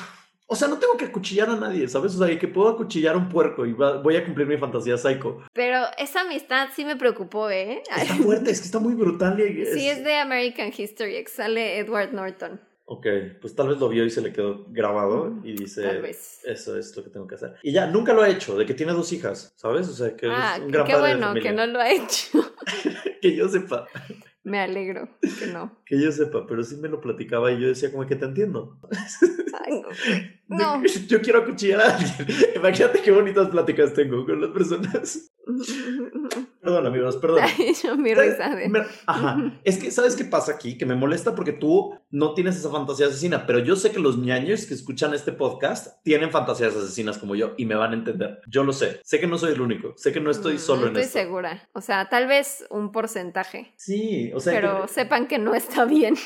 o 0.51 0.57
sea, 0.57 0.67
no 0.67 0.79
tengo 0.79 0.97
que 0.97 1.05
acuchillar 1.05 1.51
a 1.51 1.57
nadie, 1.57 1.87
¿sabes? 1.89 2.15
O 2.19 2.25
sea, 2.27 2.39
que 2.39 2.49
puedo 2.49 2.71
acuchillar 2.71 3.15
a 3.15 3.19
un 3.19 3.29
puerco 3.29 3.67
y 3.67 3.75
va- 3.75 4.01
voy 4.01 4.17
a 4.17 4.25
cumplir 4.25 4.47
mi 4.47 4.57
fantasía 4.57 4.97
psycho. 4.97 5.43
Pero 5.53 5.83
esa 5.99 6.23
amistad 6.23 6.69
sí 6.75 6.87
me 6.87 6.97
preocupó, 6.97 7.51
¿eh? 7.51 7.83
Está 7.95 8.15
fuerte, 8.15 8.51
es 8.51 8.61
que 8.61 8.65
está 8.67 8.79
muy 8.79 8.95
brutal. 8.95 9.39
Y 9.39 9.67
Sí, 9.67 9.89
es 9.89 10.03
de 10.05 10.15
American 10.17 10.73
History 10.75 11.23
sale 11.27 11.77
Edward 11.79 12.15
Norton, 12.15 12.61
Ok, 12.91 13.07
pues 13.43 13.55
tal 13.55 13.69
vez 13.69 13.79
lo 13.79 13.89
vio 13.91 14.03
y 14.07 14.11
se 14.11 14.23
le 14.23 14.33
quedó 14.33 14.65
grabado 14.69 15.35
y 15.45 15.53
dice, 15.53 15.83
tal 15.83 16.01
vez. 16.01 16.41
eso 16.45 16.75
es 16.75 16.97
lo 16.97 17.05
que 17.05 17.11
tengo 17.11 17.27
que 17.27 17.35
hacer. 17.35 17.55
Y 17.63 17.71
ya, 17.73 17.87
nunca 17.87 18.15
lo 18.15 18.23
ha 18.23 18.31
hecho, 18.31 18.57
de 18.57 18.65
que 18.65 18.73
tiene 18.73 18.93
dos 18.95 19.13
hijas, 19.13 19.53
¿sabes? 19.57 19.89
O 19.89 19.93
sea, 19.93 20.17
que 20.17 20.27
Ah, 20.27 20.55
es 20.57 20.63
un 20.63 20.69
qué 20.69 20.73
gran 20.73 20.87
padre 20.87 21.09
de 21.11 21.17
bueno 21.19 21.35
que 21.41 21.53
no 21.53 21.67
lo 21.67 21.81
ha 21.81 21.91
hecho. 21.91 22.29
Que 23.21 23.35
yo 23.35 23.49
sepa, 23.49 23.87
Me 24.45 24.61
alegro 24.61 25.09
que 25.21 25.47
no. 25.49 25.83
que 25.85 26.01
yo 26.01 26.11
sepa, 26.13 26.47
pero 26.47 26.63
sí 26.63 26.77
me 26.77 26.89
lo 26.89 27.01
platicaba 27.01 27.51
y 27.53 27.61
yo 27.61 27.67
decía 27.69 27.91
como 27.91 28.07
que 28.07 28.15
te 28.17 28.25
entiendo. 28.27 28.79
Ay, 29.67 29.83
no. 30.49 30.83
Yo, 30.83 30.89
yo 31.09 31.21
quiero 31.21 31.41
acuchillar 31.41 31.81
a 31.81 31.97
alguien. 31.97 32.27
Imagínate 32.57 33.03
qué 33.03 33.11
bonitas 33.11 33.49
pláticas 33.49 33.93
tengo 33.93 34.25
con 34.25 34.41
las 34.41 34.51
personas. 34.51 35.31
Perdón, 36.69 36.87
amigos, 36.87 37.17
perdón. 37.17 37.45
Yo 37.83 37.97
mi 37.97 38.13
risa 38.15 38.55
de... 38.55 38.71
Ajá. 39.07 39.59
Es 39.65 39.79
que, 39.79 39.91
¿sabes 39.91 40.15
qué 40.17 40.25
pasa 40.27 40.53
aquí? 40.53 40.77
Que 40.77 40.85
me 40.85 40.95
molesta 40.95 41.35
porque 41.35 41.53
tú 41.53 41.99
no 42.11 42.35
tienes 42.35 42.57
esa 42.57 42.69
fantasía 42.71 43.07
asesina, 43.07 43.47
pero 43.47 43.59
yo 43.61 43.75
sé 43.75 43.91
que 43.91 43.99
los 43.99 44.19
ñaños 44.19 44.67
que 44.67 44.75
escuchan 44.75 45.15
este 45.15 45.33
podcast 45.33 46.03
tienen 46.03 46.31
fantasías 46.31 46.77
asesinas 46.77 47.17
como 47.17 47.35
yo 47.35 47.55
y 47.57 47.65
me 47.65 47.75
van 47.75 47.93
a 47.93 47.95
entender. 47.95 48.41
Yo 48.49 48.65
lo 48.65 48.75
sé. 48.75 49.01
Sé 49.03 49.19
que 49.19 49.27
no 49.27 49.39
soy 49.39 49.53
el 49.55 49.63
único. 49.63 49.95
Sé 49.97 50.13
que 50.13 50.21
no 50.21 50.31
estoy 50.31 50.57
Mm, 50.57 50.59
solo 50.59 50.81
no 50.83 50.87
en 50.89 50.97
estoy 50.97 51.03
esto. 51.05 51.19
segura. 51.19 51.69
O 51.73 51.81
sea, 51.81 52.09
tal 52.11 52.27
vez 52.27 52.67
un 52.71 52.93
porcentaje. 52.93 53.73
Sí, 53.77 54.31
o 54.35 54.41
sea, 54.41 54.53
Pero 54.53 54.83
que- 54.83 54.89
sepan 54.93 55.27
que 55.27 55.39
no 55.39 55.55
está 55.55 55.87
bien. 55.87 56.17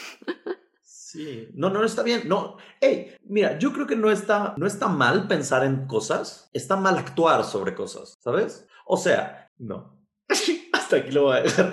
Sí, 0.82 1.48
no, 1.54 1.70
no 1.70 1.84
está 1.84 2.02
bien. 2.02 2.22
No, 2.26 2.56
hey, 2.80 3.14
mira, 3.24 3.58
yo 3.58 3.72
creo 3.72 3.86
que 3.86 3.96
no 3.96 4.10
está, 4.10 4.54
no 4.56 4.66
está 4.66 4.88
mal 4.88 5.28
pensar 5.28 5.64
en 5.64 5.86
cosas, 5.86 6.50
está 6.52 6.74
mal 6.76 6.96
actuar 6.98 7.44
sobre 7.44 7.74
cosas, 7.74 8.18
¿sabes? 8.20 8.66
O 8.86 8.96
sea, 8.96 9.50
no. 9.58 10.01
Hasta 10.72 10.96
aquí 10.96 11.10
lo 11.10 11.22
voy 11.24 11.36
a 11.38 11.42
dejar. 11.42 11.70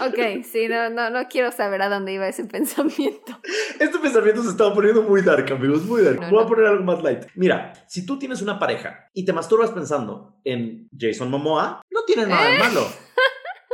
Ok, 0.00 0.44
sí, 0.44 0.68
no, 0.68 0.90
no, 0.90 1.10
no 1.10 1.26
quiero 1.28 1.50
saber 1.52 1.82
a 1.82 1.88
dónde 1.88 2.12
iba 2.12 2.28
ese 2.28 2.44
pensamiento. 2.46 3.40
Este 3.78 3.98
pensamiento 3.98 4.42
se 4.42 4.50
estaba 4.50 4.72
poniendo 4.72 5.02
muy 5.02 5.22
dark, 5.22 5.50
amigos, 5.52 5.82
muy 5.84 6.02
dark. 6.02 6.20
No, 6.20 6.30
Voy 6.30 6.38
a 6.38 6.42
no. 6.42 6.48
poner 6.48 6.66
algo 6.66 6.84
más 6.84 7.02
light. 7.02 7.24
Mira, 7.34 7.72
si 7.86 8.06
tú 8.06 8.18
tienes 8.18 8.40
una 8.42 8.58
pareja 8.58 9.08
y 9.12 9.24
te 9.24 9.32
masturbas 9.32 9.70
pensando 9.70 10.36
en 10.44 10.88
Jason 10.98 11.30
Momoa, 11.30 11.82
no 11.90 12.04
tiene 12.06 12.26
nada 12.26 12.48
¿Eh? 12.48 12.52
de 12.52 12.58
malo. 12.58 12.86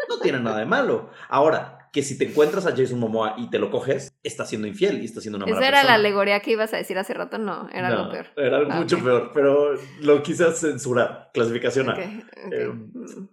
No 0.08 0.18
tiene 0.20 0.38
nada 0.38 0.58
de 0.58 0.66
malo. 0.66 1.10
Ahora, 1.28 1.88
que 1.92 2.02
si 2.02 2.18
te 2.18 2.26
encuentras 2.28 2.66
a 2.66 2.70
Jason 2.76 2.98
Momoa 3.00 3.34
y 3.38 3.48
te 3.48 3.58
lo 3.58 3.70
coges, 3.70 4.12
está 4.22 4.44
siendo 4.44 4.68
infiel 4.68 5.00
y 5.00 5.06
está 5.06 5.20
siendo 5.20 5.38
una 5.38 5.46
mala 5.46 5.56
¿Esa 5.58 5.68
era 5.68 5.76
la 5.78 5.82
persona. 5.82 5.94
alegoría 5.94 6.40
que 6.40 6.50
ibas 6.52 6.72
a 6.74 6.76
decir 6.76 6.98
hace 6.98 7.14
rato? 7.14 7.38
No, 7.38 7.68
era 7.72 7.88
No, 7.88 8.00
algo 8.00 8.12
peor. 8.12 8.26
Era 8.36 8.58
algo 8.58 8.70
Ah, 8.72 8.76
mucho 8.76 8.96
ok. 8.96 9.02
peor, 9.02 9.30
pero 9.32 9.74
lo 10.00 10.22
quise 10.22 10.52
censurar. 10.52 11.30
Clasificación 11.32 11.88
A. 11.88 11.94
Ok, 11.94 11.98
ok. 12.46 12.52
Eh, 12.52 12.72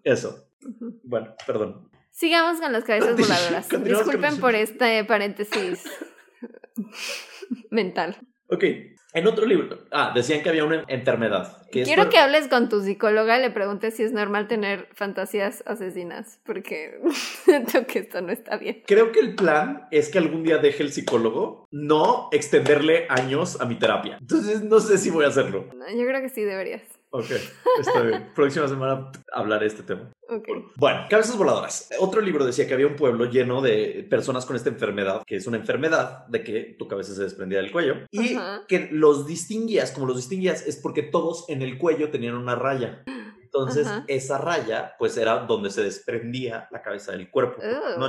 Eso. 0.04 0.46
Bueno, 1.04 1.36
perdón. 1.46 1.90
Sigamos 2.10 2.60
con 2.60 2.72
las 2.72 2.84
cabezas 2.84 3.18
voladoras. 3.18 3.70
Disculpen 3.70 4.40
por 4.40 4.56
este 4.56 5.04
paréntesis 5.06 5.84
mental. 7.70 8.18
Ok. 8.48 8.64
En 9.14 9.28
otro 9.28 9.46
libro. 9.46 9.78
Ah, 9.92 10.14
decían 10.16 10.42
que 10.42 10.50
había 10.50 10.64
una 10.64 10.86
enfermedad. 10.88 11.68
Que 11.70 11.84
Quiero 11.84 12.10
que 12.10 12.18
hables 12.18 12.48
con 12.48 12.70
tu 12.70 12.82
psicóloga 12.82 13.38
y 13.38 13.42
le 13.42 13.52
preguntes 13.52 13.96
si 13.96 14.04
es 14.04 14.14
normal 14.14 14.48
tener 14.48 14.88
fantasías 14.94 15.64
asesinas, 15.66 16.40
porque 16.46 16.98
siento 17.44 17.86
que 17.86 18.00
esto 18.00 18.22
no 18.22 18.32
está 18.32 18.56
bien. 18.56 18.84
Creo 18.88 19.12
que 19.12 19.20
el 19.20 19.36
plan 19.36 19.88
es 19.92 20.10
que 20.10 20.18
algún 20.18 20.44
día 20.44 20.60
deje 20.60 20.84
el 20.84 20.94
psicólogo, 20.94 21.68
no 21.72 22.30
extenderle 22.32 23.06
años 23.10 23.60
a 23.60 23.66
mi 23.66 23.76
terapia. 23.76 24.18
Entonces 24.22 24.64
no 24.64 24.80
sé 24.80 24.98
si 24.98 25.10
voy 25.10 25.26
a 25.26 25.30
hacerlo. 25.30 25.68
No, 25.76 25.90
Yo 25.90 26.06
creo 26.08 26.22
que 26.22 26.30
sí 26.30 26.44
deberías. 26.44 26.84
Ok, 27.14 27.30
está 27.80 28.02
bien. 28.04 28.32
Próxima 28.36 28.68
semana 28.70 29.12
hablaré 29.34 29.66
de 29.66 29.68
este 29.68 29.84
tema. 29.84 30.10
Bueno, 30.78 31.08
cabezas 31.10 31.38
voladoras. 31.38 31.90
Otro 32.00 32.22
libro 32.22 32.46
decía 32.46 32.66
que 32.66 32.74
había 32.74 32.88
un 32.88 32.96
pueblo 32.96 33.26
lleno 33.26 33.62
de 33.62 34.08
personas 34.10 34.46
con 34.46 34.56
esta 34.56 34.70
enfermedad, 34.70 35.24
que 35.28 35.36
es 35.36 35.46
una 35.46 35.58
enfermedad 35.58 36.26
de 36.28 36.42
que 36.42 36.76
tu 36.80 36.88
cabeza 36.88 37.14
se 37.14 37.24
desprendía 37.24 37.58
del 37.58 37.72
cuello 37.72 37.96
y 38.12 38.38
que 38.70 38.88
los 38.92 39.28
distinguías, 39.28 39.92
como 39.92 40.08
los 40.08 40.16
distinguías, 40.16 40.66
es 40.66 40.78
porque 40.78 41.04
todos 41.04 41.46
en 41.50 41.62
el 41.62 41.78
cuello 41.78 42.12
tenían 42.12 42.36
una 42.36 42.56
raya. 42.56 43.04
Entonces, 43.54 43.86
Ajá. 43.86 44.06
esa 44.08 44.38
raya, 44.38 44.96
pues 44.98 45.18
era 45.18 45.40
donde 45.40 45.70
se 45.72 45.84
desprendía 45.84 46.70
la 46.72 46.82
cabeza 46.82 47.12
del 47.12 47.30
cuerpo. 47.30 47.62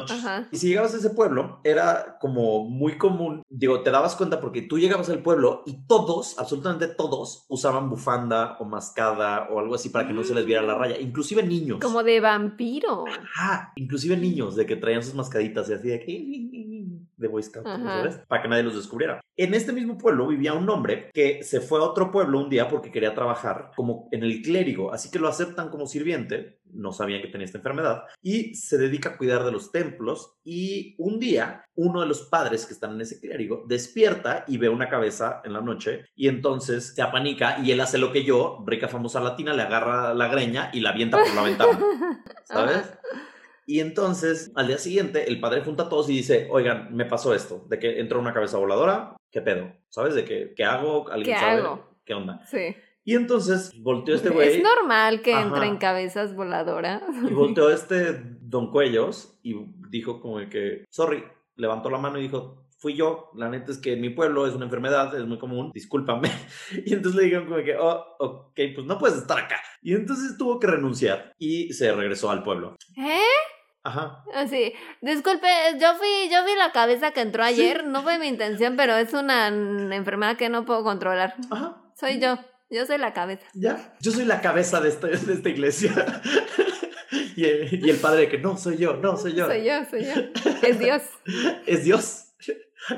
ajá. 0.09 0.49
Y 0.53 0.57
si 0.57 0.69
llegabas 0.69 0.95
a 0.95 0.99
ese 0.99 1.11
pueblo, 1.11 1.61
era 1.65 2.17
como 2.21 2.65
muy 2.69 2.97
común. 2.97 3.43
Digo, 3.49 3.83
te 3.83 3.91
dabas 3.91 4.15
cuenta 4.15 4.41
porque 4.41 4.63
tú 4.63 4.79
llegabas 4.79 5.09
al 5.11 5.21
pueblo 5.21 5.65
y 5.67 5.85
todos, 5.89 6.39
absolutamente 6.39 6.87
todos, 6.87 7.45
usaban 7.49 7.91
bufanda 7.91 8.57
o 8.61 8.65
mascada 8.65 9.49
o 9.51 9.59
algo 9.59 9.75
así 9.75 9.89
para 9.89 10.07
que 10.07 10.13
no 10.13 10.23
se 10.23 10.35
les 10.35 10.47
viera 10.47 10.63
la 10.63 10.77
raya. 10.77 10.97
Inclusive 11.01 11.43
niños. 11.43 11.81
Como 11.81 12.05
de 12.05 12.21
vampiro. 12.21 13.05
Ajá, 13.09 13.73
inclusive 13.75 14.17
niños 14.17 14.55
de 14.55 14.65
que 14.65 14.77
traían 14.77 15.03
sus 15.03 15.15
mascaditas 15.15 15.69
y 15.69 15.73
así 15.73 15.89
de 15.89 16.01
que 16.01 16.13
de 17.23 17.29
Boy 17.29 17.43
Scout. 17.43 17.67
¿sabes? 17.67 18.21
Para 18.29 18.43
que 18.43 18.49
nadie 18.49 18.63
los 18.63 18.77
descubriera. 18.77 19.21
En 19.37 19.55
este 19.55 19.73
mismo 19.73 19.97
pueblo 19.97 20.27
vivía 20.27 20.53
un 20.53 20.69
hombre 20.69 21.11
que 21.15 21.43
se 21.43 21.61
fue 21.61 21.79
a 21.79 21.85
otro 21.85 22.11
pueblo 22.11 22.39
un 22.39 22.51
día 22.51 22.69
porque 22.69 22.91
quería 22.91 23.15
trabajar 23.15 23.71
como 23.75 24.09
en 24.13 24.23
el 24.23 24.43
clérigo, 24.43 24.93
así 24.93 25.11
que 25.11 25.19
lo 25.19 25.29
aceptan 25.29 25.71
como 25.71 25.87
sirviente, 25.87 26.61
no 26.73 26.93
sabían 26.93 27.23
que 27.23 27.29
tenía 27.29 27.47
esta 27.47 27.59
enfermedad, 27.59 28.05
y 28.21 28.55
se 28.55 28.77
dedica 28.77 29.11
a 29.11 29.17
cuidar 29.17 29.45
de 29.45 29.53
los 29.53 29.73
templos 29.73 30.37
y 30.45 30.95
un 30.99 31.19
día 31.19 31.65
uno 31.75 32.01
de 32.03 32.07
los 32.07 32.23
padres 32.23 32.67
que 32.67 32.75
están 32.75 32.93
en 32.93 33.01
ese 33.01 33.21
clérigo 33.21 33.65
despierta 33.67 34.45
y 34.47 34.59
ve 34.59 34.69
una 34.69 34.89
cabeza 34.89 35.41
en 35.45 35.55
la 35.55 35.61
noche 35.61 36.05
y 36.15 36.29
entonces 36.29 36.95
se 36.95 37.03
apanica 37.03 37.59
y 37.63 37.71
él 37.71 37.81
hace 37.81 37.99
lo 37.99 38.13
que 38.13 38.25
yo, 38.25 38.63
rica 38.67 38.89
famosa 38.89 39.21
latina, 39.21 39.55
le 39.55 39.63
agarra 39.63 40.13
la 40.13 40.29
greña 40.29 40.71
y 40.73 40.81
la 40.81 40.91
avienta 40.91 41.19
por 41.19 41.35
la 41.35 41.43
ventana. 41.43 41.79
¿sabes? 42.45 42.93
Y 43.67 43.81
entonces, 43.81 44.51
al 44.55 44.67
día 44.67 44.79
siguiente, 44.79 45.29
el 45.29 45.41
padre 45.41 45.63
junta 45.63 45.85
a 45.85 45.89
todos 45.89 46.09
y 46.11 46.15
dice, 46.17 46.49
oigan, 46.51 46.95
me 46.95 47.05
pasó 47.05 47.35
esto, 47.35 47.65
de 47.69 47.79
que 47.79 48.01
entró 48.01 48.19
una 48.21 48.33
cabeza 48.35 48.59
voladora, 48.59 49.17
¿qué 49.31 49.41
pedo? 49.41 49.73
¿Sabes? 49.89 50.15
De 50.15 50.25
que, 50.25 50.53
¿qué 50.57 50.65
hago? 50.65 51.09
¿Alguien 51.11 51.35
¿Qué 51.37 51.41
sabe? 51.41 51.61
hago? 51.61 51.89
¿Qué 52.05 52.15
onda? 52.15 52.45
Sí. 52.47 52.75
Y 53.05 53.15
entonces 53.15 53.73
volteó 53.81 54.15
este 54.15 54.31
güey 54.31 54.49
Es 54.59 54.63
normal 54.63 55.23
que 55.23 55.35
Ajá. 55.35 55.43
entren 55.47 55.77
cabezas 55.79 56.35
voladoras. 56.37 57.03
y 57.29 57.33
volteó 57.35 57.71
este 57.71 58.21
Don 58.41 58.71
Cuellos 58.71 59.39
y 59.43 59.55
dijo 59.91 60.21
como 60.21 60.39
de 60.39 60.49
que, 60.49 60.85
sorry, 60.91 61.25
levantó 61.57 61.91
la 61.91 61.99
mano 61.99 62.19
y 62.19 62.23
dijo, 62.23 62.63
fui 62.79 62.95
yo, 62.95 63.31
la 63.37 63.49
neta 63.49 63.71
es 63.71 63.79
que 63.79 63.93
en 63.93 64.01
mi 64.01 64.11
pueblo 64.11 64.47
es 64.47 64.55
una 64.55 64.65
enfermedad, 64.65 65.17
es 65.17 65.25
muy 65.25 65.39
común, 65.39 65.71
discúlpame. 65.73 66.31
Y 66.85 66.95
entonces 66.95 67.15
le 67.21 67.25
dijeron 67.27 67.47
como 67.49 67.63
que, 67.63 67.77
oh, 67.77 68.05
ok, 68.19 68.61
pues 68.75 68.87
no 68.87 68.99
puedes 68.99 69.19
estar 69.19 69.39
acá. 69.39 69.61
Y 69.83 69.95
entonces 69.95 70.37
tuvo 70.37 70.59
que 70.59 70.67
renunciar 70.67 71.33
y 71.39 71.73
se 71.73 71.93
regresó 71.93 72.31
al 72.31 72.43
pueblo. 72.43 72.77
¿Eh? 72.97 73.21
Ajá. 73.85 74.25
Así, 74.35 74.73
disculpe, 75.01 75.49
yo 75.81 75.95
fui, 75.97 76.31
yo 76.31 76.45
vi 76.45 76.55
la 76.57 76.71
cabeza 76.73 77.11
que 77.11 77.21
entró 77.21 77.43
ayer, 77.43 77.85
no 77.85 78.03
fue 78.03 78.19
mi 78.19 78.29
intención, 78.29 78.77
pero 78.77 78.95
es 78.97 79.13
una 79.13 79.49
enfermedad 79.49 80.37
que 80.37 80.49
no 80.49 80.65
puedo 80.65 80.85
controlar. 80.85 81.35
Ajá. 81.51 81.83
Soy 81.99 82.21
yo, 82.21 82.39
yo 82.71 82.87
soy 82.87 82.99
la 82.99 83.13
cabeza. 83.13 83.45
Ya, 83.55 83.95
yo 84.01 84.13
soy 84.13 84.25
la 84.25 84.41
cabeza 84.41 84.81
de 84.81 84.89
esta, 84.89 85.09
de 85.09 85.33
esta 85.33 85.49
iglesia. 85.49 85.93
y, 87.37 87.45
el, 87.45 87.85
y 87.85 87.91
el 87.91 87.97
padre 87.97 88.23
de 88.23 88.29
que 88.29 88.39
no, 88.39 88.57
soy 88.57 88.77
yo, 88.77 88.95
no, 88.95 89.17
soy 89.17 89.35
yo. 89.35 89.47
Soy 89.47 89.65
yo, 89.65 89.85
soy 89.91 90.05
yo. 90.05 90.13
Es 90.63 90.79
Dios. 90.79 91.03
Es 91.67 91.85
Dios. 91.85 92.32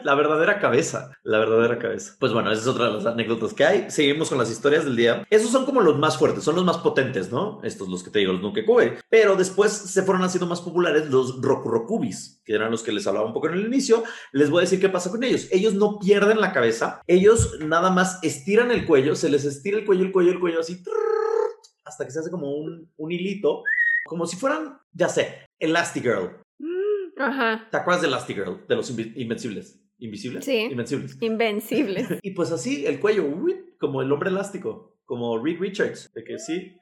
La 0.03 0.15
verdadera 0.15 0.59
cabeza, 0.59 1.13
la 1.23 1.39
verdadera 1.39 1.79
cabeza. 1.79 2.17
Pues 2.19 2.33
bueno, 2.33 2.51
esa 2.51 2.63
es 2.63 2.67
otra 2.67 2.87
de 2.87 2.95
las 2.95 3.07
anécdotas 3.07 3.53
que 3.53 3.65
hay. 3.65 3.91
Seguimos 3.91 4.31
con 4.31 4.39
las 4.39 4.51
historias 4.51 4.85
del 4.85 4.97
día. 4.97 5.27
Esos 5.29 5.51
son 5.51 5.67
como 5.67 5.81
los 5.81 5.99
más 5.99 6.17
fuertes, 6.17 6.43
son 6.43 6.57
los 6.57 6.65
más 6.65 6.79
potentes, 6.79 7.31
¿no? 7.31 7.61
Estos 7.63 7.89
los 7.89 8.03
que 8.03 8.11
te 8.11 8.21
digo, 8.21 8.33
los 8.33 8.43
Nukekube. 8.43 8.99
Pero 9.11 9.37
después 9.37 9.73
se 9.73 10.03
fueron 10.03 10.25
haciendo 10.25 10.47
más 10.47 10.61
populares 10.61 11.11
los 11.11 11.41
Rokurokubis, 11.41 12.41
que 12.45 12.55
eran 12.55 12.71
los 12.71 12.83
que 12.83 12.93
les 12.93 13.07
hablaba 13.07 13.27
un 13.27 13.35
poco 13.35 13.49
en 13.49 13.55
el 13.55 13.67
inicio. 13.67 14.05
Les 14.33 14.51
voy 14.51 14.61
a 14.61 14.63
decir 14.63 14.81
qué 14.81 14.89
pasa 14.89 15.11
con 15.11 15.23
ellos. 15.23 15.49
Ellos 15.51 15.75
no 15.75 15.99
pierden 15.99 16.41
la 16.41 16.53
cabeza, 16.53 17.03
ellos 17.07 17.59
nada 17.61 17.91
más 17.91 18.19
estiran 18.23 18.71
el 18.71 18.87
cuello, 18.87 19.15
se 19.15 19.29
les 19.29 19.45
estira 19.45 19.79
el 19.79 19.85
cuello, 19.85 20.05
el 20.05 20.13
cuello, 20.13 20.33
el 20.33 20.41
cuello 20.41 20.61
así, 20.61 20.83
hasta 21.85 22.05
que 22.07 22.11
se 22.11 22.21
hace 22.21 22.31
como 22.31 22.55
un, 22.55 22.91
un 22.97 23.13
hilito 23.13 23.63
como 24.05 24.27
si 24.27 24.37
fueran, 24.37 24.79
ya 24.93 25.09
sé, 25.09 25.47
Elastigirl. 25.59 26.44
Ajá. 27.17 27.69
¿Te 27.71 27.77
acuerdas 27.77 28.03
de 28.03 28.09
Elastigirl? 28.09 28.67
De 28.67 28.77
los 28.77 28.91
Invencibles. 28.91 29.81
¿Invisibles? 29.99 30.45
Sí. 30.45 30.59
Invencibles. 30.71 31.17
Invencibles. 31.21 32.09
Y 32.23 32.33
pues 32.33 32.51
así, 32.51 32.87
el 32.87 33.01
cuello, 33.01 33.25
uy, 33.25 33.75
como 33.79 34.03
el 34.03 34.11
hombre 34.13 34.31
elástico, 34.31 34.99
como 35.05 35.43
Reed 35.43 35.61
Richards, 35.61 36.13
de 36.13 36.25
que 36.25 36.39
sí. 36.39 36.77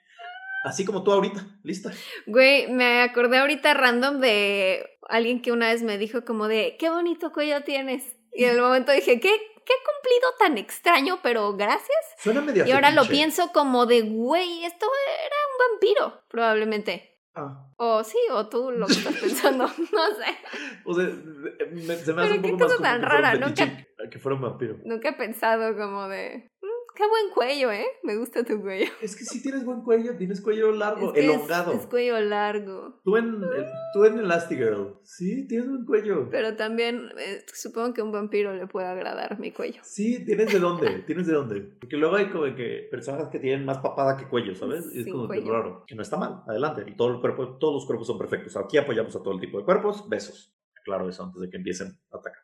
Así 0.65 0.85
como 0.85 1.03
tú 1.03 1.13
ahorita, 1.13 1.45
lista. 1.65 1.93
Güey, 2.27 2.71
me 2.71 3.03
acordé 3.03 3.39
ahorita 3.39 3.75
random 3.75 4.21
de 4.21 4.87
alguien 5.09 5.43
que 5.43 5.53
una 5.53 5.73
vez 5.73 5.83
me 5.83 5.99
dijo 5.99 6.25
como 6.25 6.49
de, 6.49 6.77
qué 6.79 6.89
bonito 6.89 7.33
cuello 7.33 7.63
tienes. 7.65 8.05
Y 8.33 8.45
en 8.45 8.51
el 8.53 8.61
momento 8.61 8.93
dije, 8.93 9.21
qué, 9.21 9.29
qué 9.29 9.73
cumplido 9.85 10.29
tan 10.39 10.59
extraño, 10.59 11.19
pero 11.23 11.55
gracias. 11.55 11.99
Suena 12.19 12.41
medio 12.41 12.67
Y 12.67 12.71
ahora 12.71 12.93
lo 12.93 13.07
pienso 13.07 13.51
como 13.53 13.87
de, 13.87 14.03
güey, 14.03 14.65
esto 14.65 14.87
era 15.27 15.37
un 15.51 15.73
vampiro, 15.73 16.23
probablemente. 16.29 17.12
Ah, 17.35 17.67
O 17.77 18.05
sí, 18.05 18.19
o 18.31 18.47
tú 18.49 18.71
lo 18.71 18.87
que 18.87 18.93
estás 18.93 19.17
pensando, 19.17 19.65
no 19.93 20.07
sé. 20.15 20.37
o 20.85 20.95
sea, 20.95 21.05
me- 21.07 21.97
se 21.97 22.13
me 22.13 22.23
hace 22.23 22.31
Pero 22.31 22.35
un 22.37 22.43
qué 22.43 22.51
poco 22.51 22.65
cosa 22.65 22.83
tan 22.83 23.03
rara, 23.03 23.31
fetiche 23.33 23.87
que 24.11 24.19
fuera 24.19 24.37
un 24.37 24.43
vampiro. 24.43 24.77
Nunca 24.85 25.09
he 25.11 25.13
pensado 25.15 25.75
como 25.77 26.09
de, 26.09 26.39
"Mm, 26.45 26.52
qué 26.95 27.07
buen 27.09 27.31
cuello, 27.35 27.71
¿eh? 27.73 27.87
Me 28.03 28.17
gusta 28.17 28.45
tu 28.45 28.61
cuello. 28.61 28.91
Es 29.03 29.17
que 29.17 29.25
sí 29.25 29.43
tienes 29.43 29.65
buen 29.65 29.83
cuello, 29.83 30.17
tienes 30.17 30.41
cuello 30.41 30.73
largo, 30.73 31.09
Es 31.09 31.13
que 31.15 31.21
es- 31.21 31.25
elongado. 31.27 31.73
Es, 31.73 31.87
cuello 31.87 32.21
largo. 32.21 33.01
Tú 33.05 33.17
en, 33.17 33.43
eh, 33.43 33.67
tú 33.95 34.05
en 34.05 34.19
Elastigirl, 34.19 34.99
sí, 35.03 35.47
tienes 35.49 35.69
buen 35.69 35.85
cuello. 35.85 36.29
Pero 36.31 36.57
también 36.57 37.11
eh, 37.19 37.45
supongo 37.53 37.95
que 37.95 38.01
a 38.01 38.05
un 38.05 38.13
vampiro 38.13 38.55
le 38.55 38.67
puede 38.67 38.87
agradar 38.87 39.39
mi 39.39 39.51
cuello. 39.53 39.81
Sí, 39.83 40.25
tienes 40.25 40.53
de 40.53 40.59
dónde, 40.59 40.99
tienes 41.07 41.27
de 41.27 41.33
dónde. 41.35 41.61
Porque 41.81 41.97
luego 41.97 42.17
hay 42.17 42.31
como 42.31 42.45
que 42.55 42.89
personas 42.91 43.29
que 43.29 43.39
tienen 43.39 43.65
más 43.65 43.79
papada 43.79 44.17
que 44.17 44.29
cuello, 44.29 44.55
¿sabes? 44.55 44.85
Y 44.95 44.99
es 45.01 45.05
Sin 45.05 45.13
como 45.13 45.25
que 45.29 45.41
cuello. 45.41 45.53
raro. 45.53 45.85
Que 45.87 45.95
no 45.95 46.03
está 46.03 46.17
mal, 46.17 46.43
adelante. 46.47 46.85
Todo 46.97 47.15
el 47.15 47.21
cuerpo, 47.21 47.57
todos 47.59 47.75
los 47.75 47.87
cuerpos 47.87 48.07
son 48.07 48.19
perfectos. 48.19 48.57
Aquí 48.57 48.79
apoyamos 48.79 49.15
a 49.17 49.23
todo 49.23 49.35
el 49.35 49.41
tipo 49.41 49.59
de 49.59 49.65
cuerpos. 49.65 50.09
Besos. 50.09 50.55
Claro, 50.85 51.09
eso 51.09 51.23
antes 51.23 51.41
de 51.41 51.49
que 51.49 51.57
empiecen 51.59 51.97
a 52.11 52.17
atacar. 52.17 52.43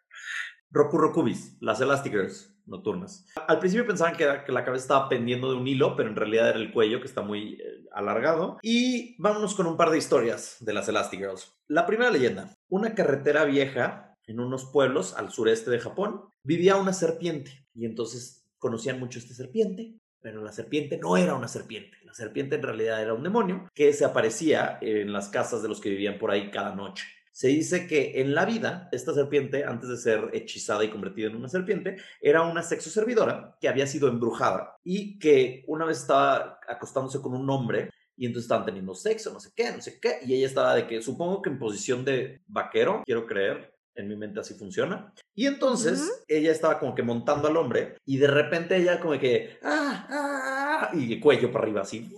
Roku 0.70 0.98
Rokubis, 0.98 1.56
las 1.60 1.80
Elastigirls 1.80 2.54
nocturnas. 2.66 3.24
Al 3.46 3.58
principio 3.58 3.86
pensaban 3.86 4.16
que, 4.16 4.24
la 4.24 4.64
cabeza 4.64 4.82
estaba 4.82 5.08
pendiendo 5.08 5.50
de 5.50 5.56
un 5.56 5.66
hilo, 5.66 5.96
pero 5.96 6.10
en 6.10 6.16
realidad 6.16 6.50
era 6.50 6.58
el 6.58 6.72
cuello 6.72 7.00
que 7.00 7.06
está 7.06 7.22
muy 7.22 7.54
eh, 7.54 7.86
alargado. 7.92 8.58
Y 8.62 9.20
vámonos 9.20 9.54
con 9.54 9.66
un 9.66 9.76
par 9.76 9.90
de 9.90 9.98
historias 9.98 10.58
de 10.60 10.74
las 10.74 10.88
Elastigirls. 10.88 11.56
La 11.66 11.86
primera 11.86 12.10
leyenda. 12.10 12.54
Una 12.68 12.94
carretera 12.94 13.44
vieja 13.44 14.16
en 14.26 14.40
unos 14.40 14.66
pueblos 14.66 15.14
al 15.14 15.30
sureste 15.30 15.70
de 15.70 15.80
Japón 15.80 16.24
vivía 16.42 16.76
una 16.76 16.92
serpiente. 16.92 17.66
Y 17.74 17.86
entonces 17.86 18.46
conocían 18.58 19.00
mucho 19.00 19.18
esta 19.18 19.34
serpiente. 19.34 19.94
Pero 20.20 20.42
la 20.42 20.52
serpiente 20.52 20.98
no 20.98 21.16
era 21.16 21.34
una 21.34 21.48
serpiente. 21.48 21.96
La 22.04 22.12
serpiente 22.12 22.56
en 22.56 22.62
realidad 22.62 23.00
era 23.00 23.14
un 23.14 23.22
demonio 23.22 23.68
que 23.72 23.92
se 23.92 24.04
aparecía 24.04 24.76
en 24.80 25.12
las 25.12 25.28
casas 25.28 25.62
de 25.62 25.68
los 25.68 25.80
que 25.80 25.90
vivían 25.90 26.18
por 26.18 26.30
ahí 26.30 26.50
cada 26.50 26.74
noche. 26.74 27.06
Se 27.38 27.46
dice 27.46 27.86
que 27.86 28.20
en 28.20 28.34
la 28.34 28.44
vida, 28.44 28.88
esta 28.90 29.14
serpiente, 29.14 29.64
antes 29.64 29.88
de 29.88 29.96
ser 29.96 30.28
hechizada 30.32 30.82
y 30.82 30.90
convertida 30.90 31.28
en 31.28 31.36
una 31.36 31.48
serpiente, 31.48 31.96
era 32.20 32.42
una 32.42 32.64
sexo 32.64 32.90
servidora 32.90 33.56
que 33.60 33.68
había 33.68 33.86
sido 33.86 34.08
embrujada 34.08 34.76
y 34.82 35.20
que 35.20 35.62
una 35.68 35.84
vez 35.84 35.98
estaba 35.98 36.58
acostándose 36.66 37.20
con 37.20 37.34
un 37.34 37.48
hombre 37.48 37.90
y 38.16 38.26
entonces 38.26 38.46
estaban 38.46 38.66
teniendo 38.66 38.92
sexo, 38.92 39.32
no 39.32 39.38
sé 39.38 39.50
qué, 39.54 39.70
no 39.70 39.80
sé 39.80 40.00
qué, 40.00 40.18
y 40.26 40.34
ella 40.34 40.48
estaba 40.48 40.74
de 40.74 40.88
que, 40.88 41.00
supongo 41.00 41.40
que 41.40 41.50
en 41.50 41.60
posición 41.60 42.04
de 42.04 42.40
vaquero, 42.48 43.04
quiero 43.06 43.24
creer, 43.24 43.72
en 43.94 44.08
mi 44.08 44.16
mente 44.16 44.40
así 44.40 44.54
funciona. 44.54 45.14
Y 45.32 45.46
entonces 45.46 46.24
ella 46.26 46.50
estaba 46.50 46.80
como 46.80 46.96
que 46.96 47.04
montando 47.04 47.46
al 47.46 47.56
hombre 47.56 47.98
y 48.04 48.16
de 48.16 48.26
repente 48.26 48.76
ella 48.76 48.98
como 48.98 49.16
que, 49.16 49.60
ah, 49.62 50.08
ah, 50.10 50.90
ah", 50.90 50.90
y 50.92 51.20
cuello 51.20 51.52
para 51.52 51.62
arriba 51.62 51.82
así. 51.82 52.12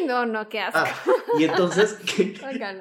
Ay, 0.00 0.06
no, 0.06 0.26
no, 0.26 0.48
qué 0.48 0.60
asco. 0.60 0.78
Ah, 0.82 0.94
y 1.38 1.44
entonces, 1.44 1.94
que- 2.16 2.34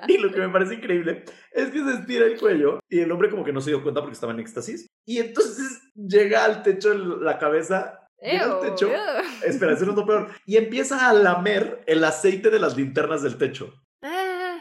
y 0.07 0.17
lo 0.17 0.31
que 0.31 0.39
me 0.39 0.49
parece 0.49 0.75
increíble 0.75 1.23
es 1.51 1.69
que 1.69 1.83
se 1.83 1.93
estira 1.93 2.25
el 2.25 2.39
cuello 2.39 2.79
y 2.89 2.99
el 2.99 3.11
hombre 3.11 3.29
como 3.29 3.43
que 3.43 3.53
no 3.53 3.61
se 3.61 3.71
dio 3.71 3.81
cuenta 3.83 4.01
porque 4.01 4.13
estaba 4.13 4.33
en 4.33 4.39
éxtasis. 4.39 4.87
Y 5.05 5.19
entonces 5.19 5.81
llega 5.95 6.45
al 6.45 6.63
techo 6.63 6.91
el- 6.91 7.23
la 7.23 7.37
cabeza, 7.37 8.07
Ew, 8.21 8.59
techo, 8.61 8.87
ew. 8.89 9.23
espera, 9.45 9.73
eso 9.73 9.85
no 9.85 9.91
es 9.91 9.97
lo 9.97 10.05
peor, 10.05 10.29
y 10.45 10.57
empieza 10.57 11.09
a 11.09 11.13
lamer 11.13 11.81
el 11.87 12.03
aceite 12.03 12.49
de 12.49 12.59
las 12.59 12.75
linternas 12.75 13.21
del 13.23 13.37
techo. 13.37 13.73
Ah. 14.03 14.57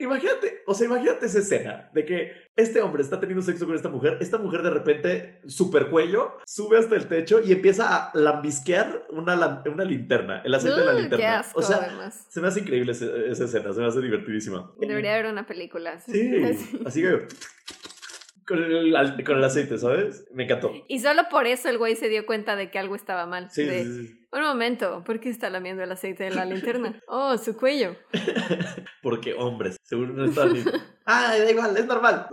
Imagínate, 0.00 0.62
o 0.66 0.74
sea, 0.74 0.86
imagínate 0.86 1.26
esa 1.26 1.38
escena 1.38 1.90
de 1.92 2.04
que 2.04 2.32
este 2.56 2.80
hombre 2.80 3.02
está 3.02 3.20
teniendo 3.20 3.42
sexo 3.42 3.66
con 3.66 3.76
esta 3.76 3.88
mujer, 3.88 4.18
esta 4.20 4.38
mujer 4.38 4.62
de 4.62 4.70
repente, 4.70 5.40
super 5.46 5.90
cuello, 5.90 6.38
sube 6.44 6.78
hasta 6.78 6.96
el 6.96 7.06
techo 7.06 7.40
y 7.40 7.52
empieza 7.52 8.08
a 8.08 8.10
lambisquear 8.18 9.06
una, 9.10 9.62
una 9.66 9.84
linterna, 9.84 10.42
el 10.44 10.54
aceite 10.54 10.80
de 10.80 10.86
la 10.86 10.92
linterna. 10.92 11.16
qué 11.16 11.26
asco, 11.26 11.60
o 11.60 11.62
sea, 11.62 11.76
además. 11.76 12.26
se 12.28 12.40
me 12.40 12.48
hace 12.48 12.60
increíble 12.60 12.92
esa 12.92 13.44
escena, 13.44 13.72
se 13.72 13.80
me 13.80 13.86
hace 13.86 14.00
divertidísima. 14.00 14.72
Debería 14.78 15.14
haber 15.14 15.26
una 15.26 15.46
película 15.46 15.92
así. 15.92 16.12
Sí, 16.12 16.78
así 16.86 17.02
que 17.02 17.26
con 18.48 18.58
el, 18.64 19.24
con 19.24 19.36
el 19.36 19.44
aceite, 19.44 19.76
¿sabes? 19.78 20.26
Me 20.32 20.44
encantó. 20.44 20.72
Y 20.88 20.98
solo 21.00 21.22
por 21.30 21.46
eso 21.46 21.68
el 21.68 21.78
güey 21.78 21.94
se 21.96 22.08
dio 22.08 22.24
cuenta 22.26 22.56
de 22.56 22.70
que 22.70 22.78
algo 22.78 22.94
estaba 22.96 23.26
mal. 23.26 23.50
Sí, 23.50 23.64
De, 23.64 23.84
sí, 23.84 24.06
sí. 24.06 24.14
Un 24.32 24.42
momento, 24.42 25.02
¿por 25.04 25.20
qué 25.20 25.28
está 25.30 25.48
lamiendo 25.50 25.82
el 25.82 25.92
aceite 25.92 26.24
de 26.24 26.30
la 26.32 26.44
linterna? 26.44 27.00
Oh, 27.08 27.36
su 27.38 27.56
cuello. 27.56 27.96
Porque 29.02 29.32
hombres, 29.34 29.76
seguro 29.82 30.12
no 30.12 30.24
están 30.24 30.52
ni... 30.52 30.60
Ah, 31.10 31.34
da 31.38 31.50
igual, 31.50 31.74
es 31.74 31.86
normal. 31.86 32.26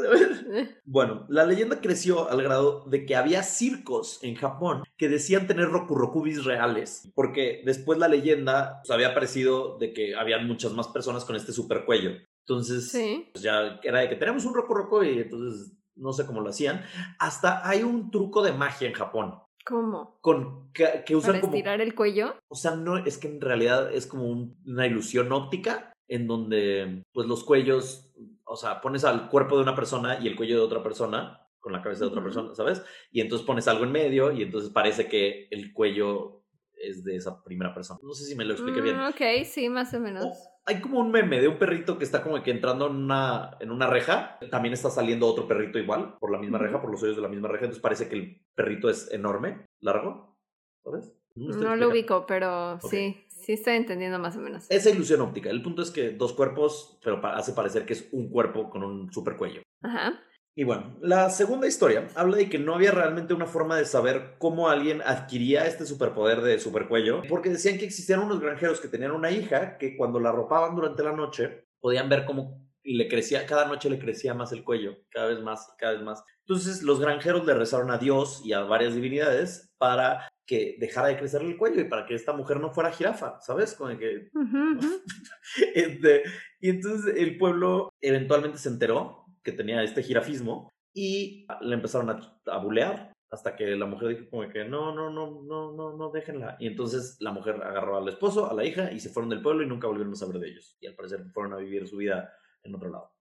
Bueno, 0.83 1.25
la 1.29 1.45
leyenda 1.45 1.79
creció 1.79 2.29
al 2.29 2.43
grado 2.43 2.83
de 2.89 3.05
que 3.05 3.15
había 3.15 3.41
circos 3.41 4.19
en 4.21 4.35
Japón 4.35 4.83
que 4.97 5.07
decían 5.07 5.47
tener 5.47 5.69
rokurokubis 5.69 6.43
reales, 6.43 7.09
porque 7.15 7.61
después 7.65 7.97
la 7.99 8.09
leyenda 8.09 8.81
pues, 8.81 8.91
había 8.91 9.09
aparecido 9.11 9.77
de 9.77 9.93
que 9.93 10.15
habían 10.15 10.45
muchas 10.45 10.73
más 10.73 10.89
personas 10.89 11.23
con 11.23 11.37
este 11.37 11.53
super 11.53 11.85
cuello. 11.85 12.11
Entonces, 12.41 12.89
Sí. 12.91 13.29
pues, 13.31 13.41
ya 13.45 13.79
era 13.81 14.01
de 14.01 14.09
que 14.09 14.15
tenemos 14.17 14.43
un 14.43 14.53
rokuroko 14.53 15.05
y 15.05 15.19
entonces 15.19 15.71
no 15.95 16.13
sé 16.13 16.25
cómo 16.25 16.41
lo 16.41 16.49
hacían. 16.49 16.83
Hasta 17.19 17.67
hay 17.67 17.83
un 17.83 18.11
truco 18.11 18.41
de 18.43 18.51
magia 18.51 18.87
en 18.87 18.93
Japón 18.93 19.39
¿Cómo? 19.65 20.17
con 20.21 20.71
que, 20.73 21.03
que 21.05 21.15
usan 21.15 21.31
¿Para 21.33 21.41
como 21.41 21.53
estirar 21.53 21.81
el 21.81 21.95
cuello? 21.95 22.35
o 22.47 22.55
sea, 22.55 22.75
no, 22.75 22.97
es 22.97 23.17
que 23.17 23.27
en 23.27 23.41
realidad 23.41 23.91
es 23.93 24.05
como 24.07 24.25
un- 24.29 24.57
una 24.65 24.85
ilusión 24.85 25.31
óptica 25.31 25.91
en 26.07 26.27
donde 26.27 27.03
pues 27.13 27.27
los 27.27 27.43
cuellos, 27.43 28.13
o 28.43 28.55
sea, 28.55 28.79
pones 28.81 29.03
al 29.05 29.27
cuerpo 29.29 29.55
de 29.57 29.63
una 29.63 29.75
persona 29.75 30.19
y 30.21 30.27
el 30.27 30.35
cuello 30.35 30.55
de 30.57 30.61
otra 30.63 30.83
persona 30.83 31.41
con 31.59 31.73
la 31.73 31.81
cabeza 31.81 32.01
de 32.05 32.11
otra 32.11 32.21
persona, 32.21 32.53
¿sabes? 32.53 32.83
Y 33.11 33.21
entonces 33.21 33.47
pones 33.47 33.67
algo 33.67 33.85
en 33.85 33.91
medio 33.91 34.31
y 34.31 34.43
entonces 34.43 34.69
parece 34.69 35.07
que 35.07 35.47
el 35.49 35.73
cuello 35.73 36.43
es 36.81 37.03
de 37.03 37.15
esa 37.15 37.43
primera 37.43 37.73
persona. 37.73 37.99
No 38.03 38.13
sé 38.13 38.25
si 38.25 38.35
me 38.35 38.45
lo 38.45 38.53
expliqué 38.53 38.81
bien. 38.81 38.97
Mm, 38.97 39.07
ok, 39.09 39.45
sí, 39.45 39.69
más 39.69 39.93
o 39.93 39.99
menos. 39.99 40.25
O- 40.25 40.33
hay 40.67 40.81
como 40.81 40.99
un 40.99 41.11
meme 41.11 41.39
de 41.39 41.47
un 41.47 41.59
perrito 41.59 41.97
que 41.99 42.03
está 42.05 42.23
como 42.23 42.41
que 42.41 42.49
entrando 42.51 42.87
en 42.87 42.95
una, 42.95 43.51
en 43.59 43.69
una 43.71 43.87
reja. 43.87 44.39
También 44.49 44.73
está 44.73 44.89
saliendo 44.89 45.27
otro 45.27 45.47
perrito 45.47 45.77
igual, 45.77 46.15
por 46.19 46.31
la 46.31 46.39
misma 46.39 46.57
reja, 46.57 46.81
por 46.81 46.89
los 46.91 47.03
hoyos 47.03 47.15
de 47.15 47.21
la 47.21 47.27
misma 47.29 47.47
reja. 47.49 47.65
Entonces 47.65 47.81
parece 47.83 48.09
que 48.09 48.15
el 48.15 48.41
perrito 48.55 48.89
es 48.89 49.11
enorme, 49.11 49.65
largo, 49.81 50.35
¿sabes? 50.83 51.13
No 51.35 51.75
lo 51.75 51.89
ubico, 51.89 52.25
pero 52.25 52.75
Ok. 52.75 52.89
sí, 52.89 53.25
sí 53.27 53.53
estoy 53.53 53.75
entendiendo 53.75 54.17
más 54.17 54.37
o 54.37 54.39
menos. 54.39 54.65
Esa 54.71 54.89
ilusión 54.89 55.21
óptica. 55.21 55.49
El 55.51 55.61
punto 55.61 55.81
es 55.83 55.91
que 55.91 56.11
dos 56.11 56.33
cuerpos, 56.33 56.97
pero 57.03 57.23
hace 57.27 57.51
parecer 57.53 57.85
que 57.85 57.93
es 57.93 58.09
un 58.13 58.29
cuerpo 58.29 58.69
con 58.69 58.83
un 58.83 59.11
super 59.13 59.35
cuello. 59.35 59.61
Ajá. 59.83 60.19
Y 60.57 60.63
bueno, 60.63 60.95
la 61.01 61.29
segunda 61.29 61.67
historia 61.67 62.07
habla 62.15 62.37
de 62.37 62.49
que 62.49 62.57
no 62.57 62.75
había 62.75 62.91
realmente 62.91 63.33
una 63.33 63.45
forma 63.45 63.75
de 63.75 63.83
saber 63.83 64.35
cómo 64.37 64.69
alguien 64.69 65.01
adquiría 65.01 65.65
este 65.65 65.85
superpoder 65.85 66.39
de 66.39 66.59
supercuello, 66.59 67.23
porque 67.27 67.49
decían 67.49 67.77
que 67.77 67.83
existían 67.83 68.21
unos 68.21 68.39
granjeros 68.39 68.79
que 68.79 68.87
tenían 68.87 69.11
una 69.11 69.31
hija 69.31 69.77
que 69.77 69.97
cuando 69.97 70.17
la 70.17 70.29
arropaban 70.29 70.73
durante 70.73 71.03
la 71.03 71.11
noche 71.11 71.65
podían 71.81 72.07
ver 72.07 72.23
cómo 72.23 72.65
le 72.83 73.09
crecía, 73.09 73.45
cada 73.45 73.65
noche 73.65 73.89
le 73.89 73.99
crecía 73.99 74.33
más 74.33 74.53
el 74.53 74.63
cuello, 74.63 74.95
cada 75.09 75.27
vez 75.27 75.41
más, 75.41 75.73
cada 75.77 75.93
vez 75.93 76.03
más. 76.03 76.23
Entonces 76.47 76.83
los 76.83 77.01
granjeros 77.01 77.45
le 77.45 77.53
rezaron 77.53 77.91
a 77.91 77.97
Dios 77.97 78.41
y 78.45 78.53
a 78.53 78.61
varias 78.61 78.95
divinidades 78.95 79.73
para 79.77 80.29
que 80.45 80.77
dejara 80.79 81.09
de 81.09 81.17
crecerle 81.17 81.49
el 81.49 81.57
cuello 81.57 81.81
y 81.81 81.89
para 81.89 82.05
que 82.05 82.15
esta 82.15 82.31
mujer 82.31 82.61
no 82.61 82.71
fuera 82.71 82.91
jirafa, 82.91 83.41
¿sabes? 83.41 83.73
Como 83.73 83.97
que 83.97 84.29
Ujú, 84.33 84.77
ujú. 84.77 85.01
este, 85.75 86.23
y 86.61 86.69
entonces 86.69 87.13
el 87.17 87.37
pueblo 87.37 87.89
eventualmente 87.99 88.57
se 88.57 88.69
enteró 88.69 89.24
que 89.45 89.53
tenía 89.53 89.83
este 89.83 90.03
jirafismo 90.03 90.73
y 90.93 91.47
le 91.61 91.75
empezaron 91.75 92.09
a, 92.09 92.39
a 92.47 92.57
bulear 92.57 93.13
hasta 93.29 93.55
que 93.55 93.75
la 93.75 93.85
mujer 93.85 94.09
dijo 94.09 94.29
como 94.29 94.47
que 94.49 94.65
no, 94.65 94.93
no, 94.93 95.09
no, 95.09 95.41
no, 95.43 95.71
no, 95.73 95.95
no, 95.95 96.11
déjenla. 96.11 96.57
Y 96.59 96.67
entonces 96.67 97.17
la 97.19 97.31
mujer 97.31 97.55
agarró 97.63 97.97
al 97.97 98.07
esposo, 98.07 98.49
a 98.49 98.53
la 98.53 98.65
hija 98.65 98.91
y 98.91 98.99
se 98.99 99.09
fueron 99.09 99.29
del 99.29 99.41
pueblo 99.41 99.63
y 99.63 99.67
nunca 99.67 99.87
volvieron 99.87 100.13
a 100.13 100.15
saber 100.15 100.39
de 100.39 100.49
ellos. 100.49 100.77
Y 100.79 100.87
al 100.87 100.95
parecer 100.95 101.25
fueron 101.33 101.53
a 101.53 101.57
vivir 101.57 101.87
su 101.87 101.97
vida 101.97 102.33
en 102.63 102.75
otro 102.75 102.89
lado. 102.89 103.11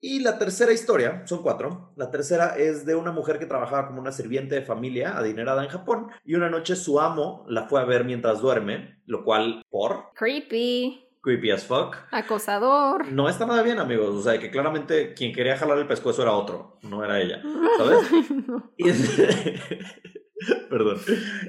Y 0.00 0.20
la 0.20 0.36
tercera 0.36 0.72
historia, 0.72 1.24
son 1.26 1.42
cuatro. 1.42 1.92
La 1.96 2.10
tercera 2.10 2.56
es 2.56 2.84
de 2.84 2.96
una 2.96 3.12
mujer 3.12 3.38
que 3.38 3.46
trabajaba 3.46 3.86
como 3.86 4.00
una 4.00 4.10
sirviente 4.10 4.56
de 4.56 4.62
familia 4.62 5.16
adinerada 5.16 5.62
en 5.62 5.70
Japón 5.70 6.08
y 6.24 6.34
una 6.34 6.50
noche 6.50 6.74
su 6.74 7.00
amo 7.00 7.44
la 7.48 7.68
fue 7.68 7.80
a 7.80 7.84
ver 7.84 8.04
mientras 8.04 8.40
duerme, 8.40 9.00
lo 9.06 9.24
cual 9.24 9.62
por 9.70 10.12
Creepy. 10.14 11.11
Creepy 11.22 11.50
as 11.50 11.64
fuck. 11.64 11.96
Acosador. 12.10 13.10
No 13.10 13.28
está 13.28 13.46
nada 13.46 13.62
bien, 13.62 13.78
amigos. 13.78 14.14
O 14.14 14.22
sea, 14.22 14.38
que 14.38 14.50
claramente 14.50 15.14
quien 15.14 15.32
quería 15.32 15.56
jalar 15.56 15.78
el 15.78 15.86
pescuezo 15.86 16.22
era 16.22 16.32
otro, 16.32 16.78
no 16.82 17.04
era 17.04 17.20
ella. 17.20 17.42
¿Sabes? 17.78 17.98
Y, 18.76 18.90
Perdón. 20.68 20.98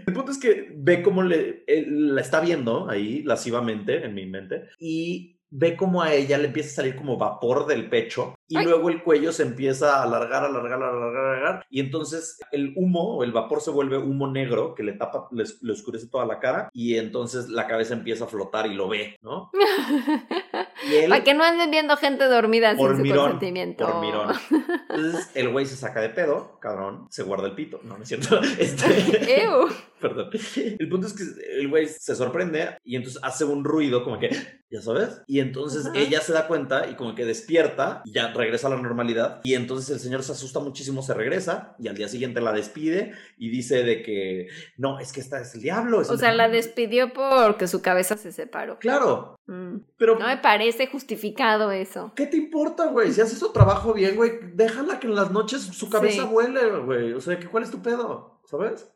El 0.06 0.14
punto 0.14 0.32
es 0.32 0.38
que 0.38 0.72
ve 0.76 1.02
cómo 1.02 1.24
le, 1.24 1.64
la 1.88 2.22
está 2.22 2.40
viendo 2.40 2.90
ahí 2.90 3.24
lascivamente 3.24 4.06
en 4.06 4.14
mi 4.14 4.26
mente 4.26 4.70
y 4.80 5.40
ve 5.50 5.76
como 5.76 6.02
a 6.02 6.14
ella 6.14 6.38
le 6.38 6.48
empieza 6.48 6.70
a 6.70 6.76
salir 6.76 6.96
como 6.96 7.18
vapor 7.18 7.68
del 7.68 7.90
pecho 7.90 8.36
y 8.48 8.62
luego 8.64 8.90
el 8.90 9.04
cuello 9.04 9.32
se 9.32 9.44
empieza 9.44 9.98
a 9.98 10.04
alargar, 10.04 10.44
alargar, 10.44 10.82
alargar, 10.84 11.26
alargar 11.26 11.66
y 11.70 11.80
entonces 11.80 12.40
el 12.52 12.74
humo 12.76 13.18
o 13.18 13.24
el 13.24 13.32
vapor 13.32 13.62
se 13.62 13.72
vuelve 13.72 13.98
humo 13.98 14.28
negro 14.28 14.76
que 14.76 14.84
le 14.84 14.94
tapa, 14.94 15.28
le, 15.32 15.72
oscurece 15.72 16.08
toda 16.08 16.26
la 16.26 16.40
cara 16.40 16.70
y 16.74 16.98
entonces 16.98 17.50
la 17.50 17.68
cabeza 17.68 17.94
empieza 17.94 18.26
a 18.26 18.28
flotar 18.28 18.68
y 18.68 18.74
lo 18.74 18.88
ve, 18.88 19.18
¿no? 19.22 19.52
Para 21.10 21.24
que 21.24 21.34
no 21.34 21.44
anden 21.44 21.72
viendo 21.72 21.96
gente 21.98 22.26
dormida 22.26 22.76
sin 22.76 22.98
su 22.98 23.16
consentimiento. 23.16 24.02
Entonces 24.90 25.32
el 25.34 25.50
güey 25.50 25.66
se 25.66 25.76
saca 25.76 26.02
de 26.02 26.10
pedo, 26.10 26.60
cabrón, 26.60 27.08
se 27.10 27.24
guarda 27.24 27.48
el 27.48 27.56
pito. 27.56 27.80
No, 27.84 27.98
no 27.98 28.04
es 28.04 28.10
cierto. 28.10 28.40
Este... 28.60 29.48
Perdón. 30.00 30.30
El 30.80 30.90
punto 30.90 31.08
es 31.08 31.14
que 31.14 31.24
el 31.60 31.70
güey 31.70 31.88
se 31.88 32.14
sorprende 32.16 32.78
y 32.84 32.98
entonces 32.98 33.22
hace 33.24 33.46
un 33.46 33.64
ruido 33.64 34.04
como 34.04 34.20
que, 34.20 34.30
ya 34.70 34.82
sabes, 34.82 35.22
y 35.28 35.40
entonces 35.40 35.90
ella 35.96 36.20
se 36.20 36.34
da 36.34 36.48
cuenta 36.48 36.90
y 36.90 36.96
como 36.96 37.16
que 37.16 37.24
despierta, 37.24 38.02
y 38.04 38.12
ya 38.12 38.33
regresa 38.34 38.68
a 38.68 38.72
la 38.72 38.82
normalidad 38.82 39.42
y 39.44 39.54
entonces 39.56 39.90
el 39.90 40.00
señor 40.00 40.24
se 40.24 40.32
asusta 40.32 40.60
muchísimo, 40.60 41.02
se 41.02 41.14
regresa 41.14 41.76
y 41.80 41.88
al 41.88 41.96
día 41.96 42.08
siguiente 42.08 42.42
la 42.42 42.52
despide 42.52 43.14
y 43.38 43.50
dice 43.50 43.84
de 43.84 44.02
que 44.02 44.48
no, 44.78 45.00
es 45.00 45.12
que 45.12 45.20
esta 45.20 45.42
es 45.42 45.56
el 45.56 45.62
diablo. 45.62 46.00
o 46.00 46.18
sea, 46.18 46.34
la 46.34 46.50
despidió 46.50 47.14
porque 47.14 47.68
su 47.68 47.82
cabeza 47.82 48.18
se 48.18 48.32
separó. 48.32 48.80
Claro. 48.80 49.36
Mm. 49.48 49.78
Pero 49.98 50.18
no 50.18 50.28
me 50.28 50.38
parece 50.38 50.88
justificado 50.88 51.72
eso. 51.72 52.12
¿Qué 52.16 52.28
te 52.28 52.38
importa, 52.38 52.88
güey? 52.88 53.12
Si 53.12 53.22
haces 53.22 53.40
su 53.40 53.52
trabajo 53.52 53.94
bien, 53.94 54.16
güey, 54.16 54.32
déjala 54.54 55.00
que 55.00 55.08
en 55.08 55.16
las 55.16 55.32
noches 55.32 55.62
su 55.62 55.90
cabeza 55.90 56.26
vuele, 56.26 56.80
güey. 56.80 57.14
O 57.14 57.22
sea, 57.22 57.38
¿cuál 57.50 57.64
es 57.64 57.72
tu 57.72 57.82
pedo? 57.82 58.42
¿Sabes? 58.46 58.92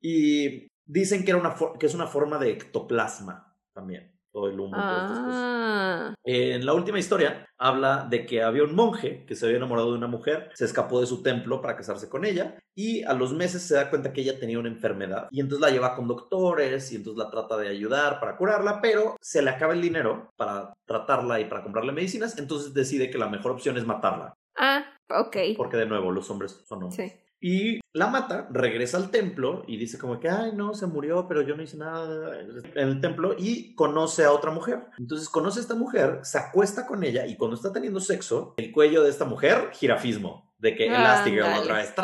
Y 0.00 0.68
dicen 0.86 1.24
que, 1.24 1.30
era 1.30 1.40
una 1.40 1.54
que 1.78 1.86
es 1.86 1.94
una 1.94 2.06
forma 2.06 2.38
de 2.38 2.50
ectoplasma 2.50 3.56
también. 3.72 4.13
Todo 4.34 4.48
el 4.48 4.58
humo. 4.58 4.72
Ah. 4.74 6.12
En 6.24 6.66
la 6.66 6.74
última 6.74 6.98
historia 6.98 7.46
habla 7.56 8.04
de 8.10 8.26
que 8.26 8.42
había 8.42 8.64
un 8.64 8.74
monje 8.74 9.24
que 9.26 9.36
se 9.36 9.46
había 9.46 9.58
enamorado 9.58 9.92
de 9.92 9.98
una 9.98 10.08
mujer, 10.08 10.50
se 10.54 10.64
escapó 10.64 11.00
de 11.00 11.06
su 11.06 11.22
templo 11.22 11.62
para 11.62 11.76
casarse 11.76 12.08
con 12.08 12.24
ella 12.24 12.58
y 12.74 13.04
a 13.04 13.12
los 13.12 13.32
meses 13.32 13.62
se 13.62 13.76
da 13.76 13.90
cuenta 13.90 14.12
que 14.12 14.22
ella 14.22 14.40
tenía 14.40 14.58
una 14.58 14.68
enfermedad 14.68 15.28
y 15.30 15.38
entonces 15.38 15.60
la 15.60 15.70
lleva 15.70 15.94
con 15.94 16.08
doctores 16.08 16.90
y 16.90 16.96
entonces 16.96 17.24
la 17.24 17.30
trata 17.30 17.56
de 17.56 17.68
ayudar 17.68 18.18
para 18.18 18.36
curarla, 18.36 18.80
pero 18.82 19.14
se 19.20 19.40
le 19.40 19.50
acaba 19.50 19.72
el 19.72 19.80
dinero 19.80 20.32
para 20.34 20.74
tratarla 20.84 21.38
y 21.38 21.44
para 21.44 21.62
comprarle 21.62 21.92
medicinas, 21.92 22.36
entonces 22.36 22.74
decide 22.74 23.10
que 23.10 23.18
la 23.18 23.28
mejor 23.28 23.52
opción 23.52 23.76
es 23.76 23.86
matarla. 23.86 24.34
Ah, 24.56 24.84
ok. 25.10 25.36
Porque 25.56 25.76
de 25.76 25.86
nuevo, 25.86 26.10
los 26.10 26.28
hombres 26.28 26.60
son 26.66 26.82
hombres. 26.82 27.12
Sí. 27.12 27.23
Y 27.46 27.80
la 27.92 28.06
mata, 28.06 28.48
regresa 28.50 28.96
al 28.96 29.10
templo 29.10 29.64
y 29.66 29.76
dice 29.76 29.98
como 29.98 30.18
que, 30.18 30.30
ay, 30.30 30.52
no, 30.54 30.72
se 30.72 30.86
murió, 30.86 31.28
pero 31.28 31.42
yo 31.42 31.54
no 31.54 31.62
hice 31.62 31.76
nada 31.76 32.40
en 32.40 32.88
el 32.88 33.02
templo 33.02 33.34
y 33.36 33.74
conoce 33.74 34.24
a 34.24 34.32
otra 34.32 34.50
mujer. 34.50 34.86
Entonces 34.96 35.28
conoce 35.28 35.58
a 35.58 35.62
esta 35.62 35.74
mujer, 35.74 36.20
se 36.22 36.38
acuesta 36.38 36.86
con 36.86 37.04
ella 37.04 37.26
y 37.26 37.36
cuando 37.36 37.54
está 37.54 37.70
teniendo 37.70 38.00
sexo, 38.00 38.54
el 38.56 38.72
cuello 38.72 39.02
de 39.02 39.10
esta 39.10 39.26
mujer, 39.26 39.68
girafismo, 39.74 40.54
de 40.56 40.74
que 40.74 40.86
Elastigirl 40.86 41.52
otra 41.58 41.76
vez. 41.76 41.94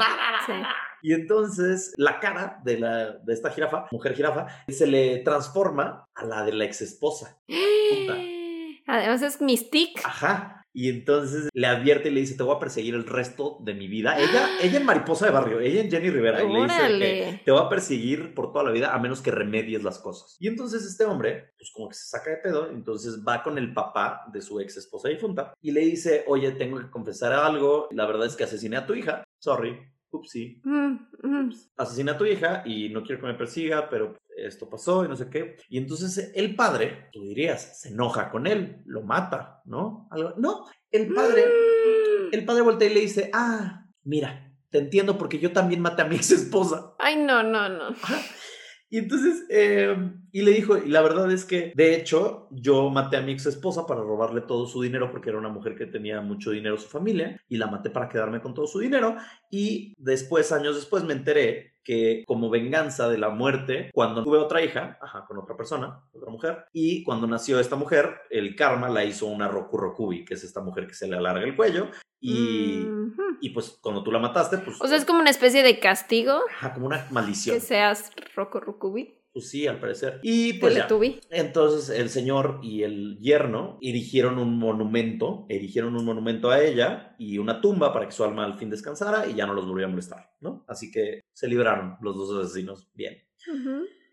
Y 1.00 1.14
entonces 1.14 1.94
la 1.96 2.20
cara 2.20 2.60
de, 2.62 2.78
la, 2.78 3.12
de 3.12 3.32
esta 3.32 3.48
jirafa, 3.48 3.86
mujer 3.92 4.14
jirafa, 4.14 4.46
se 4.68 4.86
le 4.86 5.20
transforma 5.20 6.04
a 6.14 6.24
la 6.26 6.44
de 6.44 6.52
la 6.52 6.66
ex 6.66 6.82
esposa. 6.82 7.40
Además 8.86 9.22
es 9.22 9.40
Mystique. 9.40 10.02
Ajá. 10.04 10.59
Y 10.72 10.88
entonces 10.88 11.48
le 11.52 11.66
advierte 11.66 12.08
y 12.08 12.12
le 12.12 12.20
dice, 12.20 12.36
te 12.36 12.42
voy 12.42 12.56
a 12.56 12.60
perseguir 12.60 12.94
el 12.94 13.06
resto 13.06 13.58
de 13.60 13.74
mi 13.74 13.88
vida. 13.88 14.18
Ella, 14.18 14.48
ella 14.62 14.78
en 14.78 14.86
Mariposa 14.86 15.26
de 15.26 15.32
Barrio, 15.32 15.60
ella 15.60 15.80
en 15.80 15.90
Jenny 15.90 16.10
Rivera. 16.10 16.42
Y 16.42 16.52
le 16.52 16.62
dice 16.62 17.42
te 17.44 17.50
voy 17.50 17.60
a 17.60 17.68
perseguir 17.68 18.34
por 18.34 18.52
toda 18.52 18.64
la 18.64 18.70
vida 18.70 18.94
a 18.94 18.98
menos 18.98 19.20
que 19.20 19.30
remedies 19.30 19.82
las 19.82 19.98
cosas. 19.98 20.36
Y 20.38 20.48
entonces 20.48 20.84
este 20.84 21.04
hombre, 21.04 21.54
pues 21.58 21.70
como 21.72 21.88
que 21.88 21.94
se 21.94 22.08
saca 22.08 22.30
de 22.30 22.36
pedo, 22.36 22.70
entonces 22.70 23.22
va 23.26 23.42
con 23.42 23.58
el 23.58 23.72
papá 23.72 24.22
de 24.32 24.40
su 24.40 24.60
ex 24.60 24.76
esposa 24.76 25.08
difunta 25.08 25.54
y 25.60 25.72
le 25.72 25.80
dice, 25.80 26.24
oye, 26.26 26.52
tengo 26.52 26.78
que 26.78 26.90
confesar 26.90 27.32
algo. 27.32 27.88
La 27.90 28.06
verdad 28.06 28.26
es 28.26 28.36
que 28.36 28.44
asesiné 28.44 28.76
a 28.76 28.86
tu 28.86 28.94
hija. 28.94 29.24
Sorry, 29.38 29.78
upsi. 30.12 30.60
Mm, 30.64 30.98
mm. 31.22 31.52
Asesina 31.76 32.12
a 32.12 32.18
tu 32.18 32.24
hija 32.24 32.62
y 32.64 32.88
no 32.88 33.02
quiero 33.02 33.20
que 33.20 33.26
me 33.26 33.34
persiga, 33.34 33.88
pero 33.88 34.16
esto 34.36 34.68
pasó 34.68 35.04
y 35.04 35.08
no 35.08 35.16
sé 35.16 35.28
qué. 35.28 35.56
Y 35.68 35.78
entonces 35.78 36.32
el 36.34 36.54
padre, 36.54 37.08
tú 37.12 37.22
dirías, 37.22 37.80
se 37.80 37.90
enoja 37.90 38.30
con 38.30 38.46
él, 38.46 38.82
lo 38.86 39.02
mata, 39.02 39.60
¿no? 39.64 40.08
Algo, 40.10 40.34
no, 40.36 40.66
el 40.90 41.12
padre, 41.12 41.44
mm. 41.46 42.34
el 42.34 42.44
padre 42.44 42.62
voltea 42.62 42.90
y 42.90 42.94
le 42.94 43.00
dice, 43.00 43.30
ah, 43.32 43.86
mira, 44.04 44.52
te 44.70 44.78
entiendo 44.78 45.18
porque 45.18 45.38
yo 45.38 45.52
también 45.52 45.80
maté 45.80 46.02
a 46.02 46.06
mi 46.06 46.16
ex 46.16 46.30
esposa. 46.30 46.94
Ay, 46.98 47.16
no, 47.16 47.42
no, 47.42 47.68
no. 47.68 47.94
Y 48.92 48.98
entonces, 48.98 49.46
em, 49.50 50.20
y 50.32 50.42
le 50.42 50.50
dijo, 50.50 50.76
y 50.76 50.88
la 50.88 51.00
verdad 51.00 51.30
es 51.30 51.44
que, 51.44 51.72
de 51.76 51.94
hecho, 51.94 52.48
yo 52.50 52.90
maté 52.90 53.16
a 53.16 53.22
mi 53.22 53.30
ex 53.32 53.46
esposa 53.46 53.86
para 53.86 54.00
robarle 54.00 54.40
todo 54.40 54.66
su 54.66 54.82
dinero 54.82 55.12
porque 55.12 55.30
era 55.30 55.38
una 55.38 55.48
mujer 55.48 55.76
que 55.76 55.86
tenía 55.86 56.20
mucho 56.20 56.50
dinero 56.50 56.76
su 56.76 56.88
familia, 56.88 57.40
y 57.48 57.56
la 57.56 57.68
maté 57.68 57.90
para 57.90 58.08
quedarme 58.08 58.40
con 58.40 58.52
todo 58.52 58.66
su 58.66 58.80
dinero. 58.80 59.16
Y 59.48 59.94
después, 59.96 60.50
años 60.50 60.74
después, 60.74 61.04
me 61.04 61.12
enteré 61.12 61.69
que 61.84 62.24
como 62.26 62.50
venganza 62.50 63.08
de 63.08 63.18
la 63.18 63.30
muerte, 63.30 63.90
cuando 63.92 64.22
tuve 64.22 64.38
otra 64.38 64.62
hija, 64.62 64.98
ajá, 65.00 65.24
con 65.26 65.38
otra 65.38 65.56
persona, 65.56 66.02
otra 66.12 66.30
mujer, 66.30 66.64
y 66.72 67.02
cuando 67.02 67.26
nació 67.26 67.60
esta 67.60 67.76
mujer, 67.76 68.20
el 68.30 68.54
karma 68.56 68.88
la 68.88 69.04
hizo 69.04 69.26
una 69.26 69.48
Roku 69.48 69.76
Rokubi, 69.76 70.24
que 70.24 70.34
es 70.34 70.44
esta 70.44 70.60
mujer 70.60 70.86
que 70.86 70.94
se 70.94 71.08
le 71.08 71.16
alarga 71.16 71.44
el 71.44 71.56
cuello, 71.56 71.88
y, 72.20 72.86
y 73.40 73.50
pues 73.50 73.78
cuando 73.80 74.02
tú 74.02 74.12
la 74.12 74.18
mataste, 74.18 74.58
pues... 74.58 74.80
O 74.80 74.86
sea, 74.86 74.96
es 74.96 75.06
como 75.06 75.20
una 75.20 75.30
especie 75.30 75.62
de 75.62 75.78
castigo. 75.78 76.40
Ajá, 76.50 76.74
como 76.74 76.86
una 76.86 77.06
maldición. 77.10 77.56
Que 77.56 77.60
seas 77.60 78.10
Roku 78.34 78.60
Rokubi. 78.60 79.19
Pues 79.40 79.48
sí, 79.48 79.66
al 79.66 79.80
parecer. 79.80 80.20
Y 80.22 80.52
pues 80.54 80.74
ya. 80.74 80.86
Entonces 81.30 81.98
el 81.98 82.10
señor 82.10 82.60
y 82.62 82.82
el 82.82 83.16
yerno 83.20 83.78
erigieron 83.80 84.38
un 84.38 84.58
monumento, 84.58 85.46
erigieron 85.48 85.96
un 85.96 86.04
monumento 86.04 86.50
a 86.50 86.62
ella 86.62 87.16
y 87.18 87.38
una 87.38 87.62
tumba 87.62 87.90
para 87.90 88.04
que 88.04 88.12
su 88.12 88.22
alma 88.22 88.44
al 88.44 88.58
fin 88.58 88.68
descansara 88.68 89.26
y 89.26 89.34
ya 89.34 89.46
no 89.46 89.54
los 89.54 89.66
volvió 89.66 89.86
a 89.86 89.88
molestar, 89.88 90.30
¿no? 90.40 90.66
Así 90.68 90.90
que 90.90 91.22
se 91.32 91.48
libraron 91.48 91.96
los 92.02 92.16
dos 92.16 92.44
asesinos 92.44 92.90
bien. 92.92 93.16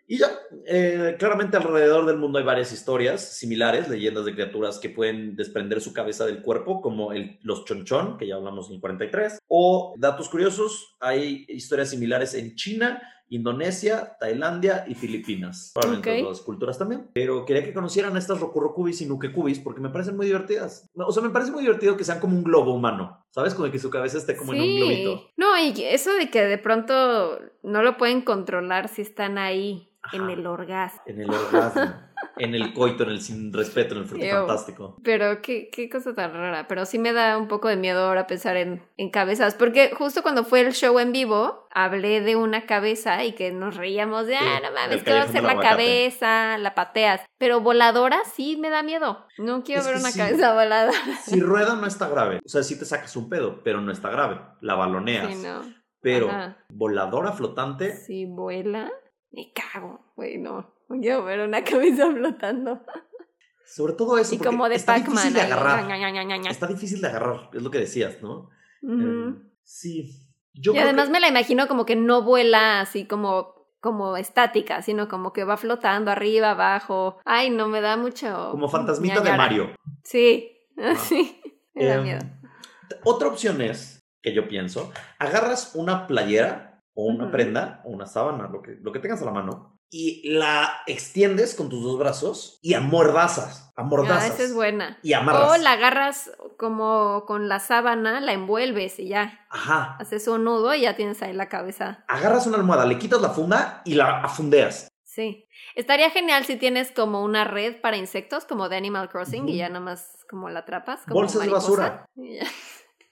Y 0.07 0.19
ya, 0.19 0.28
eh, 0.65 1.17
claramente 1.19 1.57
alrededor 1.57 2.05
del 2.05 2.15
mundo 2.15 2.39
hay 2.39 2.45
varias 2.45 2.71
historias 2.71 3.38
similares, 3.38 3.89
leyendas 3.89 4.23
de 4.23 4.34
criaturas 4.34 4.80
que 4.80 4.89
pueden 4.89 5.36
desprender 5.36 5.82
su 5.82 5.91
cabeza 5.91 6.25
del 6.25 6.41
cuerpo, 6.41 6.80
como 6.80 7.11
el, 7.11 7.38
los 7.41 7.65
chonchón, 7.65 8.17
que 8.17 8.28
ya 8.28 8.36
hablamos 8.36 8.69
en 8.69 8.75
el 8.75 8.80
43, 8.80 9.39
o 9.49 9.93
datos 9.97 10.30
curiosos, 10.30 10.95
hay 11.01 11.45
historias 11.49 11.89
similares 11.89 12.34
en 12.36 12.55
China, 12.55 13.01
Indonesia, 13.30 14.17
Tailandia 14.19 14.86
y 14.88 14.95
Filipinas. 14.95 15.71
Probablemente 15.73 16.23
otras 16.23 16.41
culturas 16.41 16.78
también. 16.78 17.09
Pero 17.13 17.45
quería 17.45 17.63
que 17.63 17.73
conocieran 17.73 18.15
estas 18.17 18.39
Rokurokubis 18.39 19.01
y 19.01 19.05
Nukekubis 19.05 19.59
porque 19.59 19.82
me 19.82 19.89
parecen 19.89 20.15
muy 20.15 20.28
divertidas. 20.28 20.89
O 20.95 21.11
sea, 21.11 21.23
me 21.23 21.30
parece 21.30 21.51
muy 21.51 21.61
divertido 21.61 21.97
que 21.97 22.03
sean 22.03 22.19
como 22.19 22.38
un 22.38 22.43
globo 22.43 22.73
humano. 22.73 23.25
¿Sabes? 23.32 23.53
Como 23.53 23.69
que 23.69 23.80
su 23.80 23.89
cabeza 23.89 24.17
esté 24.17 24.36
como 24.36 24.53
en 24.53 24.61
un 24.61 24.75
globito. 24.78 25.30
No, 25.38 25.57
y 25.59 25.73
eso 25.84 26.13
de 26.13 26.30
que 26.30 26.43
de 26.43 26.57
pronto 26.57 27.39
no 27.63 27.84
lo 27.84 27.97
pueden 27.97 28.21
controlar 28.21 28.88
si 28.88 29.01
están 29.01 29.38
ahí 29.38 29.89
en 30.13 30.30
el 30.30 30.47
orgasmo. 30.47 31.01
En 31.05 31.21
el 31.21 31.30
orgasmo. 31.30 32.07
En 32.38 32.55
el 32.55 32.74
coito, 32.74 33.03
en 33.03 33.09
el 33.09 33.22
sin 33.22 33.51
respeto, 33.53 33.95
en 33.95 34.01
el 34.01 34.07
fruto 34.07 34.26
fantástico. 34.26 34.97
Pero 35.03 35.41
qué, 35.41 35.70
qué, 35.72 35.89
cosa 35.89 36.13
tan 36.13 36.34
rara. 36.34 36.68
Pero 36.68 36.86
sí 36.86 36.99
me 36.99 37.13
da 37.13 37.38
un 37.38 37.47
poco 37.47 37.68
de 37.68 37.76
miedo 37.76 38.05
ahora 38.05 38.28
pensar 38.28 38.57
en, 38.57 38.84
en, 38.97 39.09
cabezas. 39.09 39.55
Porque 39.55 39.91
justo 39.97 40.22
cuando 40.22 40.43
fue 40.43 40.61
el 40.61 40.74
show 40.74 40.99
en 40.99 41.11
vivo, 41.11 41.68
hablé 41.72 42.22
de 42.22 42.36
una 42.36 42.65
cabeza 42.65 43.24
y 43.24 43.34
que 43.34 43.51
nos 43.51 43.76
reíamos 43.76 44.28
de, 44.28 44.36
ah, 44.36 44.59
no 44.63 44.72
mames, 44.72 45.03
¿qué 45.03 45.11
va 45.11 45.22
a 45.22 45.24
hacer 45.24 45.43
la 45.43 45.59
cabeza? 45.59 46.57
La 46.57 46.76
pateas. 46.76 47.22
Pero 47.38 47.61
voladora 47.61 48.20
sí 48.34 48.57
me 48.57 48.70
da 48.70 48.84
miedo. 48.84 49.26
No 49.38 49.63
quiero 49.63 49.84
ver 49.84 49.95
una 49.95 50.11
cabeza 50.11 50.53
volada. 50.53 50.91
Si 51.24 51.39
rueda 51.39 51.76
no 51.76 51.86
está 51.86 52.07
grave. 52.07 52.39
O 52.45 52.49
sea, 52.49 52.63
sí 52.63 52.78
te 52.78 52.86
sacas 52.86 53.15
un 53.15 53.30
pedo, 53.30 53.61
pero 53.63 53.82
no 53.82 53.91
está 53.91 54.09
grave. 54.09 54.39
La 54.61 54.76
baloneas. 54.76 55.36
Sí, 55.36 55.43
no. 55.43 55.61
Pero 56.01 56.30
voladora 56.70 57.32
flotante. 57.34 57.97
Si 57.97 58.26
vuela, 58.26 58.91
me 59.32 59.51
cago. 59.51 60.13
Güey, 60.15 60.38
no. 60.38 60.76
Quiero 60.88 61.23
ver 61.23 61.41
una 61.41 61.63
cabeza 61.63 62.11
flotando. 62.11 62.81
Sobre 63.65 63.93
todo 63.93 64.17
eso. 64.17 64.35
Y 64.35 64.38
como 64.38 64.69
de 64.69 64.75
está 64.75 64.95
difícil 64.95 65.33
de 65.33 65.41
agarrar. 65.41 65.89
Está 66.49 66.67
difícil 66.67 67.01
de 67.01 67.07
agarrar, 67.07 67.49
es 67.53 67.61
lo 67.61 67.69
que 67.69 67.79
decías, 67.79 68.21
¿no? 68.21 68.49
Em, 68.81 69.51
sí. 69.63 70.23
Yo 70.53 70.73
y 70.73 70.77
además 70.77 71.09
me 71.09 71.19
la 71.19 71.27
imagino 71.27 71.67
como 71.67 71.85
que 71.85 71.95
no 71.95 72.23
vuela 72.23 72.79
así 72.79 73.05
como, 73.05 73.67
como 73.79 74.17
estática, 74.17 74.81
sino 74.81 75.07
como 75.07 75.33
que 75.33 75.43
va 75.43 75.57
flotando 75.57 76.11
arriba, 76.11 76.51
abajo. 76.51 77.19
Ay, 77.25 77.49
no 77.49 77.67
me 77.67 77.81
da 77.81 77.97
mucho. 77.97 78.49
Como 78.51 78.69
fantasmita 78.69 79.21
de 79.21 79.35
Mario. 79.35 79.75
Sí, 80.03 80.57
sí, 80.97 81.41
me 81.73 81.85
da 81.85 81.95
em, 81.95 82.03
miedo. 82.03 82.21
Otra 83.03 83.27
opción 83.27 83.61
es, 83.61 83.97
que 84.21 84.33
yo 84.33 84.47
pienso, 84.47 84.91
agarras 85.19 85.75
una 85.75 86.07
playera 86.07 86.83
o 86.93 87.05
una 87.05 87.29
prenda 87.31 87.81
o 87.85 87.89
una 87.89 88.05
sábana, 88.05 88.47
lo 88.47 88.61
que, 88.61 88.77
lo 88.81 88.91
que 88.91 88.99
tengas 88.99 89.21
a 89.21 89.25
la 89.25 89.31
mano, 89.31 89.76
y 89.89 90.29
la 90.29 90.81
extiendes 90.88 91.55
con 91.55 91.69
tus 91.69 91.83
dos 91.83 91.97
brazos 91.97 92.59
y 92.61 92.73
amordazas. 92.73 93.63
Ah, 93.77 93.81
Amordazas. 93.83 94.33
esa 94.33 94.43
es 94.43 94.53
buena. 94.53 94.97
Y 95.03 95.13
amarras. 95.13 95.51
O 95.51 95.57
la 95.61 95.73
agarras 95.73 96.31
como 96.57 97.25
con 97.27 97.47
la 97.47 97.59
sábana, 97.59 98.19
la 98.19 98.33
envuelves 98.33 98.99
y 98.99 99.09
ya. 99.09 99.45
Ajá. 99.49 99.95
Haces 99.99 100.27
un 100.27 100.43
nudo 100.45 100.73
y 100.73 100.81
ya 100.81 100.95
tienes 100.95 101.21
ahí 101.21 101.33
la 101.33 101.47
cabeza. 101.47 102.03
Agarras 102.07 102.47
una 102.47 102.57
almohada, 102.57 102.85
le 102.85 102.97
quitas 102.97 103.21
la 103.21 103.29
funda 103.29 103.81
y 103.85 103.93
la 103.93 104.21
afundeas. 104.23 104.89
Sí. 105.03 105.47
Estaría 105.75 106.09
genial 106.09 106.45
si 106.45 106.55
tienes 106.57 106.91
como 106.91 107.23
una 107.23 107.43
red 107.43 107.80
para 107.81 107.97
insectos, 107.97 108.45
como 108.45 108.68
de 108.69 108.77
Animal 108.77 109.09
Crossing, 109.09 109.47
y 109.47 109.57
ya 109.57 109.69
nomás 109.69 110.26
como 110.30 110.49
la 110.49 110.59
atrapas. 110.59 111.01
Como 111.03 111.15
Bolsas 111.15 111.41
de 111.41 111.47
mariposa, 111.47 111.69
basura. 111.69 112.09
y 112.15 112.35
ya. 112.39 112.47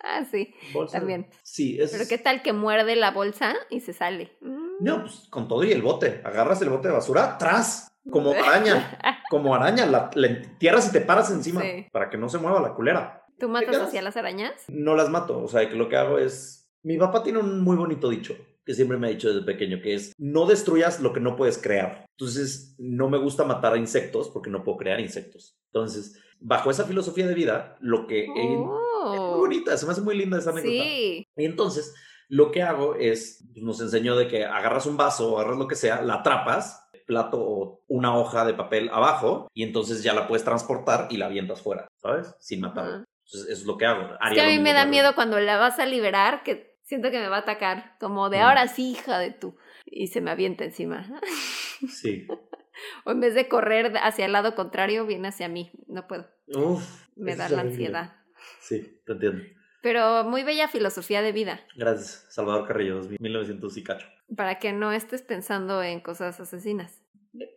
Ah, 0.04 0.24
sí. 0.30 0.54
Bolsa- 0.74 0.98
También. 1.00 1.30
Sí, 1.44 1.80
es. 1.80 1.92
Pero 1.92 2.06
qué 2.08 2.18
tal 2.18 2.42
que 2.44 2.54
muerde 2.54 2.96
la 2.96 3.12
bolsa 3.12 3.56
y 3.70 3.80
se 3.82 3.94
sale. 3.94 4.36
Mm. 4.42 4.65
No, 4.80 5.02
pues 5.02 5.28
con 5.30 5.48
todo 5.48 5.64
y 5.64 5.72
el 5.72 5.82
bote. 5.82 6.22
Agarras 6.24 6.62
el 6.62 6.70
bote 6.70 6.88
de 6.90 6.94
basura 6.94 7.36
atrás, 7.36 7.92
como 8.10 8.32
araña. 8.44 8.98
Como 9.30 9.54
araña. 9.56 9.86
La, 9.86 10.10
la 10.14 10.28
entierras 10.28 10.88
y 10.90 10.92
te 10.92 11.02
paras 11.02 11.32
encima 11.32 11.62
Sí. 11.62 11.88
para 11.92 12.10
que 12.10 12.18
no 12.18 12.30
se 12.30 12.38
mueva 12.38 12.62
la 12.62 12.74
culera. 12.74 13.24
¿Tú 13.40 13.50
matas 13.50 13.76
hacia 13.78 14.02
las 14.02 14.16
arañas? 14.18 14.54
No 14.70 14.96
las 14.96 15.10
mato. 15.10 15.42
O 15.44 15.48
sea, 15.48 15.68
que 15.70 15.76
lo 15.76 15.90
que 15.90 15.98
hago 15.98 16.18
es. 16.20 16.70
Mi 16.84 16.98
papá 16.98 17.24
tiene 17.24 17.40
un 17.40 17.62
muy 17.62 17.76
bonito 17.76 18.10
dicho 18.10 18.36
que 18.64 18.74
siempre 18.74 18.98
me 18.98 19.08
ha 19.08 19.10
dicho 19.12 19.28
desde 19.32 19.46
pequeño, 19.46 19.80
que 19.82 19.94
es 19.94 20.14
no 20.18 20.46
destruyas 20.48 21.00
lo 21.00 21.14
que 21.14 21.20
no 21.20 21.36
puedes 21.36 21.58
crear. 21.60 22.06
Entonces, 22.18 22.76
no 22.80 23.10
me 23.10 23.18
gusta 23.20 23.44
matar 23.44 23.74
a 23.74 23.78
insectos 23.78 24.30
porque 24.30 24.50
no 24.50 24.64
puedo 24.64 24.78
crear 24.78 25.00
insectos. 25.00 25.56
Entonces, 25.72 26.20
bajo 26.40 26.72
esa 26.72 26.86
filosofía 26.86 27.28
de 27.28 27.36
vida, 27.36 27.76
lo 27.80 28.08
que... 28.08 28.22
he- 28.26 28.54
es 28.54 28.60
muy 28.60 28.86
Oh. 29.08 29.38
bonita, 29.38 29.78
se 29.78 29.86
me 29.86 29.92
hace 29.92 30.02
muy 30.02 30.18
linda 30.18 30.40
esa 30.40 30.50
anécdota. 30.50 30.72
Sí. 30.84 31.28
Y 31.38 31.46
entonces, 31.46 31.94
lo 32.30 32.52
que 32.52 32.64
hago 32.64 32.96
es, 32.96 33.46
pues, 33.54 33.64
nos 33.64 33.82
enseñó 33.82 34.16
de 34.16 34.28
que 34.28 34.46
agarras 34.46 34.86
un 34.86 34.98
vaso 34.98 35.34
o 35.34 35.40
agarras 35.40 35.58
lo 35.58 35.68
que 35.68 35.76
sea, 35.76 36.02
la 36.02 36.16
atrapas, 36.16 36.82
plato 37.06 37.38
o 37.40 37.84
una 37.88 38.18
hoja 38.18 38.46
de 38.46 38.54
papel 38.56 38.90
abajo, 38.92 39.48
y 39.54 39.64
entonces 39.64 40.02
ya 40.02 40.14
la 40.14 40.28
puedes 40.28 40.44
transportar 40.44 41.08
y 41.12 41.18
la 41.18 41.28
avientas 41.28 41.62
fuera, 41.62 41.88
¿sabes? 42.02 42.36
Sin 42.40 42.62
matarla. 42.62 43.06
Entonces, 43.26 43.52
eso 43.52 43.62
es 43.62 43.66
lo 43.66 43.78
que 43.78 43.86
hago. 43.86 44.16
Es 44.28 44.34
que 44.34 44.42
a 44.42 44.48
mí 44.48 44.60
me 44.60 44.74
da 44.74 44.86
miedo 44.86 45.14
cuando 45.16 45.40
la 45.40 45.58
vas 45.58 45.78
a 45.80 45.86
liberar, 45.86 46.42
que 46.44 46.78
siento 46.84 47.12
que 47.12 47.20
me 47.20 47.28
va 47.28 47.38
a 47.38 47.40
atacar, 47.42 47.96
como 48.00 48.30
de 48.30 48.40
ahora 48.40 48.68
sí, 48.68 48.92
hija 48.92 49.20
de 49.20 49.32
tú, 49.32 49.56
y 49.86 50.08
se 50.08 50.22
me 50.22 50.32
avienta 50.32 50.64
encima. 50.64 51.08
Sí. 51.90 52.26
o 53.04 53.12
en 53.12 53.20
vez 53.20 53.36
de 53.36 53.50
correr 53.50 53.98
hacia 54.02 54.26
el 54.26 54.32
lado 54.32 54.56
contrario, 54.56 55.06
viene 55.06 55.28
hacia 55.28 55.50
mí. 55.50 55.72
No 55.88 56.08
puedo, 56.08 56.26
Uf, 56.48 57.06
me 57.16 57.36
da 57.36 57.50
la 57.50 57.58
horrible. 57.58 57.72
ansiedad. 57.72 58.14
Sí, 58.62 59.02
te 59.06 59.12
entiendo. 59.12 59.44
Pero 59.86 60.24
muy 60.24 60.42
bella 60.42 60.68
filosofía 60.68 61.22
de 61.22 61.32
vida, 61.32 61.60
Gracias, 61.76 62.26
Salvador 62.30 62.68
Carrillo, 62.68 63.02
1900 63.20 63.78
y 63.78 63.84
cacho. 63.84 64.08
para 64.36 64.58
que 64.58 64.74
no 64.74 64.92
estés 64.92 65.22
pensando 65.22 65.84
en 65.84 66.00
cosas 66.00 66.40
asesinas. 66.40 67.05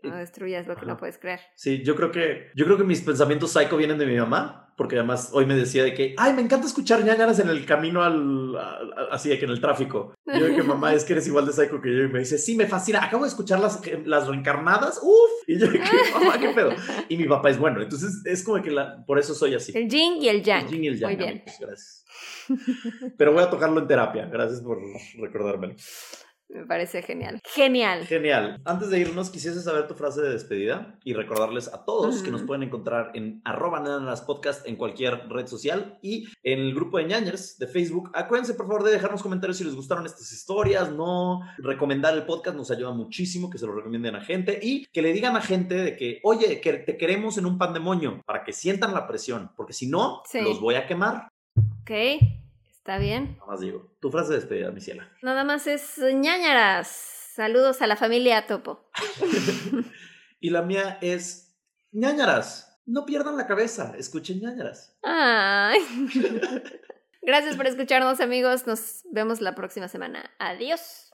No 0.03 0.17
destruyas 0.17 0.67
lo 0.67 0.75
que 0.77 0.87
no 0.87 0.93
Ajá. 0.93 1.01
puedes 1.01 1.19
creer. 1.19 1.41
Sí, 1.55 1.83
yo 1.85 1.95
creo 1.97 2.11
que 2.11 2.49
yo 2.55 2.65
creo 2.65 2.77
que 2.77 2.85
mis 2.85 3.01
pensamientos 3.03 3.53
psycho 3.53 3.77
vienen 3.77 3.99
de 3.99 4.07
mi 4.07 4.17
mamá, 4.17 4.73
porque 4.77 4.97
además 4.97 5.31
hoy 5.33 5.45
me 5.47 5.55
decía 5.55 5.83
de 5.85 5.93
que, 5.95 6.15
ay, 6.17 6.33
me 6.35 6.43
encanta 6.43 6.67
escuchar 6.67 7.05
ñañaras 7.05 7.39
en 7.41 7.49
el 7.49 7.65
camino 7.67 8.03
al, 8.03 8.57
al- 8.57 8.93
al- 8.97 9.09
así 9.11 9.29
de 9.29 9.39
que 9.39 9.45
en 9.45 9.51
el 9.51 9.61
tráfico. 9.61 10.15
Y 10.27 10.39
yo 10.39 10.47
de 10.47 10.55
que 10.57 10.63
mamá, 10.63 10.95
es 10.95 11.05
que 11.05 11.13
eres 11.15 11.27
igual 11.27 11.47
de 11.47 11.53
psycho 11.53 11.81
que 11.81 11.95
yo 11.97 12.05
y 12.05 12.09
me 12.09 12.21
dice, 12.21 12.39
sí, 12.39 12.55
me 12.57 12.67
fascina, 12.67 13.05
acabo 13.05 13.25
de 13.25 13.29
escuchar 13.29 13.61
las, 13.61 13.81
las 14.07 14.27
reencarnadas, 14.29 15.01
uff, 15.03 15.49
y 15.49 15.59
yo 15.59 15.67
de 15.69 15.79
que, 15.81 15.85
mamá, 16.15 16.39
qué 16.39 16.49
pedo. 16.51 16.71
Y 17.09 17.17
mi 17.17 17.25
papá 17.27 17.51
es 17.51 17.59
bueno, 17.59 17.83
entonces 17.83 18.23
es 18.25 18.43
como 18.45 18.63
que 18.63 18.71
la, 18.71 19.05
por 19.07 19.19
eso 19.19 19.35
soy 19.35 19.55
así. 19.55 19.73
El 19.77 19.89
yin 19.89 20.23
y 20.23 20.29
el 20.29 20.43
yang. 20.43 20.65
El 20.67 20.71
yin 20.71 20.85
y 20.85 20.89
el 20.89 20.99
yang, 20.99 21.11
Muy 21.11 21.17
bien. 21.17 21.31
amigos, 21.31 21.55
gracias. 21.61 22.05
Pero 23.17 23.33
voy 23.33 23.43
a 23.43 23.51
tocarlo 23.51 23.81
en 23.81 23.87
terapia, 23.87 24.27
gracias 24.27 24.61
por 24.61 24.79
recordármelo. 25.21 25.75
Me 26.51 26.65
parece 26.65 27.03
genial. 27.03 27.41
Genial. 27.45 28.07
Genial. 28.07 28.61
Antes 28.65 28.89
de 28.89 28.99
irnos, 29.01 29.29
quisiese 29.29 29.61
saber 29.61 29.87
tu 29.87 29.93
frase 29.95 30.23
de 30.23 30.31
despedida 30.31 30.99
y 31.05 31.13
recordarles 31.13 31.69
a 31.69 31.85
todos 31.85 32.23
que 32.23 32.31
nos 32.31 32.43
pueden 32.43 32.63
encontrar 32.63 33.11
en 33.15 33.43
arroba 33.45 33.81
Ñañaras 33.81 34.23
podcast 34.23 34.67
en 34.67 34.77
cualquier 34.77 35.29
red 35.29 35.47
social 35.47 35.99
y 36.01 36.27
en 36.43 36.61
el 36.61 36.75
grupo 36.75 36.97
de 36.97 37.05
ñañers 37.05 37.59
de 37.59 37.67
Facebook. 37.67 38.11
Acuérdense, 38.15 38.55
por 38.55 38.67
favor, 38.67 38.83
de 38.83 38.93
dejarnos 38.93 39.23
comentarios 39.23 39.59
si 39.59 39.65
les 39.65 39.75
gustaron 39.75 40.07
estas 40.07 40.33
historias, 40.33 40.91
no 40.91 41.41
recomendar 41.59 42.15
el 42.15 42.25
podcast 42.25 42.57
nos 42.57 42.71
ayuda 42.71 42.93
muchísimo, 42.93 43.51
que 43.51 43.59
se 43.59 43.67
lo 43.67 43.75
recomienden 43.75 44.17
a 44.17 44.23
gente 44.23 44.59
y 44.63 44.87
que 44.87 45.03
le 45.03 45.13
digan 45.13 45.37
a 45.37 45.43
gente 45.43 45.75
de 45.75 45.97
que, 45.97 46.19
oye, 46.23 46.63
que 46.63 46.73
te 46.75 46.97
queremos 46.97 47.37
en 47.37 47.45
un 47.45 47.59
pandemonio 47.59 48.23
para 48.25 48.43
que 48.43 48.55
sientan 48.55 48.95
la 48.95 49.07
presión, 49.07 49.51
porque 49.55 49.75
si 49.75 49.87
no, 49.87 50.23
Sí. 50.25 50.41
los 50.41 50.61
voy 50.61 50.77
a 50.77 50.87
quemar. 50.87 51.29
Ok, 51.83 51.91
está 52.89 52.99
bien. 52.99 53.37
Nada 53.37 53.47
más 53.51 53.61
digo. 53.61 53.95
Tu 54.01 54.11
frase 54.11 54.31
de 54.31 54.37
despedida, 54.37 54.71
mi 54.71 54.81
ciela. 54.81 55.07
Nada 55.21 55.45
más 55.45 55.67
es 55.67 55.99
ñañaras. 55.99 56.87
Saludos 57.35 57.83
a 57.83 57.87
la 57.87 57.97
familia 57.97 58.47
Topo. 58.47 58.89
y 60.41 60.49
la 60.49 60.63
mía 60.63 60.97
es 61.03 61.55
ñañaras. 61.93 62.81
No 62.87 63.05
pierdan 63.05 63.37
la 63.37 63.47
cabeza, 63.47 63.95
escuchen 63.99 64.41
ñañaras. 64.41 64.97
Ay. 65.03 65.81
Gracias 67.23 67.57
por 67.57 67.67
escucharnos, 67.67 68.21
amigos. 68.21 68.67
Nos 68.67 69.03
vemos 69.13 69.43
la 69.43 69.55
próxima 69.55 69.89
semana. 69.89 70.31
Adiós. 70.39 71.08